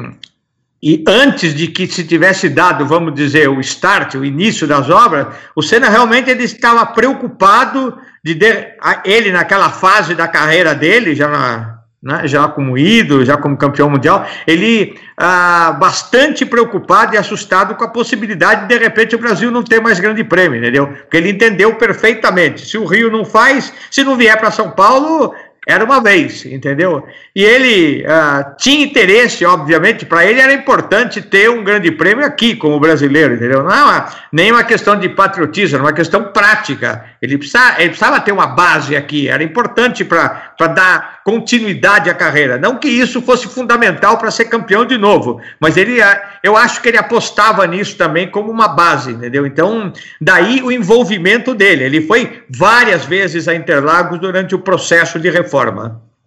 e 0.81 1.03
antes 1.07 1.55
de 1.55 1.68
que 1.68 1.88
se 1.88 2.03
tivesse 2.03 2.47
dado, 2.47 2.85
vamos 2.85 3.15
dizer, 3.15 3.49
o 3.49 3.59
start, 3.59 4.13
o 4.13 4.23
início 4.23 4.68
das 4.68 4.91
obras, 4.91 5.27
o 5.55 5.63
Senna 5.63 5.89
realmente 5.89 6.30
ele 6.30 6.43
estava 6.43 6.85
preocupado 6.85 7.97
de, 8.23 8.35
de 8.35 8.76
ele 9.03 9.31
naquela 9.31 9.72
fase 9.72 10.13
da 10.13 10.27
carreira 10.27 10.76
dele, 10.76 11.15
já 11.15 11.27
na, 11.27 11.80
né, 12.02 12.28
já 12.28 12.48
como 12.48 12.78
ídolo, 12.78 13.23
já 13.23 13.38
como 13.38 13.56
campeão 13.56 13.90
mundial, 13.90 14.26
ele 14.48 14.98
ah, 15.15 15.78
bastante 15.80 16.44
preocupado 16.45 17.14
e 17.14 17.18
assustado 17.18 17.76
com 17.76 17.84
a 17.84 17.90
possibilidade 17.90 18.61
de, 18.61 18.68
de 18.68 18.78
repente, 18.78 19.15
o 19.15 19.19
Brasil 19.19 19.52
não 19.52 19.64
ter 19.64 19.80
mais 19.80 19.99
grande 19.99 20.23
prêmio, 20.23 20.57
entendeu? 20.57 20.88
Porque 20.88 21.18
ele 21.18 21.30
entendeu 21.30 21.76
perfeitamente. 21.76 22.65
Se 22.65 22.78
o 22.78 22.86
Rio 22.86 23.11
não 23.11 23.23
faz, 23.23 23.72
se 23.91 24.03
não 24.03 24.15
vier 24.15 24.38
para 24.40 24.49
São 24.49 24.72
Paulo, 24.72 25.36
era 25.67 25.85
uma 25.85 26.01
vez, 26.01 26.43
entendeu? 26.43 27.05
E 27.35 27.43
ele 27.43 28.03
uh, 28.03 28.55
tinha 28.57 28.83
interesse, 28.83 29.45
obviamente, 29.45 30.07
para 30.07 30.25
ele 30.25 30.41
era 30.41 30.51
importante 30.51 31.21
ter 31.21 31.51
um 31.51 31.63
grande 31.63 31.91
prêmio 31.91 32.25
aqui, 32.25 32.55
como 32.55 32.79
brasileiro, 32.79 33.35
entendeu? 33.35 33.61
Não 33.61 33.71
é 33.71 33.83
uma, 33.83 34.09
nem 34.31 34.51
uma 34.51 34.63
questão 34.63 34.97
de 34.97 35.07
patriotismo, 35.07 35.75
era 35.75 35.83
uma 35.83 35.93
questão 35.93 36.31
prática. 36.31 37.05
Ele 37.21 37.38
precisava, 37.38 37.79
ele 37.79 37.89
precisava 37.89 38.19
ter 38.19 38.31
uma 38.31 38.47
base 38.47 38.95
aqui, 38.95 39.29
era 39.29 39.43
importante 39.43 40.03
para 40.03 40.51
dar 40.59 41.21
continuidade 41.23 42.09
à 42.09 42.15
carreira. 42.15 42.57
Não 42.57 42.77
que 42.77 42.88
isso 42.88 43.21
fosse 43.21 43.47
fundamental 43.47 44.17
para 44.17 44.31
ser 44.31 44.45
campeão 44.45 44.83
de 44.83 44.97
novo, 44.97 45.39
mas 45.59 45.77
ele, 45.77 46.01
ah, 46.01 46.39
eu 46.41 46.57
acho 46.57 46.81
que 46.81 46.89
ele 46.89 46.97
apostava 46.97 47.67
nisso 47.67 47.95
também 47.95 48.27
como 48.27 48.49
uma 48.49 48.67
base, 48.67 49.11
entendeu? 49.11 49.45
Então, 49.45 49.93
daí 50.19 50.63
o 50.63 50.71
envolvimento 50.71 51.53
dele. 51.53 51.83
Ele 51.83 52.01
foi 52.01 52.41
várias 52.49 53.05
vezes 53.05 53.47
a 53.47 53.53
Interlagos 53.53 54.19
durante 54.19 54.55
o 54.55 54.59
processo 54.59 55.19
de 55.19 55.29
reforma. 55.29 55.51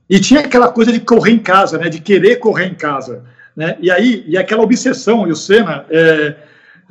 E 0.09 0.21
tinha 0.21 0.41
aquela 0.41 0.69
coisa 0.69 0.93
de 0.93 1.01
correr 1.01 1.33
em 1.33 1.39
casa, 1.39 1.79
né? 1.79 1.89
De 1.89 2.01
querer 2.01 2.37
correr 2.37 2.67
em 2.67 2.75
casa. 2.75 3.25
Né? 3.57 3.77
E 3.81 3.91
aí, 3.91 4.25
e 4.27 4.37
aquela 4.37 4.63
obsessão, 4.63 5.27
e 5.27 5.33
o 5.33 5.37
Senna, 5.37 5.87
é, 5.89 6.35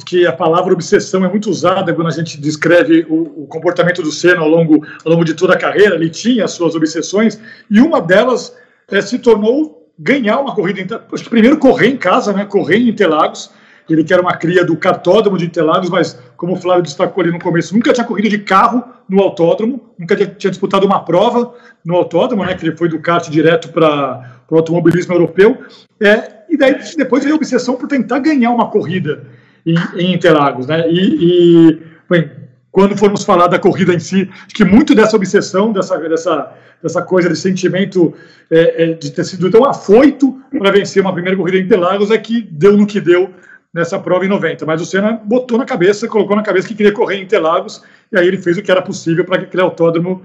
que 0.06 0.26
a 0.26 0.32
palavra 0.32 0.74
obsessão 0.74 1.24
é 1.24 1.30
muito 1.30 1.50
usada 1.50 1.94
quando 1.94 2.08
a 2.08 2.12
gente 2.12 2.40
descreve 2.40 3.06
o, 3.10 3.44
o, 3.44 3.48
comportamento 3.48 4.02
do 4.02 4.12
Senna 4.12 4.42
ao 4.42 4.50
longo, 4.50 4.86
ao 5.06 5.12
longo 5.12 5.24
de 5.24 5.34
toda 5.34 5.54
a 5.54 5.58
carreira, 5.58 5.96
ele 5.96 6.10
tinha 6.10 6.46
as 6.46 6.52
suas 6.52 6.74
obsessões, 6.76 7.40
e 7.70 7.80
uma 7.80 8.02
delas 8.02 8.56
é, 8.90 9.02
se 9.02 9.20
tornou 9.20 9.92
ganhar 9.98 10.40
uma 10.40 10.56
corrida, 10.56 11.00
primeiro 11.30 11.58
correr 11.58 11.90
em 11.90 11.98
casa, 11.98 12.34
né? 12.34 12.46
Correr 12.46 12.78
em 12.78 12.90
Interlagos, 12.90 13.52
ele 13.90 14.04
que 14.04 14.14
era 14.14 14.22
uma 14.22 14.36
cria 14.36 14.64
do 14.64 14.76
cartódromo 14.78 15.38
de 15.38 15.46
Interlagos, 15.46 15.90
mas 15.90 16.20
como 16.38 16.54
o 16.54 16.56
Flávio 16.56 16.84
destacou 16.84 17.22
ali 17.22 17.32
no 17.32 17.40
começo, 17.40 17.74
nunca 17.74 17.92
tinha 17.94 18.06
corrido 18.06 18.30
de 18.30 18.40
carro 18.40 18.84
no 19.08 19.22
autódromo, 19.22 19.94
nunca 19.98 20.16
tinha 20.16 20.52
disputado 20.52 20.86
uma 20.86 21.04
prova 21.04 21.54
no 21.86 21.96
autódromo, 21.96 22.46
né, 22.46 22.56
que 22.56 22.66
ele 22.66 22.76
foi 22.76 22.88
do 22.88 23.00
kart 23.00 23.30
direto 23.30 23.70
para 23.70 24.42
o 24.50 24.56
automobilismo 24.56 25.14
europeu. 25.14 25.58
É, 26.02 26.44
e 26.50 26.58
daí 26.58 26.78
depois 26.98 27.24
veio 27.24 27.36
a 27.36 27.38
obsessão 27.38 27.76
por 27.76 27.88
tentar 27.88 28.20
ganhar 28.20 28.52
uma 28.52 28.70
corrida 28.70 29.24
em, 29.66 29.76
em 29.96 30.14
Interlagos. 30.14 30.68
Né, 30.68 30.90
e, 30.90 31.70
e 31.70 31.82
bem, 32.10 32.32
quando 32.72 32.98
formos 32.98 33.24
falar 33.24 33.48
da 33.48 33.60
corrida 33.60 33.94
em 33.94 34.00
si, 34.00 34.30
acho 34.32 34.56
que 34.56 34.66
muito 34.66 34.96
dessa 34.96 35.16
obsessão, 35.16 35.72
dessa, 35.72 35.98
dessa, 35.98 36.54
dessa 36.82 37.02
coisa 37.04 37.30
de 37.30 37.36
sentimento 37.36 38.14
é, 38.50 38.84
é, 38.84 38.94
de 38.94 39.12
ter 39.12 39.24
sido 39.24 39.50
tão 39.52 39.64
afoito 39.64 40.42
para 40.58 40.72
vencer 40.72 41.02
uma 41.02 41.14
primeira 41.14 41.38
corrida 41.38 41.58
em 41.60 41.62
Interlagos 41.62 42.10
é 42.10 42.18
que 42.18 42.42
deu 42.42 42.76
no 42.76 42.88
que 42.88 43.00
deu 43.00 43.32
nessa 43.74 43.98
prova 43.98 44.26
em 44.26 44.30
90. 44.30 44.66
Mas 44.66 44.82
o 44.82 44.86
Senna 44.86 45.20
botou 45.24 45.58
na 45.58 45.66
cabeça, 45.66 46.08
colocou 46.08 46.36
na 46.36 46.44
cabeça 46.44 46.68
que 46.68 46.76
queria 46.76 46.92
correr 46.92 47.18
em 47.18 47.24
Interlagos, 47.24 47.82
e 48.12 48.18
aí 48.18 48.28
ele 48.28 48.38
fez 48.38 48.58
o 48.58 48.62
que 48.62 48.70
era 48.70 48.82
possível 48.82 49.26
para 49.26 49.40
que 49.40 49.46
aquele 49.46 49.64
autódromo 49.64 50.22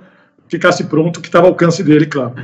ficasse 0.49 0.85
pronto, 0.85 1.21
que 1.21 1.29
estava 1.29 1.47
ao 1.47 1.53
alcance 1.53 1.83
dele, 1.83 2.07
claro. 2.07 2.35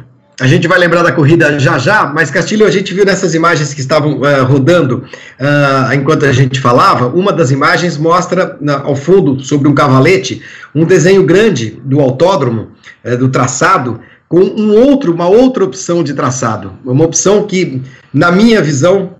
A 0.40 0.48
gente 0.48 0.66
vai 0.66 0.81
lembrar 0.81 1.05
da 1.05 1.12
corrida 1.12 1.60
já 1.60 1.78
já, 1.78 2.06
mas 2.06 2.28
Castilho, 2.28 2.66
a 2.66 2.70
gente 2.70 2.93
viu 2.93 3.05
nessas 3.05 3.35
imagens 3.36 3.72
que 3.72 3.81
estavam 3.81 4.18
uh, 4.18 4.44
rodando 4.44 5.05
uh, 5.39 5.94
enquanto 5.94 6.26
a 6.26 6.32
gente 6.32 6.60
falava, 6.60 7.06
uma 7.06 7.32
das 7.32 7.52
imagens 7.52 7.97
mostra 7.97 8.59
uh, 8.60 8.70
ao 8.89 8.97
fundo, 8.97 9.44
sobre 9.44 9.68
um 9.68 9.74
cavalete, 9.74 10.43
um 10.74 10.85
desenho 10.85 11.22
grande 11.24 11.81
do 11.85 12.01
autódromo, 12.01 12.72
eh, 13.05 13.16
do 13.16 13.28
traçado, 13.28 14.01
com 14.28 14.40
um 14.40 14.74
outro, 14.74 15.12
uma 15.12 15.28
outra 15.28 15.62
opção 15.62 16.02
de 16.02 16.12
traçado. 16.12 16.72
Uma 16.85 17.05
opção 17.05 17.47
que, 17.47 17.81
na 18.12 18.32
minha 18.32 18.60
visão, 18.60 19.14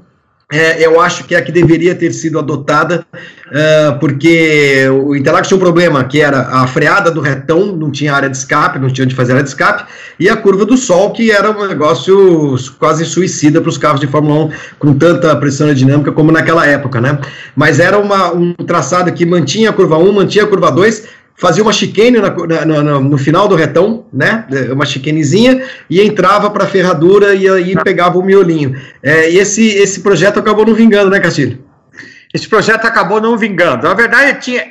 é, 0.55 0.87
eu 0.87 1.01
acho 1.01 1.25
que 1.25 1.35
é 1.35 1.39
a 1.39 1.43
que 1.43 1.51
deveria 1.51 1.95
ter 1.97 2.13
sido 2.13 2.39
adotada, 2.39 3.05
é, 3.51 3.91
porque 3.99 4.87
o 4.89 5.17
Interlagos 5.17 5.49
tinha 5.49 5.57
um 5.57 5.61
problema, 5.61 6.05
que 6.05 6.21
era 6.21 6.49
a 6.49 6.67
freada 6.69 7.11
do 7.11 7.21
retão, 7.21 7.75
não 7.75 7.91
tinha 7.91 8.15
área 8.15 8.31
de 8.31 8.37
escape, 8.37 8.79
não 8.79 8.89
tinha 8.89 9.05
onde 9.05 9.17
fazer 9.17 9.33
área 9.33 9.43
de 9.43 9.49
escape, 9.49 9.85
e 10.19 10.29
a 10.29 10.37
curva 10.37 10.65
do 10.65 10.77
sol, 10.77 11.13
que 11.13 11.33
era 11.33 11.51
um 11.51 11.67
negócio 11.67 12.55
quase 12.79 13.05
suicida 13.05 13.61
para 13.61 13.69
os 13.69 13.77
carros 13.77 14.01
de 14.01 14.07
Fórmula 14.07 14.45
1, 14.45 14.51
com 14.79 14.95
tanta 14.95 15.35
pressão 15.35 15.67
aerodinâmica 15.67 16.13
como 16.13 16.31
naquela 16.31 16.65
época, 16.65 17.01
né? 17.01 17.19
Mas 17.57 17.81
era 17.81 17.99
uma, 17.99 18.33
um 18.33 18.55
traçado 18.55 19.13
que 19.13 19.27
mantinha 19.27 19.71
a 19.71 19.73
curva 19.73 19.99
1, 19.99 20.13
mantinha 20.13 20.45
a 20.45 20.47
curva 20.47 20.71
2, 20.71 21.05
fazia 21.45 21.63
uma 21.63 21.75
chicane 21.75 22.19
na, 22.19 22.31
na, 22.31 22.83
na, 22.83 23.01
no 23.01 23.19
final 23.19 23.47
do 23.47 23.55
retão, 23.55 24.07
né? 24.11 24.47
Uma 24.73 24.87
chicanezinha, 24.87 25.63
e 25.91 26.01
entrava 26.01 26.49
para 26.49 26.65
a 26.65 26.67
ferradura 26.67 27.35
e 27.35 27.47
aí 27.47 27.75
pegava 27.85 28.19
o 28.19 28.23
miolinho. 28.23 28.75
É, 29.03 29.31
e 29.31 29.37
esse, 29.39 29.69
esse 29.69 30.01
projeto 30.01 30.39
acabou 30.39 30.65
não 30.65 30.75
vingando, 30.75 31.11
né, 31.11 31.21
Castilho? 31.21 31.59
Esse 32.33 32.49
projeto 32.49 32.87
acabou 32.87 33.21
não 33.21 33.37
vingando. 33.37 33.87
Na 33.87 33.93
verdade, 33.93 34.41
tinha 34.41 34.65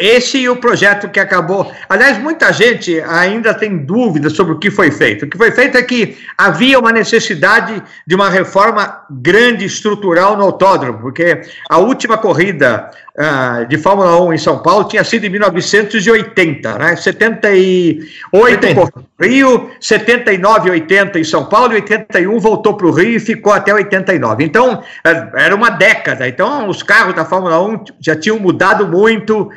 esse 0.00 0.38
e 0.38 0.48
o 0.48 0.56
projeto 0.56 1.10
que 1.10 1.20
acabou. 1.20 1.70
Aliás, 1.86 2.18
muita 2.18 2.50
gente 2.52 2.98
ainda 3.02 3.52
tem 3.52 3.76
dúvidas 3.76 4.32
sobre 4.32 4.54
o 4.54 4.58
que 4.58 4.70
foi 4.70 4.90
feito. 4.90 5.26
O 5.26 5.28
que 5.28 5.36
foi 5.36 5.50
feito 5.50 5.76
é 5.76 5.82
que 5.82 6.16
havia 6.38 6.78
uma 6.78 6.90
necessidade 6.90 7.82
de 8.06 8.14
uma 8.14 8.30
reforma 8.30 9.02
grande 9.10 9.66
estrutural 9.66 10.38
no 10.38 10.44
autódromo, 10.44 10.98
porque 11.00 11.42
a 11.68 11.76
última 11.76 12.16
corrida 12.16 12.90
uh, 13.18 13.66
de 13.66 13.76
Fórmula 13.76 14.18
1 14.22 14.32
em 14.32 14.38
São 14.38 14.58
Paulo 14.58 14.84
tinha 14.84 15.04
sido 15.04 15.26
em 15.26 15.28
1980, 15.28 16.78
né? 16.78 16.96
78 16.96 18.20
80. 18.32 19.10
Rio, 19.20 19.70
79, 19.78 20.70
80 20.70 21.18
em 21.18 21.24
São 21.24 21.44
Paulo, 21.44 21.72
e 21.72 21.76
81 21.76 22.38
voltou 22.38 22.74
para 22.74 22.86
o 22.86 22.90
Rio 22.90 23.16
e 23.16 23.20
ficou 23.20 23.52
até 23.52 23.72
89. 23.72 24.42
Então, 24.42 24.82
eh, 25.04 25.28
era 25.34 25.54
uma 25.54 25.68
década. 25.68 26.26
Então, 26.26 26.68
os 26.68 26.82
carros 26.82 27.14
da 27.14 27.24
Fórmula 27.24 27.62
1 27.62 27.84
já 28.00 28.16
tinham 28.16 28.38
mudado 28.38 28.86
muito, 28.86 29.42
uh, 29.42 29.50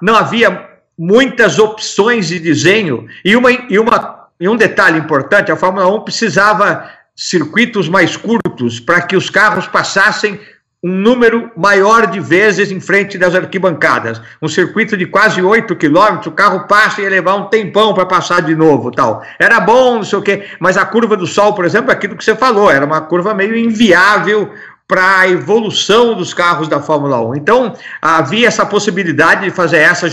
não 0.00 0.16
havia 0.16 0.68
muitas 0.98 1.58
opções 1.58 2.28
de 2.28 2.38
desenho, 2.38 3.06
e, 3.24 3.36
uma, 3.36 3.50
e, 3.50 3.78
uma, 3.78 4.28
e 4.40 4.48
um 4.48 4.56
detalhe 4.56 4.98
importante, 4.98 5.52
a 5.52 5.56
Fórmula 5.56 5.86
1 5.94 6.00
precisava 6.00 6.90
circuitos 7.14 7.88
mais 7.88 8.16
curtos 8.16 8.80
para 8.80 9.00
que 9.02 9.16
os 9.16 9.30
carros 9.30 9.66
passassem 9.66 10.38
um 10.82 10.92
número 10.92 11.50
maior 11.56 12.06
de 12.06 12.20
vezes 12.20 12.70
em 12.70 12.78
frente 12.78 13.18
das 13.18 13.34
arquibancadas. 13.34 14.20
Um 14.40 14.46
circuito 14.46 14.96
de 14.96 15.06
quase 15.06 15.42
8 15.42 15.74
quilômetros, 15.74 16.26
o 16.26 16.32
carro 16.32 16.66
passa 16.68 17.00
e 17.00 17.04
ia 17.04 17.10
levar 17.10 17.34
um 17.34 17.46
tempão 17.46 17.92
para 17.92 18.06
passar 18.06 18.42
de 18.42 18.54
novo, 18.54 18.90
tal. 18.90 19.22
Era 19.38 19.58
bom, 19.58 19.96
não 19.96 20.04
sei 20.04 20.18
o 20.18 20.22
quê, 20.22 20.44
mas 20.60 20.76
a 20.76 20.84
curva 20.84 21.16
do 21.16 21.26
Sol, 21.26 21.54
por 21.54 21.64
exemplo, 21.64 21.90
é 21.90 21.94
aquilo 21.94 22.16
que 22.16 22.24
você 22.24 22.36
falou, 22.36 22.70
era 22.70 22.84
uma 22.84 23.00
curva 23.00 23.34
meio 23.34 23.56
inviável 23.56 24.52
para 24.88 25.20
a 25.20 25.28
evolução 25.28 26.14
dos 26.14 26.32
carros 26.32 26.68
da 26.68 26.80
Fórmula 26.80 27.20
1. 27.20 27.36
Então, 27.36 27.72
havia 28.00 28.46
essa 28.46 28.64
possibilidade 28.64 29.44
de 29.44 29.50
fazer 29.50 29.78
essa, 29.78 30.06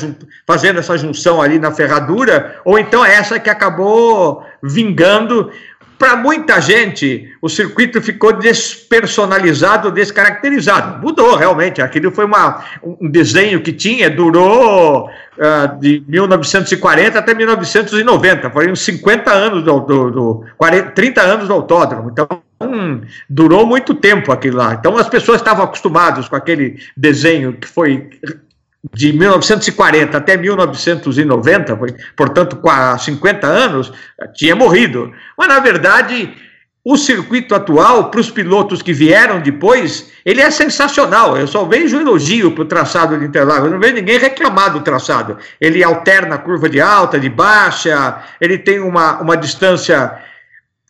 fazendo 0.48 0.80
essa 0.80 0.98
junção 0.98 1.42
ali 1.42 1.60
na 1.60 1.72
ferradura, 1.72 2.60
ou 2.66 2.80
então 2.80 3.06
essa 3.06 3.40
que 3.40 3.50
acabou 3.50 4.44
vingando 4.62 5.52
para 6.04 6.18
muita 6.18 6.60
gente, 6.60 7.32
o 7.42 7.48
circuito 7.48 8.02
ficou 8.02 8.34
despersonalizado, 8.34 9.90
descaracterizado. 9.90 11.02
Mudou, 11.02 11.36
realmente. 11.38 11.82
Aquilo 11.82 12.12
foi 12.12 12.26
uma, 12.26 12.62
um 12.84 13.10
desenho 13.10 13.62
que 13.62 13.72
tinha, 13.72 14.10
durou 14.10 15.08
uh, 15.08 15.80
de 15.80 16.04
1940 16.06 17.18
até 17.18 17.34
1990. 17.34 18.50
Foram 18.50 18.76
50 18.76 19.32
anos 19.32 19.64
do, 19.64 19.80
do, 19.80 20.12
do 20.12 20.46
40, 20.58 20.92
30 20.92 21.22
anos 21.22 21.48
do 21.48 21.54
autódromo. 21.54 22.10
Então, 22.10 22.28
durou 23.30 23.66
muito 23.66 23.94
tempo 23.94 24.32
aquilo 24.32 24.58
lá. 24.58 24.74
Então, 24.74 24.98
as 24.98 25.10
pessoas 25.10 25.42
estavam 25.42 25.64
acostumadas 25.64 26.28
com 26.28 26.36
aquele 26.36 26.80
desenho 26.96 27.54
que 27.54 27.68
foi 27.68 28.10
de 28.94 29.14
1940 29.14 30.18
até 30.18 30.36
1990, 30.36 31.80
portanto, 32.18 32.60
há 32.68 32.98
50 32.98 33.48
anos, 33.48 33.94
tinha 34.34 34.56
morrido. 34.56 35.12
Mas, 35.38 35.48
na 35.48 35.60
verdade, 35.60 36.34
o 36.86 36.98
circuito 36.98 37.56
atual, 37.56 38.12
para 38.12 38.20
os 38.20 38.30
pilotos 38.30 38.82
que 38.82 38.92
vieram 38.92 39.40
depois, 39.40 40.12
ele 40.26 40.42
é 40.42 40.52
sensacional. 40.52 41.38
Eu 41.38 41.48
só 41.48 41.64
vejo 41.64 41.98
elogio 41.98 42.52
para 42.52 42.64
o 42.64 42.68
traçado 42.68 43.18
de 43.18 43.24
Interlagos. 43.24 43.66
Eu 43.66 43.72
não 43.72 43.80
vejo 43.80 43.96
ninguém 43.96 44.20
reclamar 44.20 44.74
do 44.74 44.82
traçado. 44.82 45.38
Ele 45.62 45.82
alterna 45.82 46.36
a 46.36 46.38
curva 46.38 46.68
de 46.68 46.82
alta, 46.82 47.18
de 47.18 47.30
baixa, 47.30 48.22
ele 48.42 48.58
tem 48.58 48.82
uma, 48.82 49.22
uma 49.22 49.38
distância 49.38 50.12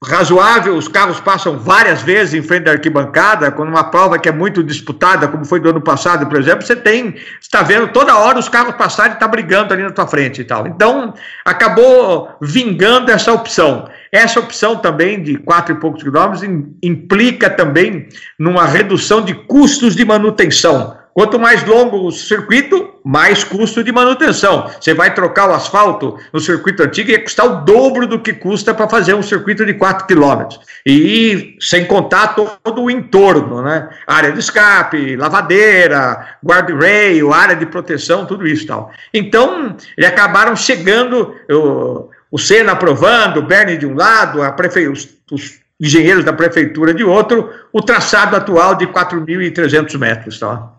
razoável, 0.05 0.75
os 0.75 0.87
carros 0.87 1.19
passam 1.19 1.57
várias 1.57 2.01
vezes 2.01 2.33
em 2.33 2.41
frente 2.41 2.63
da 2.63 2.71
arquibancada, 2.71 3.51
quando 3.51 3.69
uma 3.69 3.85
prova 3.85 4.19
que 4.19 4.27
é 4.27 4.31
muito 4.31 4.63
disputada, 4.63 5.27
como 5.27 5.45
foi 5.45 5.59
do 5.59 5.69
ano 5.69 5.81
passado, 5.81 6.27
por 6.27 6.37
exemplo, 6.37 6.65
você 6.65 6.75
tem, 6.75 7.15
está 7.41 7.63
vendo 7.63 7.87
toda 7.89 8.17
hora 8.17 8.37
os 8.37 8.49
carros 8.49 8.75
passarem 8.75 9.13
e 9.13 9.15
está 9.15 9.27
brigando 9.27 9.73
ali 9.73 9.83
na 9.83 9.91
tua 9.91 10.07
frente 10.07 10.41
e 10.41 10.43
tal. 10.43 10.67
Então, 10.67 11.13
acabou 11.45 12.35
vingando 12.41 13.11
essa 13.11 13.31
opção. 13.31 13.87
Essa 14.11 14.39
opção 14.39 14.77
também 14.77 15.23
de 15.23 15.37
quatro 15.37 15.73
e 15.73 15.79
poucos 15.79 16.03
quilômetros 16.03 16.43
implica 16.83 17.49
também 17.49 18.07
numa 18.37 18.65
redução 18.65 19.21
de 19.21 19.33
custos 19.33 19.95
de 19.95 20.05
manutenção. 20.05 21.02
Quanto 21.13 21.39
mais 21.39 21.63
longo 21.63 22.07
o 22.07 22.11
circuito, 22.11 22.89
mais 23.03 23.43
custo 23.43 23.83
de 23.83 23.91
manutenção. 23.91 24.67
Você 24.79 24.95
vai 24.95 25.13
trocar 25.13 25.47
o 25.47 25.53
asfalto 25.53 26.17
no 26.31 26.39
circuito 26.39 26.81
antigo 26.81 27.09
e 27.09 27.13
ia 27.13 27.21
custar 27.21 27.45
o 27.45 27.63
dobro 27.63 28.07
do 28.07 28.19
que 28.19 28.33
custa 28.33 28.73
para 28.73 28.89
fazer 28.89 29.13
um 29.13 29.21
circuito 29.21 29.63
de 29.63 29.75
4 29.75 30.07
km. 30.07 30.57
E 30.83 31.55
sem 31.59 31.85
contar 31.85 32.29
todo 32.29 32.81
o 32.81 32.89
entorno, 32.89 33.61
né? 33.61 33.89
Área 34.07 34.31
de 34.31 34.39
escape, 34.39 35.15
lavadeira, 35.15 36.37
guardrail, 36.43 37.31
área 37.31 37.55
de 37.55 37.67
proteção, 37.67 38.25
tudo 38.25 38.47
isso 38.47 38.65
tal. 38.65 38.91
Então, 39.13 39.75
eles 39.95 40.09
acabaram 40.09 40.55
chegando, 40.55 41.35
o, 41.47 42.09
o 42.31 42.39
Senna 42.39 42.71
aprovando, 42.71 43.37
o 43.37 43.43
Bernie 43.43 43.77
de 43.77 43.85
um 43.85 43.95
lado, 43.95 44.41
a 44.41 44.51
prefe... 44.51 44.87
os, 44.87 45.09
os 45.31 45.62
engenheiros 45.83 46.23
da 46.23 46.31
prefeitura 46.31 46.93
de 46.93 47.03
outro, 47.03 47.49
o 47.71 47.81
traçado 47.81 48.35
atual 48.35 48.75
de 48.75 48.87
4.300 48.87 49.97
metros. 49.97 50.39
Tá? 50.39 50.71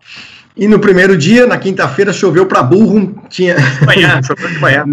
E 0.57 0.67
no 0.67 0.79
primeiro 0.79 1.15
dia, 1.15 1.45
na 1.45 1.57
quinta-feira, 1.57 2.11
choveu 2.11 2.47
para 2.47 2.63
burro. 2.63 3.21
Tinha... 3.29 3.55
Manhã, 3.85 4.19
choveu 4.25 4.49
de 4.49 4.59
manhã. 4.59 4.85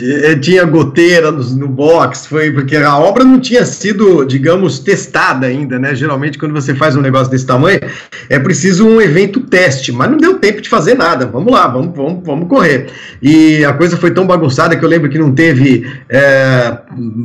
Eh, 0.00 0.36
tinha 0.36 0.64
goteira 0.64 1.30
no, 1.30 1.42
no, 1.56 1.68
box, 1.68 2.26
foi 2.26 2.50
porque 2.50 2.76
a 2.76 2.98
obra 2.98 3.22
não 3.22 3.38
tinha 3.38 3.64
sido, 3.64 4.24
digamos, 4.24 4.78
testada 4.78 5.46
ainda, 5.46 5.78
né? 5.78 5.94
Geralmente, 5.94 6.38
quando 6.38 6.52
você 6.52 6.74
faz 6.74 6.96
um 6.96 7.00
negócio 7.00 7.30
desse 7.30 7.46
tamanho, 7.46 7.80
é 8.28 8.38
preciso 8.38 8.86
um 8.86 9.00
evento 9.00 9.40
teste, 9.40 9.92
mas 9.92 10.10
não 10.10 10.18
deu 10.18 10.38
tempo 10.38 10.60
de 10.60 10.68
fazer 10.68 10.94
nada. 10.94 11.26
Vamos 11.26 11.52
lá, 11.52 11.68
vamos, 11.68 11.94
vamos, 11.94 12.24
vamos 12.24 12.48
correr. 12.48 12.86
E 13.22 13.64
a 13.64 13.72
coisa 13.72 13.96
foi 13.96 14.10
tão 14.10 14.26
bagunçada 14.26 14.76
que 14.76 14.84
eu 14.84 14.88
lembro 14.88 15.08
que 15.08 15.18
não 15.18 15.32
teve 15.32 15.86
é, 16.08 16.78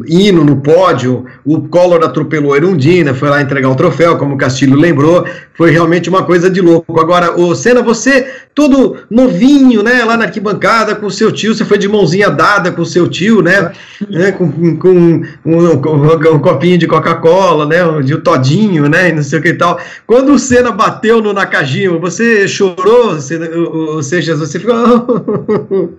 hino 0.07 0.43
no 0.43 0.57
pódio, 0.57 1.25
o 1.43 1.61
Collor 1.61 2.03
atropelou 2.03 2.53
a 2.53 2.57
Erundina, 2.57 3.13
foi 3.13 3.29
lá 3.29 3.41
entregar 3.41 3.69
o 3.69 3.75
troféu, 3.75 4.17
como 4.17 4.35
o 4.35 4.37
Castilho 4.37 4.75
lembrou, 4.75 5.25
foi 5.55 5.71
realmente 5.71 6.09
uma 6.09 6.23
coisa 6.23 6.49
de 6.49 6.61
louco. 6.61 6.99
Agora, 6.99 7.39
o 7.39 7.55
Senna, 7.55 7.81
você 7.81 8.27
todo 8.59 8.97
novinho, 9.09 9.81
né, 9.81 10.03
lá 10.03 10.17
na 10.17 10.25
arquibancada 10.25 10.93
com 10.93 11.09
seu 11.09 11.31
tio, 11.31 11.55
você 11.55 11.63
foi 11.63 11.77
de 11.77 11.87
mãozinha 11.87 12.29
dada 12.29 12.58
com 12.71 12.83
seu 12.85 13.09
tio, 13.09 13.41
né, 13.41 13.71
né 14.09 14.31
com, 14.31 14.77
com 14.77 14.89
um, 14.89 15.23
um, 15.45 15.71
um, 15.73 16.39
copinho 16.39 16.77
de 16.77 16.87
Coca-Cola, 16.87 17.65
né, 17.65 17.77
de 18.03 18.15
um 18.15 18.21
todinho, 18.21 18.89
né, 18.89 19.09
e 19.09 19.13
não 19.13 19.23
sei 19.23 19.39
o 19.39 19.41
que 19.41 19.49
e 19.49 19.57
tal. 19.57 19.79
Quando 20.05 20.33
o 20.33 20.39
Senna 20.39 20.71
bateu 20.71 21.21
no 21.21 21.33
Nakajima, 21.33 21.97
você 21.97 22.47
chorou, 22.47 23.15
você, 23.15 23.37
ou 23.37 24.03
seja, 24.03 24.35
você 24.35 24.59
ficou... 24.59 24.75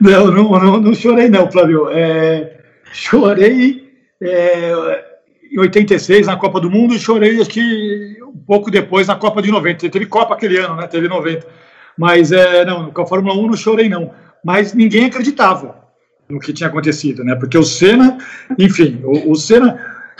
não, 0.00 0.26
não, 0.30 0.50
não, 0.50 0.80
não 0.80 0.94
chorei 0.94 1.28
não, 1.28 1.50
Flávio, 1.50 1.88
é, 1.90 2.58
chorei... 2.92 3.82
É, 4.20 5.12
em 5.52 5.58
86 5.58 6.26
na 6.26 6.36
Copa 6.36 6.58
do 6.58 6.70
Mundo 6.70 6.94
e 6.94 6.98
chorei 6.98 7.38
acho 7.38 7.50
que 7.50 8.16
um 8.22 8.38
pouco 8.38 8.70
depois 8.70 9.06
na 9.06 9.16
Copa 9.16 9.42
de 9.42 9.50
90. 9.50 9.90
Teve 9.90 10.06
Copa 10.06 10.34
aquele 10.34 10.56
ano, 10.56 10.76
né? 10.76 10.86
Teve 10.86 11.08
90. 11.08 11.46
Mas 11.96 12.32
é, 12.32 12.64
não, 12.64 12.90
com 12.90 13.02
a 13.02 13.06
Fórmula 13.06 13.36
1 13.36 13.46
não 13.48 13.56
chorei 13.56 13.88
não. 13.88 14.10
Mas 14.44 14.74
ninguém 14.74 15.06
acreditava 15.06 15.82
no 16.28 16.40
que 16.40 16.52
tinha 16.52 16.68
acontecido, 16.68 17.22
né? 17.24 17.34
Porque 17.34 17.58
o 17.58 17.62
Senna, 17.62 18.18
enfim, 18.58 19.00
o, 19.04 19.32
o 19.32 19.36
Senna, 19.36 19.78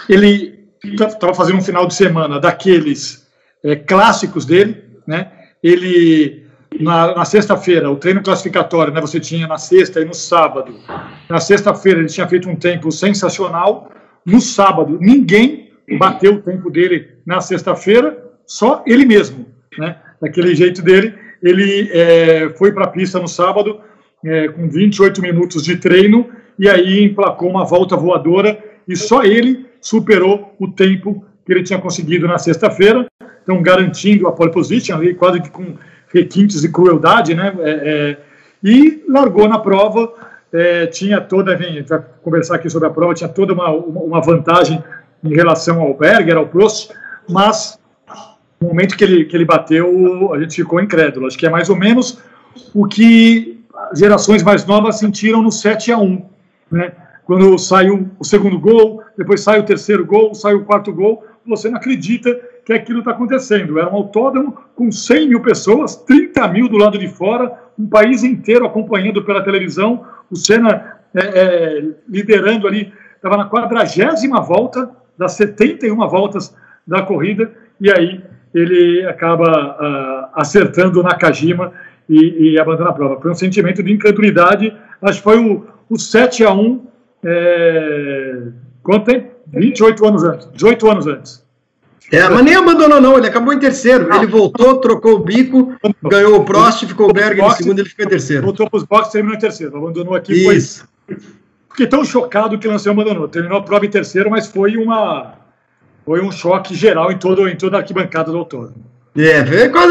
ele 0.09 0.61
estava 0.85 1.35
fazendo 1.35 1.59
um 1.59 1.62
final 1.62 1.86
de 1.86 1.94
semana 1.94 2.39
daqueles 2.39 3.27
é, 3.65 3.77
clássicos 3.77 4.44
dele, 4.44 4.82
né? 5.07 5.31
Ele 5.62 6.43
na, 6.81 7.15
na 7.15 7.24
sexta-feira, 7.24 7.90
o 7.90 7.97
treino 7.97 8.23
classificatório, 8.23 8.93
né? 8.93 9.01
Você 9.01 9.20
tinha 9.20 9.47
na 9.47 9.59
sexta 9.59 10.01
e 10.01 10.05
no 10.05 10.15
sábado. 10.15 10.74
Na 11.28 11.40
sexta-feira 11.40 12.01
ele 12.01 12.09
tinha 12.09 12.28
feito 12.28 12.49
um 12.49 12.57
tempo 12.57 12.90
sensacional 12.90 13.90
no 14.24 14.40
sábado. 14.40 14.99
Ninguém 15.01 15.70
bateu 15.99 16.35
o 16.35 16.43
tempo 16.43 16.70
dele 16.70 17.11
na 17.27 17.40
sexta-feira, 17.40 18.19
só 18.47 18.82
ele 18.86 19.05
mesmo, 19.05 19.47
né? 19.78 19.97
Daquele 20.20 20.55
jeito 20.55 20.82
dele, 20.82 21.15
ele 21.43 21.90
é, 21.93 22.49
foi 22.57 22.73
para 22.73 22.85
a 22.85 22.89
pista 22.89 23.19
no 23.19 23.28
sábado 23.28 23.81
é, 24.24 24.49
com 24.49 24.69
28 24.69 25.20
minutos 25.20 25.62
de 25.62 25.77
treino 25.77 26.28
e 26.59 26.69
aí 26.69 27.05
emplacou 27.05 27.49
uma 27.49 27.65
volta 27.65 27.97
voadora 27.97 28.59
e 28.86 28.97
só 28.97 29.24
ele 29.24 29.66
superou 29.81 30.55
o 30.59 30.69
tempo 30.69 31.24
que 31.44 31.53
ele 31.53 31.62
tinha 31.62 31.78
conseguido 31.78 32.27
na 32.28 32.39
sexta-feira 32.39 33.07
Estão 33.43 33.61
garantindo 33.61 34.28
a 34.28 34.32
pole 34.32 34.53
position 34.53 34.97
ali, 34.97 35.15
quase 35.15 35.40
que 35.40 35.51
com 35.51 35.74
requintes 36.15 36.61
de 36.61 36.69
crueldade, 36.69 37.35
né? 37.35 37.53
É, 37.59 37.70
é, 37.70 38.19
e 38.62 39.05
largou 39.09 39.49
na 39.49 39.59
prova. 39.59 40.12
É, 40.53 40.86
tinha 40.86 41.20
toda, 41.20 41.57
vai 41.57 42.05
conversar 42.23 42.57
aqui 42.57 42.70
sobre 42.70 42.86
a 42.86 42.90
prova, 42.90 43.15
tinha 43.15 43.28
toda 43.28 43.53
uma, 43.53 43.70
uma 43.70 44.20
vantagem 44.20 44.82
em 45.24 45.35
relação 45.35 45.81
ao 45.81 45.94
Berger, 45.94 46.36
ao 46.36 46.47
Prost, 46.47 46.93
mas 47.28 47.78
no 48.61 48.69
momento 48.69 48.97
que 48.97 49.03
ele, 49.03 49.24
que 49.24 49.35
ele 49.35 49.47
bateu, 49.47 50.32
a 50.32 50.39
gente 50.39 50.55
ficou 50.57 50.81
incrédulo. 50.81 51.27
Acho 51.27 51.39
que 51.39 51.47
é 51.47 51.51
mais 51.51 51.69
ou 51.69 51.77
menos 51.77 52.19
o 52.74 52.86
que 52.86 53.61
gerações 53.95 54.43
mais 54.43 54.65
novas 54.65 54.99
sentiram 54.99 55.43
no 55.43 55.53
7 55.53 55.93
a 55.93 55.99
1 55.99 56.33
né? 56.73 56.93
Quando 57.25 57.57
sai 57.59 57.89
o, 57.89 58.25
segundo 58.25 58.59
gol, 58.59 59.03
depois 59.17 59.43
sai 59.43 59.61
o 59.61 59.65
terceiro 59.65 60.05
gol, 60.05 60.35
sai 60.35 60.55
o 60.55 60.65
quarto 60.65 60.93
gol, 60.93 61.25
você 61.47 61.69
não 61.69 61.77
acredita 61.77 62.35
que 62.65 62.73
aquilo 62.73 63.01
está 63.01 63.13
acontecendo. 63.13 63.79
Era 63.79 63.91
um 63.91 63.97
autódromo 63.97 64.57
com 64.75 64.91
100 64.91 65.29
mil 65.29 65.41
pessoas, 65.41 65.97
30 65.97 66.49
mil 66.49 66.69
do 66.69 66.77
lado 66.77 66.99
de 66.99 67.09
fora, 67.09 67.53
um 67.79 67.87
país 67.87 68.25
inteiro 68.25 68.67
acompanhando 68.67 69.23
pela 69.23 69.43
televisão, 69.43 70.05
o 70.31 70.37
Senna 70.37 70.97
é, 71.15 71.21
é, 71.21 71.85
liderando 72.09 72.67
ali, 72.67 72.93
estava 73.15 73.37
na 73.37 73.49
quadragésima 73.49 74.41
volta 74.41 74.91
das 75.17 75.33
71 75.33 75.97
voltas 76.09 76.55
da 76.87 77.03
corrida, 77.03 77.53
e 77.81 77.91
aí 77.91 78.23
ele 78.53 79.07
acaba 79.07 79.77
uh, 79.81 80.41
acertando 80.41 81.03
na 81.03 81.15
Kajima 81.15 81.73
e, 82.14 82.52
e, 82.52 82.59
abandona 82.59 82.90
a 82.90 82.93
prova. 82.93 83.20
Foi 83.20 83.30
um 83.30 83.34
sentimento 83.34 83.82
de 83.82 83.93
incredulidade, 83.93 84.76
acho 85.01 85.18
que 85.18 85.24
foi 85.24 85.39
o, 85.39 85.66
o 85.89 85.98
7 85.98 86.44
a 86.44 86.52
1 86.52 86.86
é, 87.24 88.43
quanto 88.82 89.06
tempo? 89.06 89.32
28 89.52 90.06
anos 90.06 90.24
antes, 90.24 90.48
18 90.52 90.90
anos 90.90 91.06
antes. 91.06 91.43
É, 92.10 92.28
mas 92.28 92.44
nem 92.44 92.55
abandonou, 92.55 93.01
não. 93.01 93.16
Ele 93.16 93.26
acabou 93.26 93.55
em 93.55 93.59
terceiro. 93.59 94.06
Não. 94.06 94.16
Ele 94.16 94.26
voltou, 94.26 94.78
trocou 94.80 95.14
o 95.14 95.18
bico, 95.20 95.74
ganhou 96.02 96.36
o 96.36 96.44
Prost, 96.44 96.84
ficou 96.84 97.09
o 97.09 97.12
Berger 97.12 97.43
em 97.43 97.51
segundo, 97.52 97.78
ele 97.78 97.89
ficou 97.89 98.05
em 98.05 98.09
terceiro. 98.09 98.43
Voltou 98.43 98.68
para 98.68 98.76
os 98.76 98.84
boxes, 98.84 99.12
terminou 99.12 99.36
em 99.36 99.40
terceiro. 99.40 99.76
Abandonou 99.76 100.14
aqui. 100.14 100.34
Isso. 100.34 100.86
Foi... 101.06 101.16
Fiquei 101.70 101.86
tão 101.86 102.05
chocado 102.05 102.59
que 102.59 102.68
lancei 102.68 102.93
abandonou. 102.93 103.28
Terminou 103.28 103.59
a 103.59 103.62
prova 103.62 103.86
em 103.86 103.90
terceiro, 103.90 104.30
mas 104.30 104.47
foi 104.47 104.76
uma 104.76 105.39
foi 106.05 106.20
um 106.20 106.32
choque 106.32 106.74
geral 106.74 107.12
em, 107.12 107.18
todo, 107.18 107.48
em 107.48 107.56
toda 107.56 107.76
a 107.76 107.80
arquibancada 107.80 108.30
do 108.30 108.39
autódromo. 108.39 108.84
É, 109.14 109.44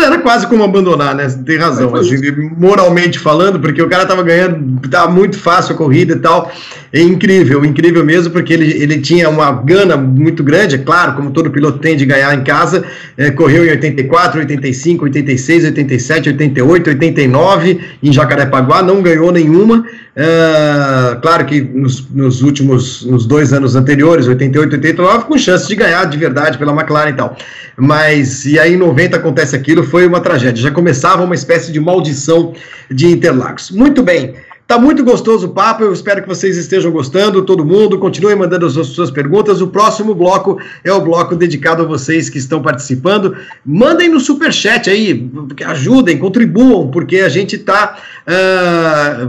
era 0.04 0.20
quase 0.20 0.48
como 0.48 0.64
abandonar, 0.64 1.14
né? 1.14 1.28
Tem 1.46 1.58
razão, 1.58 1.96
assim, 1.96 2.18
moralmente 2.58 3.20
falando, 3.20 3.60
porque 3.60 3.82
o 3.82 3.90
cara 3.90 4.06
tava 4.06 4.24
ganhando, 4.24 4.88
tava 4.90 5.12
muito 5.12 5.38
fácil 5.38 5.76
a 5.76 5.78
corrida 5.78 6.14
e 6.14 6.20
tal. 6.20 6.52
É 6.94 7.02
incrível, 7.02 7.64
incrível 7.64 8.04
mesmo, 8.04 8.34
porque 8.34 8.54
ele, 8.54 8.70
ele 8.72 9.00
tinha 9.00 9.30
uma 9.30 9.50
gana 9.52 9.96
muito 9.96 10.44
grande, 10.44 10.76
é 10.76 10.78
claro, 10.78 11.14
como 11.14 11.32
todo 11.32 11.50
piloto 11.50 11.80
tem 11.80 11.96
de 11.96 12.06
ganhar 12.06 12.34
em 12.38 12.44
casa. 12.44 12.84
É, 13.18 13.32
correu 13.32 13.66
em 13.66 13.70
84, 13.70 14.40
85, 14.42 15.06
86, 15.06 15.66
87, 15.66 16.30
88, 16.30 16.90
89 16.90 17.80
em 18.04 18.12
Jacarepaguá, 18.12 18.84
não 18.84 19.02
ganhou 19.02 19.32
nenhuma. 19.32 19.86
É, 20.14 21.18
claro 21.22 21.46
que 21.46 21.62
nos, 21.62 22.10
nos, 22.12 22.42
últimos, 22.42 23.06
nos 23.06 23.26
dois 23.26 23.54
anos 23.54 23.74
anteriores, 23.78 24.28
88, 24.28 24.74
89, 24.74 25.26
com 25.26 25.38
chance 25.38 25.70
de 25.70 25.76
ganhar 25.76 26.04
de 26.06 26.18
verdade 26.18 26.58
pela 26.58 26.74
McLaren 26.74 27.12
e 27.12 27.14
tal. 27.14 27.38
Mas, 27.78 28.46
e 28.46 28.60
aí 28.60 28.74
em 28.74 28.78
90 28.78 29.16
acontece 29.16 29.56
aquilo, 29.56 29.82
foi 29.82 30.06
uma 30.06 30.20
tragédia. 30.20 30.62
Já 30.62 30.72
começava 30.72 31.24
uma 31.24 31.36
espécie 31.36 31.72
de 31.72 31.80
maldição 31.80 32.54
de 32.90 33.08
Interlagos. 33.08 33.72
Muito 33.72 34.04
bem. 34.04 34.36
Tá 34.72 34.80
muito 34.80 35.04
gostoso 35.04 35.48
o 35.48 35.50
papo, 35.50 35.84
eu 35.84 35.92
espero 35.92 36.22
que 36.22 36.30
vocês 36.30 36.56
estejam 36.56 36.94
gostando, 36.94 37.42
todo 37.42 37.66
mundo. 37.66 38.00
Continuem 38.00 38.38
mandando 38.38 38.66
as 38.66 38.72
suas 38.72 39.12
perguntas. 39.12 39.60
O 39.60 39.68
próximo 39.68 40.16
bloco 40.16 40.58
é 40.82 40.94
o 40.94 41.02
bloco 41.02 41.36
dedicado 41.36 41.84
a 41.84 41.86
vocês 41.86 42.30
que 42.30 42.38
estão 42.38 42.62
participando. 42.62 43.36
Mandem 43.66 44.08
no 44.08 44.18
super 44.18 44.54
chat 44.54 44.90
aí, 44.90 45.30
ajudem, 45.66 46.18
contribuam, 46.18 46.90
porque 46.90 47.18
a 47.18 47.28
gente 47.28 47.58
está 47.58 47.98
ah, 48.34 49.28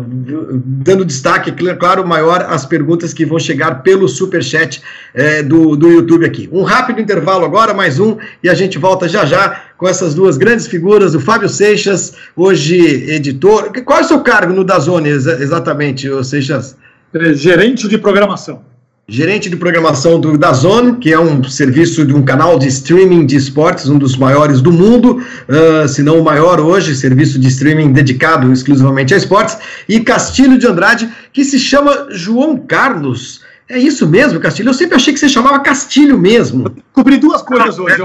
dando 0.65 1.05
destaque, 1.05 1.51
claro, 1.77 2.07
maior 2.07 2.47
às 2.49 2.65
perguntas 2.65 3.12
que 3.12 3.27
vão 3.27 3.39
chegar 3.39 3.83
pelo 3.83 4.09
super 4.09 4.43
chat 4.43 4.81
uh, 5.15 5.43
do, 5.43 5.74
do 5.74 5.91
YouTube 5.91 6.24
aqui. 6.24 6.49
Um 6.53 6.62
rápido 6.62 7.01
intervalo 7.01 7.45
agora, 7.45 7.74
mais 7.74 7.99
um, 7.99 8.16
e 8.45 8.49
a 8.49 8.55
gente 8.55 8.79
volta 8.79 9.09
já 9.09 9.24
já 9.24 9.61
com 9.77 9.89
essas 9.89 10.15
duas 10.15 10.37
grandes 10.37 10.69
figuras, 10.69 11.15
o 11.16 11.20
Fábio 11.20 11.49
Seixas, 11.49 12.15
hoje 12.37 12.77
editor. 13.11 13.73
Qual 13.85 13.99
é 13.99 14.03
o 14.03 14.07
seu 14.07 14.20
cargo 14.20 14.53
no 14.53 14.62
Dazone 14.62 15.09
exatamente, 15.09 16.09
o 16.09 16.23
Seixas? 16.23 16.77
É, 17.12 17.35
gerente 17.35 17.89
de 17.89 17.99
programação. 17.99 18.72
Gerente 19.13 19.51
de 19.51 19.57
programação 19.57 20.19
do 20.19 20.39
Dazone, 20.39 20.97
que 20.97 21.13
é 21.13 21.21
um 21.21 21.45
serviço 21.45 22.07
de 22.07 22.15
um 22.15 22.23
canal 22.23 22.59
de 22.59 22.67
streaming 22.69 23.27
de 23.27 23.37
esportes, 23.37 23.91
um 23.91 23.99
dos 23.99 24.17
maiores 24.17 24.63
do 24.63 24.73
mundo, 24.73 25.23
uh, 25.51 25.87
se 25.87 26.03
não 26.03 26.19
o 26.19 26.25
maior 26.25 26.59
hoje, 26.59 26.97
serviço 26.97 27.39
de 27.39 27.47
streaming 27.49 27.93
dedicado 27.93 28.51
exclusivamente 28.51 29.13
a 29.13 29.19
esportes, 29.19 29.59
e 29.87 30.01
Castilho 30.01 30.57
de 30.57 30.67
Andrade, 30.67 31.13
que 31.31 31.45
se 31.45 31.59
chama 31.59 32.07
João 32.09 32.57
Carlos. 32.57 33.43
É 33.69 33.77
isso 33.77 34.09
mesmo, 34.09 34.41
Castilho? 34.41 34.71
Eu 34.71 34.75
sempre 34.75 34.97
achei 34.97 35.13
que 35.13 35.21
você 35.21 35.29
chamava 35.29 35.61
Castilho 35.61 36.19
mesmo. 36.19 36.75
Cobri 36.95 37.19
duas 37.19 37.43
coisas 37.43 37.79
hoje. 37.79 38.03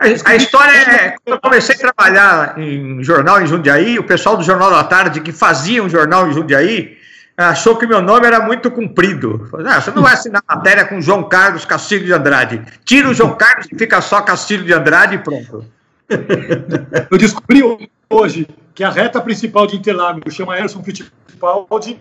A, 0.00 0.34
história 0.34 0.72
é, 0.72 1.14
quando 1.24 1.36
eu 1.36 1.40
comecei 1.40 1.76
a 1.76 1.78
trabalhar 1.78 2.58
em 2.58 3.00
jornal 3.04 3.40
em 3.40 3.46
Jundiaí, 3.46 3.96
o 3.96 4.02
pessoal 4.02 4.36
do 4.36 4.42
Jornal 4.42 4.72
da 4.72 4.82
Tarde, 4.82 5.20
que 5.20 5.30
fazia 5.30 5.84
um 5.84 5.88
jornal 5.88 6.28
em 6.28 6.32
Jundiaí, 6.32 6.97
achou 7.46 7.76
que 7.76 7.86
meu 7.86 8.02
nome 8.02 8.26
era 8.26 8.40
muito 8.40 8.70
comprido. 8.70 9.48
Ah, 9.64 9.80
você 9.80 9.92
não 9.92 10.02
vai 10.02 10.14
assinar 10.14 10.42
matéria 10.48 10.84
com 10.84 11.00
João 11.00 11.28
Carlos 11.28 11.64
Castilho 11.64 12.04
de 12.04 12.12
Andrade. 12.12 12.64
Tira 12.84 13.08
o 13.08 13.14
João 13.14 13.36
Carlos 13.36 13.68
e 13.70 13.78
fica 13.78 14.00
só 14.00 14.20
Castilho 14.20 14.64
de 14.64 14.72
Andrade 14.72 15.14
e 15.14 15.18
pronto. 15.18 15.64
Eu 17.10 17.16
descobri 17.16 17.62
hoje 18.10 18.48
que 18.74 18.82
a 18.82 18.90
reta 18.90 19.20
principal 19.20 19.66
de 19.66 19.76
Interlagos 19.76 20.34
chama 20.34 20.58
Erson 20.58 20.82
Fittipaldi 20.82 22.00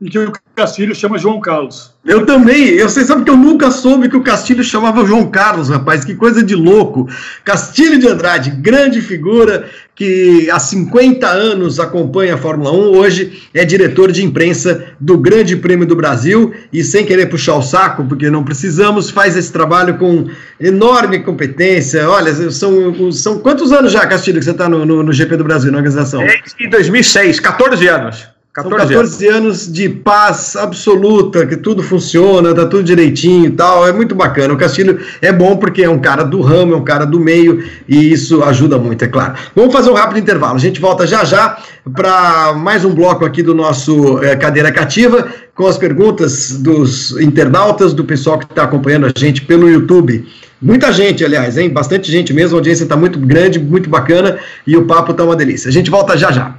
e 0.00 0.10
que 0.10 0.18
o 0.18 0.32
Castilho 0.54 0.94
chama 0.94 1.18
João 1.18 1.40
Carlos. 1.40 1.94
Eu 2.04 2.26
também. 2.26 2.68
Eu, 2.68 2.88
você 2.88 3.04
sabe 3.04 3.24
que 3.24 3.30
eu 3.30 3.36
nunca 3.36 3.70
soube 3.70 4.08
que 4.10 4.16
o 4.16 4.22
Castilho 4.22 4.62
chamava 4.62 5.06
João 5.06 5.30
Carlos, 5.30 5.70
rapaz. 5.70 6.04
Que 6.04 6.14
coisa 6.14 6.42
de 6.42 6.54
louco. 6.54 7.08
Castilho 7.44 7.98
de 7.98 8.06
Andrade, 8.06 8.50
grande 8.50 9.00
figura 9.00 9.68
que 9.94 10.50
há 10.50 10.58
50 10.58 11.26
anos 11.26 11.80
acompanha 11.80 12.34
a 12.34 12.36
Fórmula 12.36 12.70
1, 12.70 12.76
hoje 12.98 13.42
é 13.54 13.64
diretor 13.64 14.12
de 14.12 14.22
imprensa 14.22 14.92
do 15.00 15.16
Grande 15.16 15.56
Prêmio 15.56 15.86
do 15.86 15.96
Brasil 15.96 16.52
e 16.70 16.84
sem 16.84 17.06
querer 17.06 17.26
puxar 17.30 17.54
o 17.54 17.62
saco, 17.62 18.04
porque 18.04 18.28
não 18.28 18.44
precisamos, 18.44 19.08
faz 19.08 19.34
esse 19.38 19.50
trabalho 19.50 19.96
com 19.96 20.28
enorme 20.60 21.20
competência. 21.20 22.06
Olha, 22.10 22.34
são, 22.50 23.10
são 23.10 23.38
quantos 23.38 23.72
anos 23.72 23.90
já, 23.90 24.06
Castilho, 24.06 24.38
que 24.38 24.44
você 24.44 24.50
está 24.50 24.68
no, 24.68 24.84
no, 24.84 25.02
no 25.02 25.12
GP 25.14 25.38
do 25.38 25.44
Brasil, 25.44 25.72
na 25.72 25.78
organização? 25.78 26.20
Desde 26.20 26.68
2006, 26.68 27.40
14 27.40 27.88
anos. 27.88 28.35
14 28.56 28.70
São 28.70 28.88
14 28.88 29.28
anos. 29.28 29.36
anos 29.36 29.72
de 29.72 29.86
paz 29.86 30.56
absoluta, 30.56 31.44
que 31.46 31.56
tudo 31.56 31.82
funciona, 31.82 32.54
tá 32.54 32.64
tudo 32.64 32.82
direitinho 32.82 33.46
e 33.46 33.50
tal. 33.50 33.86
É 33.86 33.92
muito 33.92 34.14
bacana. 34.14 34.54
O 34.54 34.56
Castilho 34.56 34.98
é 35.20 35.30
bom 35.30 35.58
porque 35.58 35.82
é 35.82 35.90
um 35.90 35.98
cara 35.98 36.24
do 36.24 36.40
ramo, 36.40 36.72
é 36.72 36.76
um 36.76 36.84
cara 36.84 37.04
do 37.04 37.20
meio 37.20 37.62
e 37.86 38.10
isso 38.10 38.42
ajuda 38.42 38.78
muito, 38.78 39.04
é 39.04 39.08
claro. 39.08 39.34
Vamos 39.54 39.74
fazer 39.74 39.90
um 39.90 39.94
rápido 39.94 40.18
intervalo. 40.18 40.56
A 40.56 40.58
gente 40.58 40.80
volta 40.80 41.06
já 41.06 41.22
já 41.22 41.58
para 41.94 42.54
mais 42.54 42.82
um 42.82 42.94
bloco 42.94 43.26
aqui 43.26 43.42
do 43.42 43.54
nosso 43.54 44.22
é, 44.24 44.34
Cadeira 44.34 44.72
Cativa 44.72 45.28
com 45.54 45.66
as 45.66 45.76
perguntas 45.76 46.52
dos 46.52 47.10
internautas, 47.20 47.92
do 47.92 48.04
pessoal 48.04 48.38
que 48.38 48.46
está 48.46 48.62
acompanhando 48.62 49.04
a 49.04 49.12
gente 49.14 49.42
pelo 49.42 49.68
YouTube. 49.68 50.26
Muita 50.62 50.90
gente, 50.92 51.22
aliás, 51.22 51.58
hein? 51.58 51.68
Bastante 51.68 52.10
gente 52.10 52.32
mesmo. 52.32 52.56
A 52.56 52.60
audiência 52.60 52.84
está 52.84 52.96
muito 52.96 53.18
grande, 53.18 53.58
muito 53.58 53.90
bacana 53.90 54.38
e 54.66 54.74
o 54.78 54.86
papo 54.86 55.10
está 55.10 55.24
uma 55.24 55.36
delícia. 55.36 55.68
A 55.68 55.72
gente 55.72 55.90
volta 55.90 56.16
já 56.16 56.32
já. 56.32 56.54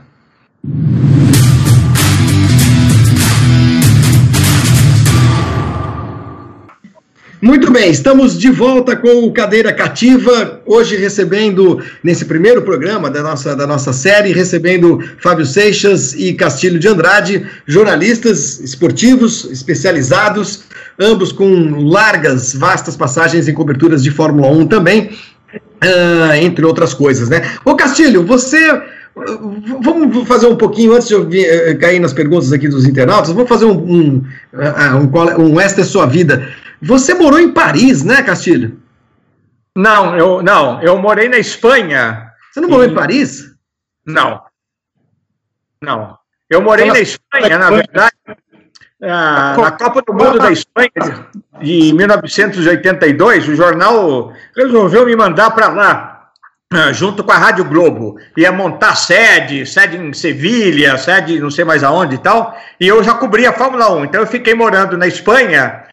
Muito 7.40 7.72
bem, 7.72 7.92
estamos 7.92 8.36
de 8.36 8.50
volta 8.50 8.96
com 8.96 9.24
o 9.24 9.32
Cadeira 9.32 9.72
Cativa, 9.72 10.60
hoje 10.66 10.96
recebendo, 10.96 11.80
nesse 12.02 12.26
primeiro 12.26 12.64
programa 12.64 13.12
da 13.12 13.22
nossa, 13.22 13.56
da 13.56 13.68
nossa 13.68 13.94
série, 13.94 14.34
recebendo 14.34 15.00
Fábio 15.20 15.46
Seixas 15.46 16.16
e 16.16 16.34
Castilho 16.34 16.80
de 16.80 16.88
Andrade, 16.88 17.46
jornalistas 17.68 18.60
esportivos 18.60 19.46
especializados, 19.52 20.64
ambos 20.98 21.32
com 21.32 21.88
largas, 21.88 22.56
vastas 22.56 22.96
passagens 22.98 23.48
em 23.48 23.54
coberturas 23.54 24.02
de 24.02 24.10
Fórmula 24.10 24.48
1 24.48 24.66
também, 24.66 25.12
uh, 25.54 26.34
entre 26.42 26.66
outras 26.66 26.92
coisas, 26.92 27.30
né? 27.30 27.52
Ô 27.64 27.76
Castilho, 27.76 28.26
você 28.26 28.82
Vamos 29.82 30.28
fazer 30.28 30.48
um 30.48 30.56
pouquinho, 30.56 30.94
antes 30.94 31.08
de 31.08 31.14
eu 31.14 31.28
vir, 31.28 31.46
eh, 31.46 31.76
cair 31.76 32.00
nas 32.00 32.14
perguntas 32.14 32.52
aqui 32.54 32.68
dos 32.68 32.86
internautas, 32.86 33.32
vamos 33.32 33.50
fazer 33.50 33.66
um, 33.66 33.78
um, 33.78 34.24
ah, 34.54 34.96
um, 34.96 35.54
um 35.54 35.60
Esta 35.60 35.82
é 35.82 35.84
Sua 35.84 36.06
Vida. 36.06 36.48
Você 36.82 37.14
morou 37.14 37.40
em 37.40 37.52
Paris, 37.52 38.04
né, 38.04 38.22
Castilho? 38.22 38.80
Não, 39.76 40.16
eu 40.16 40.42
não, 40.44 40.82
eu 40.82 40.98
morei 40.98 41.30
na 41.30 41.38
Espanha. 41.38 42.32
Você 42.52 42.62
não 42.62 42.70
morou 42.70 42.86
em 42.86 42.94
Paris? 42.94 43.46
Não. 44.06 44.42
Não. 45.82 46.18
Eu 46.50 46.62
morei 46.62 46.88
na 46.88 47.00
Espanha, 47.00 47.58
na 47.58 47.70
verdade, 47.70 48.16
na 49.00 49.72
Copa 49.72 50.02
do 50.02 50.14
Mundo 50.14 50.40
da 50.40 50.52
Espanha 50.52 50.90
de 51.62 51.94
1982, 51.94 53.48
o 53.48 53.56
jornal 53.56 54.34
resolveu 54.56 55.06
me 55.06 55.16
mandar 55.16 55.52
para 55.52 55.68
lá. 55.68 56.17
Ah, 56.74 56.92
junto 56.92 57.24
com 57.24 57.32
a 57.32 57.38
Rádio 57.38 57.64
Globo, 57.64 58.18
ia 58.36 58.52
montar 58.52 58.96
sede, 58.96 59.66
sede 59.66 59.96
em 59.96 60.12
Sevilha, 60.12 60.98
sede 60.98 61.40
não 61.40 61.50
sei 61.50 61.64
mais 61.64 61.82
aonde 61.82 62.16
e 62.16 62.18
tal, 62.18 62.58
e 62.78 62.86
eu 62.86 63.02
já 63.02 63.14
cobria 63.14 63.52
a 63.52 63.54
Fórmula 63.54 63.90
1, 63.94 64.06
então 64.06 64.22
eu 64.22 64.28
fiquei 64.28 64.54
morando 64.54 64.98
na 64.98 65.08
Espanha, 65.08 65.84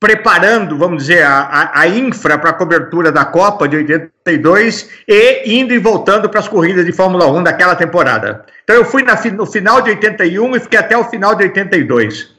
preparando, 0.00 0.78
vamos 0.78 0.98
dizer, 1.02 1.24
a, 1.24 1.72
a, 1.74 1.86
infra 1.86 2.38
para 2.38 2.50
a 2.50 2.54
cobertura 2.54 3.12
da 3.12 3.26
Copa 3.26 3.68
de 3.68 3.76
82 3.76 4.88
e 5.06 5.58
indo 5.58 5.74
e 5.74 5.78
voltando 5.78 6.28
para 6.30 6.40
as 6.40 6.48
corridas 6.48 6.86
de 6.86 6.92
Fórmula 6.92 7.26
1 7.26 7.42
daquela 7.42 7.76
temporada. 7.76 8.46
Então 8.64 8.76
eu 8.76 8.86
fui 8.86 9.02
na, 9.02 9.20
no 9.32 9.44
final 9.44 9.82
de 9.82 9.90
81 9.90 10.56
e 10.56 10.60
fiquei 10.60 10.78
até 10.78 10.96
o 10.96 11.04
final 11.04 11.34
de 11.34 11.44
82. 11.44 12.37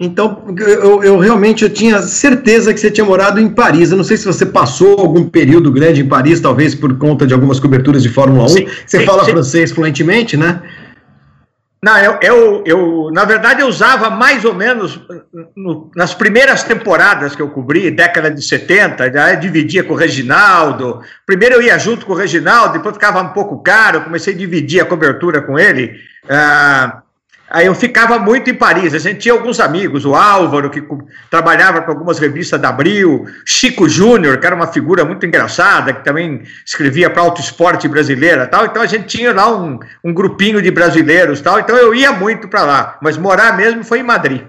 Então, 0.00 0.44
eu, 0.56 1.02
eu, 1.02 1.18
realmente 1.18 1.64
eu 1.64 1.70
tinha 1.70 2.00
certeza 2.02 2.72
que 2.72 2.78
você 2.78 2.88
tinha 2.88 3.04
morado 3.04 3.40
em 3.40 3.48
Paris. 3.48 3.90
Eu 3.90 3.96
não 3.96 4.04
sei 4.04 4.16
se 4.16 4.24
você 4.24 4.46
passou 4.46 5.00
algum 5.00 5.28
período 5.28 5.72
grande 5.72 6.02
em 6.02 6.08
Paris, 6.08 6.40
talvez 6.40 6.72
por 6.72 6.96
conta 6.96 7.26
de 7.26 7.34
algumas 7.34 7.58
coberturas 7.58 8.02
de 8.02 8.08
Fórmula 8.08 8.44
1. 8.44 8.48
Sim, 8.48 8.66
você 8.86 9.00
sim, 9.00 9.04
fala 9.04 9.24
sim. 9.24 9.32
francês 9.32 9.72
fluentemente, 9.72 10.36
né? 10.36 10.62
Não, 11.82 11.96
eu, 11.98 12.18
eu, 12.20 12.64
eu, 12.66 13.10
na 13.12 13.24
verdade, 13.24 13.60
eu 13.60 13.68
usava 13.68 14.10
mais 14.10 14.44
ou 14.44 14.52
menos 14.52 15.00
no, 15.56 15.90
nas 15.94 16.12
primeiras 16.12 16.64
temporadas 16.64 17.36
que 17.36 17.42
eu 17.42 17.48
cobri, 17.50 17.90
década 17.90 18.30
de 18.30 18.42
70, 18.42 19.12
já 19.12 19.34
dividia 19.34 19.84
com 19.84 19.94
o 19.94 19.96
Reginaldo. 19.96 21.00
Primeiro 21.24 21.56
eu 21.56 21.62
ia 21.62 21.78
junto 21.78 22.04
com 22.04 22.12
o 22.12 22.16
Reginaldo, 22.16 22.74
depois 22.74 22.94
ficava 22.94 23.20
um 23.20 23.28
pouco 23.28 23.62
caro, 23.62 24.02
comecei 24.02 24.34
a 24.34 24.36
dividir 24.36 24.80
a 24.80 24.86
cobertura 24.86 25.40
com 25.40 25.56
ele. 25.56 25.96
Ah, 26.28 27.02
Aí 27.50 27.66
eu 27.66 27.74
ficava 27.74 28.18
muito 28.18 28.50
em 28.50 28.54
Paris. 28.54 28.92
A 28.92 28.98
gente 28.98 29.20
tinha 29.20 29.32
alguns 29.32 29.58
amigos, 29.58 30.04
o 30.04 30.14
Álvaro, 30.14 30.68
que 30.68 30.82
trabalhava 31.30 31.80
com 31.80 31.90
algumas 31.90 32.18
revistas 32.18 32.60
da 32.60 32.68
Abril, 32.68 33.26
Chico 33.44 33.88
Júnior, 33.88 34.38
que 34.38 34.46
era 34.46 34.54
uma 34.54 34.66
figura 34.66 35.04
muito 35.04 35.24
engraçada, 35.24 35.94
que 35.94 36.04
também 36.04 36.42
escrevia 36.64 37.08
para 37.08 37.22
Auto 37.22 37.40
Esporte 37.40 37.88
Brasileira 37.88 38.46
tal. 38.46 38.66
Então 38.66 38.82
a 38.82 38.86
gente 38.86 39.06
tinha 39.06 39.32
lá 39.32 39.50
um, 39.56 39.78
um 40.04 40.12
grupinho 40.12 40.60
de 40.60 40.70
brasileiros 40.70 41.40
tal. 41.40 41.58
Então 41.58 41.76
eu 41.76 41.94
ia 41.94 42.12
muito 42.12 42.48
para 42.48 42.64
lá. 42.64 42.98
Mas 43.00 43.16
morar 43.16 43.56
mesmo 43.56 43.82
foi 43.82 44.00
em 44.00 44.04
Madrid. 44.04 44.42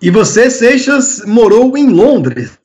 E 0.00 0.10
você, 0.10 0.50
Seixas, 0.50 1.24
morou 1.24 1.76
em 1.76 1.88
Londres. 1.88 2.58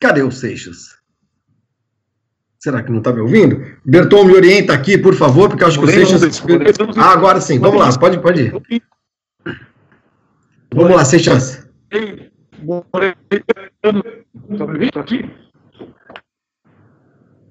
Cadê 0.00 0.22
o 0.22 0.30
Seixas? 0.30 0.99
Será 2.62 2.82
que 2.82 2.90
não 2.90 2.98
está 2.98 3.10
me 3.10 3.20
ouvindo? 3.20 3.78
Berton, 3.82 4.24
me 4.24 4.34
orienta 4.34 4.74
aqui, 4.74 4.98
por 4.98 5.14
favor, 5.14 5.48
porque 5.48 5.64
eu 5.64 5.68
acho 5.68 5.78
que 5.78 5.84
o 5.86 5.88
Seixas. 5.88 6.42
Ah, 6.94 7.12
agora 7.12 7.40
sim, 7.40 7.58
vamos 7.58 7.80
lá, 7.80 7.98
pode, 7.98 8.18
pode 8.18 8.42
ir. 8.42 8.82
Vamos 10.74 10.94
lá, 10.94 11.02
Seixas. 11.02 11.66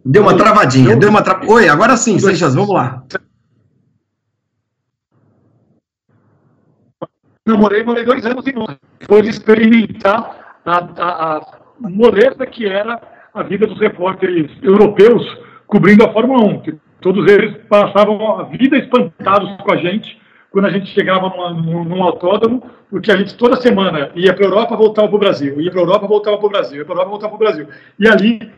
Deu 0.06 0.22
uma 0.22 0.38
travadinha, 0.38 0.96
deu 0.96 1.10
uma 1.10 1.24
tra... 1.24 1.42
Oi, 1.44 1.68
agora 1.68 1.98
sim, 1.98 2.20
Seixas, 2.20 2.54
vamos 2.54 2.76
lá. 2.76 3.04
Eu 7.48 7.58
morei, 7.58 7.84
morei 7.84 8.06
dois 8.06 8.24
anos 8.28 8.46
em 8.46 8.54
Londres. 8.54 8.78
Foi 9.08 9.22
experimentar 9.28 10.60
a, 10.64 10.78
a, 10.78 11.38
a 11.38 11.90
moleza 11.90 12.46
que 12.46 12.68
era 12.68 13.02
a 13.40 13.44
vida 13.44 13.66
dos 13.66 13.80
repórteres 13.80 14.52
europeus 14.62 15.26
cobrindo 15.66 16.04
a 16.04 16.12
Fórmula 16.12 16.44
1. 16.44 16.62
Que 16.62 16.76
todos 17.00 17.32
eles 17.32 17.56
passavam 17.70 18.40
a 18.40 18.44
vida 18.44 18.78
espantados 18.78 19.56
com 19.62 19.72
a 19.72 19.78
gente 19.78 20.20
quando 20.52 20.66
a 20.66 20.72
gente 20.72 20.88
chegava 20.88 21.30
num, 21.54 22.04
autódromo, 22.04 22.64
porque 22.90 23.12
a 23.12 23.16
gente 23.16 23.38
toda 23.38 23.62
semana 23.62 24.10
ia 24.16 24.34
para 24.34 24.46
a 24.46 24.48
Europa, 24.48 24.76
voltava 24.76 25.08
para 25.08 25.16
o 25.16 25.20
Brasil, 25.20 25.62
ia 25.62 25.72
para 25.72 25.80
a 25.80 25.84
Europa, 25.84 26.08
voltava 26.08 26.38
para 26.38 26.48
o 26.48 26.50
Brasil, 26.50 26.78
ia 26.80 26.86
para 26.86 26.96
a 26.96 26.98
Europa, 26.98 27.10
voltava 27.12 27.38
para 27.38 27.48
o 27.48 27.48
Brasil. 27.48 27.68
E 28.00 28.08
ali 28.08 28.52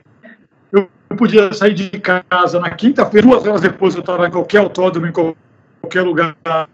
eu 0.71 0.87
podia 1.17 1.51
sair 1.51 1.73
de 1.73 1.89
casa 1.99 2.59
na 2.59 2.69
quinta-feira, 2.69 3.27
duas 3.27 3.45
horas 3.45 3.61
depois 3.61 3.93
eu 3.93 3.99
estava 3.99 4.25
em 4.25 4.31
qualquer 4.31 4.59
autódromo, 4.59 5.07
em 5.07 5.11
qualquer 5.11 6.01
lugar 6.01 6.35
da 6.43 6.67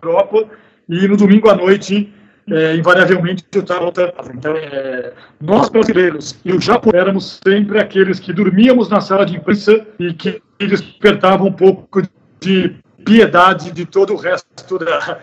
Europa, 0.00 0.48
e 0.88 1.08
no 1.08 1.16
domingo 1.16 1.50
à 1.50 1.56
noite 1.56 2.14
é, 2.50 2.76
invariavelmente 2.76 3.44
estava 3.54 3.80
voltando. 3.80 4.12
Então, 4.34 4.56
é, 4.56 5.12
nós 5.40 5.68
brasileiros 5.68 6.38
e 6.44 6.52
o 6.52 6.60
Japão 6.60 6.92
éramos 6.94 7.40
sempre 7.46 7.78
aqueles 7.78 8.18
que 8.18 8.32
dormíamos 8.32 8.88
na 8.88 9.00
sala 9.00 9.24
de 9.24 9.36
imprensa 9.36 9.86
e 9.98 10.12
que 10.12 10.42
despertavam 10.58 11.48
um 11.48 11.52
pouco 11.52 12.02
de 12.40 12.76
piedade 13.04 13.72
de 13.72 13.86
todo 13.86 14.14
o 14.14 14.16
resto 14.16 14.78
da, 14.78 15.18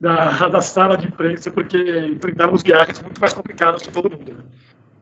da, 0.00 0.48
da 0.48 0.60
sala 0.60 0.96
de 0.96 1.06
imprensa, 1.06 1.50
porque 1.50 1.78
enfrentávamos 2.06 2.62
viagens 2.62 3.00
muito 3.02 3.20
mais 3.20 3.32
complicadas 3.32 3.82
que 3.82 3.90
todo 3.90 4.10
mundo. 4.10 4.44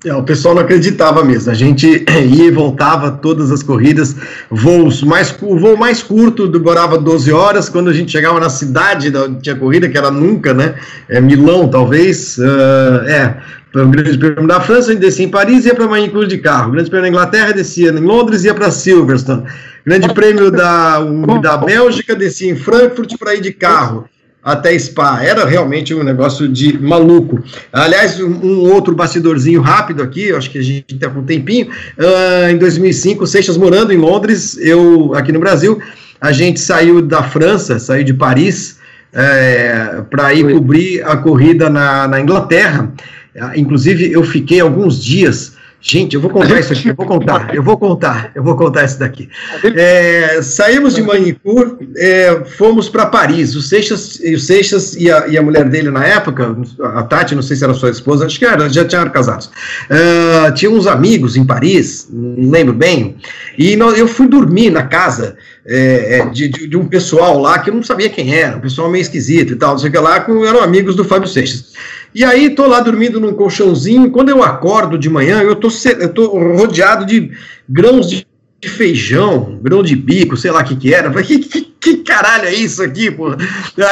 É, 0.05 0.15
o 0.15 0.23
pessoal 0.23 0.55
não 0.55 0.63
acreditava 0.63 1.25
mesmo. 1.25 1.51
A 1.51 1.55
gente 1.55 2.05
ia 2.09 2.45
e 2.45 2.51
voltava 2.51 3.11
todas 3.11 3.51
as 3.51 3.63
corridas, 3.63 4.15
voos 4.49 5.03
mais 5.03 5.35
o 5.43 5.59
voo 5.59 5.77
mais 5.77 6.03
curto 6.03 6.47
demorava 6.47 6.97
12 6.97 7.33
horas. 7.33 7.69
Quando 7.69 7.91
a 7.91 7.93
gente 7.93 8.13
chegava 8.13 8.39
na 8.39 8.49
cidade 8.49 9.11
da 9.11 9.29
tinha 9.29 9.57
corrida, 9.57 9.89
que 9.89 9.99
era 9.99 10.11
nunca, 10.11 10.55
né? 10.55 10.77
É, 11.09 11.21
Milão, 11.21 11.69
talvez. 11.69 12.39
Uh, 12.39 13.09
é, 13.09 13.37
o 13.75 13.87
Grande 13.89 14.17
Prêmio 14.17 14.47
da 14.47 14.61
França, 14.61 14.91
a 14.91 14.93
gente 14.93 15.03
descia 15.03 15.27
em 15.27 15.29
Paris 15.29 15.65
e 15.65 15.69
ia 15.69 15.75
para 15.75 15.87
Manicure 15.87 16.27
de 16.27 16.39
carro. 16.39 16.69
O 16.69 16.73
Grande 16.73 16.89
Prêmio 16.89 17.11
da 17.11 17.17
Inglaterra 17.17 17.53
descia 17.53 17.91
em 17.91 18.01
Londres 18.01 18.45
e 18.45 18.47
ia 18.47 18.55
para 18.55 18.71
Silverstone. 18.71 19.43
Grande 19.85 20.13
Prêmio 20.15 20.51
da, 20.51 21.01
da 21.43 21.57
Bélgica 21.57 22.15
descia 22.15 22.51
em 22.51 22.57
Frankfurt 22.57 23.17
para 23.19 23.35
ir 23.35 23.41
de 23.41 23.53
carro 23.53 24.09
até 24.49 24.77
Spa. 24.79 25.23
Era 25.23 25.45
realmente 25.45 25.95
um 25.95 26.03
negócio 26.03 26.49
de 26.49 26.79
maluco. 26.79 27.43
Aliás, 27.71 28.19
um, 28.19 28.61
outro 28.73 28.95
bastidorzinho 28.95 29.61
rápido 29.61 30.03
aqui, 30.03 30.33
acho 30.33 30.51
que 30.51 30.59
a 30.59 30.63
gente 30.63 30.95
tem 30.95 31.09
um 31.09 31.23
tempinho. 31.23 31.69
Uh, 31.99 32.51
em 32.51 32.57
2005, 32.57 33.27
Seixas 33.27 33.59
morando 33.59 33.93
em 33.93 33.99
Londres, 33.99 34.57
eu 34.59 35.13
aqui 35.15 35.33
no 35.33 35.39
Brasil, 35.39 35.79
a 36.19 36.33
gente 36.33 36.61
saiu 36.61 37.03
da 37.03 37.23
França, 37.23 37.79
saiu 37.79 38.03
de 38.03 38.15
Paris, 38.15 38.79
é, 39.13 40.03
para 40.11 40.33
ir 40.33 40.51
cobrir 40.53 41.03
a 41.03 41.17
corrida 41.17 41.69
na, 41.69 42.09
na 42.09 42.21
Inglaterra. 42.21 42.91
Uh, 43.37 43.51
inclusive, 43.55 44.11
eu 44.11 44.25
fiquei 44.25 44.61
alguns 44.61 45.03
dias 45.03 45.58
Gente, 45.81 46.17
eu 46.17 46.21
vou 46.21 46.29
contar 46.29 46.59
isso 46.59 46.73
aqui, 46.73 46.89
eu 46.89 46.95
vou 46.95 47.07
contar, 47.07 47.55
eu 47.55 47.63
vou 47.63 47.79
contar, 47.79 48.33
eu 48.35 48.43
vou 48.43 48.57
contar 48.57 48.85
isso 48.85 48.99
daqui. 48.99 49.29
É, 49.77 50.43
saímos 50.43 50.95
de 50.95 51.03
Manicur, 51.03 51.79
é, 51.97 52.43
fomos 52.57 52.89
para 52.89 53.07
Paris. 53.07 53.55
O 53.55 53.63
Seixas, 53.63 54.19
o 54.19 54.39
Seixas 54.41 54.97
e, 54.97 55.09
a, 55.09 55.29
e 55.29 55.39
a 55.39 55.43
mulher 55.43 55.69
dele 55.69 55.89
na 55.91 56.05
época, 56.05 56.57
a 56.83 57.05
Tati, 57.05 57.37
não 57.37 57.43
sei 57.43 57.57
se 57.57 57.63
era 57.63 57.73
sua 57.75 57.91
esposa, 57.91 58.27
acho 58.27 58.41
que 58.41 58.45
era, 58.45 58.69
já 58.69 58.85
tinham 58.85 59.09
casados. 59.09 59.47
Uh, 59.47 60.53
tinha 60.55 60.71
uns 60.71 60.89
amigos 60.89 61.37
em 61.37 61.45
Paris, 61.45 62.09
não 62.11 62.51
lembro 62.51 62.75
bem, 62.75 63.17
e 63.57 63.77
nós, 63.77 63.97
eu 63.97 64.09
fui 64.09 64.27
dormir 64.27 64.71
na 64.71 64.83
casa 64.83 65.37
é, 65.65 66.19
é, 66.19 66.27
de, 66.27 66.49
de, 66.49 66.67
de, 66.67 66.77
um 66.77 66.87
pessoal 66.87 67.39
lá 67.39 67.59
que 67.59 67.71
eu 67.71 67.75
não 67.75 67.83
sabia 67.83 68.09
quem 68.09 68.35
era, 68.35 68.57
um 68.57 68.61
pessoal 68.61 68.91
meio 68.91 69.03
esquisito 69.03 69.53
e 69.53 69.57
tal, 69.57 69.73
não 69.73 69.79
sei 69.79 69.91
o 69.91 69.93
que 69.93 69.99
lá, 69.99 70.17
eram 70.17 70.63
amigos 70.63 70.97
do 70.97 71.05
Fábio 71.05 71.29
Seixas. 71.29 71.73
E 72.15 72.25
aí 72.25 72.51
tô 72.51 72.67
lá 72.67 72.81
dormindo 72.81 73.21
num 73.21 73.35
colchãozinho, 73.35 74.11
quando 74.11 74.31
eu 74.31 74.43
acordo 74.43 74.99
de 74.99 75.09
manhã, 75.09 75.43
eu 75.43 75.55
tô, 75.55 75.69
eu 75.99 76.09
tô 76.13 76.27
rodeado 76.57 77.05
de 77.05 77.31
grãos 77.69 78.09
de 78.09 78.27
feijão, 78.67 79.59
grão 79.63 79.83
de 79.83 79.95
bico, 79.95 80.37
sei 80.37 80.51
lá 80.51 80.61
o 80.61 80.65
que 80.65 80.75
que 80.75 80.93
era. 80.93 81.11
Falei, 81.11 81.25
que, 81.25 81.39
que, 81.39 81.61
que, 81.63 81.97
caralho 81.99 82.47
é 82.47 82.55
isso 82.55 82.83
aqui, 82.83 83.11
pô? 83.11 83.29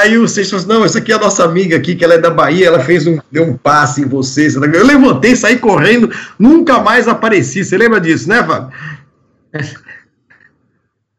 Aí 0.01 0.19
o 0.19 0.27
Seixas 0.27 0.67
não, 0.67 0.85
isso 0.85 0.99
aqui 0.99 1.13
é 1.13 1.15
a 1.15 1.21
nossa 1.21 1.45
amiga 1.45 1.77
aqui, 1.77 1.95
que 1.95 2.05
ela 2.05 2.15
é 2.15 2.19
da 2.19 2.31
Bahia, 2.31 2.67
ela 2.67 2.81
fez 2.81 3.07
um, 3.07 3.19
deu 3.31 3.45
um 3.45 3.57
passe 3.57 4.03
em 4.03 4.07
você. 4.07 4.49
Eu 4.49 4.85
levantei, 4.85 5.37
saí 5.37 5.59
correndo, 5.59 6.11
nunca 6.39 6.81
mais 6.81 7.07
apareci. 7.07 7.65
Você 7.65 7.77
lembra 7.79 8.01
disso, 8.01 8.29
né, 8.29 8.43
Fábio? 8.43 8.73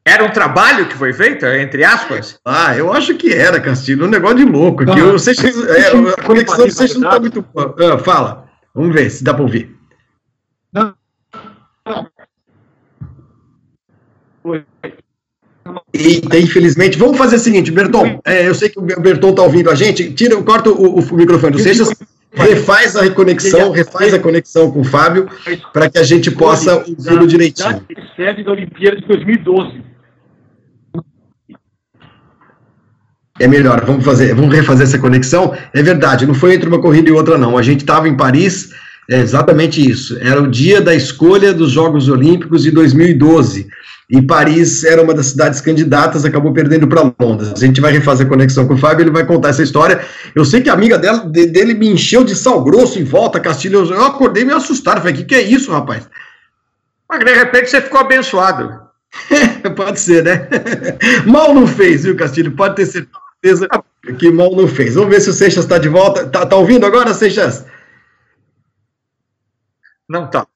Era 0.08 0.24
um 0.24 0.30
trabalho 0.30 0.88
que 0.88 0.96
foi 0.96 1.12
feito, 1.12 1.46
entre 1.46 1.84
aspas? 1.84 2.40
Ah, 2.46 2.74
eu 2.78 2.94
acho 2.94 3.16
que 3.16 3.34
era, 3.34 3.60
Castilho, 3.60 4.06
um 4.06 4.10
negócio 4.10 4.38
de 4.38 4.46
louco. 4.46 4.86
Ah, 4.90 5.20
sei, 5.20 5.34
é, 5.36 5.88
a 6.18 6.24
conexão 6.24 6.66
de 6.66 6.72
vocês 6.72 6.96
não 6.96 7.10
está 7.10 7.20
muito 7.20 7.42
boa. 7.42 7.76
Ah, 7.78 7.98
fala, 7.98 8.48
vamos 8.74 8.96
ver 8.96 9.10
se 9.10 9.22
dá 9.22 9.34
para 9.34 9.44
ouvir. 9.44 9.76
Não. 10.72 10.96
Eita, 15.94 16.40
infelizmente. 16.40 16.98
Vamos 16.98 17.18
fazer 17.18 17.36
o 17.36 17.40
seguinte, 17.40 17.70
Berton. 17.70 18.22
É, 18.24 18.48
eu 18.48 18.56
sei 18.56 18.70
que 18.70 18.80
o 18.80 18.84
Berton 18.84 19.32
está 19.32 19.42
ouvindo 19.44 19.70
a 19.70 19.76
gente. 19.76 20.14
Tira, 20.14 20.42
corta 20.42 20.70
o, 20.70 21.00
o 21.00 21.16
microfone 21.18 21.52
do 21.52 21.60
Seixas, 21.60 21.94
refaz 22.32 22.96
a 22.96 23.02
reconexão, 23.02 23.72
refaz 23.72 24.14
a 24.14 24.20
conexão 24.20 24.72
com 24.72 24.80
o 24.80 24.86
Fábio, 24.86 25.28
para 25.74 25.90
que 25.90 25.98
a 25.98 26.04
gente 26.04 26.32
possa 26.32 26.78
ouvi-lo 26.78 27.28
direitinho. 27.28 27.86
Sede 28.16 28.46
da 28.46 28.52
Olimpíada 28.54 28.96
de 28.96 29.06
2012. 29.06 29.97
É 33.40 33.48
melhor, 33.48 33.84
vamos 33.86 34.04
fazer, 34.04 34.34
vamos 34.34 34.54
refazer 34.54 34.88
essa 34.88 34.98
conexão. 34.98 35.56
É 35.74 35.84
verdade, 35.84 36.26
não 36.26 36.34
foi 36.34 36.56
entre 36.56 36.68
uma 36.68 36.82
corrida 36.82 37.10
e 37.10 37.12
outra, 37.12 37.38
não. 37.38 37.58
A 37.58 37.62
gente 37.62 37.82
estava 37.82 38.08
em 38.10 38.18
Paris, 38.18 38.72
é 39.10 39.20
exatamente 39.20 39.88
isso. 39.88 40.18
Era 40.20 40.42
o 40.42 40.48
dia 40.48 40.82
da 40.82 40.94
escolha 40.94 41.54
dos 41.54 41.72
Jogos 41.72 42.10
Olímpicos 42.10 42.64
de 42.64 42.72
2012. 42.72 43.68
e 44.10 44.22
Paris 44.22 44.84
era 44.84 45.02
uma 45.02 45.14
das 45.14 45.28
cidades 45.28 45.62
candidatas, 45.62 46.26
acabou 46.26 46.52
perdendo 46.52 46.88
para 46.88 47.14
Londres. 47.20 47.54
A 47.56 47.66
gente 47.66 47.80
vai 47.80 47.92
refazer 47.92 48.26
a 48.26 48.30
conexão 48.30 48.66
com 48.66 48.74
o 48.74 48.78
Fábio, 48.78 49.04
ele 49.04 49.12
vai 49.12 49.26
contar 49.26 49.50
essa 49.50 49.62
história. 49.62 50.02
Eu 50.34 50.44
sei 50.44 50.62
que 50.62 50.70
a 50.70 50.74
amiga 50.74 50.98
dela, 50.98 51.20
de, 51.20 51.46
dele 51.46 51.74
me 51.74 51.90
encheu 51.90 52.24
de 52.24 52.36
sal 52.36 52.64
grosso 52.64 53.00
em 53.00 53.04
volta, 53.04 53.40
Castilho. 53.40 53.86
Eu, 53.86 54.06
acordei 54.06 54.46
meio 54.46 54.58
assustado. 54.58 55.00
Falei, 55.00 55.14
o 55.14 55.18
que, 55.18 55.26
que 55.26 55.36
é 55.36 55.42
isso, 55.42 55.72
rapaz? 55.72 56.10
Mas 57.10 57.24
de 57.24 57.34
repente 57.34 57.70
você 57.70 57.82
ficou 57.82 58.00
abençoado. 58.00 58.88
Pode 59.76 60.00
ser, 60.00 60.24
né? 60.24 60.48
mal 61.26 61.54
não 61.54 61.68
fez, 61.68 62.04
viu, 62.04 62.16
Castilho? 62.16 62.52
Pode 62.52 62.76
ter 62.76 62.86
certeza 62.86 63.27
que 64.18 64.32
mal 64.32 64.56
não 64.56 64.68
fez. 64.68 64.96
Vamos 64.96 65.10
ver 65.10 65.22
se 65.22 65.30
o 65.30 65.34
Seixas 65.34 65.66
está 65.66 65.78
de 65.78 65.90
volta. 65.90 66.28
Tá, 66.28 66.46
tá 66.46 66.56
ouvindo 66.56 66.86
agora, 66.86 67.14
Seixas? 67.14 67.66
Não 70.08 70.30
tá. 70.30 70.47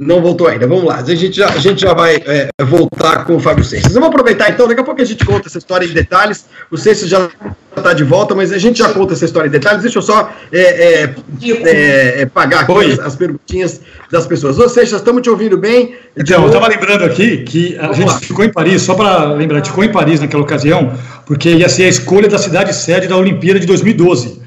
Não 0.00 0.22
voltou 0.22 0.48
ainda. 0.48 0.66
Vamos 0.66 0.84
lá. 0.84 0.96
A 0.96 1.14
gente 1.14 1.36
já, 1.36 1.50
a 1.50 1.58
gente 1.58 1.82
já 1.82 1.92
vai 1.92 2.16
é, 2.24 2.48
voltar 2.64 3.26
com 3.26 3.36
o 3.36 3.38
Fábio 3.38 3.62
Seixas. 3.62 3.92
Vamos 3.92 4.08
aproveitar 4.08 4.48
então, 4.48 4.66
daqui 4.66 4.80
a 4.80 4.84
pouco 4.84 5.02
a 5.02 5.04
gente 5.04 5.26
conta 5.26 5.46
essa 5.46 5.58
história 5.58 5.84
em 5.84 5.92
detalhes. 5.92 6.46
O 6.70 6.78
Seixas 6.78 7.06
já 7.06 7.28
está 7.76 7.92
de 7.92 8.02
volta, 8.02 8.34
mas 8.34 8.50
a 8.50 8.56
gente 8.56 8.78
já 8.78 8.88
conta 8.88 9.12
essa 9.12 9.26
história 9.26 9.48
em 9.48 9.50
detalhes. 9.50 9.82
Deixa 9.82 9.98
eu 9.98 10.02
só 10.02 10.32
é, 10.50 10.60
é, 10.60 11.14
é, 11.42 12.22
é 12.22 12.26
pagar 12.26 12.60
aqui 12.60 12.92
as, 12.92 12.98
as, 13.00 13.14
perguntinhas 13.14 13.82
das 14.10 14.26
pessoas. 14.26 14.58
Ô 14.58 14.70
Seixas, 14.70 15.00
estamos 15.00 15.20
te 15.20 15.28
ouvindo 15.28 15.58
bem? 15.58 15.94
Então, 16.16 16.40
eu 16.40 16.46
estava 16.46 16.66
lembrando 16.68 17.04
aqui 17.04 17.44
que 17.44 17.76
a 17.76 17.82
Vamos 17.82 17.96
gente 17.98 18.08
lá. 18.08 18.20
ficou 18.20 18.44
em 18.46 18.50
Paris, 18.50 18.80
só 18.80 18.94
para 18.94 19.34
lembrar, 19.34 19.56
a 19.56 19.60
gente 19.60 19.68
ficou 19.68 19.84
em 19.84 19.92
Paris 19.92 20.18
naquela 20.18 20.42
ocasião, 20.42 20.94
porque 21.26 21.50
ia 21.50 21.68
ser 21.68 21.84
a 21.84 21.88
escolha 21.88 22.26
da 22.26 22.38
cidade 22.38 22.74
sede 22.74 23.06
da 23.06 23.18
Olimpíada 23.18 23.60
de 23.60 23.66
2012. 23.66 24.40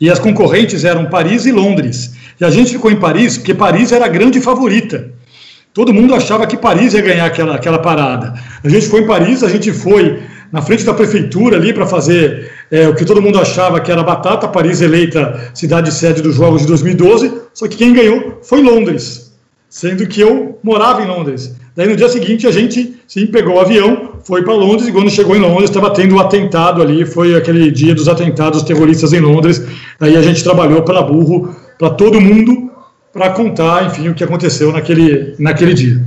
E 0.00 0.08
as 0.08 0.20
concorrentes 0.20 0.84
eram 0.84 1.06
Paris 1.06 1.46
e 1.46 1.50
Londres. 1.50 2.19
E 2.40 2.44
a 2.44 2.50
gente 2.50 2.72
ficou 2.72 2.90
em 2.90 2.96
Paris 2.96 3.36
porque 3.36 3.52
Paris 3.52 3.92
era 3.92 4.06
a 4.06 4.08
grande 4.08 4.40
favorita. 4.40 5.12
Todo 5.72 5.94
mundo 5.94 6.14
achava 6.14 6.46
que 6.46 6.56
Paris 6.56 6.94
ia 6.94 7.02
ganhar 7.02 7.26
aquela, 7.26 7.54
aquela 7.54 7.78
parada. 7.78 8.34
A 8.64 8.68
gente 8.68 8.88
foi 8.88 9.02
em 9.02 9.06
Paris, 9.06 9.44
a 9.44 9.48
gente 9.48 9.72
foi 9.72 10.20
na 10.50 10.60
frente 10.60 10.84
da 10.84 10.92
prefeitura 10.92 11.56
ali 11.56 11.72
para 11.72 11.86
fazer 11.86 12.50
é, 12.70 12.88
o 12.88 12.94
que 12.94 13.04
todo 13.04 13.22
mundo 13.22 13.38
achava 13.38 13.80
que 13.80 13.92
era 13.92 14.02
batata, 14.02 14.48
Paris 14.48 14.80
eleita 14.80 15.50
cidade 15.54 15.92
sede 15.92 16.22
dos 16.22 16.34
Jogos 16.34 16.62
de 16.62 16.66
2012, 16.66 17.32
só 17.54 17.68
que 17.68 17.76
quem 17.76 17.92
ganhou 17.92 18.40
foi 18.42 18.60
Londres, 18.60 19.32
sendo 19.68 20.04
que 20.08 20.20
eu 20.20 20.58
morava 20.62 21.02
em 21.02 21.06
Londres. 21.06 21.54
Daí 21.76 21.86
no 21.86 21.94
dia 21.94 22.08
seguinte 22.08 22.48
a 22.48 22.50
gente 22.50 22.96
sim 23.06 23.26
pegou 23.28 23.54
o 23.54 23.60
avião, 23.60 24.14
foi 24.24 24.42
para 24.42 24.54
Londres 24.54 24.88
e 24.88 24.92
quando 24.92 25.08
chegou 25.08 25.36
em 25.36 25.40
Londres 25.40 25.70
estava 25.70 25.90
tendo 25.90 26.16
o 26.16 26.18
um 26.18 26.20
atentado 26.20 26.82
ali, 26.82 27.06
foi 27.06 27.36
aquele 27.36 27.70
dia 27.70 27.94
dos 27.94 28.08
atentados 28.08 28.64
terroristas 28.64 29.12
em 29.12 29.20
Londres. 29.20 29.62
Daí 30.00 30.16
a 30.16 30.22
gente 30.22 30.42
trabalhou 30.42 30.82
para 30.82 31.00
burro 31.00 31.54
para 31.80 31.88
todo 31.88 32.20
mundo 32.20 32.70
para 33.10 33.30
contar, 33.30 33.86
enfim, 33.86 34.10
o 34.10 34.14
que 34.14 34.22
aconteceu 34.22 34.70
naquele, 34.70 35.34
naquele 35.38 35.72
dia. 35.72 36.04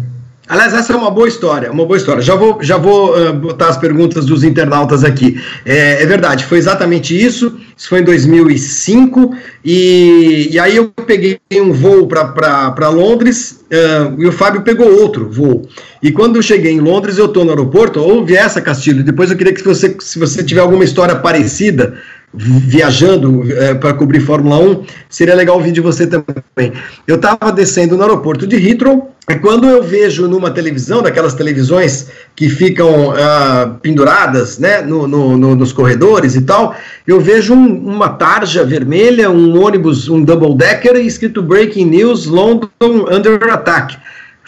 Aliás, 0.47 0.73
essa 0.73 0.93
é 0.93 0.95
uma 0.95 1.09
boa 1.09 1.27
história, 1.27 1.71
uma 1.71 1.85
boa 1.85 1.97
história. 1.97 2.21
Já 2.21 2.35
vou, 2.35 2.61
já 2.61 2.77
vou 2.77 3.17
uh, 3.17 3.33
botar 3.33 3.69
as 3.69 3.77
perguntas 3.77 4.25
dos 4.25 4.43
internautas 4.43 5.03
aqui. 5.03 5.41
É, 5.65 6.03
é, 6.03 6.05
verdade, 6.05 6.45
foi 6.45 6.59
exatamente 6.59 7.19
isso. 7.19 7.57
Isso 7.75 7.89
foi 7.89 8.01
em 8.01 8.03
2005 8.03 9.35
e, 9.65 10.49
e 10.51 10.59
aí 10.59 10.75
eu 10.75 10.89
peguei 11.07 11.39
um 11.53 11.71
voo 11.71 12.07
para 12.07 12.89
Londres 12.89 13.63
uh, 13.71 14.21
e 14.21 14.27
o 14.27 14.31
Fábio 14.31 14.61
pegou 14.61 15.01
outro 15.01 15.27
voo. 15.29 15.67
E 16.03 16.11
quando 16.11 16.35
eu 16.35 16.41
cheguei 16.41 16.73
em 16.73 16.81
Londres, 16.81 17.17
eu 17.17 17.25
estou 17.25 17.43
no 17.43 17.51
aeroporto. 17.51 17.99
Ouve 17.99 18.35
essa, 18.35 18.61
Castilho. 18.61 19.03
Depois 19.03 19.31
eu 19.31 19.37
queria 19.37 19.53
que 19.53 19.63
você, 19.63 19.95
se 19.99 20.19
você 20.19 20.43
tiver 20.43 20.61
alguma 20.61 20.83
história 20.83 21.15
parecida 21.15 21.95
viajando 22.33 23.43
é, 23.51 23.73
para 23.75 23.93
cobrir 23.93 24.19
Fórmula 24.19 24.57
1, 24.57 24.83
seria 25.09 25.35
legal 25.35 25.55
ouvir 25.55 25.71
de 25.71 25.81
você 25.81 26.07
também. 26.07 26.73
Eu 27.07 27.17
estava 27.17 27.51
descendo 27.51 27.95
no 27.95 28.01
aeroporto 28.01 28.47
de 28.47 28.55
Heathrow, 28.55 29.13
e 29.29 29.35
quando 29.35 29.69
eu 29.69 29.81
vejo 29.81 30.27
numa 30.27 30.51
televisão, 30.51 31.01
daquelas 31.01 31.33
televisões 31.33 32.07
que 32.35 32.49
ficam 32.49 33.09
uh, 33.09 33.73
penduradas 33.81 34.59
né, 34.59 34.81
no, 34.81 35.07
no, 35.07 35.37
no, 35.37 35.55
nos 35.55 35.71
corredores 35.71 36.35
e 36.35 36.41
tal, 36.41 36.75
eu 37.07 37.21
vejo 37.21 37.53
um, 37.53 37.87
uma 37.87 38.09
tarja 38.09 38.65
vermelha, 38.65 39.29
um 39.29 39.63
ônibus, 39.63 40.09
um 40.09 40.21
double-decker 40.21 40.97
escrito 40.97 41.41
Breaking 41.41 41.85
News 41.85 42.25
London 42.25 42.69
Under 42.81 43.41
Attack. 43.53 43.97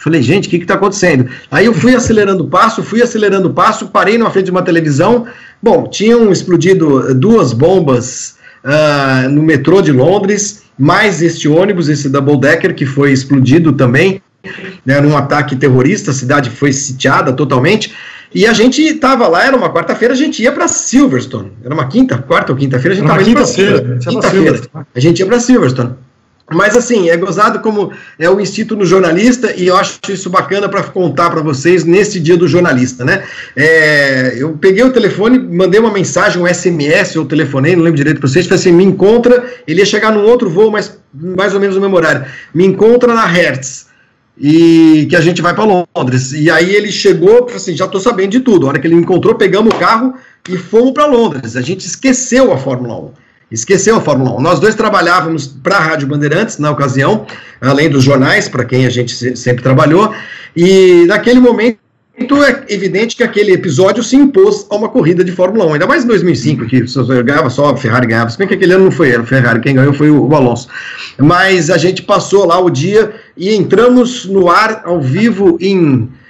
Falei, 0.06 0.22
gente, 0.22 0.45
o 0.45 0.49
que 0.52 0.57
está 0.57 0.76
acontecendo? 0.76 1.27
Aí 1.49 1.65
eu 1.65 1.73
fui 1.73 1.95
acelerando 1.95 2.44
o 2.44 2.48
passo, 2.48 2.84
fui 2.84 3.02
acelerando 3.02 3.48
o 3.48 3.53
passo, 3.56 3.88
parei 3.88 4.19
na 4.19 4.30
frente 4.30 4.45
de 4.45 4.52
uma 4.52 4.61
televisão. 4.61 5.26
Bom, 5.60 5.88
tinham 5.88 6.32
explodido 6.32 7.11
duas 7.15 7.53
bombas 7.53 8.36
uh, 8.64 9.27
no 9.32 9.41
metrô 9.41 9.82
de 9.82 9.91
Londres, 9.91 10.61
mais 10.77 11.23
este 11.23 11.48
ônibus, 11.48 11.90
esse 11.90 12.07
double 12.07 12.40
decker, 12.40 12.76
que 12.76 12.86
foi 12.86 13.14
explodido 13.14 13.73
também, 13.73 14.22
né, 14.86 15.02
num 15.02 15.18
ataque 15.18 15.56
terrorista, 15.56 16.11
a 16.11 16.14
cidade 16.14 16.52
foi 16.52 16.72
sitiada 16.72 17.34
totalmente. 17.34 17.91
E 18.32 18.45
a 18.45 18.53
gente 18.53 18.84
estava 18.84 19.27
lá, 19.27 19.44
era 19.48 19.57
uma 19.57 19.73
quarta-feira, 19.73 20.14
a 20.14 20.18
gente 20.18 20.40
ia 20.44 20.52
para 20.52 20.68
Silverstone. 20.68 21.52
Era 21.64 21.73
uma 21.73 21.88
quinta, 21.88 22.15
quarta 22.15 22.52
ou 22.52 22.57
quinta-feira, 22.60 22.94
a 22.94 22.95
gente 22.95 23.06
estava 23.06 23.23
quinta-feira. 23.23 23.98
Quinta-feira. 23.98 24.61
A 24.94 24.99
gente 24.99 25.19
ia 25.19 25.26
para 25.26 25.40
Silverstone. 25.40 25.95
Mas 26.52 26.78
assim, 26.78 27.10
é 27.10 27.18
gozado 27.18 27.60
como 27.60 27.92
é 28.20 28.30
o 28.30 28.40
Instituto 28.40 28.78
no 28.78 28.86
Jornalista, 28.86 29.52
e 29.58 29.66
eu 29.66 29.76
acho 29.76 30.00
isso 30.10 30.30
bacana 30.30 30.70
para 30.70 30.84
contar 30.84 31.32
para 31.32 31.42
vocês 31.42 31.84
nesse 31.84 32.20
dia 32.20 32.38
do 32.38 32.48
jornalista, 32.48 33.04
né? 33.04 33.24
É, 33.56 34.36
eu 34.38 34.52
peguei 34.54 34.84
o 34.84 34.94
telefone, 34.94 35.40
mandei 35.40 35.80
uma 35.80 35.92
mensagem, 35.92 36.40
um 36.40 36.48
SMS, 36.48 37.16
ou 37.16 37.26
telefonei, 37.26 37.76
não 37.76 37.82
lembro 37.82 37.98
direito 37.98 38.20
para 38.20 38.30
vocês, 38.30 38.46
falei 38.46 38.60
assim: 38.60 38.72
me 38.72 38.84
encontra. 38.84 39.44
Ele 39.68 39.80
ia 39.80 39.86
chegar 39.86 40.12
num 40.12 40.24
outro 40.24 40.48
voo, 40.48 40.70
mas 40.70 41.00
mais 41.12 41.56
ou 41.56 41.60
menos 41.60 41.76
no 41.76 41.82
mesmo 41.82 41.96
horário. 41.96 42.26
Me 42.54 42.66
encontra 42.66 43.14
na 43.14 43.26
Hertz. 43.26 43.88
E 44.38 45.08
que 45.10 45.16
a 45.16 45.22
gente 45.22 45.42
vai 45.42 45.56
para 45.56 45.88
Londres. 45.96 46.34
E 46.34 46.52
aí 46.52 46.76
ele 46.76 46.92
chegou, 46.92 47.48
assim, 47.56 47.74
já 47.74 47.86
estou 47.86 48.02
sabendo 48.02 48.32
de 48.32 48.42
tudo. 48.42 48.66
A 48.66 48.70
hora 48.70 48.80
que 48.80 48.86
ele 48.86 48.96
me 48.96 49.02
encontrou, 49.02 49.34
pegamos 49.36 49.74
o 49.74 49.78
carro 49.78 50.14
e 50.50 50.58
fomos 50.58 50.92
para 50.92 51.06
Londres. 51.06 51.56
A 51.56 51.62
gente 51.62 51.88
esqueceu 51.88 52.52
a 52.52 52.58
Fórmula 52.58 53.00
1 53.00 53.24
esqueceu 53.56 53.95
a 53.95 54.02
Fórmula 54.02 54.36
1. 54.38 54.41
Nós 54.41 54.60
dois 54.60 54.76
trabalhávamos 54.76 55.48
para 55.48 55.77
a 55.77 55.80
Rádio 55.80 56.07
Bandeirantes 56.07 56.57
na 56.60 56.69
ocasião, 56.69 57.26
além 57.61 57.90
dos 57.90 58.03
jornais, 58.03 58.48
para 58.48 58.65
quem 58.65 58.86
a 58.86 58.90
gente 58.90 59.36
sempre 59.36 59.64
trabalhou, 59.64 60.14
e 60.56 61.06
naquele 61.07 61.40
momento 61.40 61.80
é 62.18 62.73
evidente 62.73 63.15
que 63.15 63.23
aquele 63.23 63.52
episódio 63.52 64.02
se 64.02 64.15
impôs 64.15 64.65
a 64.69 64.76
uma 64.76 64.88
corrida 64.88 65.23
de 65.23 65.32
Fórmula 65.32 65.65
1, 65.65 65.73
ainda 65.73 65.88
mais 65.88 66.03
em 66.03 66.07
2005, 66.07 66.65
que 66.65 66.86
ganhava 67.23 67.49
só 67.49 67.69
a 67.69 67.77
Ferrari 67.77 68.07
ganhava, 68.07 68.30
se 68.30 68.38
bem 68.38 68.48
que 68.48 68.53
aquele 68.53 68.73
ano 68.73 68.86
não 68.86 68.91
foi 68.91 69.14
a 69.14 69.23
Ferrari, 69.23 69.60
quem 69.60 69.76
ganhou 69.76 69.94
foi 69.94 70.10
o 70.10 70.34
Alonso. 70.34 70.69
Mas 71.18 71.69
a 71.69 71.77
gente 71.77 72.02
passou 72.03 72.45
lá 72.45 72.57
o 72.60 72.69
dia 72.69 73.14
e 73.36 73.53
entramos 73.53 74.26
no 74.26 74.49
ar 74.49 74.82
ao 74.86 75.02
vivo 75.02 75.57
em 75.60 76.07
500 76.07 76.24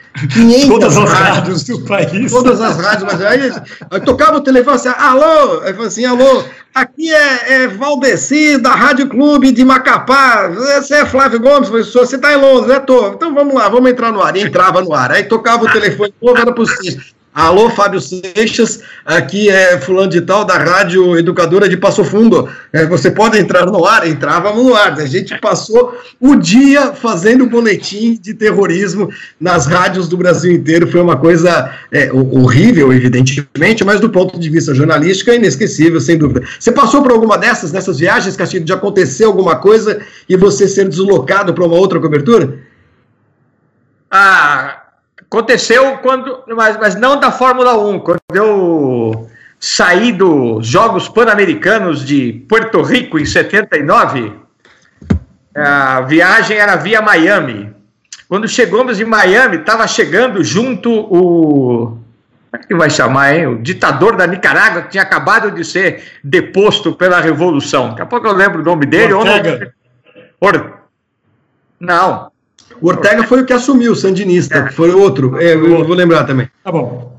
todas 0.67 0.97
as 0.97 1.09
rádios, 1.09 1.37
rádios 1.37 1.63
do 1.63 1.81
país. 1.81 2.31
Todas 2.31 2.61
as 2.61 2.77
rádios, 2.77 3.03
mas 3.03 3.21
aí, 3.21 3.51
aí 3.91 4.01
tocava 4.01 4.37
o 4.37 4.41
telefone 4.41 4.75
assim, 4.75 4.89
alô, 4.89 5.61
aí 5.61 5.75
assim, 5.85 6.05
alô, 6.05 6.43
aqui 6.73 7.13
é, 7.13 7.53
é 7.53 7.67
Valdeci, 7.67 8.57
da 8.57 8.71
Rádio 8.71 9.09
Clube 9.09 9.51
de 9.51 9.65
Macapá, 9.65 10.47
você 10.47 10.95
é 10.95 11.05
Flávio 11.05 11.39
Gomes, 11.39 11.69
professor, 11.69 12.05
você 12.05 12.15
está 12.15 12.33
em 12.33 12.37
Londres, 12.37 12.67
né, 12.67 12.79
tô, 12.79 13.09
então 13.09 13.33
vamos 13.33 13.53
lá, 13.53 13.67
vamos 13.67 13.89
entrar 13.89 14.11
no 14.11 14.21
ar, 14.21 14.35
e 14.37 14.41
entrava 14.41 14.81
no 14.81 14.93
ar, 14.93 15.11
aí 15.11 15.23
tocava 15.23 15.65
o 15.65 15.71
telefone, 15.71 16.13
pô, 16.19 16.35
era 16.35 16.53
possível, 16.53 17.03
Alô, 17.35 17.69
Fábio 17.69 17.99
Seixas, 17.99 18.79
aqui 19.03 19.49
é 19.49 19.77
fulano 19.77 20.09
de 20.09 20.21
tal 20.21 20.45
da 20.45 20.57
Rádio 20.57 21.19
Educadora 21.19 21.67
de 21.67 21.75
Passo 21.75 22.01
Fundo. 22.05 22.47
É, 22.71 22.85
você 22.85 23.11
pode 23.11 23.37
entrar 23.37 23.65
no 23.65 23.85
ar? 23.85 24.07
Entrávamos 24.07 24.63
no 24.63 24.73
ar. 24.73 24.93
A 24.93 25.05
gente 25.05 25.37
passou 25.41 25.97
o 26.17 26.37
dia 26.37 26.93
fazendo 26.93 27.45
boletim 27.45 28.17
de 28.21 28.33
terrorismo 28.33 29.09
nas 29.37 29.65
rádios 29.65 30.07
do 30.07 30.15
Brasil 30.15 30.49
inteiro. 30.49 30.89
Foi 30.89 31.01
uma 31.01 31.17
coisa 31.17 31.75
é, 31.91 32.09
horrível, 32.13 32.93
evidentemente, 32.93 33.83
mas 33.83 33.99
do 33.99 34.09
ponto 34.09 34.39
de 34.39 34.49
vista 34.49 34.73
jornalístico 34.73 35.29
é 35.29 35.35
inesquecível, 35.35 35.99
sem 35.99 36.17
dúvida. 36.17 36.41
Você 36.57 36.71
passou 36.71 37.03
por 37.03 37.11
alguma 37.11 37.37
dessas, 37.37 37.73
nessas 37.73 37.99
viagens, 37.99 38.37
Castilho, 38.37 38.63
de 38.63 38.71
acontecer 38.71 39.25
alguma 39.25 39.57
coisa 39.57 39.99
e 40.29 40.37
você 40.37 40.69
ser 40.69 40.87
deslocado 40.87 41.53
para 41.53 41.65
uma 41.65 41.75
outra 41.75 41.99
cobertura? 41.99 42.59
Ah 44.09 44.74
Aconteceu 45.35 45.97
quando. 45.97 46.43
Mas, 46.47 46.77
mas 46.77 46.95
não 46.95 47.19
da 47.19 47.29
Fórmula 47.29 47.77
1. 47.77 47.99
Quando 47.99 48.19
eu 48.33 49.29
saí 49.59 50.13
dos 50.13 50.65
Jogos 50.65 51.09
Pan-Americanos 51.09 52.05
de 52.05 52.45
Porto 52.47 52.81
Rico 52.81 53.19
em 53.19 53.25
79, 53.25 54.31
a 55.53 55.99
viagem 56.01 56.55
era 56.55 56.77
via 56.77 57.01
Miami. 57.01 57.69
Quando 58.29 58.47
chegamos 58.47 59.01
em 59.01 59.03
Miami, 59.03 59.57
estava 59.57 59.85
chegando 59.87 60.41
junto 60.41 60.89
o. 60.89 61.97
Como 62.49 62.63
é 62.63 62.67
que 62.67 62.73
vai 62.73 62.89
chamar, 62.89 63.35
hein? 63.35 63.47
O 63.47 63.61
ditador 63.61 64.15
da 64.15 64.25
Nicarágua, 64.25 64.83
que 64.83 64.91
tinha 64.91 65.03
acabado 65.03 65.51
de 65.51 65.65
ser 65.65 66.01
deposto 66.23 66.93
pela 66.93 67.19
Revolução. 67.19 67.89
Daqui 67.89 68.03
a 68.03 68.05
pouco 68.05 68.25
eu 68.25 68.31
lembro 68.31 68.61
o 68.61 68.65
nome 68.65 68.85
dele. 68.85 69.11
Ortega. 69.11 69.73
Or... 70.39 70.79
Não, 71.77 72.31
o 72.81 72.87
Ortega 72.87 73.23
foi 73.23 73.41
o 73.41 73.45
que 73.45 73.53
assumiu, 73.53 73.93
o 73.93 73.95
Sandinista, 73.95 74.57
é. 74.57 74.71
foi 74.71 74.91
outro, 74.91 75.39
é, 75.39 75.53
eu 75.53 75.85
vou 75.85 75.95
lembrar 75.95 76.23
também. 76.23 76.49
Tá 76.63 76.71
bom. 76.71 77.15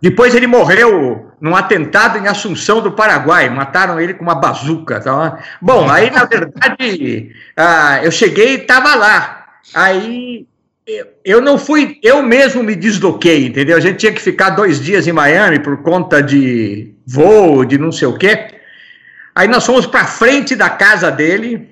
Depois 0.00 0.34
ele 0.34 0.48
morreu 0.48 1.30
num 1.40 1.54
atentado 1.54 2.18
em 2.18 2.26
Assunção 2.26 2.80
do 2.80 2.90
Paraguai, 2.90 3.48
mataram 3.48 4.00
ele 4.00 4.14
com 4.14 4.24
uma 4.24 4.34
bazuca. 4.34 5.00
Tá? 5.00 5.38
Bom, 5.60 5.88
aí 5.88 6.10
na 6.10 6.24
verdade 6.24 7.32
uh, 7.56 8.02
eu 8.04 8.10
cheguei 8.10 8.54
e 8.54 8.60
estava 8.62 8.96
lá. 8.96 9.46
Aí 9.72 10.44
eu 11.24 11.40
não 11.40 11.56
fui, 11.56 11.98
eu 12.02 12.20
mesmo 12.20 12.64
me 12.64 12.74
desloquei, 12.74 13.46
entendeu? 13.46 13.76
A 13.76 13.80
gente 13.80 13.98
tinha 13.98 14.12
que 14.12 14.20
ficar 14.20 14.50
dois 14.50 14.80
dias 14.80 15.06
em 15.06 15.12
Miami 15.12 15.60
por 15.60 15.82
conta 15.82 16.20
de 16.20 16.94
voo, 17.06 17.64
de 17.64 17.78
não 17.78 17.92
sei 17.92 18.08
o 18.08 18.18
quê. 18.18 18.48
Aí 19.34 19.46
nós 19.46 19.64
fomos 19.64 19.86
para 19.86 20.04
frente 20.04 20.56
da 20.56 20.68
casa 20.68 21.10
dele, 21.10 21.71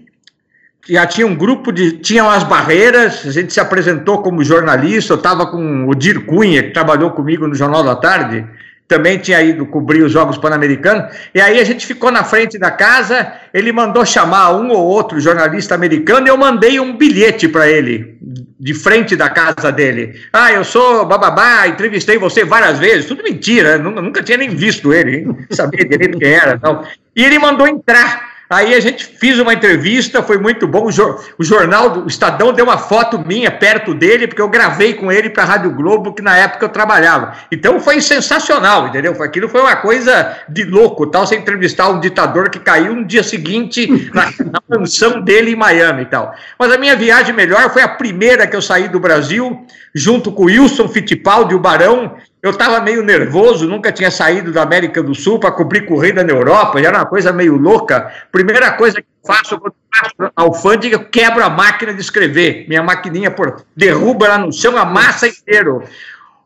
já 0.89 1.07
tinha 1.07 1.27
um 1.27 1.35
grupo 1.35 1.71
de. 1.71 1.93
Tinham 1.93 2.29
as 2.29 2.45
barreiras, 2.45 3.27
a 3.27 3.31
gente 3.31 3.53
se 3.53 3.61
apresentou 3.61 4.23
como 4.23 4.45
jornalista, 4.45 5.13
eu 5.13 5.17
estava 5.17 5.47
com 5.47 5.89
o 5.89 5.95
Dir 5.95 6.25
Cunha, 6.27 6.63
que 6.63 6.71
trabalhou 6.71 7.11
comigo 7.11 7.47
no 7.47 7.55
Jornal 7.55 7.83
da 7.83 7.97
Tarde, 7.97 8.47
também 8.89 9.19
tinha 9.19 9.41
ido 9.41 9.65
cobrir 9.67 10.03
os 10.03 10.11
Jogos 10.11 10.37
Pan-Americanos, 10.37 11.15
e 11.33 11.41
aí 11.41 11.61
a 11.61 11.65
gente 11.65 11.87
ficou 11.87 12.11
na 12.11 12.25
frente 12.25 12.59
da 12.59 12.73
casa, 12.73 13.33
ele 13.55 13.71
mandou 13.71 14.05
chamar 14.05 14.53
um 14.57 14.71
ou 14.71 14.85
outro 14.85 15.21
jornalista 15.21 15.77
americano, 15.77 16.27
e 16.27 16.31
eu 16.31 16.37
mandei 16.37 16.81
um 16.81 16.97
bilhete 16.97 17.47
para 17.47 17.69
ele, 17.69 18.19
de 18.59 18.75
frente 18.75 19.15
da 19.15 19.29
casa 19.29 19.71
dele. 19.71 20.21
Ah, 20.33 20.53
eu 20.53 20.65
sou 20.65 21.07
bababá, 21.07 21.69
entrevistei 21.69 22.19
você 22.19 22.45
várias 22.45 22.81
vezes, 22.81 23.07
tudo 23.07 23.23
mentira, 23.23 23.79
nunca, 23.79 24.25
tinha 24.25 24.39
nem 24.39 24.51
visto 24.51 24.93
ele, 24.93 25.25
sabia 25.51 25.85
direito 25.85 26.19
quem 26.19 26.33
era. 26.33 26.59
Tal. 26.59 26.85
E 27.15 27.25
ele 27.25 27.39
mandou 27.39 27.69
entrar. 27.69 28.30
Aí 28.51 28.75
a 28.75 28.81
gente 28.81 29.07
fez 29.07 29.39
uma 29.39 29.55
entrevista, 29.55 30.25
foi 30.25 30.37
muito 30.37 30.67
bom. 30.67 30.87
O, 30.87 30.91
jor, 30.91 31.25
o 31.39 31.45
jornal, 31.45 31.99
o 31.99 32.09
Estadão 32.09 32.53
deu 32.53 32.65
uma 32.65 32.77
foto 32.77 33.25
minha 33.25 33.49
perto 33.49 33.95
dele, 33.95 34.27
porque 34.27 34.43
eu 34.43 34.49
gravei 34.49 34.95
com 34.95 35.13
ele 35.13 35.31
para 35.31 35.45
a 35.45 35.47
Rádio 35.47 35.71
Globo, 35.71 36.13
que 36.13 36.21
na 36.21 36.37
época 36.37 36.65
eu 36.65 36.69
trabalhava. 36.69 37.37
Então 37.53 37.79
foi 37.79 38.01
sensacional, 38.01 38.89
entendeu? 38.89 39.15
Aquilo 39.23 39.49
foi 39.49 39.61
uma 39.61 39.77
coisa 39.77 40.37
de 40.49 40.65
louco, 40.65 41.07
tal. 41.07 41.25
Você 41.25 41.37
entrevistar 41.37 41.91
um 41.91 42.01
ditador 42.01 42.51
que 42.51 42.59
caiu 42.59 42.97
no 42.97 43.05
dia 43.05 43.23
seguinte 43.23 44.11
na, 44.13 44.25
na 44.45 44.61
mansão 44.69 45.21
dele 45.21 45.53
em 45.53 45.57
Miami 45.57 46.03
e 46.03 46.07
tal. 46.07 46.35
Mas 46.59 46.73
a 46.73 46.79
minha 46.79 46.97
viagem 46.97 47.33
melhor 47.33 47.71
foi 47.71 47.83
a 47.83 47.89
primeira 47.89 48.49
que 48.49 48.57
eu 48.57 48.63
saí 48.63 48.89
do 48.89 48.99
Brasil, 48.99 49.65
junto 49.95 50.33
com 50.33 50.43
o 50.43 50.47
Wilson 50.47 50.89
Fittipaldi, 50.89 51.55
o 51.55 51.61
Barão, 51.61 52.17
eu 52.43 52.51
estava 52.51 52.81
meio 52.81 53.03
nervoso, 53.03 53.67
nunca 53.67 53.93
tinha 53.93 54.11
saído 54.11 54.51
da 54.53 54.63
América 54.63 55.03
do 55.03 55.15
Sul 55.15 55.39
para 55.39 55.53
cobrir 55.53 55.87
corrida 55.87 56.25
na 56.25 56.33
Europa, 56.33 56.81
já 56.81 56.89
era 56.89 56.99
uma 56.99 57.07
coisa 57.07 57.33
meio 57.33 57.57
louca. 57.57 58.11
Primeira 58.33 58.73
coisa 58.73 59.03
que 59.03 59.09
faço 59.27 59.59
quando 59.59 59.75
faço 59.95 60.33
a 60.35 60.43
alfândega, 60.43 60.97
eu 60.97 61.05
quebro 61.05 61.45
a 61.45 61.51
máquina 61.51 61.93
de 61.93 62.01
escrever. 62.01 62.65
Minha 62.67 62.83
maquininha 62.83 63.31
por, 63.31 63.63
derruba 63.77 64.29
lá 64.29 64.39
no 64.39 64.53
chão, 64.53 64.77
amassa 64.77 65.29
inteiro. 65.29 65.85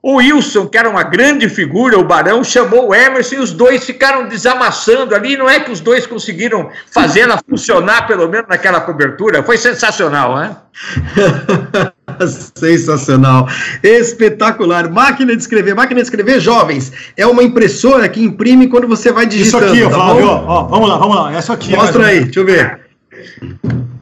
O 0.02 0.16
Wilson, 0.16 0.66
que 0.66 0.76
era 0.76 0.90
uma 0.90 1.02
grande 1.02 1.48
figura, 1.48 1.98
o 1.98 2.04
Barão, 2.04 2.44
chamou 2.44 2.88
o 2.88 2.94
Emerson 2.94 3.36
e 3.36 3.38
os 3.38 3.52
dois 3.52 3.84
ficaram 3.84 4.28
desamassando 4.28 5.14
ali. 5.14 5.34
Não 5.34 5.48
é 5.48 5.60
que 5.60 5.70
os 5.70 5.80
dois 5.80 6.06
conseguiram 6.06 6.70
fazer 6.92 7.20
ela 7.20 7.40
funcionar, 7.48 8.06
pelo 8.06 8.28
menos 8.28 8.46
naquela 8.46 8.82
cobertura. 8.82 9.42
Foi 9.42 9.56
sensacional, 9.56 10.36
né? 10.36 10.56
Sensacional, 12.54 13.48
espetacular. 13.82 14.90
Máquina 14.90 15.34
de 15.34 15.42
escrever, 15.42 15.74
máquina 15.74 16.00
de 16.00 16.06
escrever, 16.06 16.40
jovens, 16.40 16.92
é 17.16 17.26
uma 17.26 17.42
impressora 17.42 18.08
que 18.08 18.22
imprime 18.22 18.68
quando 18.68 18.86
você 18.86 19.12
vai 19.12 19.26
digitando. 19.26 19.66
Isso 19.66 19.74
aqui, 19.74 19.82
tá 19.82 19.90
Flávio, 19.90 20.26
ó, 20.26 20.44
ó, 20.46 20.62
vamos 20.64 20.88
lá, 20.88 20.98
vamos 20.98 21.16
lá, 21.16 21.34
essa 21.34 21.52
aqui. 21.52 21.74
Mostra 21.74 22.06
aí, 22.06 22.24
deixa 22.24 22.40
eu 22.40 22.46
ver. 22.46 22.80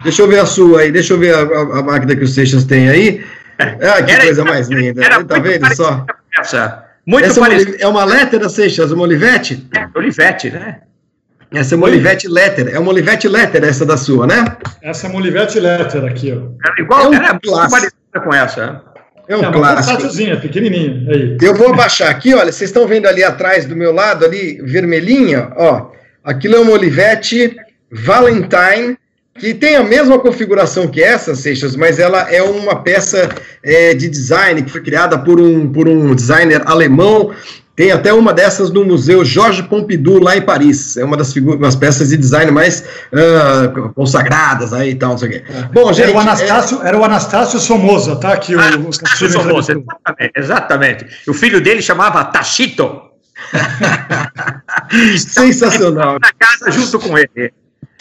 Deixa 0.03 0.23
eu 0.23 0.29
ver 0.29 0.41
a 0.41 0.47
sua 0.47 0.81
aí, 0.81 0.91
deixa 0.91 1.15
eu 1.15 1.19
ver 1.19 1.35
a, 1.35 1.41
a, 1.41 1.79
a 1.79 1.83
máquina 1.83 2.17
que 2.17 2.25
o 2.25 2.29
Seixas 2.29 2.65
tem 2.65 2.89
aí. 2.89 3.25
Ah, 3.59 4.03
que 4.03 4.11
era, 4.11 4.25
coisa 4.25 4.45
mais 4.45 4.69
linda. 4.69 5.05
Era 5.05 5.25
tá 5.25 5.39
vendo 5.39 5.75
só? 5.75 6.05
Essa. 6.39 6.85
Muito 7.05 7.27
essa 7.27 7.41
é 7.81 7.87
uma 7.87 8.05
letra, 8.05 8.49
Seixas, 8.49 8.93
uma 8.93 9.03
Olivete? 9.03 9.69
É, 9.75 9.87
Olivete, 9.95 10.51
né? 10.51 10.81
Essa 11.53 11.75
é 11.75 11.77
uma 11.77 11.87
Olivete 11.87 12.29
Letter. 12.29 12.69
É 12.69 12.79
uma 12.79 12.91
Olivete 12.91 13.29
Letter 13.29 13.63
essa 13.65 13.85
da 13.85 13.97
sua, 13.97 14.27
né? 14.27 14.57
Essa 14.81 15.07
é 15.07 15.11
uma 15.11 15.19
Olivete 15.19 15.61
Letter 15.61 16.05
aqui, 16.05 16.33
ó. 16.33 16.51
Era 16.65 16.81
igual, 16.81 17.03
é 17.03 17.09
um 17.09 17.15
era 17.15 17.39
parecida 18.13 18.21
com 18.21 18.35
essa. 18.35 18.83
É 19.29 19.37
um 19.37 19.45
é 19.45 19.53
clássico. 19.53 20.41
pequenininha. 20.41 21.11
Aí. 21.11 21.39
Eu 21.41 21.55
vou 21.55 21.73
abaixar 21.73 22.11
aqui, 22.11 22.35
olha, 22.35 22.53
vocês 22.53 22.71
estão 22.71 22.87
vendo 22.87 23.07
ali 23.07 23.25
atrás 23.25 23.65
do 23.65 23.75
meu 23.75 23.93
lado, 23.93 24.25
ali, 24.25 24.61
vermelhinha, 24.63 25.51
ó. 25.57 25.91
Aquilo 26.23 26.57
é 26.57 26.61
uma 26.61 26.73
Olivete 26.73 27.57
Valentine, 27.91 28.97
que 29.39 29.55
tem 29.55 29.77
a 29.77 29.83
mesma 29.83 30.19
configuração 30.19 30.87
que 30.87 31.03
essa, 31.03 31.35
Seixas, 31.35 31.75
mas 31.75 31.99
ela 31.99 32.31
é 32.31 32.43
uma 32.43 32.83
peça 32.83 33.29
é, 33.63 33.95
de 33.95 34.09
design 34.09 34.63
que 34.63 34.71
foi 34.71 34.83
criada 34.83 35.19
por 35.19 35.41
um, 35.41 35.73
por 35.73 35.89
um 35.89 36.15
designer 36.15 36.63
alemão 36.67 37.33
tem 37.75 37.91
até 37.91 38.13
uma 38.13 38.33
dessas 38.33 38.71
no 38.71 38.85
Museu 38.85 39.25
Jorge 39.25 39.63
Pompidou, 39.63 40.23
lá 40.23 40.37
em 40.37 40.43
Paris. 40.43 40.97
É 40.97 41.05
uma 41.05 41.17
das 41.17 41.33
figuras, 41.33 41.75
peças 41.75 42.11
de 42.11 42.17
design 42.17 42.51
mais 42.51 42.85
uh, 43.13 43.93
consagradas 43.95 44.73
aí 44.73 44.91
e 44.91 44.95
tal, 44.95 45.11
não 45.11 45.19
sei 45.19 45.29
o 45.29 45.33
quê. 45.33 45.45
É. 45.49 45.63
Bom, 45.73 45.93
gente, 45.93 46.09
era 46.09 46.17
o 46.17 46.21
Anastácio, 46.21 46.83
é... 46.83 46.89
era 46.89 46.99
o 46.99 47.05
Anastácio 47.05 47.59
Somoza, 47.59 48.17
tá? 48.17 48.37
Que 48.37 48.55
ah, 48.55 48.77
o, 48.77 48.89
o 48.89 49.31
Somoza, 49.31 49.73
exatamente, 49.73 50.33
exatamente. 50.37 51.07
O 51.27 51.33
filho 51.33 51.61
dele 51.61 51.81
chamava 51.81 52.23
Tachito. 52.25 53.01
Sensacional. 55.19 56.19
Na 56.21 56.33
casa 56.39 56.71
junto 56.71 56.99
com 56.99 57.17
ele. 57.17 57.53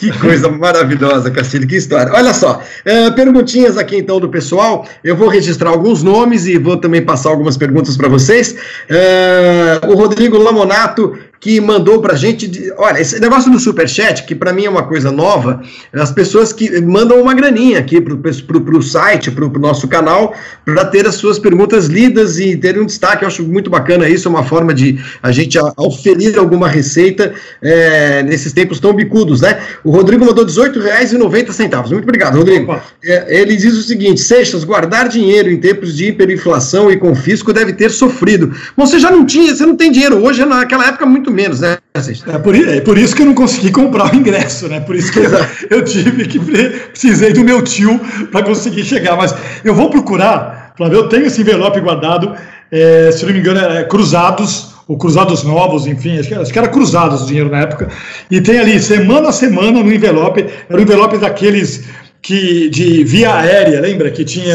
Que 0.02 0.10
coisa 0.18 0.48
maravilhosa, 0.48 1.30
Castilho, 1.30 1.64
que 1.64 1.76
história. 1.76 2.12
Olha 2.12 2.34
só, 2.34 2.60
uh, 2.60 3.14
perguntinhas 3.14 3.78
aqui 3.78 3.98
então 3.98 4.18
do 4.18 4.28
pessoal. 4.28 4.84
Eu 5.04 5.14
vou 5.14 5.28
registrar 5.28 5.70
alguns 5.70 6.02
nomes 6.02 6.44
e 6.44 6.58
vou 6.58 6.76
também 6.76 7.00
passar 7.00 7.30
algumas 7.30 7.56
perguntas 7.56 7.96
para 7.96 8.08
vocês. 8.08 8.52
Uh, 8.90 9.92
o 9.92 9.94
Rodrigo 9.94 10.36
Lamonato 10.36 11.16
que 11.42 11.60
mandou 11.60 12.00
para 12.00 12.14
a 12.14 12.16
gente. 12.16 12.46
De, 12.46 12.72
olha, 12.78 13.00
esse 13.00 13.20
negócio 13.20 13.50
do 13.50 13.58
superchat, 13.58 14.22
que 14.24 14.34
para 14.34 14.52
mim 14.52 14.64
é 14.64 14.70
uma 14.70 14.84
coisa 14.84 15.10
nova, 15.10 15.60
as 15.92 16.12
pessoas 16.12 16.52
que 16.52 16.80
mandam 16.80 17.20
uma 17.20 17.34
graninha 17.34 17.80
aqui 17.80 18.00
para 18.00 18.76
o 18.76 18.82
site, 18.82 19.28
para 19.28 19.44
o 19.44 19.58
nosso 19.58 19.88
canal, 19.88 20.34
para 20.64 20.84
ter 20.84 21.04
as 21.04 21.16
suas 21.16 21.40
perguntas 21.40 21.86
lidas 21.86 22.38
e 22.38 22.56
ter 22.56 22.80
um 22.80 22.86
destaque. 22.86 23.24
Eu 23.24 23.28
acho 23.28 23.42
muito 23.42 23.68
bacana 23.68 24.08
isso, 24.08 24.28
é 24.28 24.30
uma 24.30 24.44
forma 24.44 24.72
de 24.72 25.00
a 25.20 25.32
gente 25.32 25.58
oferir 25.76 26.38
alguma 26.38 26.68
receita 26.68 27.34
é, 27.60 28.22
nesses 28.22 28.52
tempos 28.52 28.78
tão 28.78 28.92
bicudos, 28.92 29.40
né? 29.40 29.60
O 29.82 29.90
Rodrigo 29.90 30.24
mandou 30.24 30.44
R$18,90. 30.44 31.90
Muito 31.90 32.04
obrigado, 32.04 32.36
Rodrigo. 32.36 32.80
É, 33.04 33.40
ele 33.40 33.56
diz 33.56 33.76
o 33.76 33.82
seguinte: 33.82 34.20
Seixas, 34.20 34.62
guardar 34.62 35.08
dinheiro 35.08 35.50
em 35.50 35.56
tempos 35.56 35.96
de 35.96 36.06
hiperinflação 36.06 36.88
e 36.88 36.96
confisco 36.96 37.52
deve 37.52 37.72
ter 37.72 37.90
sofrido. 37.90 38.54
Bom, 38.76 38.86
você 38.86 39.00
já 39.00 39.10
não 39.10 39.26
tinha, 39.26 39.52
você 39.52 39.66
não 39.66 39.74
tem 39.74 39.90
dinheiro 39.90 40.22
hoje, 40.24 40.44
naquela 40.44 40.86
época, 40.86 41.04
muito 41.04 41.31
menos, 41.32 41.60
né? 41.60 41.78
É 42.26 42.38
por, 42.38 42.54
é 42.54 42.80
por 42.80 42.98
isso 42.98 43.14
que 43.14 43.22
eu 43.22 43.26
não 43.26 43.34
consegui 43.34 43.70
comprar 43.70 44.12
o 44.12 44.16
ingresso, 44.16 44.68
né? 44.68 44.80
Por 44.80 44.96
isso 44.96 45.12
que 45.12 45.18
eu, 45.18 45.30
eu 45.70 45.84
tive 45.84 46.26
que 46.26 46.38
precisei 46.38 47.32
do 47.32 47.44
meu 47.44 47.62
tio 47.62 48.00
para 48.30 48.42
conseguir 48.42 48.84
chegar. 48.84 49.16
Mas 49.16 49.34
eu 49.64 49.74
vou 49.74 49.90
procurar, 49.90 50.72
Flávio, 50.76 50.98
eu 50.98 51.08
tenho 51.08 51.26
esse 51.26 51.40
envelope 51.40 51.80
guardado, 51.80 52.34
é, 52.70 53.10
se 53.12 53.24
não 53.24 53.32
me 53.32 53.38
engano, 53.38 53.60
é 53.60 53.84
Cruzados, 53.84 54.72
ou 54.88 54.96
Cruzados 54.96 55.42
Novos, 55.44 55.86
enfim, 55.86 56.18
acho 56.18 56.28
que, 56.28 56.34
acho 56.34 56.52
que 56.52 56.58
era 56.58 56.68
Cruzados 56.68 57.22
o 57.22 57.26
dinheiro 57.26 57.50
na 57.50 57.60
época. 57.60 57.88
E 58.30 58.40
tem 58.40 58.58
ali, 58.58 58.80
semana 58.80 59.28
a 59.28 59.32
semana, 59.32 59.82
no 59.82 59.92
envelope, 59.92 60.44
era 60.68 60.78
um 60.78 60.82
envelope 60.82 61.18
daqueles 61.18 61.84
que 62.22 62.70
de 62.70 63.02
via 63.02 63.34
aérea, 63.34 63.80
lembra? 63.80 64.08
Que 64.08 64.24
tinha 64.24 64.54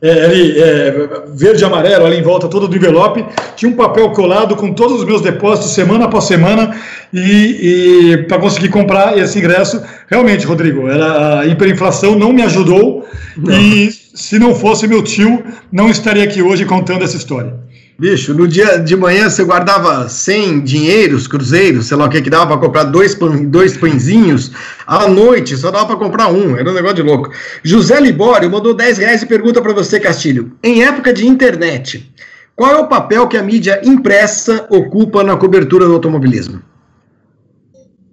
é, 0.00 0.24
ali, 0.24 0.58
é, 0.58 0.94
verde 1.34 1.62
e 1.62 1.64
amarelo 1.66 2.06
ali 2.06 2.16
em 2.16 2.22
volta 2.22 2.48
todo 2.48 2.66
do 2.66 2.74
envelope, 2.74 3.22
tinha 3.54 3.70
um 3.70 3.76
papel 3.76 4.10
colado 4.10 4.56
com 4.56 4.72
todos 4.72 5.00
os 5.00 5.04
meus 5.04 5.20
depósitos 5.20 5.72
semana 5.72 6.06
após 6.06 6.24
semana 6.24 6.74
e, 7.12 8.12
e 8.12 8.16
para 8.26 8.38
conseguir 8.38 8.70
comprar 8.70 9.18
esse 9.18 9.38
ingresso, 9.38 9.82
realmente, 10.08 10.46
Rodrigo, 10.46 10.88
era, 10.88 11.40
a 11.40 11.46
hiperinflação 11.46 12.18
não 12.18 12.32
me 12.32 12.40
ajudou 12.40 13.06
não. 13.36 13.60
e 13.60 13.90
se 13.92 14.38
não 14.38 14.54
fosse 14.54 14.88
meu 14.88 15.02
tio, 15.02 15.44
não 15.70 15.90
estaria 15.90 16.24
aqui 16.24 16.40
hoje 16.40 16.64
contando 16.64 17.04
essa 17.04 17.16
história. 17.18 17.52
Bicho, 17.98 18.34
no 18.34 18.48
dia 18.48 18.78
de 18.78 18.96
manhã 18.96 19.28
você 19.28 19.44
guardava 19.44 20.08
100 20.08 20.60
dinheiros, 20.64 21.28
cruzeiros, 21.28 21.86
sei 21.86 21.96
lá 21.96 22.06
o 22.06 22.08
que, 22.08 22.22
que 22.22 22.30
dava 22.30 22.46
para 22.46 22.66
comprar 22.66 22.84
dois, 22.84 23.16
dois 23.46 23.76
pãezinhos. 23.76 24.50
À 24.86 25.06
noite 25.06 25.56
só 25.56 25.70
dava 25.70 25.86
para 25.86 25.96
comprar 25.96 26.28
um, 26.28 26.56
era 26.56 26.68
um 26.70 26.74
negócio 26.74 26.96
de 26.96 27.02
louco. 27.02 27.30
José 27.62 28.00
Libório 28.00 28.50
mandou 28.50 28.74
10 28.74 28.98
reais 28.98 29.22
e 29.22 29.26
pergunta 29.26 29.60
para 29.60 29.72
você, 29.72 30.00
Castilho. 30.00 30.52
Em 30.62 30.82
época 30.84 31.12
de 31.12 31.26
internet, 31.26 32.10
qual 32.56 32.72
é 32.72 32.78
o 32.78 32.88
papel 32.88 33.28
que 33.28 33.36
a 33.36 33.42
mídia 33.42 33.80
impressa 33.84 34.66
ocupa 34.70 35.22
na 35.22 35.36
cobertura 35.36 35.86
do 35.86 35.92
automobilismo? 35.92 36.62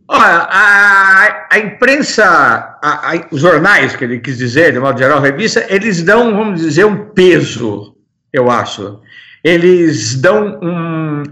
Olha, 0.08 0.48
a, 0.50 1.48
a 1.52 1.60
imprensa, 1.60 2.26
a, 2.26 3.14
a, 3.14 3.28
os 3.32 3.42
jornais, 3.42 3.96
que 3.96 4.04
ele 4.04 4.20
quis 4.20 4.38
dizer, 4.38 4.74
de 4.74 4.80
modo 4.80 4.98
geral, 4.98 5.20
a 5.20 5.22
revista, 5.22 5.66
eles 5.70 6.04
dão, 6.04 6.36
vamos 6.36 6.62
dizer, 6.62 6.86
um 6.86 7.10
peso, 7.10 7.96
eu 8.34 8.50
acho 8.50 9.00
eles 9.44 10.16
dão 10.16 10.60
um. 10.62 11.24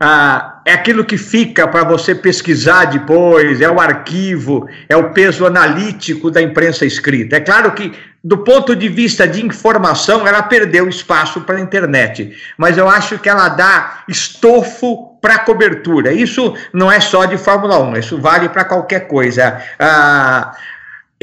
Ah, 0.00 0.60
é 0.66 0.72
aquilo 0.72 1.04
que 1.04 1.16
fica 1.16 1.68
para 1.68 1.84
você 1.84 2.14
pesquisar 2.14 2.86
depois, 2.86 3.60
é 3.60 3.70
o 3.70 3.80
arquivo, 3.80 4.68
é 4.88 4.96
o 4.96 5.10
peso 5.10 5.46
analítico 5.46 6.30
da 6.30 6.42
imprensa 6.42 6.84
escrita. 6.84 7.36
É 7.36 7.40
claro 7.40 7.72
que, 7.72 7.92
do 8.22 8.38
ponto 8.38 8.74
de 8.74 8.88
vista 8.88 9.26
de 9.26 9.44
informação, 9.44 10.26
ela 10.26 10.42
perdeu 10.42 10.88
espaço 10.88 11.42
para 11.42 11.56
a 11.56 11.60
internet, 11.60 12.36
mas 12.58 12.76
eu 12.76 12.88
acho 12.88 13.18
que 13.18 13.28
ela 13.28 13.48
dá 13.48 14.02
estofo 14.08 15.16
para 15.22 15.38
cobertura. 15.38 16.12
Isso 16.12 16.54
não 16.72 16.90
é 16.90 17.00
só 17.00 17.24
de 17.24 17.38
Fórmula 17.38 17.78
1, 17.78 17.96
isso 17.96 18.18
vale 18.20 18.48
para 18.48 18.64
qualquer 18.64 19.06
coisa. 19.06 19.62
Ah, 19.78 20.54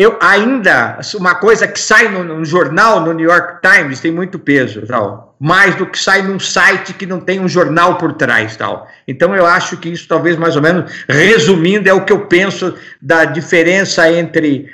eu 0.02 0.18
ainda, 0.20 1.00
uma 1.14 1.36
coisa 1.36 1.68
que 1.68 1.80
sai 1.80 2.08
no, 2.08 2.24
no, 2.24 2.44
jornal, 2.44 3.02
no 3.02 3.14
New 3.14 3.30
York 3.30 3.60
Times, 3.62 4.00
tem 4.00 4.12
muito 4.12 4.40
peso, 4.40 4.82
tal, 4.88 5.36
mais 5.40 5.76
do 5.76 5.86
que 5.86 6.00
sai 6.00 6.24
num 6.24 6.40
site 6.40 6.94
que 6.96 7.06
não 7.06 7.20
tem 7.20 7.40
um 7.40 7.48
jornal 7.48 8.00
por 8.00 8.14
trás, 8.14 8.56
tal. 8.56 8.88
Então 9.08 9.36
eu 9.36 9.46
acho 9.46 9.78
que 9.78 9.90
isso 9.90 10.08
talvez 10.08 10.38
mais 10.38 10.56
ou 10.56 10.62
menos, 10.64 10.92
resumindo, 11.08 11.88
é 11.88 11.94
o 11.94 12.04
que 12.04 12.12
eu 12.12 12.26
penso 12.26 12.76
da 13.00 13.26
diferença 13.26 14.12
entre 14.12 14.72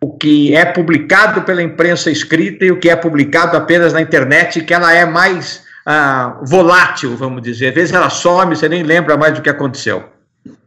o 0.00 0.16
que 0.16 0.52
é 0.56 0.64
publicado 0.64 1.42
pela 1.42 1.62
imprensa 1.62 2.10
escrita 2.10 2.64
e 2.64 2.72
o 2.72 2.80
que 2.80 2.90
é 2.90 2.96
publicado 2.96 3.56
apenas 3.56 3.92
na 3.92 4.00
internet, 4.00 4.62
que 4.62 4.74
ela 4.74 4.92
é 4.92 5.04
mais 5.04 5.62
ah, 5.86 6.38
volátil, 6.42 7.16
vamos 7.16 7.40
dizer. 7.40 7.68
Às 7.68 7.74
vezes 7.74 7.94
ela 7.94 8.10
some, 8.10 8.56
você 8.56 8.68
nem 8.68 8.82
lembra 8.82 9.16
mais 9.16 9.34
do 9.34 9.42
que 9.42 9.48
aconteceu. 9.48 10.15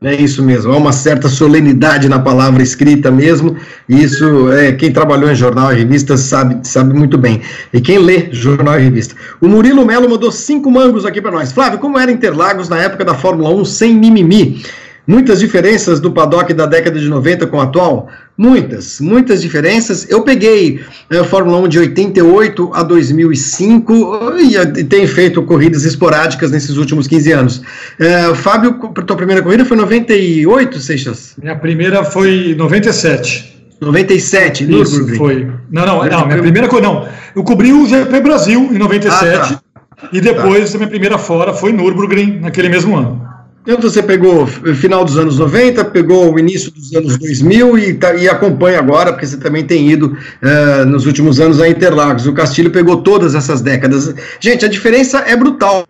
É 0.01 0.15
isso 0.15 0.41
mesmo, 0.41 0.71
há 0.71 0.77
uma 0.77 0.93
certa 0.93 1.27
solenidade 1.27 2.07
na 2.07 2.19
palavra 2.19 2.63
escrita 2.63 3.11
mesmo, 3.11 3.57
e 3.87 4.01
isso 4.01 4.49
é, 4.49 4.71
quem 4.71 4.93
trabalhou 4.93 5.29
em 5.29 5.35
jornal 5.35 5.73
e 5.73 5.75
revista 5.75 6.15
sabe, 6.15 6.65
sabe 6.65 6.93
muito 6.93 7.17
bem. 7.17 7.41
E 7.73 7.81
quem 7.81 7.97
lê 7.97 8.29
jornal 8.31 8.79
e 8.79 8.83
revista. 8.83 9.13
O 9.41 9.47
Murilo 9.49 9.85
Melo 9.85 10.09
mandou 10.09 10.31
cinco 10.31 10.71
mangos 10.71 11.05
aqui 11.05 11.21
para 11.21 11.31
nós. 11.31 11.51
Flávio, 11.51 11.79
como 11.79 11.99
era 11.99 12.09
Interlagos 12.09 12.69
na 12.69 12.77
época 12.77 13.03
da 13.03 13.13
Fórmula 13.13 13.49
1 13.49 13.65
sem 13.65 13.93
mimimi? 13.93 14.63
Muitas 15.05 15.39
diferenças 15.39 15.99
do 15.99 16.11
paddock 16.11 16.53
da 16.53 16.65
década 16.65 16.97
de 16.97 17.09
90 17.09 17.47
com 17.47 17.57
o 17.57 17.61
atual? 17.61 18.09
Muitas, 18.39 19.01
muitas 19.01 19.41
diferenças. 19.41 20.09
Eu 20.09 20.21
peguei 20.21 20.79
a 21.09 21.15
eh, 21.17 21.23
Fórmula 21.25 21.57
1 21.57 21.67
de 21.67 21.79
88 21.79 22.71
a 22.73 22.83
2005 22.83 24.33
e, 24.39 24.55
e 24.79 24.83
tenho 24.85 25.09
feito 25.09 25.43
corridas 25.43 25.83
esporádicas 25.83 26.49
nesses 26.49 26.77
últimos 26.77 27.05
15 27.05 27.31
anos. 27.33 27.57
Uh, 27.57 28.33
Fábio, 28.35 28.75
tua 29.05 29.17
primeira 29.17 29.41
corrida 29.41 29.65
foi 29.65 29.75
98, 29.75 30.79
Seixas? 30.79 31.33
Minha 31.37 31.57
primeira 31.57 32.01
foi 32.05 32.55
97. 32.57 33.75
97, 33.81 34.63
Isso, 34.63 34.71
Nürburgring. 34.71 35.17
foi. 35.17 35.51
Não, 35.69 35.85
não, 35.85 36.05
não, 36.05 36.25
minha 36.25 36.41
primeira 36.41 36.69
coisa, 36.69 36.87
não. 36.87 37.09
Eu 37.35 37.43
cobri 37.43 37.73
o 37.73 37.85
GP 37.85 38.21
Brasil 38.21 38.69
em 38.71 38.77
97 38.77 39.35
ah, 39.35 39.39
tá. 39.47 40.09
e 40.13 40.21
depois 40.21 40.71
tá. 40.71 40.77
a 40.77 40.79
minha 40.79 40.89
primeira 40.89 41.17
fora 41.17 41.53
foi 41.53 41.73
Nürburgring 41.73 42.39
naquele 42.39 42.69
mesmo 42.69 42.95
ano. 42.95 43.28
Então 43.69 43.79
você 43.79 44.01
pegou 44.01 44.47
final 44.47 45.05
dos 45.05 45.15
anos 45.15 45.37
90, 45.37 45.85
pegou 45.85 46.33
o 46.33 46.39
início 46.39 46.71
dos 46.71 46.91
anos 46.95 47.19
2000 47.19 47.77
e, 47.77 47.93
tá, 47.93 48.15
e 48.15 48.27
acompanha 48.27 48.79
agora, 48.79 49.11
porque 49.11 49.27
você 49.27 49.37
também 49.37 49.63
tem 49.63 49.91
ido 49.91 50.17
uh, 50.41 50.85
nos 50.87 51.05
últimos 51.05 51.39
anos 51.39 51.61
a 51.61 51.69
Interlagos. 51.69 52.25
O 52.25 52.33
Castilho 52.33 52.71
pegou 52.71 53.03
todas 53.03 53.35
essas 53.35 53.61
décadas. 53.61 54.11
Gente, 54.39 54.65
a 54.65 54.67
diferença 54.67 55.19
é 55.19 55.35
brutal 55.35 55.85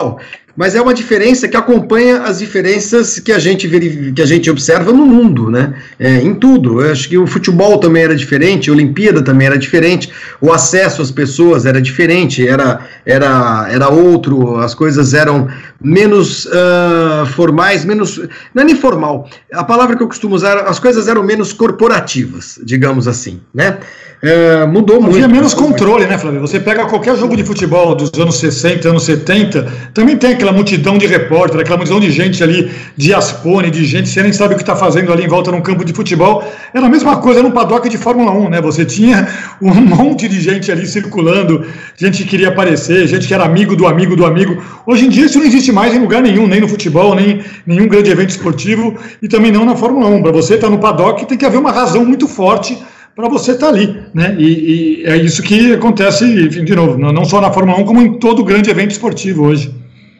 mas 0.59 0.75
é 0.75 0.81
uma 0.81 0.93
diferença 0.93 1.47
que 1.47 1.55
acompanha 1.55 2.23
as 2.23 2.39
diferenças 2.39 3.17
que 3.17 3.31
a 3.31 3.39
gente, 3.39 3.65
que 4.13 4.21
a 4.21 4.25
gente 4.25 4.51
observa 4.51 4.91
no 4.91 5.05
mundo, 5.05 5.49
né? 5.49 5.73
É, 5.97 6.17
em 6.17 6.35
tudo. 6.35 6.81
Eu 6.81 6.91
acho 6.91 7.07
que 7.07 7.17
o 7.17 7.25
futebol 7.25 7.77
também 7.77 8.03
era 8.03 8.13
diferente, 8.13 8.69
a 8.69 8.73
Olimpíada 8.73 9.21
também 9.21 9.47
era 9.47 9.57
diferente, 9.57 10.11
o 10.41 10.51
acesso 10.51 11.01
às 11.01 11.11
pessoas 11.11 11.65
era 11.65 11.81
diferente, 11.81 12.45
era, 12.45 12.85
era, 13.05 13.69
era 13.71 13.87
outro, 13.87 14.57
as 14.57 14.75
coisas 14.75 15.13
eram 15.13 15.47
menos 15.81 16.45
uh, 16.47 17.25
formais, 17.27 17.85
menos. 17.85 18.17
Não 18.53 18.63
é 18.63 18.65
nem 18.65 18.75
formal. 18.75 19.29
A 19.53 19.63
palavra 19.63 19.95
que 19.95 20.03
eu 20.03 20.07
costumo 20.09 20.35
usar, 20.35 20.57
as 20.67 20.77
coisas 20.77 21.07
eram 21.07 21.23
menos 21.23 21.53
corporativas, 21.53 22.59
digamos 22.65 23.07
assim, 23.07 23.39
né? 23.53 23.77
É, 24.21 24.65
mudou 24.65 25.01
muito. 25.01 25.15
Havia 25.15 25.29
menos 25.29 25.53
controle, 25.53 26.05
né, 26.05 26.17
Flávio? 26.17 26.41
Você 26.41 26.59
pega 26.59 26.85
qualquer 26.85 27.15
jogo 27.15 27.37
de 27.37 27.43
futebol 27.43 27.95
dos 27.95 28.11
anos 28.19 28.37
60, 28.37 28.89
anos 28.89 29.03
70, 29.03 29.65
também 29.93 30.17
tem 30.17 30.33
aquela 30.33 30.51
multidão 30.51 30.97
de 30.97 31.07
repórter, 31.07 31.61
aquela 31.61 31.77
multidão 31.77 32.01
de 32.01 32.11
gente 32.11 32.43
ali, 32.43 32.69
de 32.97 33.13
aspone, 33.13 33.71
de 33.71 33.85
gente, 33.85 34.09
você 34.09 34.21
nem 34.21 34.33
sabe 34.33 34.55
o 34.55 34.57
que 34.57 34.63
está 34.63 34.75
fazendo 34.75 35.13
ali 35.13 35.23
em 35.23 35.27
volta 35.27 35.51
num 35.51 35.61
campo 35.61 35.85
de 35.85 35.93
futebol. 35.93 36.43
Era 36.73 36.85
a 36.85 36.89
mesma 36.89 37.15
coisa 37.17 37.41
no 37.41 37.51
paddock 37.51 37.87
de 37.87 37.97
Fórmula 37.97 38.31
1, 38.31 38.49
né? 38.49 38.61
Você 38.61 38.83
tinha 38.83 39.25
um 39.61 39.73
monte 39.73 40.27
de 40.27 40.41
gente 40.41 40.69
ali 40.69 40.85
circulando, 40.85 41.65
gente 41.95 42.23
que 42.23 42.29
queria 42.29 42.49
aparecer, 42.49 43.07
gente 43.07 43.25
que 43.25 43.33
era 43.33 43.45
amigo 43.45 43.73
do 43.73 43.87
amigo 43.87 44.17
do 44.17 44.25
amigo. 44.25 44.61
Hoje 44.85 45.05
em 45.05 45.09
dia 45.09 45.27
isso 45.27 45.39
não 45.39 45.45
existe 45.45 45.71
mais 45.71 45.95
em 45.95 45.99
lugar 45.99 46.21
nenhum, 46.21 46.45
nem 46.45 46.59
no 46.59 46.67
futebol, 46.67 47.15
nem 47.15 47.41
nenhum 47.65 47.87
grande 47.87 48.11
evento 48.11 48.31
esportivo 48.31 48.97
e 49.21 49.29
também 49.29 49.49
não 49.49 49.63
na 49.63 49.77
Fórmula 49.77 50.09
1. 50.09 50.21
Para 50.21 50.31
você 50.33 50.55
estar 50.55 50.69
no 50.69 50.77
paddock 50.77 51.25
tem 51.25 51.37
que 51.37 51.45
haver 51.45 51.57
uma 51.57 51.71
razão 51.71 52.03
muito 52.03 52.27
forte 52.27 52.77
para 53.19 53.27
você 53.27 53.51
estar 53.51 53.67
tá 53.67 53.73
ali, 53.73 53.97
né? 54.13 54.33
E, 54.39 55.01
e, 55.01 55.05
é 55.05 55.17
isso 55.17 55.43
que 55.43 55.73
acontece, 55.73 56.23
enfim, 56.25 56.63
de 56.63 56.73
novo, 56.73 56.97
não 56.97 57.25
só 57.25 57.41
na 57.41 57.51
Fórmula 57.51 57.77
1, 57.79 57.83
como 57.83 58.01
em 58.01 58.13
todo 58.13 58.45
grande 58.45 58.69
evento 58.69 58.91
esportivo 58.91 59.43
hoje. 59.43 59.75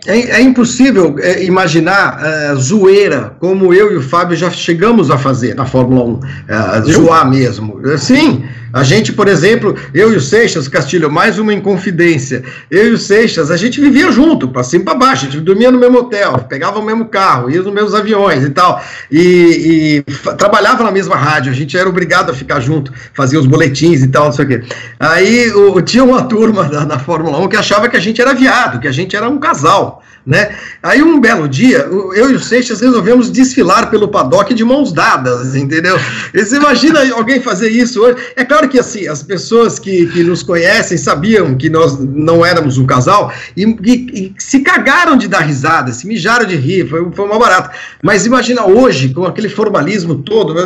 É, 0.05 0.37
é 0.37 0.41
impossível 0.41 1.15
é, 1.19 1.43
imaginar 1.43 2.19
é, 2.23 2.55
zoeira 2.55 3.35
como 3.39 3.73
eu 3.73 3.91
e 3.91 3.97
o 3.97 4.01
Fábio 4.01 4.35
já 4.35 4.49
chegamos 4.49 5.11
a 5.11 5.17
fazer 5.17 5.55
na 5.55 5.65
Fórmula 5.65 6.03
1, 6.03 6.19
é, 6.47 6.81
zoar 6.91 7.29
mesmo. 7.29 7.79
Sim, 7.97 8.43
a 8.71 8.83
gente, 8.83 9.11
por 9.13 9.27
exemplo, 9.27 9.75
eu 9.93 10.13
e 10.13 10.15
o 10.15 10.21
Seixas, 10.21 10.67
Castilho, 10.67 11.11
mais 11.11 11.39
uma 11.39 11.53
inconfidência. 11.53 12.43
Eu 12.69 12.89
e 12.89 12.91
o 12.91 12.97
Seixas, 12.97 13.51
a 13.51 13.57
gente 13.57 13.79
vivia 13.79 14.11
junto, 14.11 14.47
para 14.47 14.63
cima 14.63 14.81
e 14.81 14.85
para 14.85 14.95
baixo, 14.95 15.25
a 15.25 15.29
gente 15.29 15.41
dormia 15.41 15.71
no 15.71 15.79
mesmo 15.79 15.99
hotel, 15.99 16.37
pegava 16.49 16.79
o 16.79 16.85
mesmo 16.85 17.05
carro, 17.05 17.49
ia 17.49 17.61
nos 17.61 17.73
mesmos 17.73 17.95
aviões 17.95 18.43
e 18.43 18.49
tal, 18.49 18.81
e, 19.11 20.03
e 20.07 20.11
trabalhava 20.35 20.83
na 20.83 20.91
mesma 20.91 21.15
rádio, 21.15 21.51
a 21.51 21.55
gente 21.55 21.77
era 21.77 21.89
obrigado 21.89 22.29
a 22.29 22.33
ficar 22.33 22.59
junto, 22.59 22.93
fazia 23.13 23.39
os 23.39 23.45
boletins 23.45 24.01
e 24.01 24.07
tal, 24.07 24.25
não 24.25 24.31
sei 24.31 24.45
o 24.45 24.47
quê. 24.47 24.63
Aí 24.99 25.51
o, 25.51 25.81
tinha 25.81 26.03
uma 26.03 26.23
turma 26.23 26.63
da, 26.69 26.85
da 26.85 26.99
Fórmula 26.99 27.39
1 27.39 27.47
que 27.49 27.57
achava 27.57 27.89
que 27.89 27.97
a 27.97 27.99
gente 27.99 28.21
era 28.21 28.33
viado, 28.33 28.79
que 28.79 28.87
a 28.87 28.91
gente 28.91 29.15
era 29.15 29.29
um 29.29 29.39
casal. 29.39 30.03
Né? 30.25 30.55
Aí 30.83 31.01
um 31.01 31.19
belo 31.19 31.47
dia, 31.47 31.79
eu 31.79 32.29
e 32.29 32.35
o 32.35 32.39
Seixas 32.39 32.81
resolvemos 32.81 33.31
desfilar 33.31 33.89
pelo 33.89 34.07
paddock 34.07 34.53
de 34.53 34.63
mãos 34.63 34.91
dadas, 34.91 35.55
entendeu? 35.55 35.97
Você 36.33 36.57
imagina 36.57 36.99
alguém 37.13 37.41
fazer 37.41 37.69
isso 37.69 38.01
hoje? 38.01 38.17
É 38.35 38.43
claro 38.43 38.67
que 38.69 38.77
assim, 38.77 39.07
as 39.07 39.23
pessoas 39.23 39.79
que, 39.79 40.05
que 40.07 40.23
nos 40.23 40.43
conhecem 40.43 40.97
sabiam 40.97 41.55
que 41.55 41.69
nós 41.69 41.97
não 41.99 42.45
éramos 42.45 42.77
um 42.77 42.85
casal 42.85 43.31
e, 43.55 43.63
e, 43.63 43.93
e 44.13 44.33
se 44.37 44.59
cagaram 44.59 45.17
de 45.17 45.27
dar 45.27 45.41
risada, 45.41 45.91
se 45.91 46.05
mijaram 46.05 46.45
de 46.45 46.55
rir, 46.55 46.87
foi, 46.87 47.09
foi 47.11 47.25
uma 47.25 47.39
barata. 47.39 47.71
Mas 48.03 48.25
imagina 48.25 48.65
hoje, 48.65 49.09
com 49.09 49.25
aquele 49.25 49.49
formalismo 49.49 50.15
todo, 50.15 50.57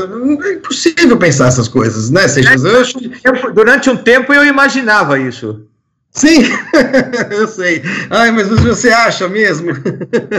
é 0.44 0.54
impossível 0.54 1.18
pensar 1.18 1.48
essas 1.48 1.68
coisas, 1.68 2.10
né, 2.10 2.28
Seixas? 2.28 2.64
Eu, 2.64 3.54
durante 3.54 3.90
um 3.90 3.96
tempo 3.96 4.34
eu 4.34 4.46
imaginava 4.46 5.20
isso. 5.20 5.62
Sim, 6.14 6.44
eu 7.32 7.48
sei. 7.48 7.82
Ai, 8.10 8.32
mas 8.32 8.48
você 8.48 8.90
acha 8.90 9.28
mesmo? 9.28 9.72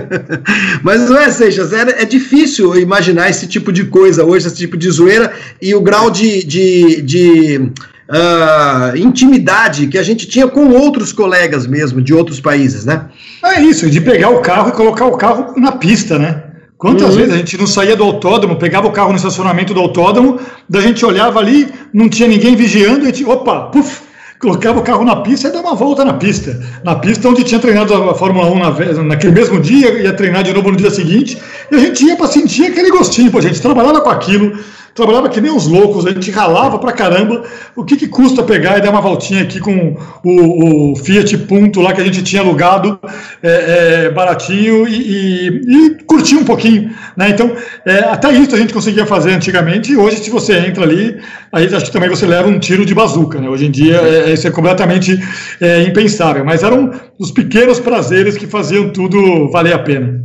mas 0.85 1.11
não 1.11 1.19
é, 1.19 1.31
Seixas, 1.31 1.73
é, 1.73 2.03
é 2.03 2.05
difícil 2.05 2.79
imaginar 2.79 3.29
esse 3.29 3.49
tipo 3.49 3.73
de 3.73 3.85
coisa 3.85 4.25
hoje, 4.25 4.47
esse 4.47 4.57
tipo 4.57 4.77
de 4.77 4.89
zoeira 4.89 5.33
e 5.61 5.75
o 5.75 5.81
grau 5.81 6.13
de, 6.13 6.45
de, 6.45 7.03
de 7.03 7.59
uh, 7.59 8.97
intimidade 8.97 9.89
que 9.89 9.99
a 9.99 10.03
gente 10.03 10.29
tinha 10.29 10.47
com 10.47 10.69
outros 10.69 11.13
colegas 11.13 11.67
mesmo, 11.67 12.01
de 12.01 12.15
outros 12.15 12.41
países, 12.41 12.85
né? 12.85 13.07
É 13.43 13.61
isso, 13.61 13.91
de 13.91 14.01
pegar 14.01 14.31
o 14.31 14.41
carro 14.41 14.69
e 14.69 14.73
colocar 14.73 15.07
o 15.07 15.17
carro 15.17 15.55
na 15.59 15.73
pista, 15.73 16.19
né? 16.19 16.45
Quantas 16.79 17.11
uhum. 17.11 17.17
vezes 17.17 17.35
a 17.35 17.37
gente 17.37 17.59
não 17.59 17.67
saía 17.67 17.97
do 17.97 18.05
autódromo, 18.05 18.57
pegava 18.57 18.87
o 18.87 18.93
carro 18.93 19.11
no 19.11 19.17
estacionamento 19.17 19.73
do 19.75 19.81
autódromo, 19.81 20.39
da 20.69 20.81
gente 20.81 21.05
olhava 21.05 21.41
ali, 21.41 21.69
não 21.93 22.09
tinha 22.09 22.29
ninguém 22.29 22.55
vigiando, 22.55 23.01
e 23.01 23.03
a 23.03 23.07
gente, 23.07 23.25
opa, 23.25 23.71
puf, 23.71 24.04
colocava 24.39 24.81
o 24.81 24.83
carro 24.83 25.05
na 25.05 25.17
pista 25.17 25.49
e 25.49 25.53
dava 25.53 25.69
uma 25.69 25.75
volta 25.75 26.05
na 26.05 26.15
pista. 26.15 26.61
Na 26.83 26.97
pista 26.97 27.29
onde 27.29 27.45
tinha 27.45 27.61
treinado 27.61 27.95
a 27.95 28.15
Fórmula 28.15 28.51
1 28.51 28.59
na, 28.59 29.03
naquele 29.05 29.33
mesmo 29.33 29.61
dia, 29.61 30.03
ia 30.03 30.13
treinar 30.13 30.43
de 30.43 30.53
novo 30.53 30.71
no 30.71 30.77
dia 30.77 30.91
seguinte, 30.91 31.41
e 31.71 31.75
a 31.75 31.79
gente 31.79 32.05
ia 32.05 32.17
para 32.17 32.27
sentir 32.27 32.67
aquele 32.67 32.91
gostinho, 32.91 33.31
pô, 33.31 33.39
a 33.39 33.43
gente 33.43 33.61
trabalhava 33.61 34.01
com 34.01 34.11
aquilo, 34.11 34.59
trabalhava 34.95 35.29
que 35.29 35.41
nem 35.41 35.51
uns 35.51 35.67
loucos, 35.67 36.07
a 36.07 36.11
gente 36.11 36.31
ralava 36.31 36.79
pra 36.79 36.93
caramba. 36.93 37.43
O 37.75 37.85
que, 37.85 37.97
que 37.97 38.07
custa 38.07 38.43
pegar 38.43 38.79
e 38.79 38.81
dar 38.81 38.91
uma 38.91 39.01
voltinha 39.01 39.43
aqui 39.43 39.59
com 39.59 39.97
o, 40.23 40.93
o 40.93 40.97
Fiat 40.97 41.37
Punto 41.39 41.81
lá 41.81 41.93
que 41.93 42.01
a 42.01 42.05
gente 42.05 42.23
tinha 42.23 42.43
alugado 42.43 42.99
é, 43.43 44.05
é, 44.07 44.11
baratinho 44.11 44.87
e, 44.87 44.95
e, 44.95 45.49
e, 45.49 46.05
curtir 46.05 46.37
um 46.37 46.45
pouquinho. 46.45 46.91
Né? 47.17 47.31
Então, 47.31 47.55
é, 47.85 47.99
até 48.05 48.33
isso 48.33 48.55
a 48.55 48.59
gente 48.59 48.73
conseguia 48.73 49.05
fazer 49.05 49.33
antigamente 49.33 49.93
e 49.93 49.97
hoje, 49.97 50.19
se 50.19 50.31
você 50.31 50.59
entra 50.59 50.85
ali, 50.85 51.19
aí 51.53 51.67
acho 51.67 51.87
que 51.87 51.93
também 51.93 52.09
você 52.09 52.25
leva 52.25 52.49
um 52.49 52.59
tiro 52.59 52.87
de 52.87 52.95
bazuca. 52.95 53.41
Né? 53.41 53.49
Hoje 53.49 53.67
em 53.67 53.71
dia, 53.71 53.97
é, 53.97 54.33
isso 54.33 54.47
é 54.47 54.51
completamente 54.51 55.21
é, 55.61 55.83
impensável. 55.83 56.45
Mas 56.45 56.63
eram 56.63 56.93
os 57.19 57.33
pequenos 57.33 57.81
prazeres 57.81 58.37
que 58.37 58.47
faziam 58.47 58.91
tudo 58.91 59.51
valer 59.51 59.75
a 59.75 59.79
pena. 59.79 60.23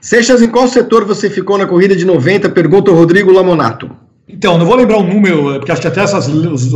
Seixas, 0.00 0.42
em 0.42 0.48
qual 0.48 0.68
setor 0.68 1.04
você 1.06 1.30
ficou 1.30 1.56
na 1.56 1.66
corrida 1.66 1.96
de 1.96 2.04
90? 2.04 2.50
Pergunta 2.50 2.90
o 2.90 2.94
Rodrigo 2.94 3.32
Lamonato. 3.32 4.03
Então, 4.28 4.56
não 4.56 4.64
vou 4.64 4.76
lembrar 4.76 4.96
o 4.96 5.02
número, 5.02 5.54
porque 5.54 5.70
acho 5.70 5.82
que 5.82 5.86
até 5.86 6.00
essas 6.00 6.28
os, 6.28 6.72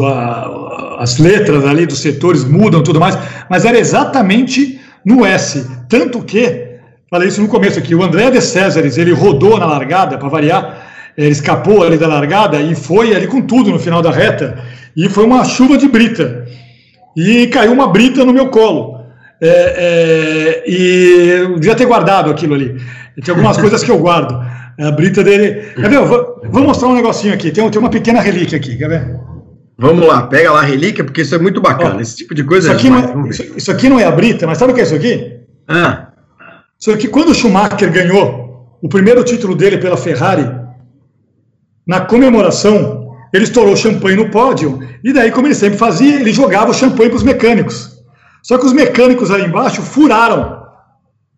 as 0.98 1.18
letras 1.18 1.64
ali 1.64 1.86
dos 1.86 2.00
setores 2.00 2.44
mudam 2.44 2.82
tudo 2.82 3.00
mais, 3.00 3.16
mas 3.48 3.64
era 3.64 3.78
exatamente 3.78 4.78
no 5.04 5.24
S. 5.24 5.66
Tanto 5.88 6.22
que, 6.22 6.78
falei 7.10 7.28
isso 7.28 7.40
no 7.40 7.48
começo 7.48 7.78
aqui, 7.78 7.94
o 7.94 8.02
André 8.02 8.30
de 8.30 8.42
Césares, 8.42 8.98
ele 8.98 9.12
rodou 9.12 9.58
na 9.58 9.64
largada, 9.64 10.18
para 10.18 10.28
variar, 10.28 10.88
ele 11.16 11.30
escapou 11.30 11.82
ali 11.82 11.96
da 11.96 12.06
largada 12.06 12.60
e 12.60 12.74
foi 12.74 13.14
ali 13.14 13.26
com 13.26 13.40
tudo 13.40 13.70
no 13.70 13.78
final 13.78 14.02
da 14.02 14.10
reta, 14.10 14.62
e 14.94 15.08
foi 15.08 15.24
uma 15.24 15.44
chuva 15.44 15.78
de 15.78 15.88
brita. 15.88 16.44
E 17.16 17.46
caiu 17.46 17.72
uma 17.72 17.88
brita 17.88 18.24
no 18.24 18.32
meu 18.32 18.48
colo. 18.48 18.98
É, 19.40 20.64
é, 20.66 20.70
e 20.70 21.30
eu 21.40 21.54
devia 21.54 21.74
ter 21.74 21.86
guardado 21.86 22.30
aquilo 22.30 22.54
ali. 22.54 22.76
Tem 23.24 23.32
algumas 23.32 23.56
coisas 23.58 23.82
que 23.82 23.90
eu 23.90 23.98
guardo. 23.98 24.38
É 24.78 24.84
a 24.84 24.92
brita 24.92 25.24
dele. 25.24 25.72
Quer 25.74 25.90
ver? 25.90 25.98
Vou, 26.04 26.40
vou, 26.44 26.62
mostrar 26.62 26.88
um 26.88 26.94
negocinho 26.94 27.34
aqui. 27.34 27.50
Tem, 27.50 27.68
tem 27.68 27.80
uma 27.80 27.90
pequena 27.90 28.20
relíquia 28.20 28.56
aqui, 28.56 28.76
quer 28.76 28.88
ver? 28.88 29.20
Vamos 29.76 30.06
lá, 30.06 30.22
pega 30.22 30.52
lá 30.52 30.60
a 30.60 30.64
relíquia, 30.64 31.04
porque 31.04 31.22
isso 31.22 31.34
é 31.34 31.38
muito 31.38 31.60
bacana. 31.60 31.96
Ó, 31.96 32.00
Esse 32.00 32.16
tipo 32.16 32.34
de 32.34 32.44
coisa 32.44 32.68
isso 32.68 32.76
aqui, 32.76 32.86
é 32.86 32.90
não, 32.90 33.26
é- 33.26 33.28
isso, 33.28 33.42
isso, 33.56 33.70
aqui 33.70 33.88
não 33.88 33.98
é 33.98 34.04
a 34.04 34.10
brita, 34.10 34.46
mas 34.46 34.58
sabe 34.58 34.72
o 34.72 34.74
que 34.74 34.80
é 34.80 34.84
isso 34.84 34.94
aqui? 34.94 35.40
Ah. 35.68 36.08
Isso 36.78 36.92
aqui, 36.92 37.08
quando 37.08 37.30
o 37.30 37.34
Schumacher 37.34 37.90
ganhou 37.92 38.78
o 38.80 38.88
primeiro 38.88 39.22
título 39.24 39.54
dele 39.54 39.78
pela 39.78 39.96
Ferrari, 39.96 40.48
na 41.86 42.00
comemoração, 42.00 43.16
ele 43.32 43.44
estourou 43.44 43.76
champanhe 43.76 44.16
no 44.16 44.30
pódio, 44.30 44.80
e 45.02 45.12
daí, 45.12 45.30
como 45.30 45.46
ele 45.46 45.54
sempre 45.54 45.78
fazia, 45.78 46.20
ele 46.20 46.32
jogava 46.32 46.70
o 46.70 46.74
champanhe 46.74 47.08
para 47.10 47.16
os 47.16 47.22
mecânicos. 47.22 47.98
Só 48.42 48.58
que 48.58 48.66
os 48.66 48.72
mecânicos 48.72 49.30
ali 49.30 49.44
embaixo 49.44 49.82
furaram. 49.82 50.57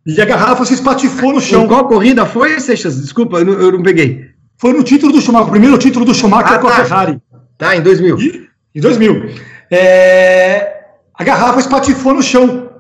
E 0.07 0.21
a 0.21 0.25
garrafa 0.25 0.65
se 0.65 0.75
espatifou 0.75 1.33
no 1.33 1.41
chão. 1.41 1.65
Em 1.65 1.69
qual 1.69 1.87
corrida 1.87 2.25
foi, 2.25 2.59
Seixas? 2.59 3.01
Desculpa, 3.01 3.39
eu 3.39 3.45
não, 3.45 3.53
eu 3.55 3.73
não, 3.73 3.83
peguei. 3.83 4.31
Foi 4.57 4.73
no 4.73 4.83
título 4.83 5.13
do 5.13 5.21
Schumacher, 5.21 5.49
o 5.49 5.51
primeiro 5.51 5.79
título 5.79 6.05
do 6.05 6.15
Schumacher 6.15 6.55
ah, 6.55 6.59
com 6.59 6.69
tá. 6.69 6.75
a 6.75 6.85
Ferrari. 6.85 7.19
Tá, 7.59 7.77
em 7.77 7.83
2000. 7.83 8.19
E, 8.19 8.49
em 8.75 8.81
2000. 8.81 9.31
É, 9.71 10.81
a 11.15 11.23
garrafa 11.23 11.61
espatifou 11.61 12.15
no 12.15 12.23
chão. 12.23 12.71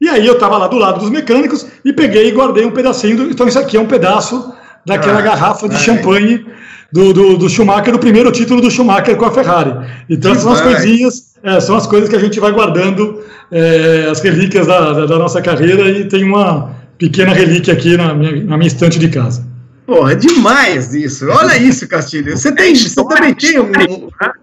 E 0.00 0.08
aí 0.08 0.24
eu 0.24 0.34
estava 0.34 0.56
lá 0.56 0.68
do 0.68 0.78
lado 0.78 1.00
dos 1.00 1.10
mecânicos 1.10 1.66
e 1.84 1.92
peguei 1.92 2.28
e 2.28 2.32
guardei 2.32 2.64
um 2.64 2.70
pedacinho. 2.70 3.16
Do, 3.16 3.30
então 3.30 3.48
isso 3.48 3.58
aqui 3.58 3.76
é 3.76 3.80
um 3.80 3.86
pedaço 3.86 4.54
daquela 4.86 5.18
ah, 5.18 5.22
garrafa 5.22 5.68
de 5.68 5.74
ah, 5.74 5.78
champanhe 5.78 6.46
do, 6.92 7.12
do, 7.12 7.36
do, 7.36 7.48
Schumacher, 7.48 7.92
do 7.92 7.98
primeiro 7.98 8.30
título 8.30 8.60
do 8.60 8.70
Schumacher 8.70 9.16
com 9.16 9.24
a 9.24 9.30
Ferrari. 9.30 9.74
Então 10.08 10.32
que 10.32 10.40
são 10.40 10.52
as 10.52 10.60
coisinhas, 10.60 11.34
é, 11.42 11.60
são 11.60 11.76
as 11.76 11.86
coisas 11.86 12.08
que 12.08 12.16
a 12.16 12.20
gente 12.20 12.38
vai 12.38 12.52
guardando, 12.52 13.17
é, 13.50 14.08
as 14.10 14.20
relíquias 14.20 14.66
da, 14.66 14.92
da, 14.92 15.06
da, 15.06 15.18
nossa 15.18 15.40
carreira 15.40 15.88
e 15.90 16.04
tem 16.04 16.24
uma 16.24 16.74
pequena 16.98 17.32
relíquia 17.32 17.72
aqui 17.72 17.96
na 17.96 18.14
minha, 18.14 18.44
na 18.44 18.56
minha 18.56 18.68
estante 18.68 18.98
de 18.98 19.08
casa. 19.08 19.46
Porra, 19.86 20.12
é 20.12 20.16
demais 20.16 20.94
isso. 20.94 21.26
Olha 21.30 21.56
isso, 21.56 21.88
Castilho. 21.88 22.36
Você 22.36 22.52
tem, 22.52 22.74
você 22.74 23.02
também 23.04 23.34
tem 23.34 23.58
um, 23.58 23.72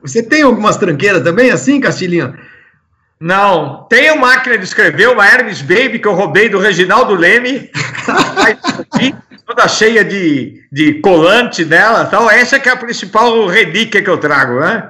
você 0.01 0.23
tem 0.23 0.41
algumas 0.41 0.77
tranqueiras 0.77 1.21
também 1.21 1.51
assim, 1.51 1.79
Castilhinho? 1.79 2.33
Não, 3.19 3.85
tenho 3.89 4.19
máquina 4.19 4.57
de 4.57 4.63
escrever, 4.63 5.07
uma 5.07 5.25
Hermes 5.25 5.61
Baby 5.61 5.99
que 5.99 6.07
eu 6.07 6.13
roubei 6.13 6.49
do 6.49 6.59
Reginaldo 6.59 7.13
Leme. 7.13 7.69
toda 9.45 9.67
cheia 9.67 10.03
de, 10.03 10.63
de 10.71 10.95
colante 10.95 11.63
nela 11.63 12.05
tal. 12.05 12.29
Essa 12.29 12.59
que 12.59 12.67
é 12.67 12.71
a 12.71 12.77
principal 12.77 13.45
relíquia 13.45 14.01
que 14.01 14.09
eu 14.09 14.17
trago, 14.17 14.59
né? 14.59 14.89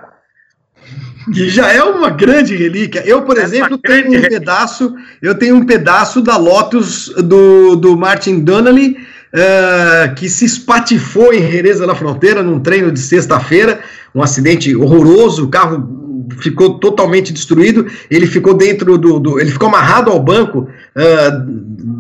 Que 1.34 1.50
já 1.50 1.72
é 1.72 1.82
uma 1.84 2.10
grande 2.10 2.56
relíquia. 2.56 3.04
Eu, 3.06 3.24
por 3.24 3.38
é 3.38 3.44
exemplo, 3.44 3.78
tenho 3.78 4.08
um 4.08 4.12
relíquia. 4.12 4.40
pedaço, 4.40 4.94
eu 5.22 5.36
tenho 5.36 5.56
um 5.56 5.66
pedaço 5.66 6.22
da 6.22 6.38
Lotus 6.38 7.10
do, 7.18 7.76
do 7.76 7.98
Martin 7.98 8.40
Donnelly, 8.40 8.98
uh, 9.34 10.14
que 10.16 10.30
se 10.30 10.46
espatifou 10.46 11.34
em 11.34 11.52
Jerez 11.52 11.80
da 11.80 11.96
Fronteira 11.96 12.44
num 12.44 12.60
treino 12.60 12.92
de 12.92 13.00
sexta-feira, 13.00 13.80
um 14.14 14.22
acidente 14.22 14.76
horroroso, 14.76 15.46
o 15.46 15.50
carro 15.50 16.05
ficou 16.40 16.80
totalmente 16.80 17.34
destruído. 17.34 17.86
Ele 18.10 18.28
ficou 18.28 18.54
dentro 18.54 18.98
do, 18.98 19.20
do 19.20 19.40
ele 19.40 19.52
ficou 19.52 19.68
amarrado 19.68 20.12
ao 20.12 20.20
banco 20.20 20.60
uh, 20.96 21.46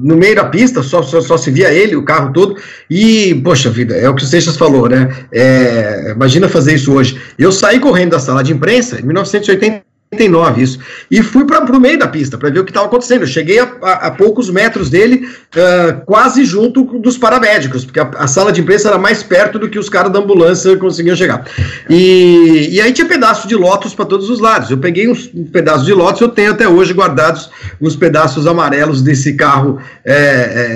no 0.04 0.16
meio 0.16 0.36
da 0.36 0.46
pista, 0.46 0.84
só, 0.84 1.02
só, 1.02 1.22
só, 1.22 1.38
se 1.38 1.52
via 1.52 1.74
ele, 1.74 1.96
o 1.96 2.04
carro 2.04 2.34
todo. 2.34 2.56
E 2.90 3.36
poxa 3.44 3.70
vida, 3.70 3.96
é 3.96 4.10
o 4.10 4.16
que 4.16 4.24
o 4.24 4.28
Seixas 4.28 4.58
falou, 4.58 4.90
né? 4.90 5.10
É, 5.32 6.12
imagina 6.16 6.48
fazer 6.48 6.76
isso 6.76 6.94
hoje. 6.94 7.20
Eu 7.38 7.52
saí 7.52 7.80
correndo 7.80 8.12
da 8.12 8.20
sala 8.20 8.44
de 8.44 8.54
imprensa 8.54 9.00
em 9.00 9.04
1980 9.04 9.86
89, 10.14 10.62
isso. 10.62 10.80
E 11.10 11.22
fui 11.22 11.46
para 11.46 11.64
o 11.64 11.80
meio 11.80 11.98
da 11.98 12.08
pista 12.08 12.38
para 12.38 12.50
ver 12.50 12.60
o 12.60 12.64
que 12.64 12.72
estava 12.72 12.88
acontecendo. 12.88 13.22
Eu 13.22 13.28
cheguei 13.28 13.60
a, 13.60 13.66
a, 13.86 14.08
a, 14.08 14.12
poucos 14.12 14.50
metros 14.50 14.90
dele, 14.90 15.28
uh, 15.56 16.06
quase 16.06 16.44
junto 16.44 16.84
dos 17.00 17.18
paramédicos, 17.18 17.86
porque 17.86 18.00
a, 18.00 18.10
a, 18.18 18.28
sala 18.28 18.52
de 18.52 18.62
imprensa 18.62 18.88
era 18.88 18.98
mais 18.98 19.22
perto 19.22 19.60
do 19.60 19.70
que 19.70 19.78
os 19.78 19.88
caras 19.88 20.12
da 20.12 20.20
ambulância 20.20 20.76
conseguiam 20.78 21.16
chegar. 21.16 21.46
E, 21.90 22.70
e 22.72 22.82
aí 22.82 22.92
tinha 22.92 23.08
pedaços 23.08 23.48
de 23.48 23.56
Lotus 23.56 23.94
para 23.94 24.06
todos 24.06 24.30
os 24.30 24.40
lados. 24.40 24.72
Eu 24.72 24.78
peguei 24.80 25.08
uns 25.08 25.30
pedaços 25.52 25.86
de 25.86 25.94
Lotus, 25.94 26.22
eu 26.22 26.30
tenho 26.30 26.52
até 26.52 26.68
hoje 26.68 26.94
guardados 26.94 27.50
os 27.80 27.96
pedaços 27.96 28.48
amarelos 28.48 29.02
desse 29.02 29.34
carro 29.34 29.80
é, 30.04 30.14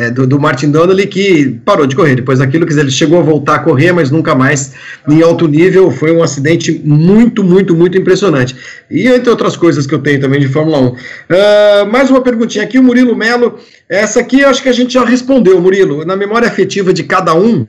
é, 0.06 0.11
do, 0.11 0.27
do, 0.27 0.40
Martin 0.40 0.69
Donnelly 0.69 1.07
que 1.07 1.60
parou 1.65 1.88
de 1.88 1.95
correr. 1.95 2.15
Depois 2.15 2.40
daquilo, 2.40 2.65
dizer, 2.65 2.81
ele 2.81 2.91
chegou 2.91 3.19
a 3.19 3.23
voltar 3.23 3.56
a 3.56 3.60
correr, 3.60 3.91
mas 3.91 4.11
nunca 4.11 4.36
mais 4.36 4.73
em 5.07 5.22
alto 5.22 5.48
nível. 5.48 5.90
Foi 5.90 6.11
um 6.11 6.22
acidente 6.22 6.80
muito, 6.86 7.44
muito, 7.44 7.76
muito 7.76 7.98
impressionante. 7.98 8.56
E 8.90 9.07
entre 9.07 9.30
outras 9.30 9.56
coisas 9.57 9.88
que 9.88 9.94
eu 9.94 9.99
tenho 9.99 10.19
também 10.19 10.40
de 10.40 10.48
Fórmula 10.48 10.80
1. 10.80 10.86
Uh, 10.86 10.95
ah, 11.30 11.86
mais 11.86 12.10
uma 12.10 12.22
perguntinha 12.22 12.64
aqui, 12.64 12.77
o 12.77 12.84
Murilo 12.84 12.99
Melo. 13.16 13.60
Essa 13.88 14.20
aqui 14.20 14.44
acho 14.44 14.62
que 14.62 14.70
a 14.70 14.74
gente 14.74 14.94
já 14.94 15.04
respondeu, 15.04 15.60
Murilo. 15.62 16.06
Na 16.06 16.16
memória 16.16 16.48
afetiva 16.48 16.94
de 16.94 17.04
cada 17.04 17.34
um, 17.34 17.66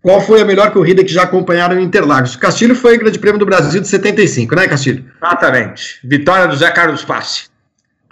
qual 0.00 0.20
foi 0.20 0.40
a 0.40 0.44
melhor 0.44 0.70
corrida 0.72 1.04
que 1.04 1.12
já 1.12 1.22
acompanharam 1.22 1.78
em 1.78 1.84
Interlagos? 1.84 2.36
Castilho 2.36 2.74
foi 2.74 2.96
o 2.96 2.98
Grande 2.98 3.18
Prêmio 3.18 3.38
do 3.38 3.46
Brasil 3.46 3.80
de 3.80 3.88
75, 3.88 4.54
né, 4.54 4.66
Castilho? 4.66 5.04
Exatamente. 5.22 6.00
Vitória 6.02 6.48
do 6.48 6.56
Zé 6.56 6.70
Carlos 6.70 7.04
Passe. 7.04 7.51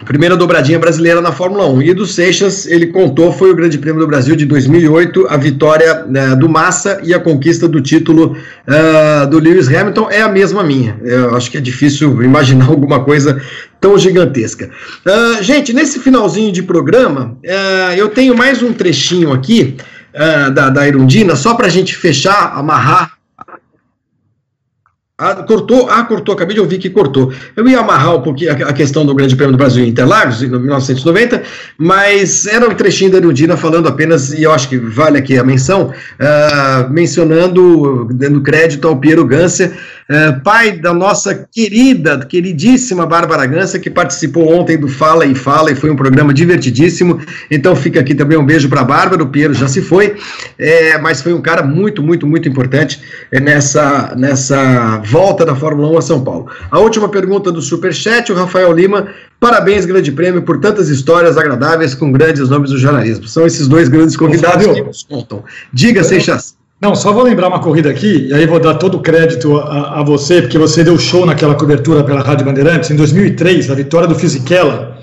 Primeira 0.05 0.35
dobradinha 0.35 0.79
brasileira 0.79 1.21
na 1.21 1.31
Fórmula 1.31 1.67
1. 1.67 1.81
E 1.83 1.93
do 1.93 2.05
Seixas, 2.05 2.65
ele 2.65 2.87
contou, 2.87 3.31
foi 3.31 3.51
o 3.51 3.55
Grande 3.55 3.77
Prêmio 3.77 4.01
do 4.01 4.07
Brasil 4.07 4.35
de 4.35 4.45
2008, 4.45 5.27
a 5.29 5.37
vitória 5.37 6.05
né, 6.07 6.35
do 6.35 6.49
Massa 6.49 6.99
e 7.03 7.13
a 7.13 7.19
conquista 7.19 7.67
do 7.67 7.79
título 7.79 8.35
uh, 8.67 9.27
do 9.27 9.37
Lewis 9.39 9.67
Hamilton 9.67 10.09
é 10.09 10.21
a 10.21 10.29
mesma 10.29 10.63
minha. 10.63 10.99
Eu 11.03 11.35
acho 11.35 11.51
que 11.51 11.57
é 11.57 11.61
difícil 11.61 12.21
imaginar 12.23 12.65
alguma 12.69 13.03
coisa 13.03 13.41
tão 13.79 13.97
gigantesca. 13.97 14.69
Uh, 15.05 15.43
gente, 15.43 15.71
nesse 15.73 15.99
finalzinho 15.99 16.51
de 16.51 16.63
programa, 16.63 17.37
uh, 17.45 17.93
eu 17.95 18.09
tenho 18.09 18.35
mais 18.35 18.63
um 18.63 18.73
trechinho 18.73 19.31
aqui 19.31 19.77
da, 20.53 20.69
da 20.69 20.85
Irundina, 20.85 21.37
só 21.37 21.53
para 21.53 21.67
a 21.67 21.69
gente 21.69 21.95
fechar, 21.95 22.51
amarrar 22.53 23.13
ah, 25.21 25.35
cortou? 25.43 25.87
Ah, 25.87 26.03
cortou, 26.03 26.33
acabei 26.33 26.55
de 26.55 26.59
ouvir 26.59 26.79
que 26.79 26.89
cortou. 26.89 27.31
Eu 27.55 27.69
ia 27.69 27.79
amarrar 27.79 28.15
um 28.15 28.21
pouquinho 28.23 28.51
a, 28.51 28.73
questão 28.73 29.05
do 29.05 29.13
Grande 29.13 29.35
Prêmio 29.35 29.51
do 29.51 29.57
Brasil 29.57 29.85
em 29.85 29.89
Interlagos, 29.89 30.41
em 30.41 30.49
1990, 30.49 31.43
mas 31.77 32.47
era 32.47 32.67
um 32.67 32.73
trechinho 32.73 33.11
da 33.11 33.17
Erundina 33.17 33.55
falando 33.55 33.87
apenas, 33.87 34.33
e 34.33 34.41
eu 34.41 34.51
acho 34.51 34.67
que 34.67 34.79
vale 34.79 35.19
aqui 35.19 35.37
a 35.37 35.43
menção, 35.43 35.91
uh, 35.91 36.91
mencionando, 36.91 38.09
dando 38.11 38.41
crédito 38.41 38.87
ao 38.87 38.97
Piero 38.97 39.23
Ganser, 39.23 39.77
uh, 40.11 40.41
pai 40.41 40.73
da 40.73 40.93
nossa 40.93 41.47
querida, 41.51 42.25
queridíssima 42.25 43.05
Bárbara 43.05 43.45
Ganser, 43.45 43.79
que 43.79 43.89
participou 43.89 44.53
ontem 44.53 44.77
do 44.77 44.87
Fala 44.87 45.25
e 45.25 45.33
Fala, 45.33 45.71
e 45.71 45.75
foi 45.75 45.89
um 45.89 45.95
programa 45.95 46.33
divertidíssimo. 46.33 47.21
Então 47.49 47.75
fica 47.75 47.99
aqui 47.99 48.13
também 48.13 48.37
um 48.37 48.45
beijo 48.45 48.67
para 48.67 48.81
a 48.81 48.83
Bárbara, 48.83 49.23
o 49.23 49.27
Piero 49.27 49.53
já 49.53 49.67
se 49.67 49.81
foi, 49.81 50.15
é, 50.59 50.97
mas 50.97 51.21
foi 51.21 51.33
um 51.33 51.41
cara 51.41 51.63
muito, 51.63 52.03
muito, 52.03 52.27
muito 52.27 52.49
importante 52.49 53.01
nessa, 53.31 54.13
nessa 54.17 54.97
volta 55.05 55.45
da 55.45 55.55
Fórmula 55.55 55.89
1 55.93 55.97
a 55.97 56.01
São 56.01 56.23
Paulo. 56.23 56.47
A 56.69 56.79
última 56.79 57.07
pergunta 57.07 57.51
do 57.51 57.61
Superchat, 57.61 58.31
o 58.31 58.35
Rafael 58.35 58.71
Lima. 58.73 59.07
Parabéns, 59.39 59.85
Grande 59.85 60.11
Prêmio, 60.11 60.43
por 60.43 60.59
tantas 60.59 60.87
histórias 60.89 61.35
agradáveis 61.35 61.95
com 61.95 62.11
grandes 62.11 62.47
nomes 62.47 62.69
do 62.69 62.77
jornalismo. 62.77 63.27
São 63.27 63.45
esses 63.45 63.67
dois 63.67 63.89
grandes 63.89 64.15
convidados 64.15 64.67
que 64.67 64.81
nos 64.83 65.03
contam. 65.03 65.43
Diga, 65.73 66.03
Seixas. 66.03 66.60
Não, 66.81 66.95
só 66.95 67.13
vou 67.13 67.23
lembrar 67.23 67.47
uma 67.47 67.59
corrida 67.59 67.91
aqui, 67.91 68.27
e 68.29 68.33
aí 68.33 68.47
vou 68.47 68.59
dar 68.59 68.73
todo 68.73 68.97
o 68.97 69.01
crédito 69.01 69.55
a, 69.57 69.99
a, 69.99 70.03
você, 70.03 70.41
porque 70.41 70.57
você 70.57 70.83
deu 70.83 70.97
show 70.97 71.25
naquela 71.27 71.53
cobertura 71.53 72.03
pela 72.03 72.21
Rádio 72.21 72.45
Bandeirantes, 72.45 72.89
em 72.89 72.95
2003, 72.95 73.69
a 73.69 73.75
vitória 73.75 74.07
do 74.07 74.15
Fisichella, 74.15 74.99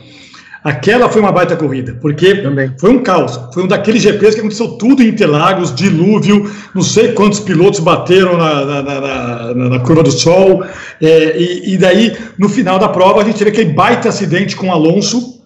Aquela 0.62 1.08
foi 1.08 1.22
uma 1.22 1.30
baita 1.30 1.56
corrida, 1.56 1.96
porque 2.00 2.34
Também. 2.34 2.72
foi 2.78 2.90
um 2.90 3.02
caos. 3.02 3.38
Foi 3.54 3.62
um 3.62 3.66
daqueles 3.66 4.02
GPs 4.02 4.34
que 4.34 4.40
aconteceu 4.40 4.68
tudo 4.70 5.02
em 5.02 5.08
Interlagos, 5.08 5.72
dilúvio, 5.74 6.50
não 6.74 6.82
sei 6.82 7.12
quantos 7.12 7.38
pilotos 7.38 7.78
bateram 7.78 8.36
na, 8.36 8.64
na, 8.64 8.82
na, 8.82 9.54
na 9.54 9.78
curva 9.80 10.02
do 10.02 10.10
sol. 10.10 10.64
É, 11.00 11.40
e, 11.40 11.74
e, 11.74 11.78
daí, 11.78 12.16
no 12.36 12.48
final 12.48 12.78
da 12.78 12.88
prova, 12.88 13.22
a 13.22 13.24
gente 13.24 13.38
teve 13.38 13.50
aquele 13.50 13.72
baita 13.72 14.08
acidente 14.08 14.56
com 14.56 14.72
Alonso. 14.72 15.40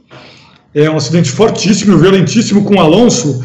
É 0.75 0.91
um 0.91 0.97
acidente 0.97 1.31
fortíssimo, 1.31 1.99
violentíssimo 1.99 2.65
com 2.65 2.81
Alonso. 2.81 3.45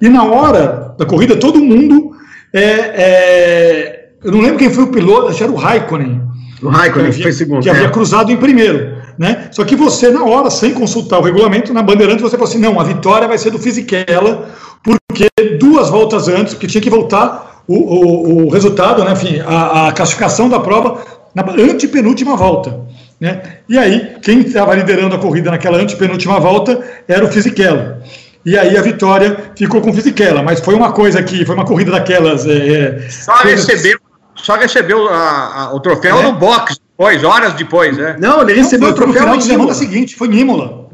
E 0.00 0.10
na 0.10 0.22
hora 0.24 0.94
da 0.98 1.06
corrida, 1.06 1.34
todo 1.34 1.58
mundo. 1.58 2.14
É, 2.56 2.92
é, 2.96 4.08
eu 4.24 4.32
não 4.32 4.40
lembro 4.40 4.56
quem 4.56 4.70
foi 4.70 4.84
o 4.84 4.88
piloto, 4.88 5.28
acho 5.28 5.36
que 5.36 5.42
era 5.42 5.52
o 5.52 5.56
Raikkonen. 5.56 6.22
O 6.62 6.68
Raikkonen, 6.68 7.12
que, 7.12 7.22
foi 7.22 7.32
segundo. 7.32 7.62
Que 7.62 7.68
havia 7.68 7.86
é. 7.86 7.90
cruzado 7.90 8.32
em 8.32 8.36
primeiro. 8.36 8.96
Né? 9.18 9.48
Só 9.50 9.64
que 9.64 9.76
você, 9.76 10.10
na 10.10 10.24
hora, 10.24 10.50
sem 10.50 10.72
consultar 10.72 11.18
o 11.18 11.22
regulamento, 11.22 11.72
na 11.72 11.82
Bandeirante, 11.82 12.22
você 12.22 12.36
falou 12.36 12.48
assim: 12.48 12.58
não, 12.58 12.80
a 12.80 12.84
vitória 12.84 13.28
vai 13.28 13.36
ser 13.36 13.50
do 13.50 13.58
Fisichella, 13.58 14.48
porque 14.82 15.28
duas 15.58 15.90
voltas 15.90 16.28
antes, 16.28 16.54
porque 16.54 16.66
tinha 16.66 16.80
que 16.80 16.90
voltar 16.90 17.62
o, 17.68 17.74
o, 17.74 18.46
o 18.46 18.50
resultado, 18.50 19.04
né? 19.04 19.12
Enfim, 19.12 19.40
a, 19.46 19.88
a, 19.88 19.92
classificação 19.92 20.48
da 20.48 20.60
prova 20.60 21.02
na 21.34 21.42
antepenúltima 21.42 22.36
volta. 22.36 22.86
Né? 23.20 23.42
E 23.68 23.78
aí, 23.78 24.16
quem 24.22 24.40
estava 24.40 24.74
liderando 24.74 25.14
a 25.14 25.18
corrida 25.18 25.50
naquela 25.50 25.78
antepenúltima 25.78 26.38
volta 26.38 26.82
era 27.08 27.24
o 27.24 27.28
Fisichella. 27.28 28.02
E 28.46 28.56
aí 28.56 28.76
a 28.76 28.80
vitória 28.80 29.50
ficou 29.56 29.80
com 29.80 29.90
o 29.90 29.92
Fisichella, 29.92 30.40
mas 30.40 30.60
foi 30.60 30.76
uma 30.76 30.92
coisa 30.92 31.20
que 31.20 31.44
foi 31.44 31.56
uma 31.56 31.64
corrida 31.64 31.90
daquelas. 31.90 32.46
É, 32.46 33.04
é 33.04 33.10
só 33.10 33.34
recebeu, 33.42 33.98
só 34.36 34.54
recebeu 34.54 35.08
a, 35.08 35.64
a, 35.64 35.74
o 35.74 35.80
troféu 35.80 36.20
é. 36.20 36.22
no 36.22 36.32
box 36.32 36.78
depois, 36.78 37.24
horas 37.24 37.54
depois, 37.54 37.98
né? 37.98 38.16
Não, 38.20 38.42
ele 38.42 38.54
recebeu 38.54 38.86
não, 38.86 38.94
o 38.94 38.96
troféu 38.96 39.26
no 39.26 39.42
semana 39.42 39.74
seguinte, 39.74 40.14
foi 40.14 40.28
em 40.28 40.38
Imola. 40.38 40.88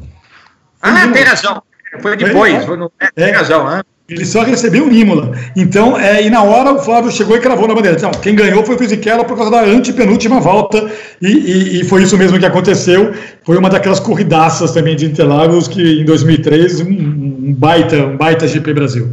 ah, 0.81 1.07
tem 1.13 1.23
razão. 1.23 1.61
Foi 2.01 2.17
depois, 2.17 2.65
foi 2.65 2.75
no, 2.75 2.91
é, 2.99 3.11
tem 3.11 3.31
razão. 3.31 3.69
Né? 3.69 3.83
ele 4.09 4.25
só 4.25 4.43
recebeu 4.43 4.85
o 4.85 4.91
Imola. 4.91 5.31
Então, 5.55 5.97
é, 5.97 6.25
e 6.25 6.29
na 6.29 6.43
hora 6.43 6.73
o 6.73 6.79
Flávio 6.79 7.09
chegou 7.09 7.37
e 7.37 7.39
cravou 7.39 7.67
na 7.67 7.73
bandeira. 7.73 7.97
Então, 7.97 8.11
quem 8.11 8.35
ganhou 8.35 8.63
foi 8.65 8.75
o 8.75 8.77
Fisichella 8.77 9.23
por 9.23 9.37
causa 9.37 9.49
da 9.49 9.63
antepenúltima 9.63 10.41
volta, 10.41 10.91
e, 11.21 11.27
e, 11.27 11.79
e, 11.79 11.83
foi 11.85 12.03
isso 12.03 12.17
mesmo 12.17 12.37
que 12.37 12.45
aconteceu. 12.45 13.13
Foi 13.43 13.57
uma 13.57 13.69
daquelas 13.69 14.01
corridaças 14.01 14.71
também 14.71 14.95
de 14.95 15.05
Interlagos 15.05 15.69
que 15.69 16.01
em 16.01 16.05
2003, 16.05 16.81
um, 16.81 17.22
um 17.43 17.53
baita, 17.53 17.97
um 17.97 18.17
baita 18.17 18.47
GP 18.47 18.73
Brasil. 18.73 19.09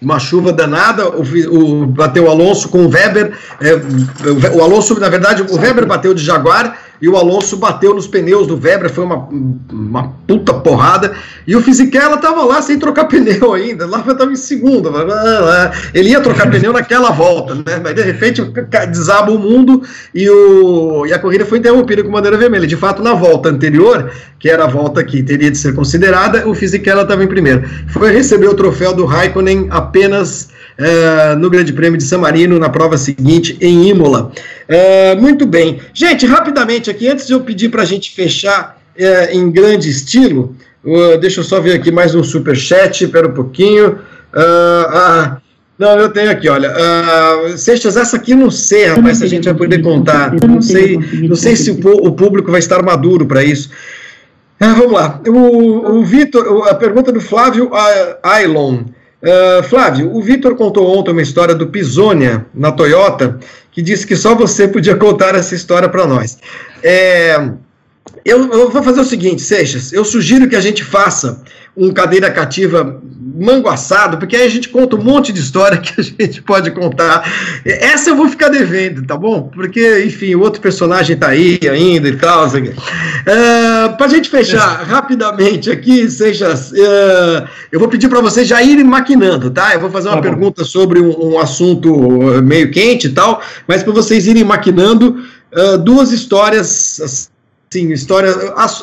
Uma 0.00 0.18
chuva 0.18 0.52
danada, 0.52 1.08
o, 1.08 1.22
o, 1.22 1.86
bateu 1.86 2.24
o 2.24 2.30
Alonso 2.30 2.68
com 2.68 2.86
o 2.86 2.88
Weber, 2.88 3.32
é, 3.60 3.74
o, 3.74 4.58
o 4.58 4.62
Alonso, 4.62 4.98
na 4.98 5.08
verdade, 5.08 5.42
o 5.42 5.56
Weber 5.56 5.86
bateu 5.86 6.14
de 6.14 6.22
Jaguar 6.22 6.78
e 7.00 7.08
o 7.08 7.16
Alonso 7.16 7.56
bateu 7.56 7.94
nos 7.94 8.06
pneus 8.06 8.46
do 8.46 8.58
Weber, 8.58 8.90
foi 8.90 9.04
uma, 9.04 9.28
uma 9.70 10.14
puta 10.26 10.54
porrada, 10.54 11.14
e 11.46 11.54
o 11.54 11.62
Fisichella 11.62 12.16
tava 12.18 12.44
lá 12.44 12.60
sem 12.60 12.78
trocar 12.78 13.04
pneu 13.08 13.54
ainda, 13.54 13.86
lá 13.86 13.98
estava 14.00 14.32
em 14.32 14.36
segundo, 14.36 14.90
ele 15.94 16.10
ia 16.10 16.20
trocar 16.20 16.50
pneu 16.50 16.72
naquela 16.72 17.10
volta, 17.10 17.54
né, 17.54 17.80
mas 17.82 17.94
de 17.94 18.02
repente 18.02 18.42
desaba 18.90 19.30
o 19.30 19.38
mundo 19.38 19.82
e, 20.14 20.28
o, 20.28 21.06
e 21.06 21.12
a 21.12 21.18
corrida 21.18 21.44
foi 21.44 21.58
interrompida 21.58 22.02
com 22.02 22.10
bandeira 22.10 22.36
vermelha, 22.36 22.66
de 22.66 22.76
fato 22.76 23.02
na 23.02 23.14
volta 23.14 23.48
anterior, 23.48 24.10
que 24.38 24.48
era 24.48 24.64
a 24.64 24.68
volta 24.68 25.02
que 25.04 25.22
teria 25.22 25.50
de 25.50 25.58
ser 25.58 25.74
considerada, 25.74 26.48
o 26.48 26.54
Fisichella 26.54 27.02
estava 27.02 27.22
em 27.22 27.28
primeiro, 27.28 27.64
foi 27.88 28.12
receber 28.12 28.48
o 28.48 28.54
troféu 28.54 28.92
do 28.92 29.04
Raikkonen 29.04 29.68
apenas 29.70 30.50
uh, 30.78 31.36
no 31.38 31.50
Grande 31.50 31.72
Prêmio 31.72 31.98
de 31.98 32.04
San 32.04 32.18
Marino, 32.18 32.58
na 32.58 32.68
prova 32.68 32.96
seguinte, 32.96 33.56
em 33.60 33.88
Imola. 33.88 34.32
Uh, 34.68 35.20
muito 35.20 35.46
bem. 35.46 35.80
Gente, 35.92 36.26
rapidamente 36.26 36.90
aqui, 36.90 37.08
antes 37.08 37.26
de 37.26 37.32
eu 37.32 37.40
pedir 37.40 37.70
para 37.70 37.82
a 37.82 37.86
gente 37.86 38.14
fechar 38.14 38.78
uh, 38.98 39.32
em 39.32 39.50
grande 39.50 39.88
estilo, 39.88 40.54
deixa 41.20 41.40
eu 41.40 41.44
só 41.44 41.60
ver 41.60 41.74
aqui 41.74 41.90
mais 41.90 42.14
um 42.14 42.22
super 42.22 42.56
chat, 42.56 43.04
espera 43.04 43.28
um 43.28 43.34
pouquinho. 43.34 43.98
Ah, 44.34 45.38
não, 45.78 45.98
eu 45.98 46.08
tenho 46.08 46.30
aqui, 46.30 46.48
olha. 46.48 46.72
Uh, 46.72 47.58
Seixas, 47.58 47.96
essa 47.96 48.16
aqui 48.16 48.34
não 48.34 48.50
sei, 48.50 48.86
rapaz, 48.86 49.18
se 49.18 49.24
a 49.24 49.28
gente 49.28 49.44
vai 49.44 49.54
poder 49.54 49.82
contar. 49.82 50.32
Não 50.46 50.62
sei, 50.62 50.98
não 51.28 51.36
sei 51.36 51.54
se 51.54 51.70
o, 51.70 52.06
o 52.06 52.12
público 52.12 52.50
vai 52.50 52.60
estar 52.60 52.82
maduro 52.82 53.26
para 53.26 53.44
isso. 53.44 53.70
Ah, 54.58 54.72
vamos 54.72 54.92
lá. 54.92 55.20
O, 55.26 55.98
o 55.98 56.04
Vitor, 56.04 56.66
a 56.68 56.74
pergunta 56.74 57.12
do 57.12 57.20
Flávio 57.20 57.70
Ailon. 58.22 58.84
Uh, 59.22 59.62
Flávio, 59.64 60.14
o 60.14 60.22
Vitor 60.22 60.54
contou 60.54 60.96
ontem 60.96 61.10
uma 61.10 61.22
história 61.22 61.54
do 61.54 61.66
Pisonia 61.66 62.46
na 62.54 62.72
Toyota, 62.72 63.38
que 63.70 63.82
disse 63.82 64.06
que 64.06 64.16
só 64.16 64.34
você 64.34 64.68
podia 64.68 64.96
contar 64.96 65.34
essa 65.34 65.54
história 65.54 65.88
para 65.88 66.06
nós. 66.06 66.38
É, 66.82 67.50
eu, 68.24 68.52
eu, 68.52 68.70
vou 68.70 68.82
fazer 68.82 69.00
o 69.00 69.04
seguinte, 69.04 69.42
Seixas, 69.42 69.92
eu 69.92 70.04
sugiro 70.04 70.48
que 70.48 70.56
a 70.56 70.60
gente 70.60 70.82
faça 70.82 71.42
um 71.76 71.92
cadeira 71.92 72.30
cativa 72.30 73.00
mango 73.38 73.68
assado, 73.68 74.16
porque 74.16 74.34
aí 74.34 74.46
a 74.46 74.48
gente 74.48 74.70
conta 74.70 74.96
um 74.96 75.02
monte 75.02 75.30
de 75.30 75.40
história 75.40 75.76
que 75.78 76.00
a 76.00 76.02
gente 76.02 76.40
pode 76.42 76.70
contar. 76.70 77.30
Essa 77.64 78.10
eu 78.10 78.16
vou 78.16 78.28
ficar 78.28 78.48
devendo, 78.48 79.04
tá 79.04 79.16
bom? 79.16 79.50
Porque, 79.54 80.04
enfim, 80.04 80.34
o 80.34 80.40
outro 80.40 80.60
personagem 80.60 81.16
tá 81.16 81.28
aí 81.28 81.60
ainda 81.70 82.08
e 82.08 82.16
tal. 82.16 82.46
Uh, 82.46 82.72
ah, 83.26 83.94
para 83.96 84.06
a 84.06 84.08
gente 84.08 84.30
fechar 84.30 84.82
rapidamente 84.84 85.70
aqui, 85.70 86.10
Seixas, 86.10 86.72
uh, 86.72 87.46
eu 87.70 87.78
vou 87.78 87.88
pedir 87.88 88.08
para 88.08 88.20
vocês 88.22 88.48
já 88.48 88.62
irem 88.62 88.84
maquinando, 88.84 89.50
tá? 89.50 89.74
Eu 89.74 89.80
vou 89.80 89.90
fazer 89.90 90.08
uma 90.08 90.16
tá 90.16 90.22
pergunta 90.22 90.64
sobre 90.64 91.00
um, 91.00 91.34
um, 91.34 91.38
assunto 91.38 91.92
meio 92.42 92.70
quente 92.70 93.08
e 93.08 93.10
tal, 93.10 93.42
mas 93.68 93.82
para 93.82 93.92
vocês 93.92 94.26
irem 94.26 94.44
maquinando 94.44 95.22
uh, 95.52 95.76
duas 95.78 96.10
histórias 96.10 97.30
Sim, 97.68 97.90
história. 97.90 98.32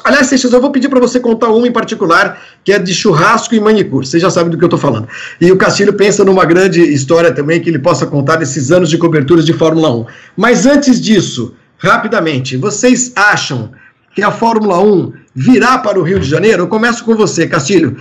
Aliás, 0.03 0.27
Seixas, 0.27 0.51
eu 0.51 0.59
vou 0.59 0.69
pedir 0.69 0.89
para 0.89 0.99
você 0.99 1.17
contar 1.19 1.49
uma 1.49 1.65
em 1.65 1.71
particular, 1.71 2.41
que 2.65 2.71
é 2.73 2.77
de 2.77 2.93
churrasco 2.93 3.55
e 3.55 3.59
manicure. 3.59 4.05
Você 4.05 4.19
já 4.19 4.29
sabe 4.29 4.49
do 4.49 4.57
que 4.57 4.63
eu 4.63 4.67
estou 4.67 4.79
falando. 4.79 5.07
E 5.39 5.49
o 5.51 5.57
Castilho 5.57 5.93
pensa 5.93 6.25
numa 6.25 6.43
grande 6.43 6.81
história 6.81 7.31
também 7.31 7.61
que 7.61 7.69
ele 7.69 7.79
possa 7.79 8.05
contar 8.05 8.35
desses 8.35 8.71
anos 8.71 8.89
de 8.89 8.97
coberturas 8.97 9.45
de 9.45 9.53
Fórmula 9.53 9.89
1. 9.89 10.05
Mas 10.35 10.65
antes 10.65 10.99
disso, 10.99 11.55
rapidamente, 11.77 12.57
vocês 12.57 13.13
acham 13.15 13.71
que 14.13 14.21
a 14.21 14.29
Fórmula 14.29 14.77
1 14.79 15.13
virá 15.33 15.77
para 15.77 15.97
o 15.97 16.03
Rio 16.03 16.19
de 16.19 16.29
Janeiro? 16.29 16.63
Eu 16.63 16.67
começo 16.67 17.05
com 17.05 17.15
você, 17.15 17.47
Castilho. 17.47 17.95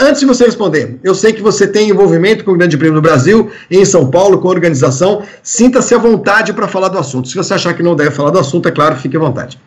Antes 0.00 0.20
de 0.20 0.26
você 0.26 0.44
responder, 0.44 1.00
eu 1.02 1.14
sei 1.14 1.32
que 1.32 1.42
você 1.42 1.66
tem 1.66 1.90
envolvimento 1.90 2.44
com 2.44 2.52
o 2.52 2.56
Grande 2.56 2.78
Prêmio 2.78 2.94
do 2.94 3.02
Brasil, 3.02 3.50
em 3.68 3.84
São 3.84 4.08
Paulo, 4.08 4.38
com 4.38 4.46
a 4.46 4.52
organização. 4.52 5.24
Sinta-se 5.42 5.92
à 5.92 5.98
vontade 5.98 6.52
para 6.52 6.68
falar 6.68 6.88
do 6.88 6.98
assunto. 6.98 7.28
Se 7.28 7.34
você 7.34 7.52
achar 7.52 7.74
que 7.74 7.82
não 7.82 7.96
deve 7.96 8.12
falar 8.12 8.30
do 8.30 8.38
assunto, 8.38 8.68
é 8.68 8.70
claro, 8.70 8.94
fique 8.96 9.16
à 9.16 9.20
vontade. 9.20 9.60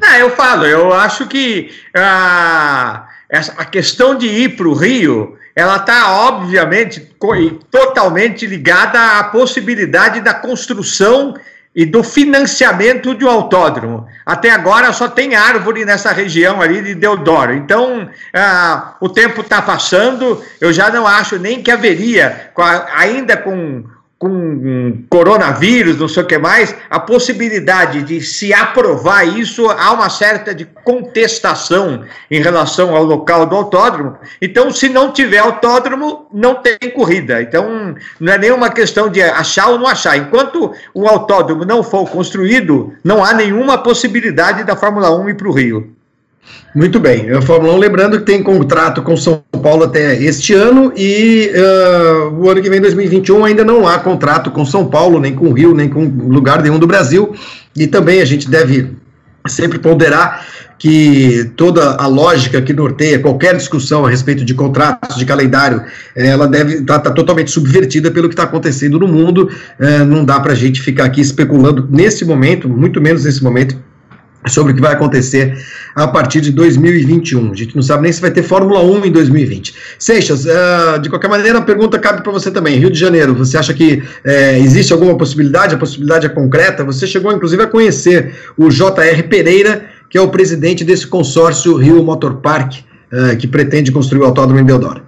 Ah, 0.00 0.18
eu 0.18 0.30
falo, 0.30 0.66
eu 0.66 0.92
acho 0.92 1.26
que 1.26 1.70
a, 1.94 3.08
a 3.56 3.64
questão 3.64 4.14
de 4.16 4.26
ir 4.26 4.56
para 4.56 4.68
o 4.68 4.74
Rio, 4.74 5.38
ela 5.54 5.76
está 5.76 6.12
obviamente 6.26 7.00
totalmente 7.70 8.46
ligada 8.46 9.18
à 9.18 9.24
possibilidade 9.24 10.20
da 10.20 10.34
construção 10.34 11.34
e 11.74 11.86
do 11.86 12.02
financiamento 12.02 13.14
de 13.14 13.24
um 13.24 13.30
autódromo. 13.30 14.06
Até 14.26 14.50
agora 14.50 14.92
só 14.92 15.08
tem 15.08 15.36
árvore 15.36 15.84
nessa 15.84 16.12
região 16.12 16.60
ali 16.60 16.82
de 16.82 16.94
Deodoro. 16.94 17.54
Então, 17.54 18.08
ah, 18.34 18.96
o 19.00 19.08
tempo 19.08 19.40
está 19.40 19.62
passando, 19.62 20.42
eu 20.60 20.72
já 20.72 20.90
não 20.90 21.06
acho 21.06 21.38
nem 21.38 21.62
que 21.62 21.70
haveria, 21.70 22.50
ainda 22.96 23.36
com 23.36 23.84
com 24.20 25.02
coronavírus, 25.08 25.98
não 25.98 26.06
sei 26.06 26.22
o 26.22 26.26
que 26.26 26.36
mais, 26.36 26.76
a 26.90 27.00
possibilidade 27.00 28.02
de 28.02 28.20
se 28.20 28.52
aprovar 28.52 29.26
isso, 29.26 29.70
há 29.70 29.92
uma 29.92 30.10
certa 30.10 30.54
de 30.54 30.66
contestação 30.66 32.04
em 32.30 32.38
relação 32.42 32.94
ao 32.94 33.02
local 33.02 33.46
do 33.46 33.56
autódromo. 33.56 34.18
Então, 34.42 34.70
se 34.70 34.90
não 34.90 35.10
tiver 35.10 35.38
autódromo, 35.38 36.26
não 36.34 36.56
tem 36.56 36.76
corrida. 36.94 37.40
Então, 37.40 37.94
não 38.20 38.32
é 38.34 38.36
nenhuma 38.36 38.68
questão 38.68 39.08
de 39.08 39.22
achar 39.22 39.68
ou 39.68 39.78
não 39.78 39.86
achar. 39.86 40.18
Enquanto 40.18 40.70
o 40.92 41.08
autódromo 41.08 41.64
não 41.64 41.82
for 41.82 42.06
construído, 42.10 42.92
não 43.02 43.24
há 43.24 43.32
nenhuma 43.32 43.78
possibilidade 43.78 44.64
da 44.64 44.76
Fórmula 44.76 45.10
1 45.18 45.30
ir 45.30 45.34
para 45.34 45.48
o 45.48 45.52
Rio. 45.52 45.96
Muito 46.74 47.00
bem. 47.00 47.30
A 47.30 47.42
Fórmula 47.42 47.74
1, 47.74 47.78
lembrando 47.78 48.18
que 48.18 48.24
tem 48.24 48.42
contrato 48.42 49.02
com 49.02 49.16
São 49.16 49.42
Paulo 49.62 49.84
até 49.84 50.20
este 50.22 50.54
ano 50.54 50.92
e 50.96 51.50
uh, 51.54 52.34
o 52.34 52.48
ano 52.48 52.62
que 52.62 52.70
vem, 52.70 52.80
2021, 52.80 53.44
ainda 53.44 53.64
não 53.64 53.86
há 53.86 53.98
contrato 53.98 54.50
com 54.50 54.64
São 54.64 54.86
Paulo, 54.86 55.18
nem 55.18 55.34
com 55.34 55.52
Rio, 55.52 55.74
nem 55.74 55.88
com 55.88 56.04
lugar 56.04 56.62
nenhum 56.62 56.78
do 56.78 56.86
Brasil. 56.86 57.34
E 57.76 57.86
também 57.86 58.20
a 58.20 58.24
gente 58.24 58.48
deve 58.48 58.92
sempre 59.48 59.78
ponderar 59.78 60.46
que 60.78 61.50
toda 61.56 61.96
a 61.96 62.06
lógica 62.06 62.62
que 62.62 62.72
norteia 62.72 63.18
qualquer 63.18 63.54
discussão 63.56 64.06
a 64.06 64.10
respeito 64.10 64.44
de 64.44 64.54
contratos, 64.54 65.16
de 65.16 65.26
calendário, 65.26 65.82
ela 66.16 66.48
deve 66.48 66.76
estar 66.76 67.00
tá, 67.00 67.10
tá 67.10 67.10
totalmente 67.10 67.50
subvertida 67.50 68.10
pelo 68.10 68.28
que 68.28 68.32
está 68.32 68.44
acontecendo 68.44 68.98
no 68.98 69.06
mundo. 69.06 69.50
Uh, 69.78 70.04
não 70.06 70.24
dá 70.24 70.40
para 70.40 70.52
a 70.52 70.56
gente 70.56 70.80
ficar 70.80 71.04
aqui 71.04 71.20
especulando 71.20 71.86
nesse 71.90 72.24
momento, 72.24 72.68
muito 72.68 73.00
menos 73.00 73.24
nesse 73.24 73.42
momento, 73.42 73.76
sobre 74.46 74.72
o 74.72 74.74
que 74.74 74.80
vai 74.80 74.92
acontecer 74.92 75.58
a 75.94 76.08
partir 76.08 76.40
de 76.40 76.50
2021. 76.50 77.52
A 77.52 77.54
gente 77.54 77.76
não 77.76 77.82
sabe 77.82 78.04
nem 78.04 78.12
se 78.12 78.20
vai 78.20 78.30
ter 78.30 78.42
Fórmula 78.42 78.82
1 78.82 79.04
em 79.06 79.12
2020. 79.12 79.74
Seixas, 79.98 80.46
uh, 80.46 80.98
de 81.00 81.10
qualquer 81.10 81.28
maneira, 81.28 81.58
a 81.58 81.62
pergunta 81.62 81.98
cabe 81.98 82.22
para 82.22 82.32
você 82.32 82.50
também. 82.50 82.78
Rio 82.78 82.90
de 82.90 82.98
Janeiro, 82.98 83.34
você 83.34 83.58
acha 83.58 83.74
que 83.74 84.02
uh, 84.24 84.30
existe 84.64 84.92
alguma 84.92 85.16
possibilidade? 85.16 85.74
A 85.74 85.78
possibilidade 85.78 86.26
é 86.26 86.28
concreta? 86.28 86.84
Você 86.84 87.06
chegou, 87.06 87.32
inclusive, 87.32 87.62
a 87.62 87.66
conhecer 87.66 88.34
o 88.56 88.70
J.R. 88.70 89.22
Pereira, 89.24 89.84
que 90.08 90.16
é 90.16 90.20
o 90.20 90.28
presidente 90.28 90.84
desse 90.84 91.06
consórcio 91.06 91.76
Rio 91.76 92.02
Motor 92.02 92.36
Park, 92.36 92.76
uh, 93.12 93.36
que 93.36 93.46
pretende 93.46 93.92
construir 93.92 94.22
o 94.22 94.24
autódromo 94.24 94.60
em 94.60 94.64
Deodoro. 94.64 95.02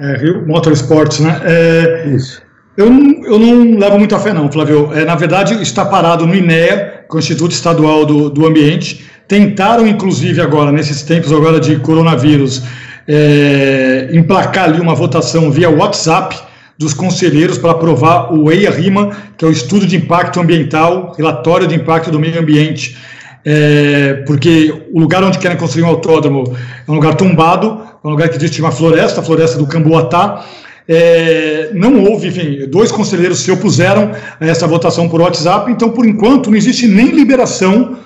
É, 0.00 0.16
Rio 0.16 0.46
Motorsports, 0.46 1.20
né? 1.20 1.40
É, 1.44 2.08
Isso. 2.14 2.40
Eu 2.78 2.88
não, 2.88 3.24
eu 3.24 3.38
não 3.40 3.76
levo 3.76 3.98
muita 3.98 4.20
fé, 4.20 4.32
não, 4.32 4.50
Flávio. 4.52 4.92
É, 4.92 5.04
na 5.04 5.16
verdade, 5.16 5.60
está 5.60 5.84
parado 5.84 6.24
no 6.24 6.32
INEA, 6.32 6.97
com 7.08 7.16
o 7.16 7.20
Instituto 7.20 7.52
Estadual 7.52 8.04
do, 8.04 8.30
do 8.30 8.46
Ambiente. 8.46 9.06
Tentaram, 9.26 9.86
inclusive, 9.86 10.40
agora, 10.40 10.70
nesses 10.70 11.02
tempos 11.02 11.32
agora 11.32 11.58
de 11.58 11.76
coronavírus, 11.76 12.62
é, 13.06 14.10
emplacar 14.12 14.64
ali 14.64 14.80
uma 14.80 14.94
votação 14.94 15.50
via 15.50 15.70
WhatsApp 15.70 16.38
dos 16.78 16.94
conselheiros 16.94 17.58
para 17.58 17.72
aprovar 17.72 18.32
o 18.32 18.52
EIA-RIMA, 18.52 19.10
que 19.36 19.44
é 19.44 19.48
o 19.48 19.50
Estudo 19.50 19.86
de 19.86 19.96
Impacto 19.96 20.38
Ambiental, 20.38 21.14
Relatório 21.16 21.66
de 21.66 21.74
Impacto 21.74 22.10
do 22.10 22.20
Meio 22.20 22.38
Ambiente. 22.38 22.96
É, 23.44 24.22
porque 24.26 24.86
o 24.92 25.00
lugar 25.00 25.24
onde 25.24 25.38
querem 25.38 25.56
construir 25.56 25.84
um 25.84 25.88
autódromo 25.88 26.56
é 26.86 26.90
um 26.90 26.94
lugar 26.94 27.14
tombado, 27.14 27.80
é 28.04 28.06
um 28.06 28.10
lugar 28.10 28.28
que 28.28 28.36
existe 28.36 28.60
uma 28.60 28.70
floresta, 28.70 29.20
a 29.20 29.24
floresta 29.24 29.58
do 29.58 29.66
Camboatá, 29.66 30.44
é, 30.88 31.70
não 31.74 32.02
houve, 32.04 32.28
enfim, 32.28 32.66
dois 32.66 32.90
conselheiros 32.90 33.40
se 33.40 33.50
opuseram 33.50 34.10
a 34.40 34.46
essa 34.46 34.66
votação 34.66 35.08
por 35.08 35.20
WhatsApp, 35.20 35.70
então, 35.70 35.90
por 35.90 36.06
enquanto, 36.06 36.50
não 36.50 36.56
existe 36.56 36.86
nem 36.86 37.08
liberação 37.08 37.98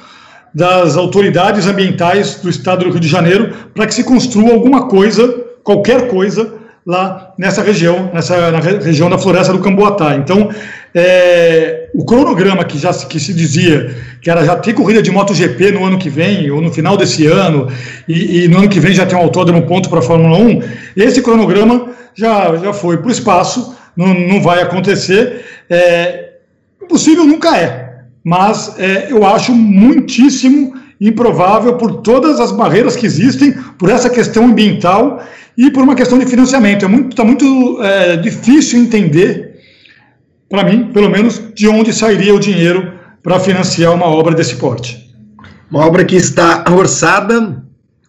das 0.52 0.96
autoridades 0.96 1.66
ambientais 1.66 2.36
do 2.36 2.50
estado 2.50 2.84
do 2.84 2.90
Rio 2.90 3.00
de 3.00 3.08
Janeiro 3.08 3.54
para 3.72 3.86
que 3.86 3.94
se 3.94 4.02
construa 4.02 4.52
alguma 4.52 4.88
coisa, 4.88 5.28
qualquer 5.62 6.08
coisa, 6.08 6.54
lá 6.84 7.32
nessa 7.38 7.62
região, 7.62 8.10
nessa 8.12 8.50
na 8.50 8.58
região 8.58 9.08
da 9.08 9.16
floresta 9.16 9.52
do 9.52 9.60
Camboatá. 9.60 10.16
Então, 10.16 10.50
é, 10.94 11.88
o 11.94 12.04
cronograma 12.04 12.64
que 12.64 12.76
já 12.76 12.92
que 12.92 13.18
se 13.18 13.32
dizia 13.32 13.94
que 14.20 14.28
era 14.28 14.44
já 14.44 14.56
ter 14.56 14.74
corrida 14.74 15.00
de 15.00 15.10
MotoGP 15.10 15.70
no 15.70 15.86
ano 15.86 15.98
que 15.98 16.10
vem, 16.10 16.50
ou 16.50 16.60
no 16.60 16.72
final 16.72 16.96
desse 16.96 17.26
ano, 17.26 17.68
e, 18.08 18.44
e 18.44 18.48
no 18.48 18.58
ano 18.58 18.68
que 18.68 18.80
vem 18.80 18.92
já 18.92 19.06
tem 19.06 19.16
um 19.16 19.22
autódromo 19.22 19.62
ponto 19.62 19.88
para 19.88 20.00
a 20.00 20.02
Fórmula 20.02 20.36
1, 20.36 20.62
esse 20.96 21.22
cronograma 21.22 22.01
já, 22.14 22.56
já 22.56 22.72
foi 22.72 22.98
para 22.98 23.08
o 23.08 23.12
espaço, 23.12 23.76
não, 23.96 24.14
não 24.14 24.40
vai 24.40 24.62
acontecer. 24.62 25.44
É, 25.68 26.32
impossível 26.82 27.24
nunca 27.24 27.56
é, 27.56 28.00
mas 28.24 28.74
é, 28.78 29.08
eu 29.10 29.26
acho 29.26 29.54
muitíssimo 29.54 30.74
improvável 31.00 31.74
por 31.74 32.00
todas 32.02 32.38
as 32.38 32.52
barreiras 32.52 32.94
que 32.94 33.06
existem, 33.06 33.52
por 33.76 33.90
essa 33.90 34.08
questão 34.08 34.44
ambiental 34.44 35.22
e 35.58 35.70
por 35.70 35.82
uma 35.82 35.96
questão 35.96 36.18
de 36.18 36.26
financiamento. 36.26 36.84
Está 36.84 36.86
é 36.86 36.90
muito, 36.90 37.16
tá 37.16 37.24
muito 37.24 37.82
é, 37.82 38.16
difícil 38.16 38.78
entender, 38.80 39.56
para 40.48 40.64
mim, 40.64 40.90
pelo 40.92 41.10
menos, 41.10 41.42
de 41.54 41.66
onde 41.66 41.92
sairia 41.92 42.34
o 42.34 42.38
dinheiro 42.38 42.92
para 43.22 43.40
financiar 43.40 43.92
uma 43.92 44.06
obra 44.06 44.34
desse 44.34 44.56
porte. 44.56 45.12
Uma 45.70 45.86
obra 45.86 46.04
que 46.04 46.16
está 46.16 46.64
orçada 46.70 47.62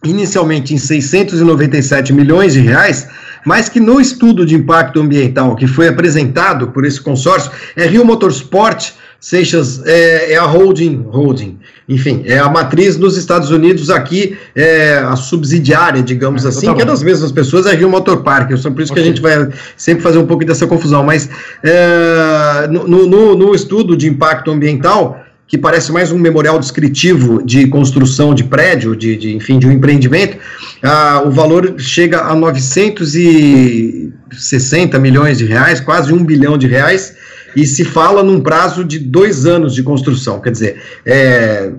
inicialmente 0.04 0.74
em 0.74 0.78
697 0.78 2.12
milhões 2.12 2.52
de 2.52 2.60
reais, 2.60 3.08
mas 3.44 3.68
que 3.68 3.80
no 3.80 4.00
estudo 4.00 4.46
de 4.46 4.54
impacto 4.54 5.00
ambiental 5.00 5.54
que 5.54 5.66
foi 5.66 5.88
apresentado 5.88 6.68
por 6.68 6.84
esse 6.84 7.00
consórcio, 7.00 7.50
é 7.76 7.86
Rio 7.86 8.04
Motorsport, 8.04 8.92
Seixas 9.24 9.80
é, 9.86 10.34
é, 10.34 10.36
a 10.36 10.44
holding, 10.44 11.06
holding, 11.08 11.58
enfim, 11.88 12.22
é 12.26 12.38
a 12.38 12.46
matriz 12.46 12.98
nos 12.98 13.16
Estados 13.16 13.50
Unidos 13.50 13.88
aqui, 13.88 14.36
é 14.54 14.98
a 14.98 15.16
subsidiária, 15.16 16.02
digamos 16.02 16.44
é, 16.44 16.48
assim, 16.48 16.74
que 16.74 16.82
é 16.82 16.84
das 16.84 17.02
mesmas 17.02 17.32
pessoas, 17.32 17.64
é 17.64 17.74
Rio 17.74 17.88
Motor 17.88 18.22
Park, 18.22 18.50
é 18.50 18.56
por 18.70 18.82
isso 18.82 18.92
okay. 18.92 18.94
que 18.94 19.00
a 19.00 19.02
gente 19.02 19.22
vai 19.22 19.48
sempre 19.78 20.02
fazer 20.02 20.18
um 20.18 20.26
pouco 20.26 20.44
dessa 20.44 20.66
confusão, 20.66 21.02
mas 21.02 21.30
é, 21.62 22.68
no, 22.70 22.86
no, 22.86 23.34
no 23.34 23.54
estudo 23.54 23.96
de 23.96 24.06
impacto 24.06 24.50
ambiental, 24.50 25.23
que 25.54 25.58
parece 25.58 25.92
mais 25.92 26.10
um 26.10 26.18
memorial 26.18 26.58
descritivo 26.58 27.40
de 27.44 27.68
construção 27.68 28.34
de 28.34 28.42
prédio, 28.42 28.96
de, 28.96 29.14
de 29.14 29.36
enfim, 29.36 29.56
de 29.56 29.68
um 29.68 29.70
empreendimento, 29.70 30.36
ah, 30.82 31.22
o 31.24 31.30
valor 31.30 31.76
chega 31.78 32.22
a 32.22 32.34
960 32.34 34.98
milhões 34.98 35.38
de 35.38 35.44
reais, 35.44 35.78
quase 35.78 36.12
um 36.12 36.24
bilhão 36.24 36.58
de 36.58 36.66
reais, 36.66 37.14
e 37.54 37.64
se 37.64 37.84
fala 37.84 38.20
num 38.20 38.40
prazo 38.40 38.84
de 38.84 38.98
dois 38.98 39.46
anos 39.46 39.76
de 39.76 39.84
construção. 39.84 40.40
Quer 40.40 40.50
dizer, 40.50 40.76
é, 41.06 41.70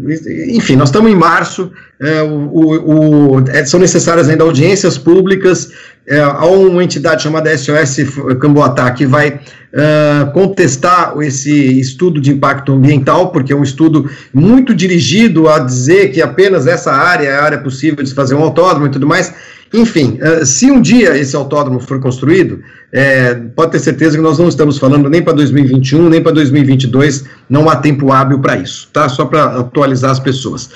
enfim, 0.48 0.78
nós 0.78 0.88
estamos 0.88 1.12
em 1.12 1.16
março, 1.16 1.70
é, 2.00 2.24
o, 2.24 2.30
o, 2.30 3.36
o, 3.36 3.44
é, 3.50 3.66
são 3.66 3.78
necessárias 3.78 4.30
ainda 4.30 4.46
audiências 4.46 4.98
públicas, 4.98 5.70
é, 6.07 6.19
há 6.19 6.45
uma 6.45 6.84
entidade 6.84 7.23
chamada 7.23 7.56
SOS 7.57 7.98
Camboatá 8.40 8.91
que 8.91 9.06
vai 9.06 9.30
uh, 9.30 10.32
contestar 10.34 11.14
esse 11.22 11.80
estudo 11.80 12.22
de 12.22 12.32
impacto 12.32 12.73
ambiental, 12.73 13.32
porque 13.32 13.52
é 13.52 13.56
um 13.56 13.64
estudo 13.64 14.10
muito 14.34 14.73
dirigido 14.73 15.49
a 15.49 15.60
dizer 15.60 16.11
que 16.11 16.22
apenas 16.22 16.68
essa 16.68 16.91
área 16.91 17.27
é 17.27 17.36
a 17.36 17.44
área 17.44 17.57
possível 17.57 18.03
de 18.03 18.10
se 18.10 18.15
fazer 18.15 18.36
um 18.36 18.44
autódromo 18.44 18.86
e 18.86 18.90
tudo 18.90 19.07
mais, 19.07 19.34
enfim, 19.73 20.19
se 20.45 20.72
um 20.72 20.80
dia 20.80 21.18
esse 21.18 21.36
autódromo 21.36 21.80
for 21.80 21.99
construído, 21.99 22.61
é, 22.94 23.34
pode 23.34 23.72
ter 23.72 23.80
certeza 23.80 24.15
que 24.15 24.23
nós 24.23 24.38
não 24.38 24.48
estamos 24.48 24.77
falando 24.77 25.10
nem 25.10 25.22
para 25.22 25.34
2021, 25.34 26.07
nem 26.07 26.22
para 26.22 26.32
2022, 26.34 27.26
não 27.49 27.69
há 27.69 27.76
tempo 27.76 28.11
hábil 28.11 28.40
para 28.40 28.57
isso, 28.57 28.88
tá? 28.94 29.10
Só 29.10 29.26
para 29.26 29.60
atualizar 29.60 30.11
as 30.11 30.19
pessoas. 30.19 30.69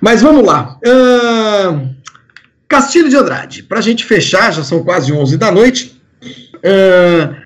Mas 0.00 0.22
vamos 0.22 0.46
lá. 0.46 0.76
Uh, 0.86 1.88
Castilho 2.68 3.08
de 3.08 3.16
Andrade, 3.16 3.62
para 3.62 3.78
a 3.78 3.82
gente 3.82 4.04
fechar, 4.04 4.52
já 4.52 4.64
são 4.64 4.82
quase 4.82 5.12
11 5.12 5.36
da 5.36 5.50
noite. 5.50 6.00
Uh, 6.56 7.44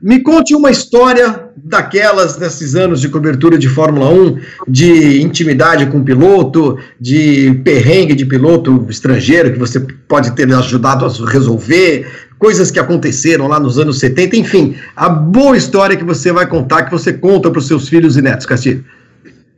me 0.00 0.20
conte 0.20 0.54
uma 0.54 0.70
história 0.70 1.48
daquelas 1.56 2.38
nesses 2.38 2.76
anos 2.76 3.00
de 3.00 3.08
cobertura 3.08 3.58
de 3.58 3.68
Fórmula 3.68 4.08
1, 4.10 4.38
de 4.68 5.20
intimidade 5.20 5.86
com 5.86 6.04
piloto, 6.04 6.78
de 7.00 7.60
perrengue 7.64 8.14
de 8.14 8.24
piloto 8.24 8.86
estrangeiro 8.88 9.52
que 9.52 9.58
você 9.58 9.80
pode 10.06 10.30
ter 10.36 10.52
ajudado 10.54 11.04
a 11.04 11.30
resolver, 11.30 12.06
coisas 12.38 12.70
que 12.70 12.78
aconteceram 12.78 13.48
lá 13.48 13.58
nos 13.58 13.76
anos 13.76 13.98
70, 13.98 14.36
enfim, 14.36 14.76
a 14.94 15.08
boa 15.08 15.56
história 15.56 15.96
que 15.96 16.04
você 16.04 16.30
vai 16.30 16.46
contar, 16.46 16.84
que 16.84 16.92
você 16.92 17.12
conta 17.12 17.50
para 17.50 17.58
os 17.58 17.66
seus 17.66 17.88
filhos 17.88 18.16
e 18.16 18.22
netos, 18.22 18.46
Castilho. 18.46 18.84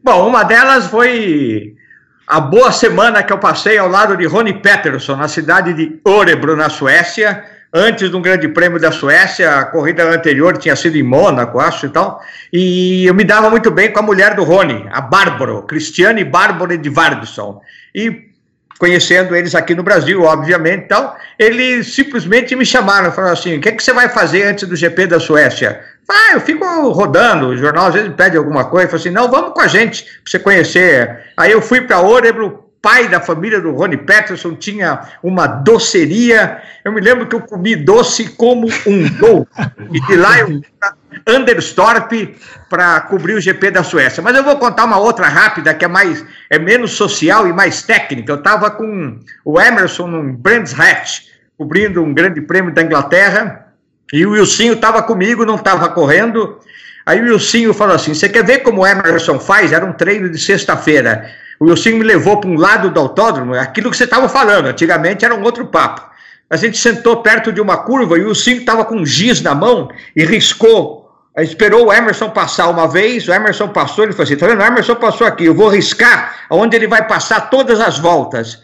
Bom, 0.02 0.26
uma 0.26 0.42
delas 0.42 0.86
foi 0.86 1.74
a 2.30 2.40
boa 2.40 2.70
semana 2.70 3.24
que 3.24 3.32
eu 3.32 3.38
passei 3.38 3.76
ao 3.76 3.88
lado 3.88 4.16
de 4.16 4.24
Rony 4.24 4.54
Peterson, 4.54 5.16
na 5.16 5.26
cidade 5.26 5.74
de 5.74 6.00
Orebro, 6.04 6.54
na 6.54 6.70
Suécia 6.70 7.44
antes 7.72 8.10
de 8.10 8.16
um 8.16 8.22
grande 8.22 8.48
prêmio 8.48 8.80
da 8.80 8.90
Suécia, 8.90 9.58
a 9.58 9.64
corrida 9.64 10.04
anterior 10.04 10.56
tinha 10.58 10.74
sido 10.74 10.96
em 10.96 11.02
Mônaco, 11.02 11.60
acho 11.60 11.86
e 11.86 11.88
tal, 11.88 12.20
e 12.52 13.06
eu 13.06 13.14
me 13.14 13.24
dava 13.24 13.48
muito 13.48 13.70
bem 13.70 13.92
com 13.92 14.00
a 14.00 14.02
mulher 14.02 14.34
do 14.34 14.42
Rony, 14.42 14.88
a 14.90 15.00
Bárbara, 15.00 15.62
Cristiane 15.62 16.24
Bárbara 16.24 16.76
de 16.76 16.88
Vardson, 16.88 17.60
e 17.94 18.29
conhecendo 18.80 19.36
eles 19.36 19.54
aqui 19.54 19.74
no 19.74 19.82
Brasil, 19.82 20.22
obviamente, 20.22 20.84
então, 20.84 21.12
eles 21.38 21.94
simplesmente 21.94 22.56
me 22.56 22.64
chamaram, 22.64 23.12
falaram 23.12 23.34
assim, 23.34 23.58
o 23.58 23.60
que, 23.60 23.68
é 23.68 23.72
que 23.72 23.82
você 23.82 23.92
vai 23.92 24.08
fazer 24.08 24.44
antes 24.44 24.66
do 24.66 24.74
GP 24.74 25.06
da 25.06 25.20
Suécia? 25.20 25.82
Ah, 26.08 26.32
eu 26.32 26.40
fico 26.40 26.64
rodando, 26.88 27.48
o 27.48 27.56
jornal 27.58 27.88
às 27.88 27.94
vezes 27.94 28.10
pede 28.16 28.38
alguma 28.38 28.64
coisa, 28.64 28.90
eu 28.90 28.96
assim, 28.96 29.10
não, 29.10 29.30
vamos 29.30 29.52
com 29.52 29.60
a 29.60 29.68
gente, 29.68 30.04
para 30.04 30.12
você 30.24 30.38
conhecer. 30.38 31.26
Aí 31.36 31.52
eu 31.52 31.60
fui 31.60 31.82
para 31.82 32.00
Orebro, 32.00 32.70
pai 32.80 33.06
da 33.06 33.20
família 33.20 33.60
do 33.60 33.72
Rony 33.72 33.98
Peterson 33.98 34.54
tinha 34.54 35.00
uma 35.22 35.46
doceria. 35.46 36.62
Eu 36.82 36.90
me 36.90 37.02
lembro 37.02 37.26
que 37.26 37.36
eu 37.36 37.42
comi 37.42 37.76
doce 37.76 38.30
como 38.30 38.66
um 38.86 39.18
gol. 39.18 39.46
E 39.92 40.00
de 40.06 40.16
lá 40.16 40.38
eu 40.38 40.62
Anderstorp 41.26 42.12
para 42.68 43.00
cobrir 43.02 43.34
o 43.34 43.40
GP 43.40 43.70
da 43.70 43.82
Suécia. 43.82 44.22
Mas 44.22 44.36
eu 44.36 44.44
vou 44.44 44.56
contar 44.56 44.84
uma 44.84 44.98
outra 44.98 45.28
rápida 45.28 45.74
que 45.74 45.84
é 45.84 45.88
mais 45.88 46.24
é 46.48 46.58
menos 46.58 46.92
social 46.92 47.46
e 47.46 47.52
mais 47.52 47.82
técnica. 47.82 48.32
Eu 48.32 48.36
estava 48.36 48.70
com 48.70 49.18
o 49.44 49.60
Emerson 49.60 50.06
no 50.06 50.32
Brands 50.32 50.78
Hatch, 50.78 51.22
cobrindo 51.56 52.02
um 52.02 52.14
grande 52.14 52.40
prêmio 52.40 52.72
da 52.72 52.82
Inglaterra, 52.82 53.66
e 54.12 54.26
o 54.26 54.32
Wilsinho 54.32 54.74
estava 54.74 55.02
comigo, 55.02 55.44
não 55.44 55.54
estava 55.54 55.88
correndo. 55.88 56.58
Aí 57.06 57.20
o 57.20 57.24
Wilsinho 57.24 57.72
falou 57.72 57.94
assim: 57.94 58.14
Você 58.14 58.28
quer 58.28 58.44
ver 58.44 58.60
como 58.60 58.82
o 58.82 58.86
Emerson 58.86 59.38
faz? 59.38 59.72
Era 59.72 59.84
um 59.84 59.92
treino 59.92 60.28
de 60.28 60.38
sexta-feira. 60.38 61.30
O 61.58 61.66
Wilson 61.66 61.90
me 61.90 62.02
levou 62.02 62.40
para 62.40 62.50
um 62.50 62.56
lado 62.56 62.90
do 62.90 62.98
autódromo, 62.98 63.54
aquilo 63.54 63.90
que 63.90 63.96
você 63.96 64.04
estava 64.04 64.28
falando, 64.28 64.66
antigamente 64.66 65.24
era 65.24 65.34
um 65.34 65.42
outro 65.42 65.66
papo. 65.66 66.10
A 66.48 66.56
gente 66.56 66.78
sentou 66.78 67.22
perto 67.22 67.52
de 67.52 67.60
uma 67.60 67.76
curva 67.76 68.18
e 68.18 68.22
o 68.22 68.28
Wilson 68.28 68.52
estava 68.52 68.84
com 68.84 69.04
giz 69.04 69.40
na 69.40 69.54
mão 69.54 69.88
e 70.16 70.24
riscou. 70.24 70.99
Esperou 71.38 71.86
o 71.86 71.92
Emerson 71.92 72.28
passar 72.30 72.68
uma 72.68 72.88
vez, 72.88 73.28
o 73.28 73.32
Emerson 73.32 73.68
passou, 73.68 74.04
ele 74.04 74.12
falou 74.12 74.24
assim: 74.24 74.36
tá 74.36 74.46
vendo? 74.46 74.60
O 74.60 74.64
Emerson 74.64 74.96
passou 74.96 75.26
aqui, 75.26 75.44
eu 75.44 75.54
vou 75.54 75.68
riscar 75.68 76.34
onde 76.50 76.76
ele 76.76 76.88
vai 76.88 77.06
passar 77.06 77.50
todas 77.50 77.80
as 77.80 77.98
voltas. 77.98 78.60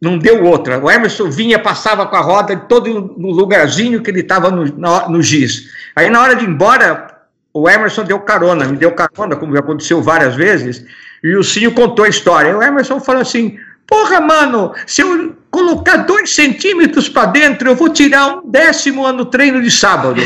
Não 0.00 0.18
deu 0.18 0.44
outra. 0.44 0.78
O 0.78 0.90
Emerson 0.90 1.30
vinha, 1.30 1.58
passava 1.58 2.06
com 2.06 2.16
a 2.16 2.20
roda 2.20 2.56
todo 2.56 3.14
no 3.16 3.30
lugarzinho 3.30 4.02
que 4.02 4.10
ele 4.10 4.20
estava 4.20 4.50
no, 4.50 4.64
no, 4.64 5.22
giz. 5.22 5.70
Aí 5.94 6.10
na 6.10 6.20
hora 6.20 6.36
de 6.36 6.44
ir 6.44 6.48
embora, 6.48 7.06
o 7.52 7.68
Emerson 7.68 8.04
deu 8.04 8.20
carona, 8.20 8.66
me 8.66 8.76
deu 8.76 8.92
carona, 8.92 9.36
como 9.36 9.54
já 9.54 9.60
aconteceu 9.60 10.02
várias 10.02 10.34
vezes, 10.34 10.84
e 11.24 11.34
o 11.34 11.42
Cinho 11.42 11.72
contou 11.72 12.04
a 12.04 12.08
história. 12.08 12.56
O 12.56 12.62
Emerson 12.62 13.00
falou 13.00 13.22
assim: 13.22 13.58
Porra, 13.86 14.20
mano, 14.20 14.74
se 14.86 15.02
eu 15.02 15.36
colocar 15.56 15.96
dois 16.04 16.34
centímetros 16.34 17.08
para 17.08 17.28
dentro, 17.28 17.70
eu 17.70 17.74
vou 17.74 17.88
tirar 17.88 18.36
um 18.36 18.50
décimo 18.50 19.10
no 19.10 19.24
treino 19.24 19.62
de 19.62 19.70
sábado. 19.70 20.20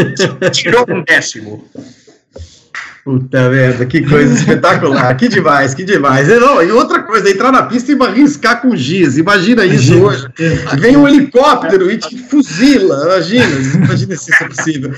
Tirou 0.50 0.86
um 0.88 1.04
décimo. 1.04 1.62
Puta 3.02 3.48
merda, 3.48 3.86
que 3.86 4.02
coisa 4.02 4.34
espetacular, 4.34 5.16
que 5.16 5.26
demais, 5.26 5.72
que 5.72 5.84
demais. 5.84 6.28
E, 6.28 6.38
não, 6.38 6.62
e 6.62 6.70
outra 6.70 7.02
coisa, 7.02 7.30
entrar 7.30 7.50
na 7.50 7.62
pista 7.62 7.92
e 7.92 8.02
arriscar 8.02 8.60
com 8.60 8.76
giz, 8.76 9.16
imagina 9.16 9.64
isso 9.64 9.94
imagina. 9.94 10.06
hoje. 10.06 10.28
Vem 10.78 10.96
um 10.98 11.08
helicóptero 11.08 11.90
e 11.90 11.96
te 11.96 12.18
fuzila, 12.18 13.04
imagina, 13.06 13.46
imagina 13.86 14.16
se 14.16 14.30
isso 14.30 14.44
é 14.44 14.48
possível. 14.48 14.94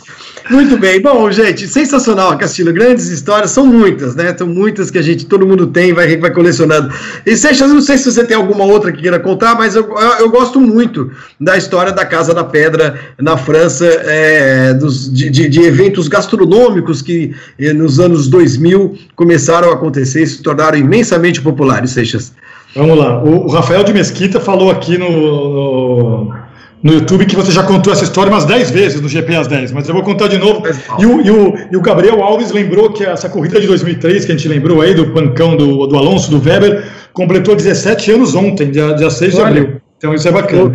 Muito 0.51 0.77
bem, 0.77 1.01
bom, 1.01 1.31
gente, 1.31 1.69
sensacional, 1.69 2.37
Castilho, 2.37 2.73
grandes 2.73 3.07
histórias, 3.07 3.53
são 3.53 3.65
muitas, 3.65 4.17
né, 4.17 4.35
são 4.37 4.49
muitas 4.49 4.91
que 4.91 4.99
a 4.99 5.03
gente, 5.03 5.25
todo 5.25 5.47
mundo 5.47 5.69
tem, 5.69 5.93
vai, 5.93 6.17
vai 6.17 6.33
colecionando. 6.33 6.93
E 7.25 7.37
Seixas, 7.37 7.71
não 7.71 7.81
sei 7.81 7.99
se 7.99 8.11
você 8.11 8.25
tem 8.25 8.37
alguma 8.37 8.65
outra 8.65 8.91
que 8.91 9.01
queira 9.01 9.21
contar, 9.21 9.55
mas 9.55 9.77
eu, 9.77 9.85
eu, 9.85 10.13
eu 10.19 10.31
gosto 10.31 10.61
muito 10.61 11.13
da 11.41 11.57
história 11.57 11.93
da 11.93 12.05
Casa 12.05 12.35
da 12.35 12.43
Pedra 12.43 12.99
na 13.21 13.37
França, 13.37 13.87
é, 13.87 14.75
dos, 14.75 15.13
de, 15.13 15.31
de, 15.31 15.49
de 15.49 15.63
eventos 15.63 16.09
gastronômicos 16.09 17.01
que 17.01 17.33
eh, 17.59 17.73
nos 17.73 17.92
nos 17.93 18.01
anos 18.01 18.29
2000 18.29 18.97
começaram 19.15 19.71
a 19.71 19.75
acontecer 19.75 20.23
e 20.23 20.27
se 20.27 20.43
tornaram 20.43 20.79
imensamente 20.79 21.41
populares, 21.41 21.91
Seixas. 21.91 22.33
Vamos 22.75 22.99
lá. 22.99 23.23
O, 23.23 23.49
Rafael 23.49 23.85
de 23.85 23.93
Mesquita 23.93 24.41
falou 24.41 24.71
aqui 24.71 24.97
no, 24.97 25.11
no, 25.11 26.35
no, 26.83 26.93
YouTube 26.95 27.27
que 27.27 27.37
você 27.37 27.53
já 27.53 27.63
contou 27.63 27.93
essa 27.93 28.05
história 28.05 28.33
umas 28.33 28.47
10 28.47 28.71
vezes 28.71 29.01
no 29.01 29.09
GP 29.09 29.37
às 29.37 29.47
10, 29.47 29.73
mas 29.73 29.87
eu 29.89 29.95
vou 29.95 30.03
contar 30.03 30.29
de 30.29 30.39
novo. 30.39 30.63
E 30.99 31.05
o, 31.05 31.21
e 31.21 31.31
o, 31.31 31.55
e 31.71 31.77
o 31.77 31.83
Gabriel 31.83 32.23
Alves 32.23 32.51
lembrou 32.51 32.91
que 32.91 33.05
essa 33.05 33.29
corrida 33.29 33.61
de 33.61 33.67
2003, 33.67 34.25
que 34.25 34.33
a 34.33 34.35
gente 34.35 34.49
lembrou 34.49 34.81
aí, 34.81 34.95
do 34.95 35.11
pancão 35.11 35.55
do, 35.55 35.87
do 35.87 35.97
Alonso, 35.99 36.31
do 36.31 36.43
Weber, 36.43 36.91
completou 37.13 37.55
17 37.55 38.13
anos 38.13 38.35
ontem, 38.35 38.71
dia, 38.71 38.95
dia 38.95 39.11
6 39.11 39.35
de 39.35 39.41
abril. 39.41 39.81
Então 39.99 40.15
isso 40.15 40.27
é 40.27 40.33
bacana. 40.33 40.73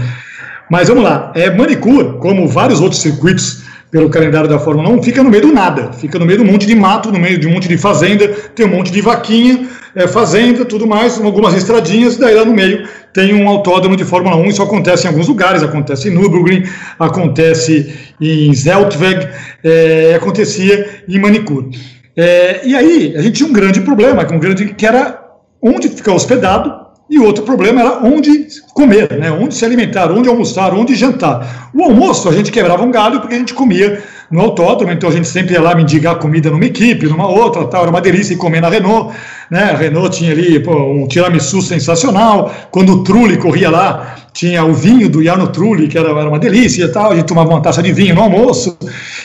Mas 0.69 0.89
vamos 0.89 1.03
lá. 1.03 1.31
É, 1.33 1.49
Manicure, 1.49 2.19
como 2.19 2.47
vários 2.47 2.79
outros 2.79 3.01
circuitos 3.01 3.63
pelo 3.89 4.09
calendário 4.09 4.49
da 4.49 4.59
Fórmula 4.59 4.89
1, 4.89 5.03
fica 5.03 5.23
no 5.23 5.29
meio 5.29 5.43
do 5.43 5.53
nada, 5.53 5.93
fica 5.93 6.19
no 6.19 6.25
meio 6.25 6.39
de 6.39 6.43
um 6.43 6.51
monte 6.51 6.65
de 6.65 6.75
mato, 6.75 7.11
no 7.11 7.19
meio 7.19 7.39
de 7.39 7.47
um 7.47 7.51
monte 7.51 7.67
de 7.67 7.77
fazenda, 7.77 8.27
tem 8.53 8.65
um 8.65 8.69
monte 8.69 8.91
de 8.91 9.01
vaquinha, 9.01 9.67
é, 9.95 10.07
fazenda, 10.07 10.65
tudo 10.65 10.85
mais, 10.85 11.19
algumas 11.19 11.53
estradinhas, 11.53 12.17
daí 12.17 12.35
lá 12.35 12.45
no 12.45 12.53
meio 12.53 12.87
tem 13.13 13.33
um 13.33 13.47
autódromo 13.47 13.95
de 13.95 14.03
Fórmula 14.03 14.35
1, 14.35 14.45
isso 14.45 14.61
acontece 14.61 15.05
em 15.05 15.09
alguns 15.09 15.27
lugares, 15.27 15.63
acontece 15.63 16.09
em 16.09 16.11
Nürburgring, 16.11 16.63
acontece 16.99 17.95
em 18.21 18.53
Zeltweg, 18.53 19.27
é, 19.63 20.13
acontecia 20.15 21.03
em 21.07 21.19
Manicure. 21.19 21.69
É, 22.15 22.61
e 22.67 22.75
aí 22.75 23.15
a 23.15 23.21
gente 23.21 23.37
tinha 23.37 23.49
um 23.49 23.53
grande 23.53 23.81
problema, 23.81 24.27
um 24.31 24.39
grande, 24.39 24.73
que 24.73 24.85
era 24.85 25.19
onde 25.61 25.89
ficar 25.89 26.13
hospedado, 26.13 26.86
e 27.09 27.19
outro 27.19 27.43
problema 27.43 27.81
era 27.81 27.99
onde 28.03 28.47
comer, 28.73 29.17
né? 29.17 29.31
onde 29.31 29.55
se 29.55 29.63
alimentar, 29.63 30.11
onde 30.11 30.27
almoçar, 30.27 30.73
onde 30.73 30.93
jantar. 30.93 31.69
O 31.73 31.83
almoço 31.83 32.27
a 32.27 32.33
gente 32.33 32.51
quebrava 32.51 32.83
um 32.83 32.91
galho 32.91 33.21
porque 33.21 33.35
a 33.35 33.37
gente 33.39 33.53
comia 33.53 34.03
no 34.29 34.41
autódromo, 34.41 34.91
então 34.91 35.09
a 35.09 35.13
gente 35.13 35.27
sempre 35.27 35.53
ia 35.53 35.61
lá 35.61 35.73
mendigar 35.73 36.17
comida 36.17 36.49
numa 36.49 36.65
equipe, 36.65 37.07
numa 37.07 37.27
outra, 37.27 37.65
tal, 37.65 37.83
era 37.83 37.89
uma 37.89 38.01
delícia 38.01 38.33
ir 38.33 38.37
comer 38.37 38.61
na 38.61 38.67
Renault, 38.67 39.15
né? 39.49 39.71
A 39.71 39.77
Renault 39.77 40.17
tinha 40.17 40.31
ali 40.31 40.59
pô, 40.59 40.75
um 40.75 41.07
tiramisu 41.07 41.61
sensacional, 41.61 42.53
quando 42.69 42.91
o 42.91 43.03
Trulli 43.03 43.37
corria 43.37 43.69
lá, 43.69 44.15
tinha 44.33 44.65
o 44.65 44.73
vinho 44.73 45.07
do 45.07 45.23
Jarno 45.23 45.47
Trulli, 45.47 45.87
que 45.87 45.97
era, 45.97 46.09
era 46.09 46.27
uma 46.27 46.39
delícia 46.39 46.91
tal, 46.91 47.11
a 47.11 47.15
gente 47.15 47.25
tomava 47.25 47.49
uma 47.49 47.61
taça 47.61 47.81
de 47.81 47.93
vinho 47.93 48.15
no 48.15 48.21
almoço, 48.21 48.77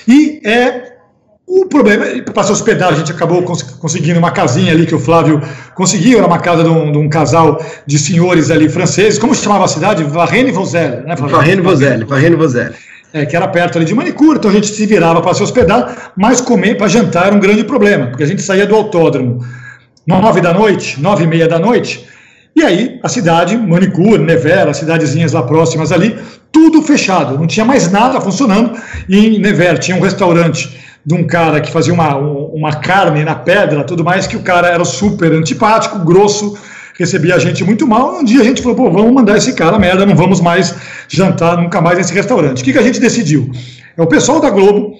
e 0.06 0.40
é, 0.44 0.91
o 1.54 1.66
problema, 1.66 2.06
para 2.32 2.42
se 2.44 2.50
hospedar, 2.50 2.90
a 2.90 2.96
gente 2.96 3.12
acabou 3.12 3.42
cons 3.42 3.62
conseguindo 3.62 4.18
uma 4.18 4.30
casinha 4.30 4.72
ali 4.72 4.86
que 4.86 4.94
o 4.94 4.98
Flávio 4.98 5.42
conseguiu, 5.74 6.16
era 6.16 6.26
uma 6.26 6.38
casa 6.38 6.64
de 6.64 6.70
um, 6.70 6.90
de 6.90 6.96
um 6.96 7.10
casal 7.10 7.62
de 7.86 7.98
senhores 7.98 8.50
ali 8.50 8.70
franceses, 8.70 9.18
como 9.18 9.34
chamava 9.34 9.66
a 9.66 9.68
cidade? 9.68 10.02
Varenne-Voselle, 10.02 11.06
né? 11.06 11.14
Varenne-Voselle, 11.14 12.04
Varenne-Voselle. 12.06 12.74
É, 13.12 13.26
que 13.26 13.36
era 13.36 13.46
perto 13.46 13.76
ali 13.76 13.84
de 13.84 13.94
Manicure, 13.94 14.38
então 14.38 14.50
a 14.50 14.54
gente 14.54 14.68
se 14.68 14.86
virava 14.86 15.20
para 15.20 15.34
se 15.34 15.42
hospedar, 15.42 16.12
mas 16.16 16.40
comer 16.40 16.78
para 16.78 16.88
jantar 16.88 17.26
era 17.26 17.36
um 17.36 17.40
grande 17.40 17.62
problema, 17.64 18.06
porque 18.06 18.22
a 18.22 18.26
gente 18.26 18.40
saía 18.40 18.66
do 18.66 18.74
autódromo 18.74 19.44
nove 20.06 20.40
da 20.40 20.54
noite, 20.54 20.98
nove 20.98 21.24
e 21.24 21.26
meia 21.26 21.46
da 21.46 21.58
noite, 21.58 22.06
e 22.56 22.62
aí 22.62 22.98
a 23.02 23.10
cidade, 23.10 23.54
Manicure, 23.58 24.18
Nevers, 24.18 24.68
as 24.70 24.76
cidadezinhas 24.78 25.34
lá 25.34 25.42
próximas 25.42 25.92
ali, 25.92 26.18
tudo 26.50 26.80
fechado, 26.80 27.38
não 27.38 27.46
tinha 27.46 27.66
mais 27.66 27.92
nada 27.92 28.18
funcionando, 28.18 28.80
e 29.06 29.36
em 29.36 29.38
Nevers 29.38 29.84
tinha 29.84 29.94
um 29.94 30.00
restaurante 30.00 30.80
de 31.04 31.14
um 31.14 31.26
cara 31.26 31.60
que 31.60 31.70
fazia 31.70 31.92
uma, 31.92 32.16
uma 32.16 32.74
carne 32.74 33.24
na 33.24 33.34
pedra, 33.34 33.84
tudo 33.84 34.04
mais, 34.04 34.26
que 34.26 34.36
o 34.36 34.42
cara 34.42 34.68
era 34.68 34.84
super 34.84 35.32
antipático, 35.32 35.98
grosso, 35.98 36.56
recebia 36.98 37.34
a 37.34 37.38
gente 37.38 37.64
muito 37.64 37.86
mal. 37.86 38.20
Um 38.20 38.24
dia 38.24 38.40
a 38.40 38.44
gente 38.44 38.62
falou, 38.62 38.76
pô, 38.76 38.90
vamos 38.90 39.12
mandar 39.12 39.36
esse 39.36 39.54
cara 39.54 39.78
merda, 39.78 40.06
não 40.06 40.14
vamos 40.14 40.40
mais 40.40 40.74
jantar 41.08 41.56
nunca 41.56 41.80
mais 41.80 41.98
nesse 41.98 42.14
restaurante. 42.14 42.62
O 42.62 42.64
que, 42.64 42.72
que 42.72 42.78
a 42.78 42.82
gente 42.82 43.00
decidiu? 43.00 43.50
É 43.96 44.02
o 44.02 44.06
pessoal 44.06 44.40
da 44.40 44.50
Globo 44.50 44.96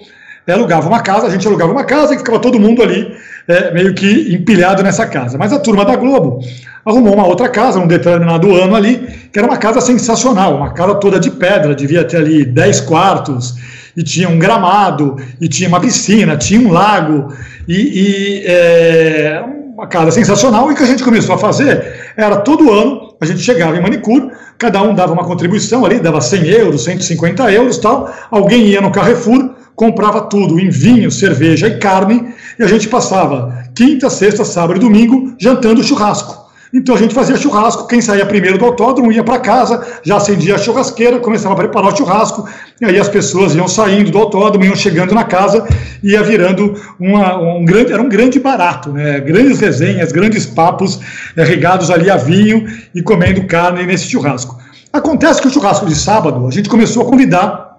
alugava 0.51 0.87
uma 0.89 1.01
casa, 1.01 1.27
a 1.27 1.29
gente 1.29 1.47
alugava 1.47 1.71
uma 1.71 1.85
casa 1.85 2.13
e 2.13 2.17
ficava 2.17 2.39
todo 2.39 2.59
mundo 2.59 2.83
ali 2.83 3.15
é, 3.47 3.71
meio 3.73 3.93
que 3.93 4.33
empilhado 4.33 4.83
nessa 4.83 5.05
casa. 5.05 5.37
Mas 5.37 5.53
a 5.53 5.59
turma 5.59 5.85
da 5.85 5.95
Globo 5.95 6.39
arrumou 6.85 7.13
uma 7.13 7.25
outra 7.25 7.47
casa, 7.47 7.79
um 7.79 7.87
determinado 7.87 8.53
ano 8.53 8.75
ali, 8.75 9.07
que 9.31 9.39
era 9.39 9.47
uma 9.47 9.57
casa 9.57 9.79
sensacional, 9.79 10.57
uma 10.57 10.73
casa 10.73 10.95
toda 10.95 11.19
de 11.19 11.31
pedra, 11.31 11.73
devia 11.73 12.03
ter 12.03 12.17
ali 12.17 12.43
10 12.43 12.81
quartos, 12.81 13.55
e 13.95 14.03
tinha 14.03 14.29
um 14.29 14.39
gramado, 14.39 15.17
e 15.39 15.47
tinha 15.47 15.69
uma 15.69 15.79
piscina, 15.79 16.35
tinha 16.35 16.59
um 16.59 16.71
lago, 16.71 17.33
e, 17.67 17.75
e 17.75 18.43
é, 18.45 19.43
uma 19.73 19.87
casa 19.87 20.11
sensacional. 20.11 20.69
E 20.69 20.73
o 20.73 20.75
que 20.75 20.83
a 20.83 20.87
gente 20.87 21.03
começou 21.03 21.35
a 21.35 21.37
fazer 21.37 22.13
era 22.17 22.37
todo 22.37 22.71
ano, 22.71 23.13
a 23.19 23.25
gente 23.25 23.39
chegava 23.39 23.77
em 23.77 23.81
manicure, 23.81 24.31
cada 24.57 24.81
um 24.81 24.93
dava 24.93 25.13
uma 25.13 25.23
contribuição 25.23 25.85
ali, 25.85 25.99
dava 25.99 26.21
100 26.21 26.47
euros, 26.47 26.83
150 26.83 27.51
euros 27.51 27.77
tal, 27.77 28.13
alguém 28.29 28.67
ia 28.67 28.81
no 28.81 28.91
Carrefour, 28.91 29.51
comprava 29.75 30.21
tudo 30.21 30.59
em 30.59 30.69
vinho, 30.69 31.09
cerveja 31.09 31.67
e 31.67 31.79
carne, 31.79 32.33
e 32.59 32.63
a 32.63 32.67
gente 32.67 32.87
passava 32.87 33.63
quinta, 33.75 34.09
sexta, 34.09 34.45
sábado 34.45 34.77
e 34.77 34.79
domingo 34.79 35.35
jantando 35.39 35.83
churrasco. 35.83 36.42
Então 36.73 36.95
a 36.95 36.97
gente 36.97 37.13
fazia 37.13 37.37
churrasco, 37.37 37.85
quem 37.85 38.01
saía 38.01 38.25
primeiro 38.25 38.57
do 38.57 38.65
autódromo 38.65 39.11
ia 39.11 39.23
para 39.23 39.37
casa, 39.37 39.85
já 40.01 40.17
acendia 40.17 40.55
a 40.55 40.57
churrasqueira, 40.57 41.19
começava 41.19 41.53
a 41.53 41.57
preparar 41.57 41.93
o 41.93 41.95
churrasco, 41.95 42.49
e 42.81 42.85
aí 42.85 42.99
as 42.99 43.07
pessoas 43.07 43.53
iam 43.53 43.67
saindo 43.67 44.09
do 44.09 44.17
autódromo, 44.17 44.65
iam 44.65 44.75
chegando 44.75 45.13
na 45.13 45.23
casa, 45.23 45.67
ia 46.01 46.23
virando 46.23 46.73
uma, 46.99 47.37
um 47.37 47.63
grande, 47.63 47.93
era 47.93 48.01
um 48.01 48.09
grande 48.09 48.39
barato, 48.39 48.91
né? 48.91 49.19
grandes 49.19 49.59
resenhas, 49.59 50.11
grandes 50.11 50.47
papos, 50.47 50.99
é, 51.37 51.43
regados 51.43 51.91
ali 51.91 52.09
a 52.09 52.17
vinho 52.17 52.65
e 52.95 53.03
comendo 53.03 53.45
carne 53.45 53.85
nesse 53.85 54.07
churrasco. 54.07 54.57
Acontece 54.91 55.41
que 55.41 55.47
o 55.47 55.51
churrasco 55.51 55.85
de 55.85 55.95
sábado, 55.95 56.47
a 56.47 56.51
gente 56.51 56.69
começou 56.69 57.03
a 57.03 57.05
convidar 57.05 57.77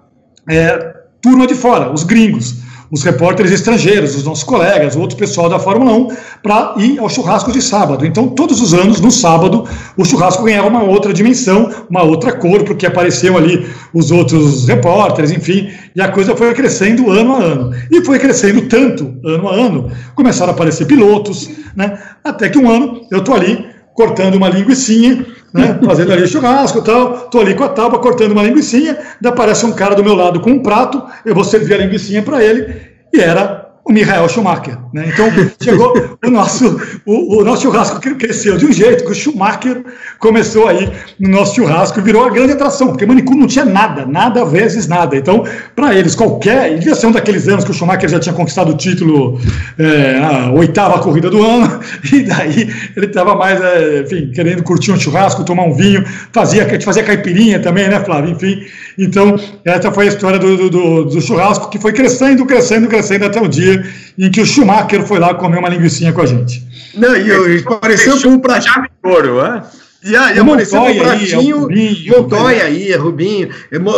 é, 0.49 0.95
turma 1.21 1.45
de 1.45 1.53
fora, 1.53 1.91
os 1.91 2.03
gringos 2.03 2.64
os 2.91 3.03
repórteres 3.03 3.51
estrangeiros, 3.51 4.15
os 4.15 4.23
nossos 4.23 4.43
colegas, 4.43 4.95
o 4.95 4.99
outro 4.99 5.17
pessoal 5.17 5.49
da 5.49 5.59
Fórmula 5.59 5.91
1, 5.93 6.07
para 6.43 6.75
ir 6.77 6.99
ao 6.99 7.09
churrasco 7.09 7.51
de 7.51 7.61
sábado. 7.61 8.05
Então, 8.05 8.27
todos 8.27 8.61
os 8.61 8.73
anos, 8.73 9.01
no 9.01 9.11
sábado, 9.11 9.65
o 9.97 10.05
churrasco 10.05 10.43
ganhava 10.43 10.67
uma 10.67 10.83
outra 10.83 11.13
dimensão, 11.13 11.69
uma 11.89 12.03
outra 12.03 12.33
cor, 12.33 12.63
porque 12.63 12.85
apareciam 12.85 13.37
ali 13.37 13.67
os 13.93 14.11
outros 14.11 14.67
repórteres, 14.67 15.31
enfim, 15.31 15.69
e 15.95 16.01
a 16.01 16.09
coisa 16.09 16.35
foi 16.35 16.53
crescendo 16.53 17.11
ano 17.11 17.33
a 17.33 17.39
ano. 17.39 17.71
E 17.91 18.03
foi 18.03 18.19
crescendo 18.19 18.61
tanto, 18.67 19.15
ano 19.25 19.47
a 19.47 19.53
ano, 19.53 19.91
começaram 20.15 20.51
a 20.51 20.55
aparecer 20.55 20.85
pilotos, 20.85 21.49
né? 21.75 21.99
Até 22.23 22.49
que 22.49 22.57
um 22.57 22.69
ano 22.69 23.01
eu 23.11 23.19
estou 23.19 23.35
ali 23.35 23.65
cortando 23.93 24.35
uma 24.35 24.49
linguiçinha, 24.49 25.25
né, 25.55 25.79
fazendo 25.85 26.11
ali 26.11 26.27
churrasco 26.27 26.79
e 26.79 26.81
tal, 26.81 27.29
tô 27.29 27.39
ali 27.39 27.55
com 27.55 27.63
a 27.63 27.69
tábua 27.69 27.99
cortando 27.99 28.33
uma 28.33 28.43
linguiçinha, 28.43 28.97
daí 29.21 29.31
aparece 29.31 29.65
um 29.65 29.71
cara 29.71 29.95
do 29.95 30.03
meu 30.03 30.13
lado 30.13 30.41
com 30.41 30.51
um 30.51 30.61
prato, 30.61 31.01
eu 31.23 31.33
vou 31.33 31.45
servir 31.45 31.75
a 31.75 31.77
linguiçinha 31.77 32.21
para 32.21 32.43
ele, 32.43 32.75
e 33.13 33.19
era 33.21 33.64
o 33.85 33.93
Michael 33.93 34.27
Schumacher. 34.27 34.77
Né? 34.91 35.05
Então, 35.13 35.27
chegou 35.61 36.17
o 36.25 36.29
nosso, 36.31 36.81
o, 37.05 37.37
o, 37.37 37.43
nosso 37.45 37.61
churrasco 37.61 37.99
cresceu 37.99 38.57
de 38.57 38.65
um 38.65 38.71
jeito 38.71 39.05
que 39.05 39.11
o 39.11 39.15
Schumacher 39.15 39.83
começou 40.17 40.67
aí 40.67 40.91
no 41.19 41.29
nosso 41.29 41.55
churrasco 41.55 42.01
virou 42.01 42.25
a 42.25 42.29
grande 42.31 42.53
atração, 42.53 42.87
porque 42.87 43.05
Manicure 43.05 43.37
não 43.37 43.45
tinha 43.45 43.63
nada, 43.63 44.03
nada 44.05 44.43
vezes 44.43 44.87
nada. 44.87 45.15
Então, 45.15 45.45
para 45.75 45.93
eles, 45.93 46.15
qualquer. 46.15 46.75
Devia 46.79 46.95
ser 46.95 47.05
um 47.05 47.11
daqueles 47.11 47.47
anos 47.47 47.63
que 47.63 47.69
o 47.69 47.73
Schumacher 47.73 48.09
já 48.09 48.19
tinha 48.19 48.33
conquistado 48.33 48.71
o 48.71 48.77
título, 48.77 49.39
é, 49.77 50.17
a 50.17 50.51
oitava 50.51 50.97
corrida 50.99 51.29
do 51.29 51.43
ano, 51.43 51.79
e 52.11 52.23
daí 52.23 52.73
ele 52.97 53.05
estava 53.05 53.35
mais, 53.35 53.61
é, 53.61 54.01
enfim, 54.01 54.31
querendo 54.33 54.63
curtir 54.63 54.91
um 54.91 54.99
churrasco, 54.99 55.43
tomar 55.43 55.63
um 55.63 55.73
vinho, 55.73 56.03
fazia, 56.31 56.67
fazia 56.81 57.03
caipirinha 57.03 57.59
também, 57.59 57.87
né, 57.87 58.03
Flávio? 58.03 58.31
Enfim, 58.31 58.65
então, 58.97 59.35
essa 59.63 59.91
foi 59.91 60.05
a 60.05 60.09
história 60.09 60.39
do, 60.39 60.69
do, 60.69 61.05
do 61.05 61.21
churrasco 61.21 61.69
que 61.69 61.79
foi 61.79 61.91
crescendo, 61.91 62.45
crescendo, 62.45 62.87
crescendo 62.87 63.25
até 63.25 63.41
o 63.41 63.47
dia 63.47 63.85
em 64.17 64.31
que 64.31 64.41
o 64.41 64.45
Schumacher 64.45 65.05
foi 65.05 65.19
lá 65.19 65.33
comer 65.33 65.59
uma 65.59 65.69
linguiça 65.69 66.11
com 66.11 66.21
a 66.21 66.25
gente. 66.25 66.63
Não, 66.93 67.15
e 67.15 67.59
apareceu 67.59 68.21
com 68.21 68.29
um 68.29 68.39
pratinho 68.39 68.83
de 68.83 69.09
ouro, 69.09 69.41
né? 69.41 69.63
E 70.03 70.15
aí, 70.15 70.39
apareceu 70.39 70.81
com 70.81 70.91
um 70.91 70.99
pratinho, 70.99 71.67
aí, 71.69 72.07
é 72.07 72.11
Montoya 72.11 72.63
aí, 72.63 72.91
é 72.91 72.95
Rubinho, 72.95 73.49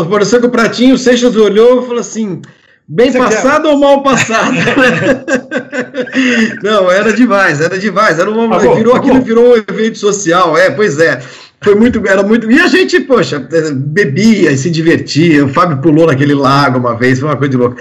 apareceu 0.01 0.39
com 0.39 0.47
o 0.47 0.51
pratinho, 0.51 0.95
o 0.95 0.97
Seixas 0.97 1.35
olhou 1.35 1.83
e 1.83 1.85
falou 1.85 1.99
assim, 1.99 2.41
bem 2.87 3.11
Você 3.11 3.19
passado 3.19 3.63
quer? 3.63 3.69
ou 3.69 3.77
mal 3.77 4.01
passado? 4.01 4.53
Não, 6.63 6.89
era 6.89 7.11
demais, 7.11 7.59
era 7.59 7.77
demais, 7.77 8.19
era 8.19 8.31
uma, 8.31 8.57
virou, 8.57 8.95
aquilo 8.95 9.21
virou 9.21 9.53
um 9.53 9.57
evento 9.57 9.97
social, 9.97 10.57
é, 10.57 10.71
pois 10.71 10.97
é. 10.97 11.21
Foi 11.67 11.75
muito, 11.75 12.01
era 12.07 12.23
muito. 12.23 12.49
E 12.49 12.61
a 12.61 12.67
gente, 12.67 12.97
poxa, 13.01 13.45
bebia 13.75 14.53
e 14.53 14.57
se 14.57 14.69
divertia. 14.69 15.43
O 15.43 15.49
Fábio 15.49 15.79
pulou 15.79 16.07
naquele 16.07 16.33
lago 16.33 16.79
uma 16.79 16.95
vez, 16.95 17.19
foi 17.19 17.27
uma 17.27 17.35
coisa 17.35 17.51
de 17.51 17.57
louca. 17.57 17.75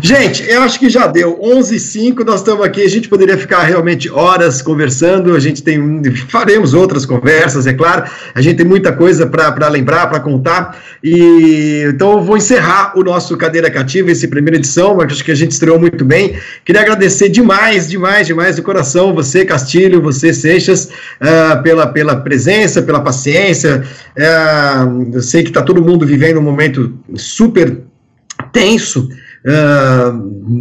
Gente, 0.00 0.48
eu 0.48 0.62
acho 0.62 0.78
que 0.78 0.88
já 0.88 1.08
deu 1.08 1.36
11 1.42 1.74
h 1.74 1.82
05 1.82 2.24
nós 2.24 2.38
estamos 2.38 2.64
aqui. 2.64 2.80
A 2.84 2.88
gente 2.88 3.08
poderia 3.08 3.36
ficar 3.36 3.64
realmente 3.64 4.08
horas 4.08 4.62
conversando. 4.62 5.34
A 5.34 5.40
gente 5.40 5.60
tem. 5.60 6.04
Faremos 6.28 6.72
outras 6.72 7.04
conversas, 7.04 7.66
é 7.66 7.72
claro. 7.72 8.04
A 8.32 8.40
gente 8.40 8.58
tem 8.58 8.66
muita 8.66 8.92
coisa 8.92 9.26
para 9.26 9.68
lembrar, 9.68 10.06
para 10.06 10.20
contar. 10.20 10.80
E 11.02 11.82
então 11.88 12.12
eu 12.12 12.22
vou 12.22 12.36
encerrar 12.36 12.92
o 12.96 13.02
nosso 13.02 13.36
Cadeira 13.36 13.68
Cativa, 13.72 14.12
esse 14.12 14.28
primeira 14.28 14.56
edição. 14.56 15.00
Acho 15.00 15.24
que 15.24 15.32
a 15.32 15.34
gente 15.34 15.50
estreou 15.50 15.80
muito 15.80 16.04
bem. 16.04 16.36
Queria 16.64 16.82
agradecer 16.82 17.28
demais, 17.28 17.88
demais, 17.88 18.28
demais 18.28 18.54
do 18.54 18.62
coração, 18.62 19.12
você, 19.12 19.44
Castilho, 19.44 20.00
você, 20.00 20.32
Seixas, 20.32 20.84
uh, 20.84 21.60
pela, 21.64 21.88
pela 21.88 22.14
presença, 22.14 22.80
pela 22.80 23.00
paciência 23.00 23.31
paciência. 23.32 23.84
É, 24.16 25.14
eu 25.14 25.22
sei 25.22 25.42
que 25.42 25.48
está 25.48 25.62
todo 25.62 25.82
mundo 25.82 26.06
vivendo 26.06 26.38
um 26.38 26.42
momento 26.42 26.98
super 27.14 27.82
tenso, 28.52 29.08
é, 29.44 29.52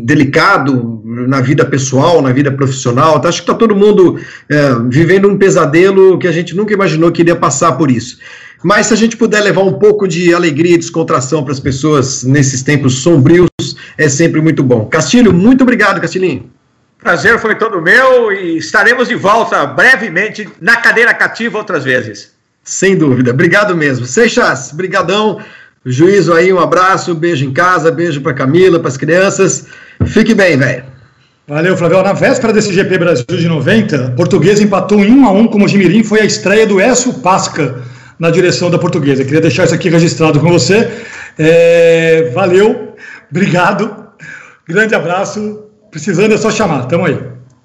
delicado 0.05 1.01
na 1.05 1.41
vida 1.41 1.65
pessoal, 1.65 2.21
na 2.21 2.31
vida 2.31 2.51
profissional. 2.51 3.17
Então, 3.17 3.29
acho 3.29 3.39
que 3.39 3.43
está 3.43 3.53
todo 3.53 3.75
mundo 3.75 4.19
é, 4.49 4.75
vivendo 4.89 5.27
um 5.27 5.37
pesadelo 5.37 6.17
que 6.17 6.27
a 6.27 6.31
gente 6.31 6.55
nunca 6.55 6.73
imaginou 6.73 7.11
que 7.11 7.21
iria 7.21 7.35
passar 7.35 7.73
por 7.73 7.91
isso. 7.91 8.17
Mas 8.63 8.87
se 8.87 8.93
a 8.93 8.97
gente 8.97 9.17
puder 9.17 9.41
levar 9.41 9.61
um 9.61 9.73
pouco 9.73 10.07
de 10.07 10.33
alegria 10.33 10.75
e 10.75 10.77
descontração 10.77 11.43
para 11.43 11.51
as 11.51 11.59
pessoas 11.59 12.23
nesses 12.23 12.61
tempos 12.61 13.01
sombrios, 13.01 13.49
é 13.97 14.07
sempre 14.07 14.39
muito 14.39 14.63
bom. 14.63 14.85
Castilho, 14.85 15.33
muito 15.33 15.63
obrigado, 15.63 15.99
Castilhinho. 15.99 16.49
Prazer 16.99 17.39
foi 17.39 17.55
todo 17.55 17.81
meu 17.81 18.31
e 18.31 18.57
estaremos 18.57 19.07
de 19.07 19.15
volta 19.15 19.65
brevemente 19.65 20.47
na 20.61 20.77
cadeira 20.77 21.11
cativa 21.11 21.57
outras 21.57 21.83
vezes. 21.83 22.35
Sem 22.71 22.95
dúvida. 22.95 23.31
Obrigado 23.31 23.75
mesmo. 23.75 24.05
Seixas, 24.05 24.71
brigadão. 24.71 25.39
Juízo 25.85 26.33
aí, 26.33 26.53
um 26.53 26.59
abraço, 26.59 27.13
beijo 27.13 27.43
em 27.43 27.51
casa, 27.51 27.91
beijo 27.91 28.21
para 28.21 28.33
Camila, 28.33 28.79
para 28.79 28.87
as 28.87 28.95
crianças. 28.95 29.65
Fique 30.05 30.33
bem, 30.33 30.55
velho. 30.55 30.85
Valeu, 31.45 31.75
Flávio. 31.75 32.01
Na 32.01 32.13
véspera 32.13 32.53
desse 32.53 32.71
GP 32.71 32.97
Brasil 32.97 33.25
de 33.27 33.45
90, 33.45 34.13
Portuguesa 34.15 34.63
empatou 34.63 35.03
em 35.03 35.11
1 35.11 35.25
a 35.25 35.31
1 35.31 35.47
com 35.47 35.61
o 35.61 35.67
Jimirim. 35.67 36.01
Foi 36.01 36.21
a 36.21 36.23
estreia 36.23 36.65
do 36.65 36.79
Écio 36.79 37.15
Pasca 37.15 37.81
na 38.17 38.29
direção 38.29 38.71
da 38.71 38.79
Portuguesa. 38.79 39.25
Queria 39.25 39.41
deixar 39.41 39.65
isso 39.65 39.75
aqui 39.75 39.89
registrado 39.89 40.39
com 40.39 40.49
você. 40.49 40.89
É, 41.37 42.31
valeu, 42.33 42.95
obrigado, 43.29 43.93
grande 44.65 44.95
abraço. 44.95 45.65
Precisando 45.91 46.33
é 46.33 46.37
só 46.37 46.49
chamar. 46.49 46.85
Tamo 46.85 47.05
aí. 47.05 47.19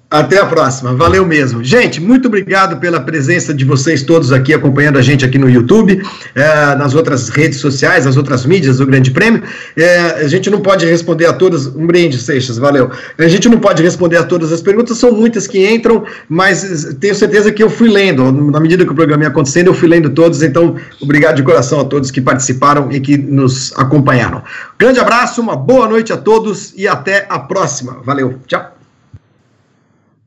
Até 0.09 0.39
a 0.39 0.45
próxima, 0.45 0.93
valeu 0.93 1.25
mesmo. 1.25 1.61
Gente, 1.61 1.99
muito 1.99 2.29
obrigado 2.29 2.79
pela 2.79 2.97
presença 2.97 3.53
de 3.53 3.65
vocês 3.65 4.03
todos 4.03 4.31
aqui 4.31 4.53
acompanhando 4.53 4.97
a 4.97 5.01
gente 5.01 5.25
aqui 5.25 5.37
no 5.37 5.49
YouTube, 5.49 6.01
é, 6.33 6.75
nas 6.75 6.95
outras 6.95 7.27
redes 7.27 7.59
sociais, 7.59 8.05
nas 8.05 8.15
outras 8.15 8.45
mídias 8.45 8.77
do 8.77 8.85
Grande 8.85 9.11
Prêmio. 9.11 9.43
É, 9.75 10.23
a 10.23 10.27
gente 10.29 10.49
não 10.49 10.61
pode 10.61 10.85
responder 10.85 11.25
a 11.25 11.33
todas. 11.33 11.67
Um 11.67 11.85
brinde, 11.85 12.17
Seixas, 12.19 12.57
valeu. 12.57 12.89
A 13.17 13.27
gente 13.27 13.49
não 13.49 13.59
pode 13.59 13.83
responder 13.83 14.15
a 14.15 14.23
todas 14.23 14.53
as 14.53 14.61
perguntas, 14.61 14.97
são 14.97 15.11
muitas 15.11 15.45
que 15.45 15.69
entram, 15.69 16.05
mas 16.29 16.95
tenho 17.01 17.13
certeza 17.13 17.51
que 17.51 17.61
eu 17.61 17.69
fui 17.69 17.89
lendo. 17.89 18.31
Na 18.31 18.61
medida 18.61 18.85
que 18.85 18.91
o 18.93 18.95
programa 18.95 19.23
ia 19.23 19.29
acontecendo, 19.29 19.67
eu 19.67 19.73
fui 19.73 19.89
lendo 19.89 20.09
todos. 20.11 20.41
Então, 20.41 20.77
obrigado 21.01 21.35
de 21.35 21.43
coração 21.43 21.81
a 21.81 21.83
todos 21.83 22.11
que 22.11 22.21
participaram 22.21 22.89
e 22.93 23.01
que 23.01 23.17
nos 23.17 23.73
acompanharam. 23.75 24.41
Grande 24.79 25.01
abraço, 25.01 25.41
uma 25.41 25.57
boa 25.57 25.85
noite 25.85 26.13
a 26.13 26.17
todos 26.17 26.73
e 26.77 26.87
até 26.87 27.25
a 27.27 27.39
próxima. 27.39 27.97
Valeu, 28.05 28.35
tchau. 28.47 28.76